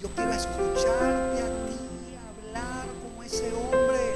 Yo 0.02 0.10
quiero 0.10 0.32
escucharte 0.32 1.42
a 1.42 1.48
ti 1.68 1.78
hablar 2.30 2.88
como 3.02 3.24
ese 3.24 3.54
hombre 3.54 4.16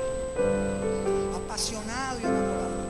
apasionado 1.35 2.19
y 2.19 2.23
enamorado. 2.23 2.89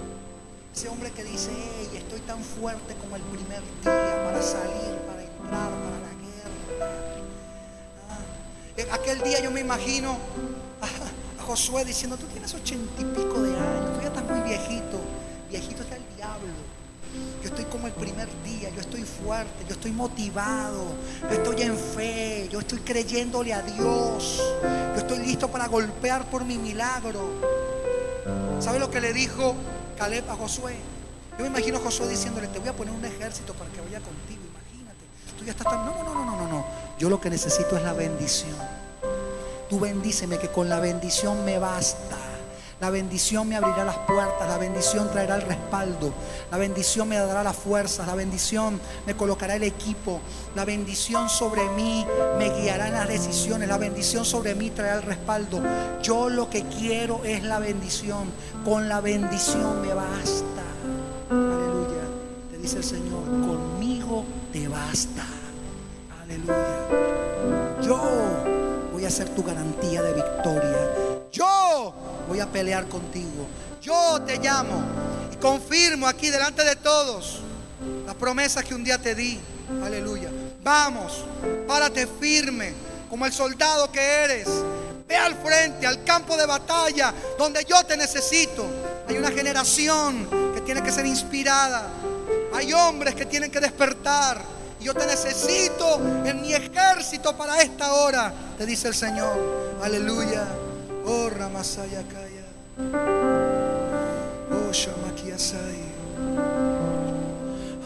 Ese 0.73 0.90
hombre 0.90 1.11
que 1.11 1.23
dice, 1.23 1.52
hey, 1.53 1.90
estoy 1.94 2.22
tan 2.22 2.41
fuerte 2.41 2.95
como 2.95 3.15
el 3.15 3.22
primer 3.23 3.61
día 3.84 4.23
para 4.23 4.41
salir, 4.41 4.95
para 5.07 5.23
entrar, 5.23 5.69
para 5.69 5.99
la 5.99 6.14
guerra. 6.23 6.90
Ah, 8.10 8.95
aquel 8.95 9.22
día 9.22 9.41
yo 9.41 9.52
me 9.52 9.60
imagino 9.60 10.18
a 10.81 11.44
Josué 11.44 11.84
diciendo, 11.84 12.15
tú 12.15 12.27
tienes 12.27 12.53
ochenta 12.53 13.02
y 13.02 13.06
pico 13.06 13.41
de 13.41 13.57
años, 13.57 13.94
tú 13.95 14.02
ya 14.02 14.07
estás 14.07 14.23
muy 14.23 14.40
viejito. 14.41 14.98
Viejito 15.49 15.81
está 15.81 15.95
el 15.95 16.03
diablo. 16.15 16.53
Yo 17.41 17.49
estoy 17.49 17.65
como 17.65 17.88
el 17.88 17.93
primer 17.93 18.27
día, 18.43 18.69
yo 18.69 18.81
estoy 18.81 19.01
fuerte, 19.01 19.65
yo 19.67 19.73
estoy 19.73 19.91
motivado, 19.91 20.84
yo 21.23 21.30
estoy 21.30 21.61
en 21.63 21.76
fe, 21.76 22.47
yo 22.51 22.59
estoy 22.59 22.80
creyéndole 22.80 23.51
a 23.51 23.63
Dios, 23.63 24.43
yo 24.61 24.95
estoy 24.95 25.17
listo 25.19 25.47
para 25.47 25.67
golpear 25.67 26.30
por 26.30 26.45
mi 26.45 26.59
milagro. 26.59 27.31
¿Sabe 28.59 28.77
lo 28.77 28.91
que 28.91 29.01
le 29.01 29.11
dijo 29.11 29.55
Caleb 29.97 30.30
a 30.30 30.35
Josué? 30.35 30.76
Yo 31.39 31.45
me 31.45 31.47
imagino 31.47 31.80
a 31.80 31.81
Josué 31.81 32.09
diciéndole, 32.09 32.47
te 32.47 32.59
voy 32.59 32.69
a 32.69 32.73
poner 32.73 32.93
un 32.93 33.03
ejército 33.03 33.53
para 33.53 33.71
que 33.71 33.81
vaya 33.81 34.01
contigo, 34.01 34.41
imagínate. 34.47 35.05
Tú 35.39 35.45
ya 35.45 35.51
estás 35.51 35.65
tan... 35.65 35.85
No, 35.85 36.03
no, 36.03 36.13
no, 36.13 36.26
no, 36.26 36.35
no, 36.35 36.47
no. 36.47 36.65
Yo 36.99 37.09
lo 37.09 37.19
que 37.19 37.31
necesito 37.31 37.76
es 37.76 37.81
la 37.81 37.93
bendición. 37.93 38.55
Tú 39.67 39.80
bendíceme 39.80 40.38
que 40.38 40.49
con 40.49 40.69
la 40.69 40.80
bendición 40.80 41.43
me 41.43 41.57
basta. 41.57 42.17
La 42.81 42.89
bendición 42.89 43.49
me 43.49 43.57
abrirá 43.57 43.84
las 43.84 43.97
puertas, 43.97 44.47
la 44.47 44.57
bendición 44.57 45.11
traerá 45.11 45.35
el 45.35 45.41
respaldo, 45.41 46.14
la 46.49 46.57
bendición 46.57 47.10
me 47.10 47.18
dará 47.18 47.43
las 47.43 47.57
fuerzas, 47.57 48.07
la 48.07 48.15
bendición 48.15 48.80
me 49.06 49.18
colocará 49.18 49.56
el 49.56 49.64
equipo, 49.64 50.22
la 50.56 50.64
bendición 50.64 51.27
sobre 51.27 51.68
mí 51.72 52.06
me 52.38 52.49
guiará 52.51 52.88
en 52.88 52.93
las 52.93 53.10
decisiones, 53.10 53.68
la 53.68 53.77
bendición 53.77 54.23
sobre 54.23 54.56
mí 54.56 54.69
traerá 54.69 54.95
el 54.95 55.03
respaldo. 55.03 55.61
Yo 56.01 56.30
lo 56.30 56.49
que 56.49 56.64
quiero 56.64 57.26
es 57.26 57.43
la 57.43 57.60
bendición, 57.60 58.31
con 58.64 58.88
la 58.88 59.01
bendición 59.01 59.81
me 59.81 59.93
basta. 59.93 60.64
Aleluya, 61.30 62.06
te 62.49 62.57
dice 62.60 62.77
el 62.77 62.84
Señor, 62.85 63.26
conmigo 63.26 64.23
te 64.53 64.69
basta. 64.69 65.26
Aleluya. 66.23 66.77
Yo 67.81 67.99
voy 68.93 69.03
a 69.03 69.10
ser 69.10 69.27
tu 69.35 69.43
garantía 69.43 70.01
de 70.01 70.14
victoria. 70.14 71.09
Voy 72.27 72.39
a 72.39 72.47
pelear 72.47 72.88
contigo. 72.88 73.47
Yo 73.81 74.22
te 74.26 74.38
llamo 74.38 74.81
y 75.31 75.35
confirmo 75.38 76.07
aquí 76.07 76.30
delante 76.30 76.64
de 76.64 76.76
todos 76.76 77.39
las 78.06 78.15
promesas 78.15 78.64
que 78.64 78.76
un 78.76 78.84
día 78.84 78.97
te 78.97 79.15
di. 79.15 79.39
Aleluya. 79.84 80.30
Vamos, 80.61 81.23
párate 81.68 82.07
firme 82.07 82.73
como 83.10 83.26
el 83.26 83.34
soldado 83.34 83.91
que 83.91 84.01
eres. 84.01 84.47
Ve 85.07 85.15
al 85.15 85.35
frente, 85.35 85.88
al 85.88 86.03
campo 86.03 86.38
de 86.38 86.45
batalla, 86.45 87.14
donde 87.38 87.65
yo 87.65 87.84
te 87.84 87.97
necesito. 87.97 88.65
Hay 89.07 89.18
una 89.18 89.31
generación 89.31 90.53
que 90.53 90.61
tiene 90.61 90.84
que 90.84 90.91
ser 90.91 91.06
inspirada. 91.06 91.88
Hay 92.53 92.73
hombres 92.73 93.15
que 93.15 93.26
tienen 93.26 93.49
que 93.49 93.60
despertar. 93.60 94.41
Yo 94.80 94.93
te 94.93 95.06
necesito 95.07 95.99
en 96.26 96.41
mi 96.41 96.53
ejército 96.53 97.35
para 97.35 97.61
esta 97.61 97.93
hora, 97.93 98.31
te 98.57 98.65
dice 98.65 98.88
el 98.88 98.95
Señor. 98.95 99.77
Aleluya. 99.81 100.47
Oh, 101.11 101.27
Ramasaya 101.34 102.03
Kaya. 102.06 102.45
Oh, 104.53 104.72
Shamakiasai. 104.72 105.81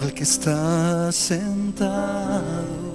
al 0.01 0.13
que 0.13 0.23
está 0.23 1.09
sentado. 1.13 2.92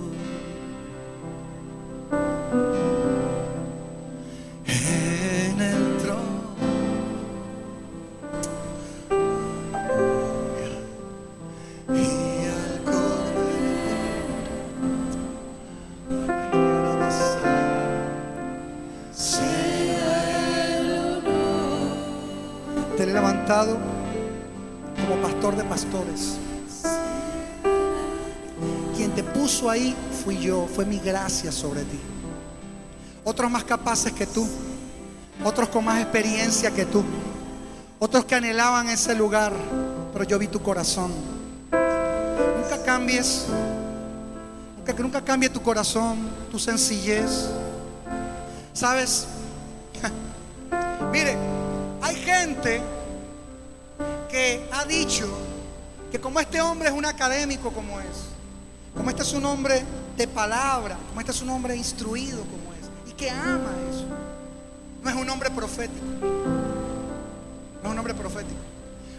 Como 23.66 25.20
pastor 25.20 25.56
de 25.56 25.64
pastores. 25.64 26.36
Quien 28.96 29.10
te 29.12 29.24
puso 29.24 29.68
ahí 29.68 29.96
fui 30.24 30.38
yo, 30.38 30.68
fue 30.72 30.84
mi 30.84 30.98
gracia 30.98 31.50
sobre 31.50 31.82
ti. 31.82 31.98
Otros 33.24 33.50
más 33.50 33.64
capaces 33.64 34.12
que 34.12 34.26
tú, 34.26 34.46
otros 35.44 35.68
con 35.70 35.84
más 35.84 36.00
experiencia 36.00 36.70
que 36.70 36.86
tú, 36.86 37.02
otros 37.98 38.24
que 38.26 38.36
anhelaban 38.36 38.88
ese 38.90 39.14
lugar, 39.14 39.52
pero 40.12 40.24
yo 40.24 40.38
vi 40.38 40.46
tu 40.46 40.62
corazón. 40.62 41.10
Nunca 41.72 42.82
cambies, 42.84 43.46
nunca, 44.76 44.92
nunca 45.02 45.20
cambie 45.24 45.48
tu 45.48 45.60
corazón, 45.60 46.30
tu 46.50 46.60
sencillez. 46.60 47.50
¿Sabes? 48.72 49.26
Mire, 51.12 51.36
hay 52.00 52.14
gente 52.14 52.97
ha 54.72 54.84
dicho 54.84 55.26
que 56.10 56.20
como 56.20 56.40
este 56.40 56.60
hombre 56.60 56.88
es 56.88 56.94
un 56.94 57.04
académico 57.04 57.70
como 57.70 58.00
es, 58.00 58.28
como 58.94 59.10
este 59.10 59.22
es 59.22 59.32
un 59.32 59.44
hombre 59.44 59.84
de 60.16 60.26
palabra, 60.28 60.96
como 61.08 61.20
este 61.20 61.32
es 61.32 61.42
un 61.42 61.50
hombre 61.50 61.76
instruido 61.76 62.40
como 62.40 62.72
es, 62.74 63.10
y 63.10 63.12
que 63.14 63.30
ama 63.30 63.70
eso, 63.90 64.06
no 65.02 65.10
es 65.10 65.16
un 65.16 65.28
hombre 65.30 65.50
profético, 65.50 66.06
no 67.82 67.88
es 67.88 67.92
un 67.92 67.98
hombre 67.98 68.14
profético, 68.14 68.60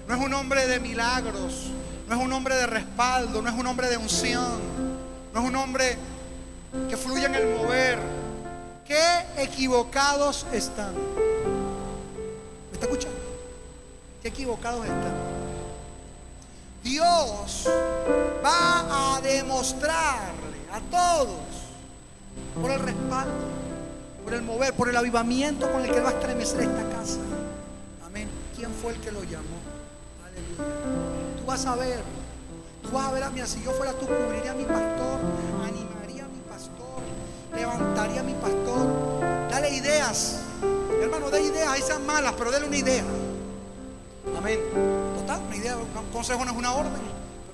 no 0.08 0.16
es 0.16 0.22
un 0.22 0.34
hombre 0.34 0.68
de 0.68 0.80
milagros, 0.80 1.72
no 2.08 2.16
es 2.16 2.22
un 2.22 2.34
hombre 2.34 2.56
de 2.56 2.66
respaldo, 2.66 3.42
no 3.42 3.50
es 3.50 3.56
un 3.56 3.68
hombre 3.68 3.88
de 3.90 3.98
unción, 3.98 4.60
no 5.34 5.40
es 5.42 5.46
un 5.46 5.56
hombre 5.56 5.98
que 6.90 6.98
fluya 6.98 7.28
en 7.28 7.36
el 7.36 7.56
mover. 7.56 8.00
Qué 8.88 9.04
equivocados 9.38 10.48
están. 10.52 10.94
¿Me 10.96 12.74
está 12.74 12.86
escuchando? 12.86 13.19
Qué 14.22 14.28
equivocados 14.28 14.86
están. 14.86 15.14
Dios 16.84 17.68
va 18.44 19.16
a 19.16 19.22
demostrarle 19.22 20.60
a 20.72 20.80
todos 20.92 21.40
por 22.62 22.72
el 22.72 22.80
respaldo, 22.80 23.48
por 24.24 24.34
el 24.34 24.42
mover, 24.42 24.74
por 24.74 24.90
el 24.90 24.98
avivamiento 24.98 25.72
con 25.72 25.86
el 25.86 25.92
que 25.92 26.02
va 26.02 26.10
a 26.10 26.14
estremecer 26.14 26.62
esta 26.62 26.90
casa. 26.90 27.20
Amén. 28.06 28.30
¿Quién 28.56 28.72
fue 28.82 28.94
el 28.94 29.00
que 29.00 29.12
lo 29.12 29.24
llamó? 29.24 29.58
Aleluya. 30.26 31.38
Tú 31.38 31.46
vas 31.46 31.66
a 31.66 31.76
ver, 31.76 32.02
tú 32.84 32.92
vas 32.92 33.08
a 33.08 33.12
ver 33.12 33.24
a 33.24 33.48
si 33.48 33.62
yo 33.64 33.72
fuera 33.72 33.94
tú, 33.94 34.06
cubriría 34.06 34.52
a 34.52 34.56
mi 34.56 34.66
pastor, 34.66 35.20
animaría 35.66 36.26
a 36.26 36.28
mi 36.28 36.40
pastor, 36.50 37.02
levantaría 37.56 38.20
a 38.20 38.24
mi 38.24 38.34
pastor. 38.34 39.50
Dale 39.50 39.70
ideas. 39.70 40.40
Hermano, 41.02 41.30
dé 41.30 41.42
ideas, 41.42 41.70
ahí 41.70 41.82
sean 41.82 42.06
malas, 42.06 42.34
pero 42.38 42.52
dale 42.52 42.68
una 42.68 42.78
idea. 42.78 43.06
Amén. 44.38 44.60
Total, 45.18 45.42
una 45.46 45.56
idea, 45.56 45.78
un 45.78 46.12
consejo 46.12 46.44
no 46.46 46.52
es 46.52 46.58
una 46.58 46.74
orden. 46.74 47.02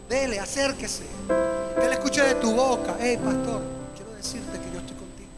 Dele, 0.10 0.40
acérquese. 0.40 1.04
Que 1.28 1.86
él 1.86 1.92
escuche 1.94 2.22
de 2.22 2.36
tu 2.36 2.54
boca. 2.54 2.96
Hey, 3.00 3.18
pastor, 3.18 3.62
quiero 3.96 4.12
decirte 4.14 4.60
que 4.60 4.72
yo 4.72 4.80
estoy 4.80 4.96
contigo. 4.96 5.30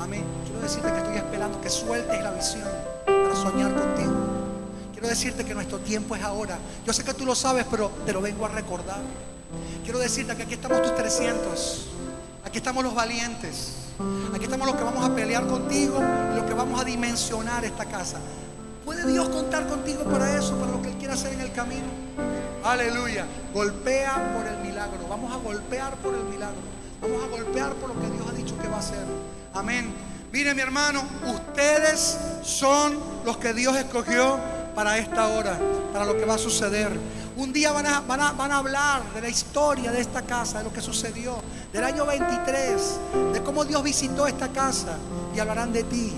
Amén. 0.00 0.24
Quiero 0.44 0.60
decirte 0.60 0.90
que 0.90 0.98
estoy 0.98 1.16
esperando 1.16 1.60
que 1.60 1.70
sueltes 1.70 2.22
la 2.22 2.30
visión 2.30 2.68
para 3.04 3.34
soñar 3.34 3.74
contigo. 3.74 4.12
Quiero 4.92 5.08
decirte 5.08 5.44
que 5.44 5.54
nuestro 5.54 5.78
tiempo 5.78 6.14
es 6.14 6.22
ahora. 6.22 6.58
Yo 6.86 6.92
sé 6.92 7.02
que 7.02 7.14
tú 7.14 7.26
lo 7.26 7.34
sabes, 7.34 7.66
pero 7.70 7.90
te 8.06 8.12
lo 8.12 8.20
vengo 8.20 8.46
a 8.46 8.48
recordar. 8.48 9.00
Quiero 9.82 9.98
decirte 9.98 10.36
que 10.36 10.44
aquí 10.44 10.54
estamos 10.54 10.80
tus 10.82 10.94
300. 10.94 11.86
Aquí 12.44 12.58
estamos 12.58 12.84
los 12.84 12.94
valientes. 12.94 13.72
Aquí 14.34 14.44
estamos 14.44 14.66
los 14.66 14.76
que 14.76 14.84
vamos 14.84 15.04
a 15.04 15.14
pelear 15.14 15.46
contigo 15.46 16.00
y 16.32 16.36
los 16.36 16.44
que 16.44 16.54
vamos 16.54 16.80
a 16.80 16.84
dimensionar 16.84 17.64
esta 17.64 17.84
casa. 17.84 18.18
¿Puede 18.92 19.10
Dios 19.10 19.30
contar 19.30 19.66
contigo 19.66 20.04
para 20.04 20.36
eso, 20.36 20.54
para 20.58 20.70
lo 20.70 20.82
que 20.82 20.88
Él 20.90 20.96
quiere 20.96 21.14
hacer 21.14 21.32
en 21.32 21.40
el 21.40 21.50
camino? 21.52 21.86
Aleluya. 22.62 23.24
Golpea 23.54 24.34
por 24.34 24.46
el 24.46 24.58
milagro. 24.58 25.08
Vamos 25.08 25.32
a 25.32 25.36
golpear 25.36 25.94
por 25.96 26.14
el 26.14 26.24
milagro. 26.24 26.60
Vamos 27.00 27.24
a 27.24 27.26
golpear 27.28 27.72
por 27.76 27.88
lo 27.88 27.98
que 27.98 28.10
Dios 28.10 28.26
ha 28.28 28.34
dicho 28.34 28.54
que 28.58 28.68
va 28.68 28.76
a 28.76 28.80
hacer. 28.80 29.02
Amén. 29.54 29.94
Mire 30.30 30.54
mi 30.54 30.60
hermano, 30.60 31.02
ustedes 31.26 32.18
son 32.42 32.98
los 33.24 33.38
que 33.38 33.54
Dios 33.54 33.74
escogió 33.76 34.38
para 34.74 34.98
esta 34.98 35.28
hora, 35.28 35.58
para 35.90 36.04
lo 36.04 36.14
que 36.18 36.26
va 36.26 36.34
a 36.34 36.38
suceder. 36.38 36.90
Un 37.38 37.50
día 37.50 37.72
van 37.72 37.86
a, 37.86 38.00
van, 38.00 38.20
a, 38.20 38.32
van 38.32 38.52
a 38.52 38.58
hablar 38.58 39.02
de 39.14 39.22
la 39.22 39.30
historia 39.30 39.90
de 39.90 40.02
esta 40.02 40.20
casa, 40.20 40.58
de 40.58 40.64
lo 40.64 40.72
que 40.72 40.82
sucedió, 40.82 41.38
del 41.72 41.84
año 41.84 42.04
23, 42.04 42.98
de 43.32 43.42
cómo 43.42 43.64
Dios 43.64 43.82
visitó 43.82 44.26
esta 44.26 44.48
casa 44.48 44.98
y 45.34 45.40
hablarán 45.40 45.72
de 45.72 45.82
ti. 45.84 46.12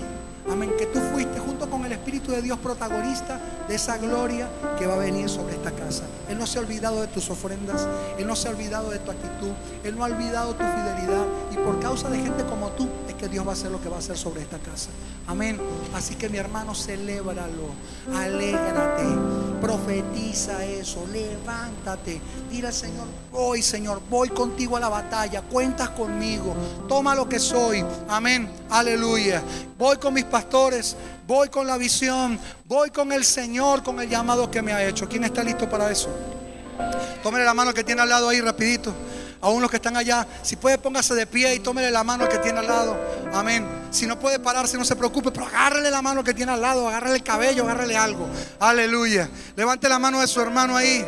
Amén, 0.49 0.71
que 0.77 0.85
tú 0.85 0.99
fuiste 1.11 1.39
junto 1.39 1.69
con 1.69 1.85
el 1.85 1.91
Espíritu 1.91 2.31
de 2.31 2.41
Dios 2.41 2.59
protagonista 2.59 3.39
de 3.67 3.75
esa 3.75 3.97
gloria 3.97 4.47
que 4.77 4.85
va 4.85 4.93
a 4.93 4.97
venir 4.97 5.27
sobre 5.27 5.55
esta 5.55 5.71
casa. 5.71 6.03
Él 6.29 6.37
no 6.37 6.45
se 6.45 6.59
ha 6.59 6.61
olvidado 6.61 7.01
de 7.01 7.07
tus 7.07 7.29
ofrendas, 7.29 7.87
Él 8.17 8.27
no 8.27 8.35
se 8.35 8.47
ha 8.47 8.51
olvidado 8.51 8.89
de 8.89 8.99
tu 8.99 9.11
actitud, 9.11 9.51
Él 9.83 9.97
no 9.97 10.03
ha 10.03 10.07
olvidado 10.07 10.53
tu 10.53 10.63
fidelidad 10.63 11.25
y 11.51 11.55
por 11.55 11.79
causa 11.79 12.09
de 12.09 12.19
gente 12.19 12.43
como 12.45 12.69
tú 12.69 12.87
es 13.07 13.15
que 13.15 13.27
Dios 13.27 13.45
va 13.45 13.51
a 13.51 13.53
hacer 13.53 13.71
lo 13.71 13.81
que 13.81 13.89
va 13.89 13.95
a 13.95 13.99
hacer 13.99 14.17
sobre 14.17 14.41
esta 14.41 14.59
casa. 14.59 14.89
Amén. 15.27 15.59
Así 15.95 16.15
que 16.15 16.29
mi 16.29 16.37
hermano, 16.37 16.75
celébralo, 16.75 17.69
alégrate, 18.15 19.05
profetiza 19.61 20.63
eso, 20.63 21.05
levántate, 21.11 22.21
dile 22.51 22.67
al 22.67 22.73
Señor, 22.73 23.07
voy 23.31 23.61
Señor, 23.61 24.01
voy 24.09 24.29
contigo 24.29 24.77
a 24.77 24.79
la 24.79 24.89
batalla, 24.89 25.41
cuentas 25.41 25.89
conmigo, 25.89 26.53
toma 26.87 27.15
lo 27.15 27.27
que 27.27 27.39
soy. 27.39 27.83
Amén. 28.07 28.51
Aleluya. 28.69 29.41
Voy 29.77 29.97
con 29.97 30.13
mis 30.13 30.23
pastores, 30.35 30.97
voy 31.25 31.47
con 31.47 31.65
la 31.65 31.77
visión, 31.77 32.37
voy 32.65 32.89
con 32.89 33.13
el 33.13 33.23
Señor, 33.23 33.81
con 33.83 34.01
el 34.01 34.09
llamado 34.09 34.51
que 34.51 34.61
me 34.61 34.73
ha 34.73 34.85
hecho. 34.85 35.07
¿Quién 35.07 35.23
está 35.23 35.41
listo 35.41 35.69
para 35.69 35.89
eso? 35.89 36.09
Tómele 37.23 37.45
la 37.45 37.53
mano 37.53 37.73
que 37.73 37.85
tiene 37.85 38.01
al 38.01 38.09
lado 38.09 38.27
ahí 38.27 38.41
rapidito. 38.41 38.93
Aún 39.39 39.61
los 39.61 39.71
que 39.71 39.77
están 39.77 39.95
allá, 39.95 40.27
si 40.41 40.57
puede 40.57 40.77
póngase 40.77 41.15
de 41.15 41.25
pie 41.25 41.55
y 41.55 41.59
tómele 41.59 41.89
la 41.89 42.03
mano 42.03 42.27
que 42.27 42.37
tiene 42.39 42.59
al 42.59 42.67
lado. 42.67 42.97
Amén. 43.33 43.65
Si 43.91 44.05
no 44.05 44.19
puede 44.19 44.39
pararse, 44.39 44.77
no 44.77 44.83
se 44.83 44.97
preocupe, 44.97 45.31
pero 45.31 45.45
agárrele 45.45 45.89
la 45.89 46.01
mano 46.01 46.21
que 46.21 46.33
tiene 46.33 46.51
al 46.51 46.61
lado, 46.61 46.85
agárrele 46.85 47.15
el 47.15 47.23
cabello, 47.23 47.63
agárrele 47.63 47.95
algo. 47.95 48.27
Aleluya. 48.59 49.29
Levante 49.55 49.87
la 49.87 49.99
mano 49.99 50.19
de 50.19 50.27
su 50.27 50.41
hermano 50.41 50.75
ahí. 50.75 51.05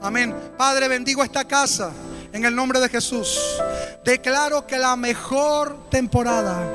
Amén. 0.00 0.34
Padre, 0.56 0.88
bendigo 0.88 1.22
esta 1.22 1.44
casa 1.44 1.90
en 2.32 2.42
el 2.46 2.56
nombre 2.56 2.80
de 2.80 2.88
Jesús. 2.88 3.38
Declaro 4.02 4.66
que 4.66 4.78
la 4.78 4.96
mejor 4.96 5.90
temporada 5.90 6.72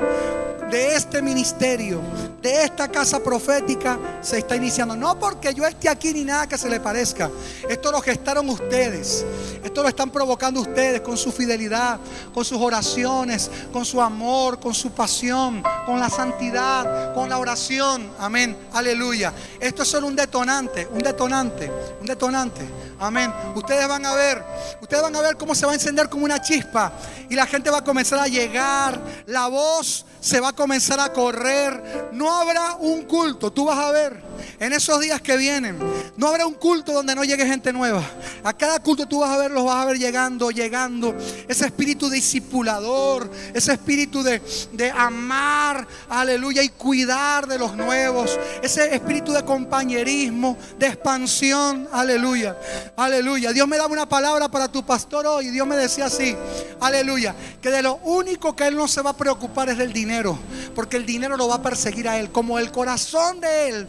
de 0.70 0.94
este 0.94 1.22
ministerio, 1.22 2.02
de 2.42 2.64
esta 2.64 2.88
casa 2.88 3.22
profética, 3.22 3.98
se 4.20 4.38
está 4.38 4.56
iniciando. 4.56 4.96
No 4.96 5.18
porque 5.18 5.52
yo 5.52 5.66
esté 5.66 5.88
aquí 5.88 6.12
ni 6.12 6.24
nada 6.24 6.46
que 6.46 6.56
se 6.56 6.68
le 6.68 6.80
parezca. 6.80 7.30
Esto 7.68 7.90
lo 7.90 8.00
gestaron 8.00 8.48
ustedes. 8.48 9.24
Esto 9.62 9.82
lo 9.82 9.88
están 9.88 10.10
provocando 10.10 10.60
ustedes 10.60 11.00
con 11.00 11.16
su 11.16 11.32
fidelidad, 11.32 11.98
con 12.32 12.44
sus 12.44 12.58
oraciones, 12.58 13.50
con 13.72 13.84
su 13.84 14.00
amor, 14.00 14.60
con 14.60 14.74
su 14.74 14.90
pasión, 14.92 15.62
con 15.84 15.98
la 15.98 16.08
santidad, 16.08 17.12
con 17.14 17.28
la 17.28 17.38
oración. 17.38 18.10
Amén. 18.18 18.56
Aleluya. 18.72 19.32
Esto 19.60 19.82
es 19.82 19.88
solo 19.88 20.06
un 20.06 20.16
detonante, 20.16 20.88
un 20.92 21.00
detonante, 21.00 21.70
un 22.00 22.06
detonante. 22.06 22.68
Amén. 23.00 23.32
Ustedes 23.54 23.86
van 23.86 24.04
a 24.06 24.14
ver, 24.14 24.44
ustedes 24.80 25.02
van 25.02 25.14
a 25.14 25.20
ver 25.20 25.36
cómo 25.36 25.54
se 25.54 25.66
va 25.66 25.72
a 25.72 25.74
encender 25.74 26.08
como 26.08 26.24
una 26.24 26.40
chispa 26.40 26.92
y 27.28 27.34
la 27.34 27.46
gente 27.46 27.70
va 27.70 27.78
a 27.78 27.84
comenzar 27.84 28.18
a 28.18 28.26
llegar. 28.26 29.00
La 29.26 29.48
voz 29.48 30.04
se 30.20 30.40
va 30.40 30.48
a 30.48 30.52
comenzar 30.52 31.00
a 31.00 31.12
correr. 31.12 32.10
No 32.12 32.37
habrá 32.38 32.76
un 32.76 33.02
culto, 33.02 33.52
tú 33.52 33.66
vas 33.66 33.78
a 33.78 33.90
ver 33.90 34.28
en 34.60 34.72
esos 34.72 35.00
días 35.00 35.20
que 35.20 35.36
vienen. 35.36 35.78
No 36.16 36.28
habrá 36.28 36.46
un 36.46 36.54
culto 36.54 36.92
donde 36.92 37.14
no 37.14 37.24
llegue 37.24 37.46
gente 37.46 37.72
nueva. 37.72 38.02
A 38.42 38.52
cada 38.52 38.80
culto 38.80 39.06
tú 39.06 39.20
vas 39.20 39.30
a 39.30 39.38
ver, 39.38 39.50
los 39.50 39.64
vas 39.64 39.76
a 39.76 39.84
ver 39.84 39.98
llegando, 39.98 40.50
llegando. 40.50 41.14
Ese 41.46 41.66
espíritu 41.66 42.10
discipulador, 42.10 43.30
ese 43.54 43.72
espíritu 43.72 44.22
de, 44.22 44.42
de 44.72 44.90
amar, 44.90 45.86
aleluya, 46.08 46.62
y 46.62 46.70
cuidar 46.70 47.46
de 47.46 47.58
los 47.58 47.76
nuevos. 47.76 48.38
Ese 48.62 48.94
espíritu 48.94 49.32
de 49.32 49.44
compañerismo, 49.44 50.56
de 50.78 50.88
expansión, 50.88 51.88
aleluya, 51.92 52.56
aleluya. 52.96 53.52
Dios 53.52 53.68
me 53.68 53.76
daba 53.76 53.92
una 53.92 54.08
palabra 54.08 54.48
para 54.48 54.68
tu 54.68 54.84
pastor 54.84 55.26
hoy. 55.26 55.50
Dios 55.50 55.66
me 55.66 55.76
decía 55.76 56.06
así, 56.06 56.36
aleluya, 56.80 57.34
que 57.60 57.70
de 57.70 57.82
lo 57.82 57.96
único 57.96 58.56
que 58.56 58.66
él 58.66 58.76
no 58.76 58.88
se 58.88 59.02
va 59.02 59.10
a 59.10 59.16
preocupar 59.16 59.68
es 59.68 59.78
del 59.78 59.92
dinero, 59.92 60.38
porque 60.74 60.96
el 60.96 61.06
dinero 61.06 61.36
lo 61.36 61.48
va 61.48 61.56
a 61.56 61.62
perseguir 61.62 62.08
a 62.08 62.17
él, 62.17 62.17
como 62.26 62.58
el 62.58 62.70
corazón 62.72 63.40
de 63.40 63.68
él 63.68 63.86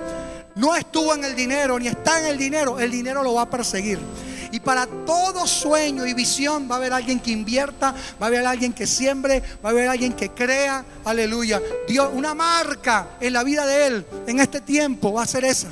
no 0.55 0.75
estuvo 0.75 1.13
en 1.15 1.23
el 1.23 1.35
dinero 1.35 1.79
ni 1.79 1.87
está 1.87 2.19
en 2.19 2.25
el 2.27 2.37
dinero, 2.37 2.79
el 2.79 2.91
dinero 2.91 3.23
lo 3.23 3.33
va 3.33 3.43
a 3.43 3.49
perseguir. 3.49 3.99
Y 4.51 4.59
para 4.59 4.87
todo 4.87 5.45
sueño 5.45 6.05
y 6.05 6.13
visión 6.13 6.67
va 6.69 6.75
a 6.75 6.77
haber 6.77 6.93
alguien 6.93 7.19
que 7.19 7.31
invierta, 7.31 7.93
va 8.21 8.25
a 8.25 8.27
haber 8.27 8.45
alguien 8.45 8.73
que 8.73 8.87
siembre, 8.87 9.43
va 9.63 9.69
a 9.69 9.71
haber 9.71 9.87
alguien 9.87 10.13
que 10.13 10.29
crea. 10.29 10.83
Aleluya. 11.05 11.61
Dios, 11.87 12.09
una 12.13 12.33
marca 12.33 13.09
en 13.19 13.33
la 13.33 13.43
vida 13.43 13.65
de 13.67 13.87
él 13.87 14.05
en 14.25 14.39
este 14.39 14.61
tiempo 14.61 15.13
va 15.13 15.23
a 15.23 15.27
ser 15.27 15.45
esa. 15.45 15.67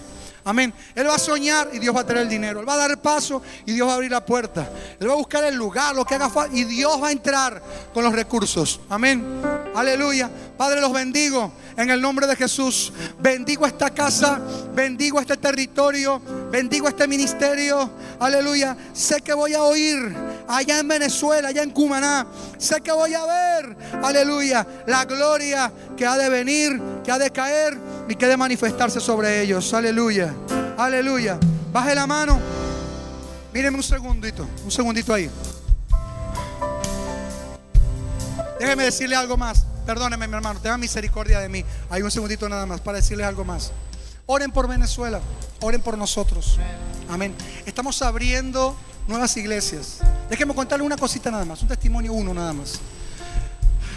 Amén. 0.48 0.74
Él 0.96 1.06
va 1.06 1.16
a 1.16 1.20
soñar 1.20 1.72
y 1.74 1.80
Dios 1.80 1.94
va 1.94 2.02
a 2.02 2.06
tener 2.06 2.24
el 2.24 2.30
dinero. 2.30 2.62
Él 2.62 2.70
va 2.70 2.76
a 2.76 2.78
dar 2.78 2.90
el 2.90 3.00
paso 3.00 3.42
y 3.66 3.74
Dios 3.74 3.86
va 3.86 3.92
a 3.92 3.96
abrir 3.96 4.12
la 4.12 4.26
puerta. 4.26 4.72
Él 4.98 5.10
va 5.10 5.12
a 5.12 5.18
buscar 5.18 5.44
el 5.44 5.56
lugar, 5.56 5.94
lo 5.94 6.06
que 6.06 6.16
haga 6.16 6.30
falta 6.30 6.56
y 6.56 6.64
Dios 6.64 7.04
va 7.04 7.10
a 7.10 7.12
entrar 7.12 7.62
con 7.94 8.02
los 8.02 8.14
recursos. 8.14 8.80
Amén. 8.90 9.42
Aleluya. 9.76 10.32
Padre, 10.58 10.80
los 10.80 10.94
bendigo 10.94 11.52
en 11.76 11.92
el 11.92 12.02
nombre 12.02 12.26
de 12.28 12.36
Jesús. 12.38 12.94
Bendigo 13.20 13.66
esta 13.66 13.90
casa, 13.90 14.40
bendigo 14.74 15.20
este 15.20 15.36
territorio, 15.36 16.22
bendigo 16.50 16.88
este 16.88 17.10
ministerio. 17.10 17.92
Aleluya. 18.18 18.76
Sé 18.94 19.22
que 19.22 19.34
voy 19.34 19.54
a 19.54 19.64
oír 19.64 20.16
allá 20.48 20.80
en 20.80 20.88
Venezuela, 20.88 21.50
allá 21.50 21.62
en 21.62 21.72
Cumaná. 21.72 22.26
Sé 22.58 22.80
que 22.80 22.92
voy 22.94 23.14
a 23.14 23.26
ver, 23.26 23.78
aleluya, 24.02 24.66
la 24.88 25.04
gloria 25.04 25.72
que 25.98 26.06
ha 26.06 26.18
de 26.18 26.30
venir, 26.30 26.82
que 27.04 27.12
ha 27.12 27.20
de 27.20 27.30
caer 27.32 27.78
y 28.08 28.16
que 28.16 28.26
ha 28.26 28.30
de 28.30 28.38
manifestarse 28.38 29.00
sobre 29.00 29.42
ellos. 29.42 29.74
Aleluya. 29.74 30.34
Aleluya. 30.78 31.40
Baje 31.72 31.96
la 31.96 32.08
mano. 32.08 32.40
Míreme 33.54 33.78
un 33.78 33.84
segundito, 33.84 34.48
un 34.64 34.72
segundito 34.72 35.14
ahí. 35.14 35.30
Déjeme 38.60 38.84
decirle 38.84 39.16
algo 39.16 39.38
más. 39.38 39.66
Perdóneme, 39.86 40.28
mi 40.28 40.36
hermano, 40.36 40.60
tenga 40.60 40.78
misericordia 40.78 41.40
de 41.40 41.50
mí. 41.50 41.64
Hay 41.90 42.02
un 42.02 42.12
segundito 42.12 42.50
nada 42.50 42.66
más 42.66 42.82
para 42.82 42.98
decirle 42.98 43.24
algo 43.24 43.46
más. 43.46 43.72
Oren 44.26 44.52
por 44.52 44.68
Venezuela, 44.68 45.22
oren 45.62 45.82
por 45.82 45.98
nosotros. 45.98 46.60
Amén. 47.10 47.34
Estamos 47.66 48.02
abriendo 48.02 48.76
nuevas 49.08 49.38
iglesias. 49.38 50.00
Déjenme 50.30 50.54
contarle 50.54 50.86
una 50.86 50.98
cosita 50.98 51.32
nada 51.32 51.46
más, 51.46 51.62
un 51.62 51.70
testimonio 51.70 52.12
uno 52.12 52.34
nada 52.34 52.52
más. 52.52 52.80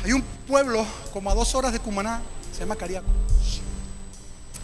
Hay 0.05 0.13
un 0.13 0.23
pueblo 0.47 0.87
como 1.13 1.31
a 1.31 1.35
dos 1.35 1.55
horas 1.55 1.73
de 1.73 1.81
Cumaná, 1.81 2.23
se 2.53 2.61
llama 2.61 2.77
Cariaco. 2.77 3.09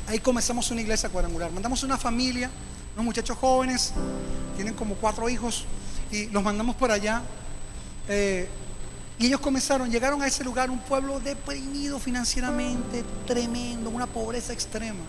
Ahí 0.07 0.19
comenzamos 0.21 0.71
una 0.71 0.81
iglesia 0.81 1.09
cuadrangular. 1.09 1.51
Mandamos 1.51 1.83
una 1.83 1.97
familia, 1.99 2.51
unos 2.95 3.05
muchachos 3.05 3.37
jóvenes, 3.39 3.93
tienen 4.55 4.75
como 4.75 4.95
cuatro 4.95 5.29
hijos, 5.29 5.65
y 6.11 6.27
los 6.27 6.43
mandamos 6.43 6.77
por 6.77 6.91
allá. 6.91 7.23
Eh, 8.09 8.49
Y 9.19 9.29
ellos 9.29 9.41
comenzaron, 9.41 9.91
llegaron 9.91 10.21
a 10.21 10.27
ese 10.27 10.45
lugar, 10.45 10.69
un 10.71 10.79
pueblo 10.79 11.19
deprimido 11.21 11.99
financieramente, 11.99 13.03
tremendo, 13.27 13.89
una 13.89 14.07
pobreza 14.07 14.53
extrema. 14.53 15.01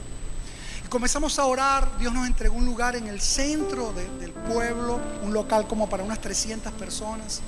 Y 0.85 0.87
comenzamos 0.87 1.37
a 1.39 1.45
orar, 1.45 1.97
Dios 1.99 2.13
nos 2.13 2.25
entregó 2.25 2.55
un 2.55 2.65
lugar 2.65 2.95
en 2.95 3.07
el 3.07 3.19
centro 3.19 3.91
de- 3.91 4.07
del 4.19 4.31
pueblo, 4.31 5.01
un 5.23 5.33
local 5.33 5.67
como 5.67 5.89
para 5.89 6.03
unas 6.05 6.21
300 6.21 6.71
personas. 6.71 7.41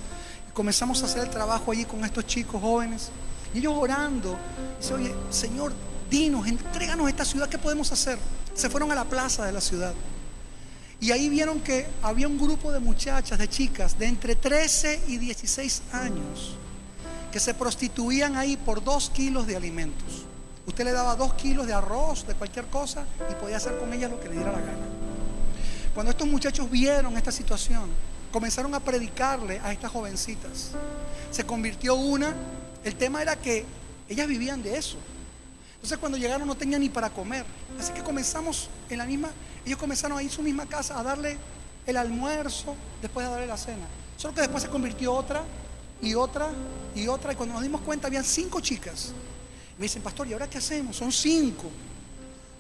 Y 0.50 0.52
comenzamos 0.52 1.02
a 1.02 1.06
hacer 1.06 1.24
el 1.24 1.30
trabajo 1.30 1.72
allí 1.72 1.86
con 1.86 2.04
estos 2.04 2.28
chicos 2.28 2.62
jóvenes. 2.62 3.10
Y 3.54 3.60
ellos 3.60 3.74
orando, 3.78 4.38
dice, 4.82 4.94
oye, 4.96 5.16
Señor, 5.30 5.72
dinos, 6.10 6.48
entréganos 6.48 7.10
esta 7.10 7.26
ciudad, 7.26 7.50
¿qué 7.50 7.58
podemos 7.58 7.92
hacer? 7.92 8.18
Se 8.54 8.70
fueron 8.70 8.92
a 8.92 8.96
la 8.96 9.06
plaza 9.06 9.46
de 9.46 9.52
la 9.52 9.62
ciudad. 9.62 9.94
Y 11.02 11.12
ahí 11.12 11.30
vieron 11.30 11.62
que 11.62 11.88
había 12.02 12.28
un 12.28 12.38
grupo 12.38 12.72
de 12.72 12.80
muchachas, 12.80 13.40
de 13.40 13.48
chicas, 13.48 13.98
de 13.98 14.08
entre 14.08 14.36
13 14.36 15.04
y 15.08 15.18
16 15.18 15.82
años, 15.94 16.56
que 17.32 17.40
se 17.40 17.54
prostituían 17.54 18.36
ahí 18.36 18.58
por 18.58 18.84
dos 18.84 19.10
kilos 19.10 19.48
de 19.48 19.56
alimentos. 19.56 20.26
Usted 20.68 20.84
le 20.84 20.92
daba 20.92 21.16
dos 21.16 21.34
kilos 21.36 21.68
de 21.68 21.74
arroz, 21.74 22.28
de 22.28 22.34
cualquier 22.34 22.66
cosa, 22.66 23.06
y 23.32 23.36
podía 23.36 23.58
hacer 23.58 23.78
con 23.78 23.94
ellas 23.94 24.12
lo 24.12 24.20
que 24.20 24.28
le 24.28 24.36
diera 24.36 24.52
la 24.52 24.60
gana. 24.60 24.86
Cuando 25.94 26.12
estos 26.12 26.28
muchachos 26.28 26.70
vieron 26.70 27.18
esta 27.18 27.32
situación, 27.32 27.90
comenzaron 28.32 28.76
a 28.76 28.80
predicarle 28.80 29.60
a 29.64 29.72
estas 29.72 29.92
jovencitas. 29.92 30.72
Se 31.32 31.46
convirtió 31.46 31.96
una, 31.96 32.34
el 32.84 32.96
tema 32.96 33.22
era 33.22 33.36
que 33.36 33.66
ellas 34.08 34.28
vivían 34.28 34.62
de 34.62 34.78
eso. 34.78 34.98
Entonces 35.80 35.98
cuando 35.98 36.18
llegaron 36.18 36.46
no 36.46 36.56
tenían 36.56 36.82
ni 36.82 36.90
para 36.90 37.10
comer. 37.10 37.46
Así 37.80 37.94
que 37.94 38.04
comenzamos 38.04 38.70
en 38.90 38.98
la 38.98 39.06
misma, 39.06 39.32
ellos 39.66 39.80
comenzaron 39.80 40.18
ahí 40.18 40.26
en 40.26 40.32
su 40.32 40.42
misma 40.42 40.66
casa 40.66 41.00
a 41.00 41.04
darle 41.04 41.38
el 41.86 41.96
almuerzo 41.96 42.76
después 43.02 43.26
de 43.26 43.32
darle 43.32 43.48
la 43.48 43.58
cena. 43.58 43.88
Solo 44.18 44.34
que 44.34 44.42
después 44.42 44.62
se 44.62 44.70
convirtió 44.70 45.14
otra 45.14 45.42
y 46.02 46.14
otra 46.16 46.50
y 46.94 47.08
otra. 47.08 47.32
Y 47.32 47.36
cuando 47.38 47.54
nos 47.54 47.64
dimos 47.64 47.80
cuenta 47.80 48.08
habían 48.08 48.26
cinco 48.26 48.60
chicas. 48.60 49.14
Me 49.78 49.84
dicen, 49.84 50.02
pastor, 50.02 50.28
¿y 50.28 50.34
ahora 50.34 50.50
qué 50.50 50.58
hacemos? 50.58 50.98
Son 50.98 51.14
cinco. 51.14 51.68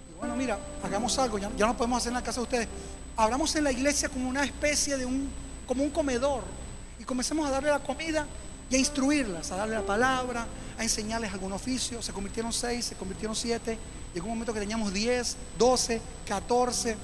Y 0.09 0.17
bueno, 0.17 0.37
mira, 0.37 0.57
hagamos 0.81 1.19
algo, 1.19 1.37
ya, 1.37 1.51
ya 1.57 1.67
no 1.67 1.75
podemos 1.75 1.97
hacer 1.97 2.11
en 2.11 2.15
la 2.15 2.23
casa 2.23 2.39
de 2.39 2.43
ustedes. 2.43 2.67
Abramos 3.17 3.53
en 3.57 3.65
la 3.65 3.73
iglesia 3.73 4.07
como 4.07 4.29
una 4.29 4.45
especie 4.45 4.95
de 4.95 5.05
un, 5.05 5.29
como 5.67 5.83
un 5.83 5.89
comedor. 5.89 6.43
Y 6.97 7.03
comencemos 7.03 7.45
a 7.45 7.51
darle 7.51 7.69
la 7.69 7.79
comida 7.79 8.25
y 8.69 8.75
a 8.75 8.77
instruirlas, 8.77 9.51
a 9.51 9.57
darle 9.57 9.75
la 9.75 9.85
palabra, 9.85 10.45
a 10.77 10.83
enseñarles 10.83 11.33
algún 11.33 11.51
oficio. 11.51 12.01
Se 12.01 12.13
convirtieron 12.13 12.53
seis, 12.53 12.85
se 12.85 12.95
convirtieron 12.95 13.35
siete. 13.35 13.77
Llegó 14.13 14.27
un 14.27 14.33
momento 14.33 14.53
que 14.53 14.59
teníamos 14.59 14.93
10, 14.93 15.37
12, 15.57 16.01
14. 16.27 16.97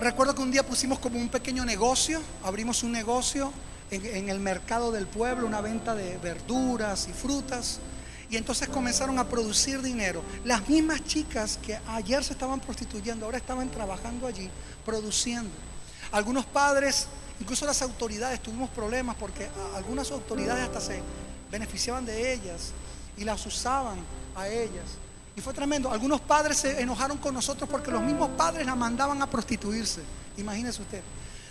Recuerdo 0.00 0.34
que 0.34 0.42
un 0.42 0.50
día 0.50 0.64
pusimos 0.64 0.98
como 0.98 1.18
un 1.18 1.28
pequeño 1.28 1.64
negocio, 1.64 2.20
abrimos 2.42 2.82
un 2.82 2.92
negocio 2.92 3.52
en, 3.90 4.04
en 4.04 4.28
el 4.28 4.40
mercado 4.40 4.90
del 4.90 5.06
pueblo, 5.06 5.46
una 5.46 5.60
venta 5.60 5.94
de 5.94 6.18
verduras 6.18 7.08
y 7.08 7.12
frutas. 7.12 7.78
Y 8.30 8.36
entonces 8.36 8.68
comenzaron 8.68 9.18
a 9.18 9.28
producir 9.28 9.82
dinero. 9.82 10.22
Las 10.44 10.66
mismas 10.68 11.04
chicas 11.04 11.58
que 11.58 11.78
ayer 11.88 12.24
se 12.24 12.32
estaban 12.32 12.60
prostituyendo, 12.60 13.26
ahora 13.26 13.36
estaban 13.36 13.68
trabajando 13.70 14.26
allí, 14.26 14.48
produciendo. 14.86 15.50
Algunos 16.10 16.46
padres, 16.46 17.08
incluso 17.42 17.66
las 17.66 17.82
autoridades, 17.82 18.40
tuvimos 18.40 18.70
problemas 18.70 19.16
porque 19.16 19.48
algunas 19.74 20.10
autoridades 20.12 20.64
hasta 20.64 20.80
se 20.80 21.02
beneficiaban 21.50 22.06
de 22.06 22.32
ellas 22.32 22.70
y 23.16 23.24
las 23.24 23.44
usaban 23.44 23.98
a 24.36 24.46
ellas. 24.48 24.84
Y 25.34 25.40
fue 25.40 25.52
tremendo. 25.52 25.90
Algunos 25.90 26.20
padres 26.20 26.58
se 26.58 26.80
enojaron 26.80 27.18
con 27.18 27.34
nosotros 27.34 27.68
porque 27.68 27.90
los 27.90 28.00
mismos 28.02 28.30
padres 28.36 28.64
la 28.64 28.76
mandaban 28.76 29.20
a 29.22 29.28
prostituirse. 29.28 30.02
Imagínese 30.36 30.82
usted. 30.82 31.02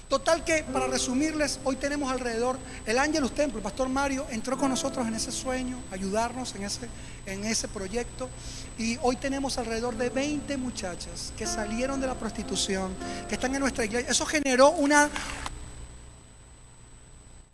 Total 0.07 0.43
que, 0.43 0.63
para 0.63 0.88
resumirles, 0.88 1.59
hoy 1.63 1.77
tenemos 1.77 2.11
alrededor, 2.11 2.57
el 2.85 2.97
Ángelus 2.97 3.34
Templo, 3.34 3.59
el 3.59 3.63
pastor 3.63 3.88
Mario 3.88 4.26
entró 4.30 4.57
con 4.57 4.69
nosotros 4.69 5.07
en 5.07 5.13
ese 5.13 5.31
sueño, 5.31 5.77
ayudarnos 5.89 6.53
en 6.55 6.63
ese, 6.63 6.88
en 7.26 7.45
ese 7.45 7.68
proyecto. 7.69 8.30
Y 8.77 8.97
hoy 9.01 9.15
tenemos 9.15 9.57
alrededor 9.57 9.95
de 9.95 10.09
20 10.09 10.57
muchachas 10.57 11.31
que 11.38 11.45
salieron 11.47 12.01
de 12.01 12.07
la 12.07 12.15
prostitución, 12.15 12.93
que 13.30 13.35
están 13.35 13.53
en 13.55 13.61
nuestra 13.61 13.85
iglesia. 13.85 14.11
Eso 14.11 14.26
generó 14.26 14.72
una, 14.72 15.09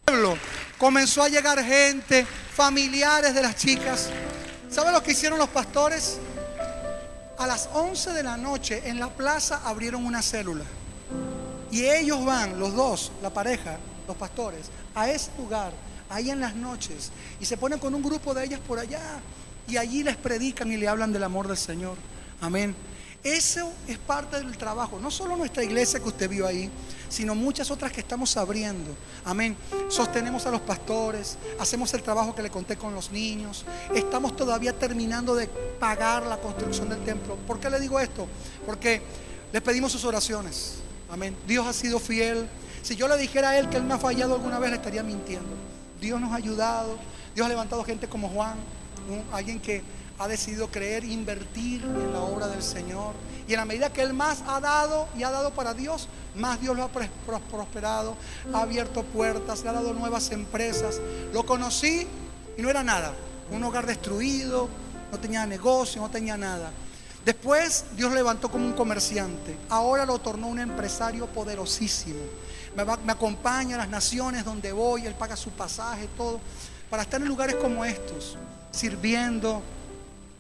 pueblo. 0.07 0.37
Comenzó 0.77 1.21
a 1.21 1.27
llegar 1.27 1.61
gente, 1.61 2.25
familiares 2.53 3.33
de 3.33 3.41
las 3.41 3.57
chicas. 3.57 4.09
¿Saben 4.69 4.93
lo 4.93 5.03
que 5.03 5.11
hicieron 5.11 5.37
los 5.37 5.49
pastores? 5.49 6.19
A 7.37 7.45
las 7.45 7.69
11 7.73 8.13
de 8.13 8.23
la 8.23 8.37
noche 8.37 8.83
en 8.85 9.01
la 9.01 9.09
plaza 9.09 9.61
abrieron 9.65 10.05
una 10.05 10.21
célula. 10.21 10.63
Y 11.71 11.83
ellos 11.83 12.23
van, 12.23 12.57
los 12.57 12.73
dos, 12.73 13.11
la 13.21 13.31
pareja, 13.31 13.79
los 14.07 14.15
pastores, 14.15 14.67
a 14.95 15.09
ese 15.09 15.29
lugar, 15.37 15.73
ahí 16.09 16.31
en 16.31 16.39
las 16.39 16.55
noches, 16.55 17.11
y 17.41 17.45
se 17.45 17.57
ponen 17.57 17.77
con 17.77 17.93
un 17.93 18.01
grupo 18.01 18.33
de 18.33 18.45
ellas 18.45 18.61
por 18.65 18.79
allá, 18.79 19.19
y 19.67 19.75
allí 19.75 20.03
les 20.03 20.15
predican 20.15 20.71
y 20.71 20.77
le 20.77 20.87
hablan 20.87 21.11
del 21.11 21.23
amor 21.23 21.49
del 21.49 21.57
Señor. 21.57 21.97
Amén. 22.39 22.73
Eso 23.27 23.73
es 23.89 23.97
parte 23.97 24.37
del 24.37 24.57
trabajo, 24.57 24.99
no 25.01 25.11
solo 25.11 25.35
nuestra 25.35 25.61
iglesia 25.61 25.99
que 25.99 26.07
usted 26.07 26.29
vio 26.29 26.47
ahí, 26.47 26.71
sino 27.09 27.35
muchas 27.35 27.69
otras 27.69 27.91
que 27.91 27.99
estamos 27.99 28.37
abriendo. 28.37 28.95
Amén. 29.25 29.57
Sostenemos 29.89 30.45
a 30.45 30.51
los 30.51 30.61
pastores, 30.61 31.37
hacemos 31.59 31.93
el 31.93 32.01
trabajo 32.03 32.33
que 32.33 32.41
le 32.41 32.49
conté 32.49 32.77
con 32.77 32.95
los 32.95 33.11
niños. 33.11 33.65
Estamos 33.93 34.33
todavía 34.37 34.71
terminando 34.71 35.35
de 35.35 35.49
pagar 35.77 36.25
la 36.25 36.37
construcción 36.37 36.87
del 36.87 37.03
templo. 37.03 37.35
¿Por 37.45 37.59
qué 37.59 37.69
le 37.69 37.81
digo 37.81 37.99
esto? 37.99 38.29
Porque 38.65 39.01
les 39.51 39.61
pedimos 39.61 39.91
sus 39.91 40.05
oraciones. 40.05 40.75
Amén. 41.09 41.35
Dios 41.45 41.67
ha 41.67 41.73
sido 41.73 41.99
fiel. 41.99 42.47
Si 42.81 42.95
yo 42.95 43.09
le 43.09 43.17
dijera 43.17 43.49
a 43.49 43.59
Él 43.59 43.67
que 43.67 43.75
Él 43.75 43.83
me 43.83 43.95
ha 43.95 43.97
fallado 43.97 44.35
alguna 44.35 44.57
vez, 44.57 44.69
le 44.69 44.77
estaría 44.77 45.03
mintiendo. 45.03 45.53
Dios 45.99 46.21
nos 46.21 46.31
ha 46.31 46.35
ayudado. 46.35 46.97
Dios 47.35 47.45
ha 47.45 47.49
levantado 47.49 47.83
gente 47.83 48.07
como 48.07 48.29
Juan, 48.29 48.55
alguien 49.33 49.59
que 49.59 49.83
ha 50.19 50.27
decidido 50.27 50.69
creer, 50.69 51.03
invertir 51.03 51.83
en 51.83 52.13
la 52.13 52.19
obra 52.19 52.47
del 52.47 52.63
Señor. 52.63 53.13
Y 53.47 53.53
en 53.53 53.59
la 53.59 53.65
medida 53.65 53.93
que 53.93 54.01
Él 54.01 54.13
más 54.13 54.43
ha 54.47 54.59
dado 54.59 55.07
y 55.17 55.23
ha 55.23 55.31
dado 55.31 55.51
para 55.51 55.73
Dios, 55.73 56.07
más 56.35 56.59
Dios 56.59 56.75
lo 56.75 56.83
ha 56.83 56.89
prosperado, 56.89 58.15
ha 58.53 58.61
abierto 58.61 59.03
puertas, 59.03 59.63
le 59.63 59.69
ha 59.69 59.73
dado 59.73 59.93
nuevas 59.93 60.31
empresas. 60.31 60.99
Lo 61.33 61.45
conocí 61.45 62.07
y 62.57 62.61
no 62.61 62.69
era 62.69 62.83
nada. 62.83 63.13
Un 63.51 63.63
hogar 63.63 63.85
destruido, 63.85 64.67
no 65.11 65.19
tenía 65.19 65.45
negocio, 65.45 66.01
no 66.01 66.09
tenía 66.09 66.35
nada. 66.35 66.71
Después 67.23 67.85
Dios 67.95 68.09
lo 68.09 68.15
levantó 68.15 68.49
como 68.49 68.65
un 68.65 68.73
comerciante. 68.73 69.57
Ahora 69.69 70.05
lo 70.05 70.19
tornó 70.19 70.47
un 70.47 70.59
empresario 70.59 71.27
poderosísimo. 71.27 72.19
Me 73.05 73.11
acompaña 73.11 73.75
a 73.75 73.79
las 73.79 73.89
naciones 73.89 74.45
donde 74.45 74.71
voy, 74.71 75.05
Él 75.05 75.15
paga 75.15 75.35
su 75.35 75.49
pasaje, 75.51 76.07
todo, 76.15 76.39
para 76.89 77.03
estar 77.03 77.21
en 77.21 77.27
lugares 77.27 77.55
como 77.55 77.83
estos, 77.83 78.37
sirviendo, 78.71 79.61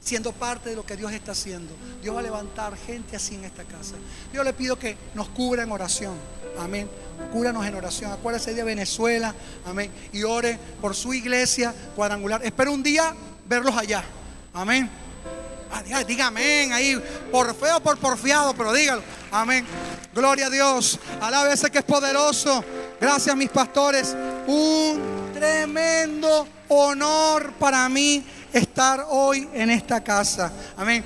siendo 0.07 0.31
parte 0.31 0.69
de 0.69 0.75
lo 0.77 0.85
que 0.85 0.95
Dios 0.95 1.11
está 1.11 1.33
haciendo. 1.33 1.75
Dios 2.01 2.15
va 2.15 2.21
a 2.21 2.23
levantar 2.23 2.77
gente 2.77 3.17
así 3.17 3.35
en 3.35 3.43
esta 3.43 3.65
casa. 3.65 3.95
Yo 4.31 4.41
le 4.41 4.53
pido 4.53 4.79
que 4.79 4.95
nos 5.13 5.27
cubra 5.27 5.63
en 5.63 5.71
oración. 5.71 6.15
Amén. 6.57 6.89
Cúranos 7.33 7.65
en 7.65 7.75
oración. 7.75 8.13
Acuérdese 8.13 8.53
de 8.53 8.63
Venezuela. 8.63 9.35
Amén. 9.65 9.91
Y 10.13 10.23
ore 10.23 10.57
por 10.79 10.95
su 10.95 11.13
iglesia 11.13 11.75
cuadrangular. 11.93 12.39
Espero 12.45 12.71
un 12.71 12.81
día 12.81 13.13
verlos 13.49 13.75
allá. 13.75 14.01
Amén. 14.53 14.89
Ah, 15.69 16.03
diga, 16.05 16.27
amén 16.27 16.71
ahí, 16.71 16.97
por 17.29 17.53
feo, 17.53 17.81
por 17.81 17.97
porfiado, 17.97 18.53
pero 18.53 18.71
dígalo. 18.71 19.03
Amén. 19.29 19.65
Gloria 20.13 20.47
a 20.47 20.49
Dios. 20.49 20.97
Alabe 21.19 21.51
ese 21.51 21.69
que 21.69 21.79
es 21.79 21.83
poderoso. 21.83 22.63
Gracias, 23.01 23.35
mis 23.35 23.49
pastores. 23.49 24.15
Un 24.47 25.31
tremendo 25.33 26.47
honor 26.69 27.51
para 27.59 27.89
mí 27.89 28.25
estar 28.57 29.05
hoy 29.09 29.47
en 29.53 29.69
esta 29.69 30.03
casa. 30.03 30.51
Amén. 30.75 31.03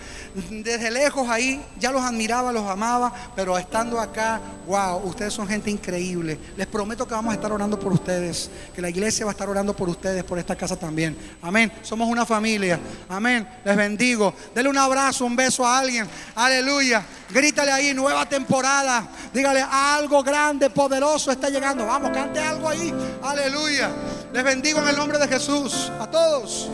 Desde 0.49 0.89
lejos 0.89 1.29
ahí 1.29 1.63
ya 1.77 1.91
los 1.91 2.01
admiraba, 2.01 2.51
los 2.51 2.67
amaba, 2.67 3.11
pero 3.35 3.57
estando 3.57 3.99
acá, 3.99 4.39
wow, 4.65 4.97
ustedes 5.03 5.33
son 5.33 5.47
gente 5.47 5.69
increíble. 5.69 6.39
Les 6.55 6.67
prometo 6.67 7.07
que 7.07 7.13
vamos 7.13 7.31
a 7.31 7.35
estar 7.35 7.51
orando 7.51 7.79
por 7.79 7.91
ustedes, 7.91 8.49
que 8.73 8.81
la 8.81 8.89
iglesia 8.89 9.25
va 9.25 9.31
a 9.31 9.33
estar 9.33 9.49
orando 9.49 9.75
por 9.75 9.89
ustedes, 9.89 10.23
por 10.23 10.39
esta 10.39 10.55
casa 10.55 10.75
también. 10.77 11.17
Amén. 11.41 11.71
Somos 11.81 12.07
una 12.07 12.25
familia. 12.25 12.79
Amén. 13.09 13.47
Les 13.65 13.75
bendigo. 13.75 14.33
Dele 14.55 14.69
un 14.69 14.77
abrazo, 14.77 15.25
un 15.25 15.35
beso 15.35 15.65
a 15.65 15.79
alguien. 15.79 16.07
Aleluya. 16.35 17.03
Grítale 17.29 17.71
ahí, 17.71 17.93
nueva 17.93 18.27
temporada. 18.27 19.07
Dígale, 19.33 19.65
algo 19.69 20.23
grande, 20.23 20.69
poderoso 20.69 21.31
está 21.31 21.49
llegando. 21.49 21.85
Vamos, 21.85 22.11
cante 22.11 22.39
algo 22.39 22.69
ahí. 22.69 22.93
Aleluya. 23.21 23.89
Les 24.33 24.43
bendigo 24.43 24.79
en 24.79 24.87
el 24.87 24.95
nombre 24.95 25.17
de 25.17 25.27
Jesús. 25.27 25.91
A 25.99 26.09
todos. 26.09 26.69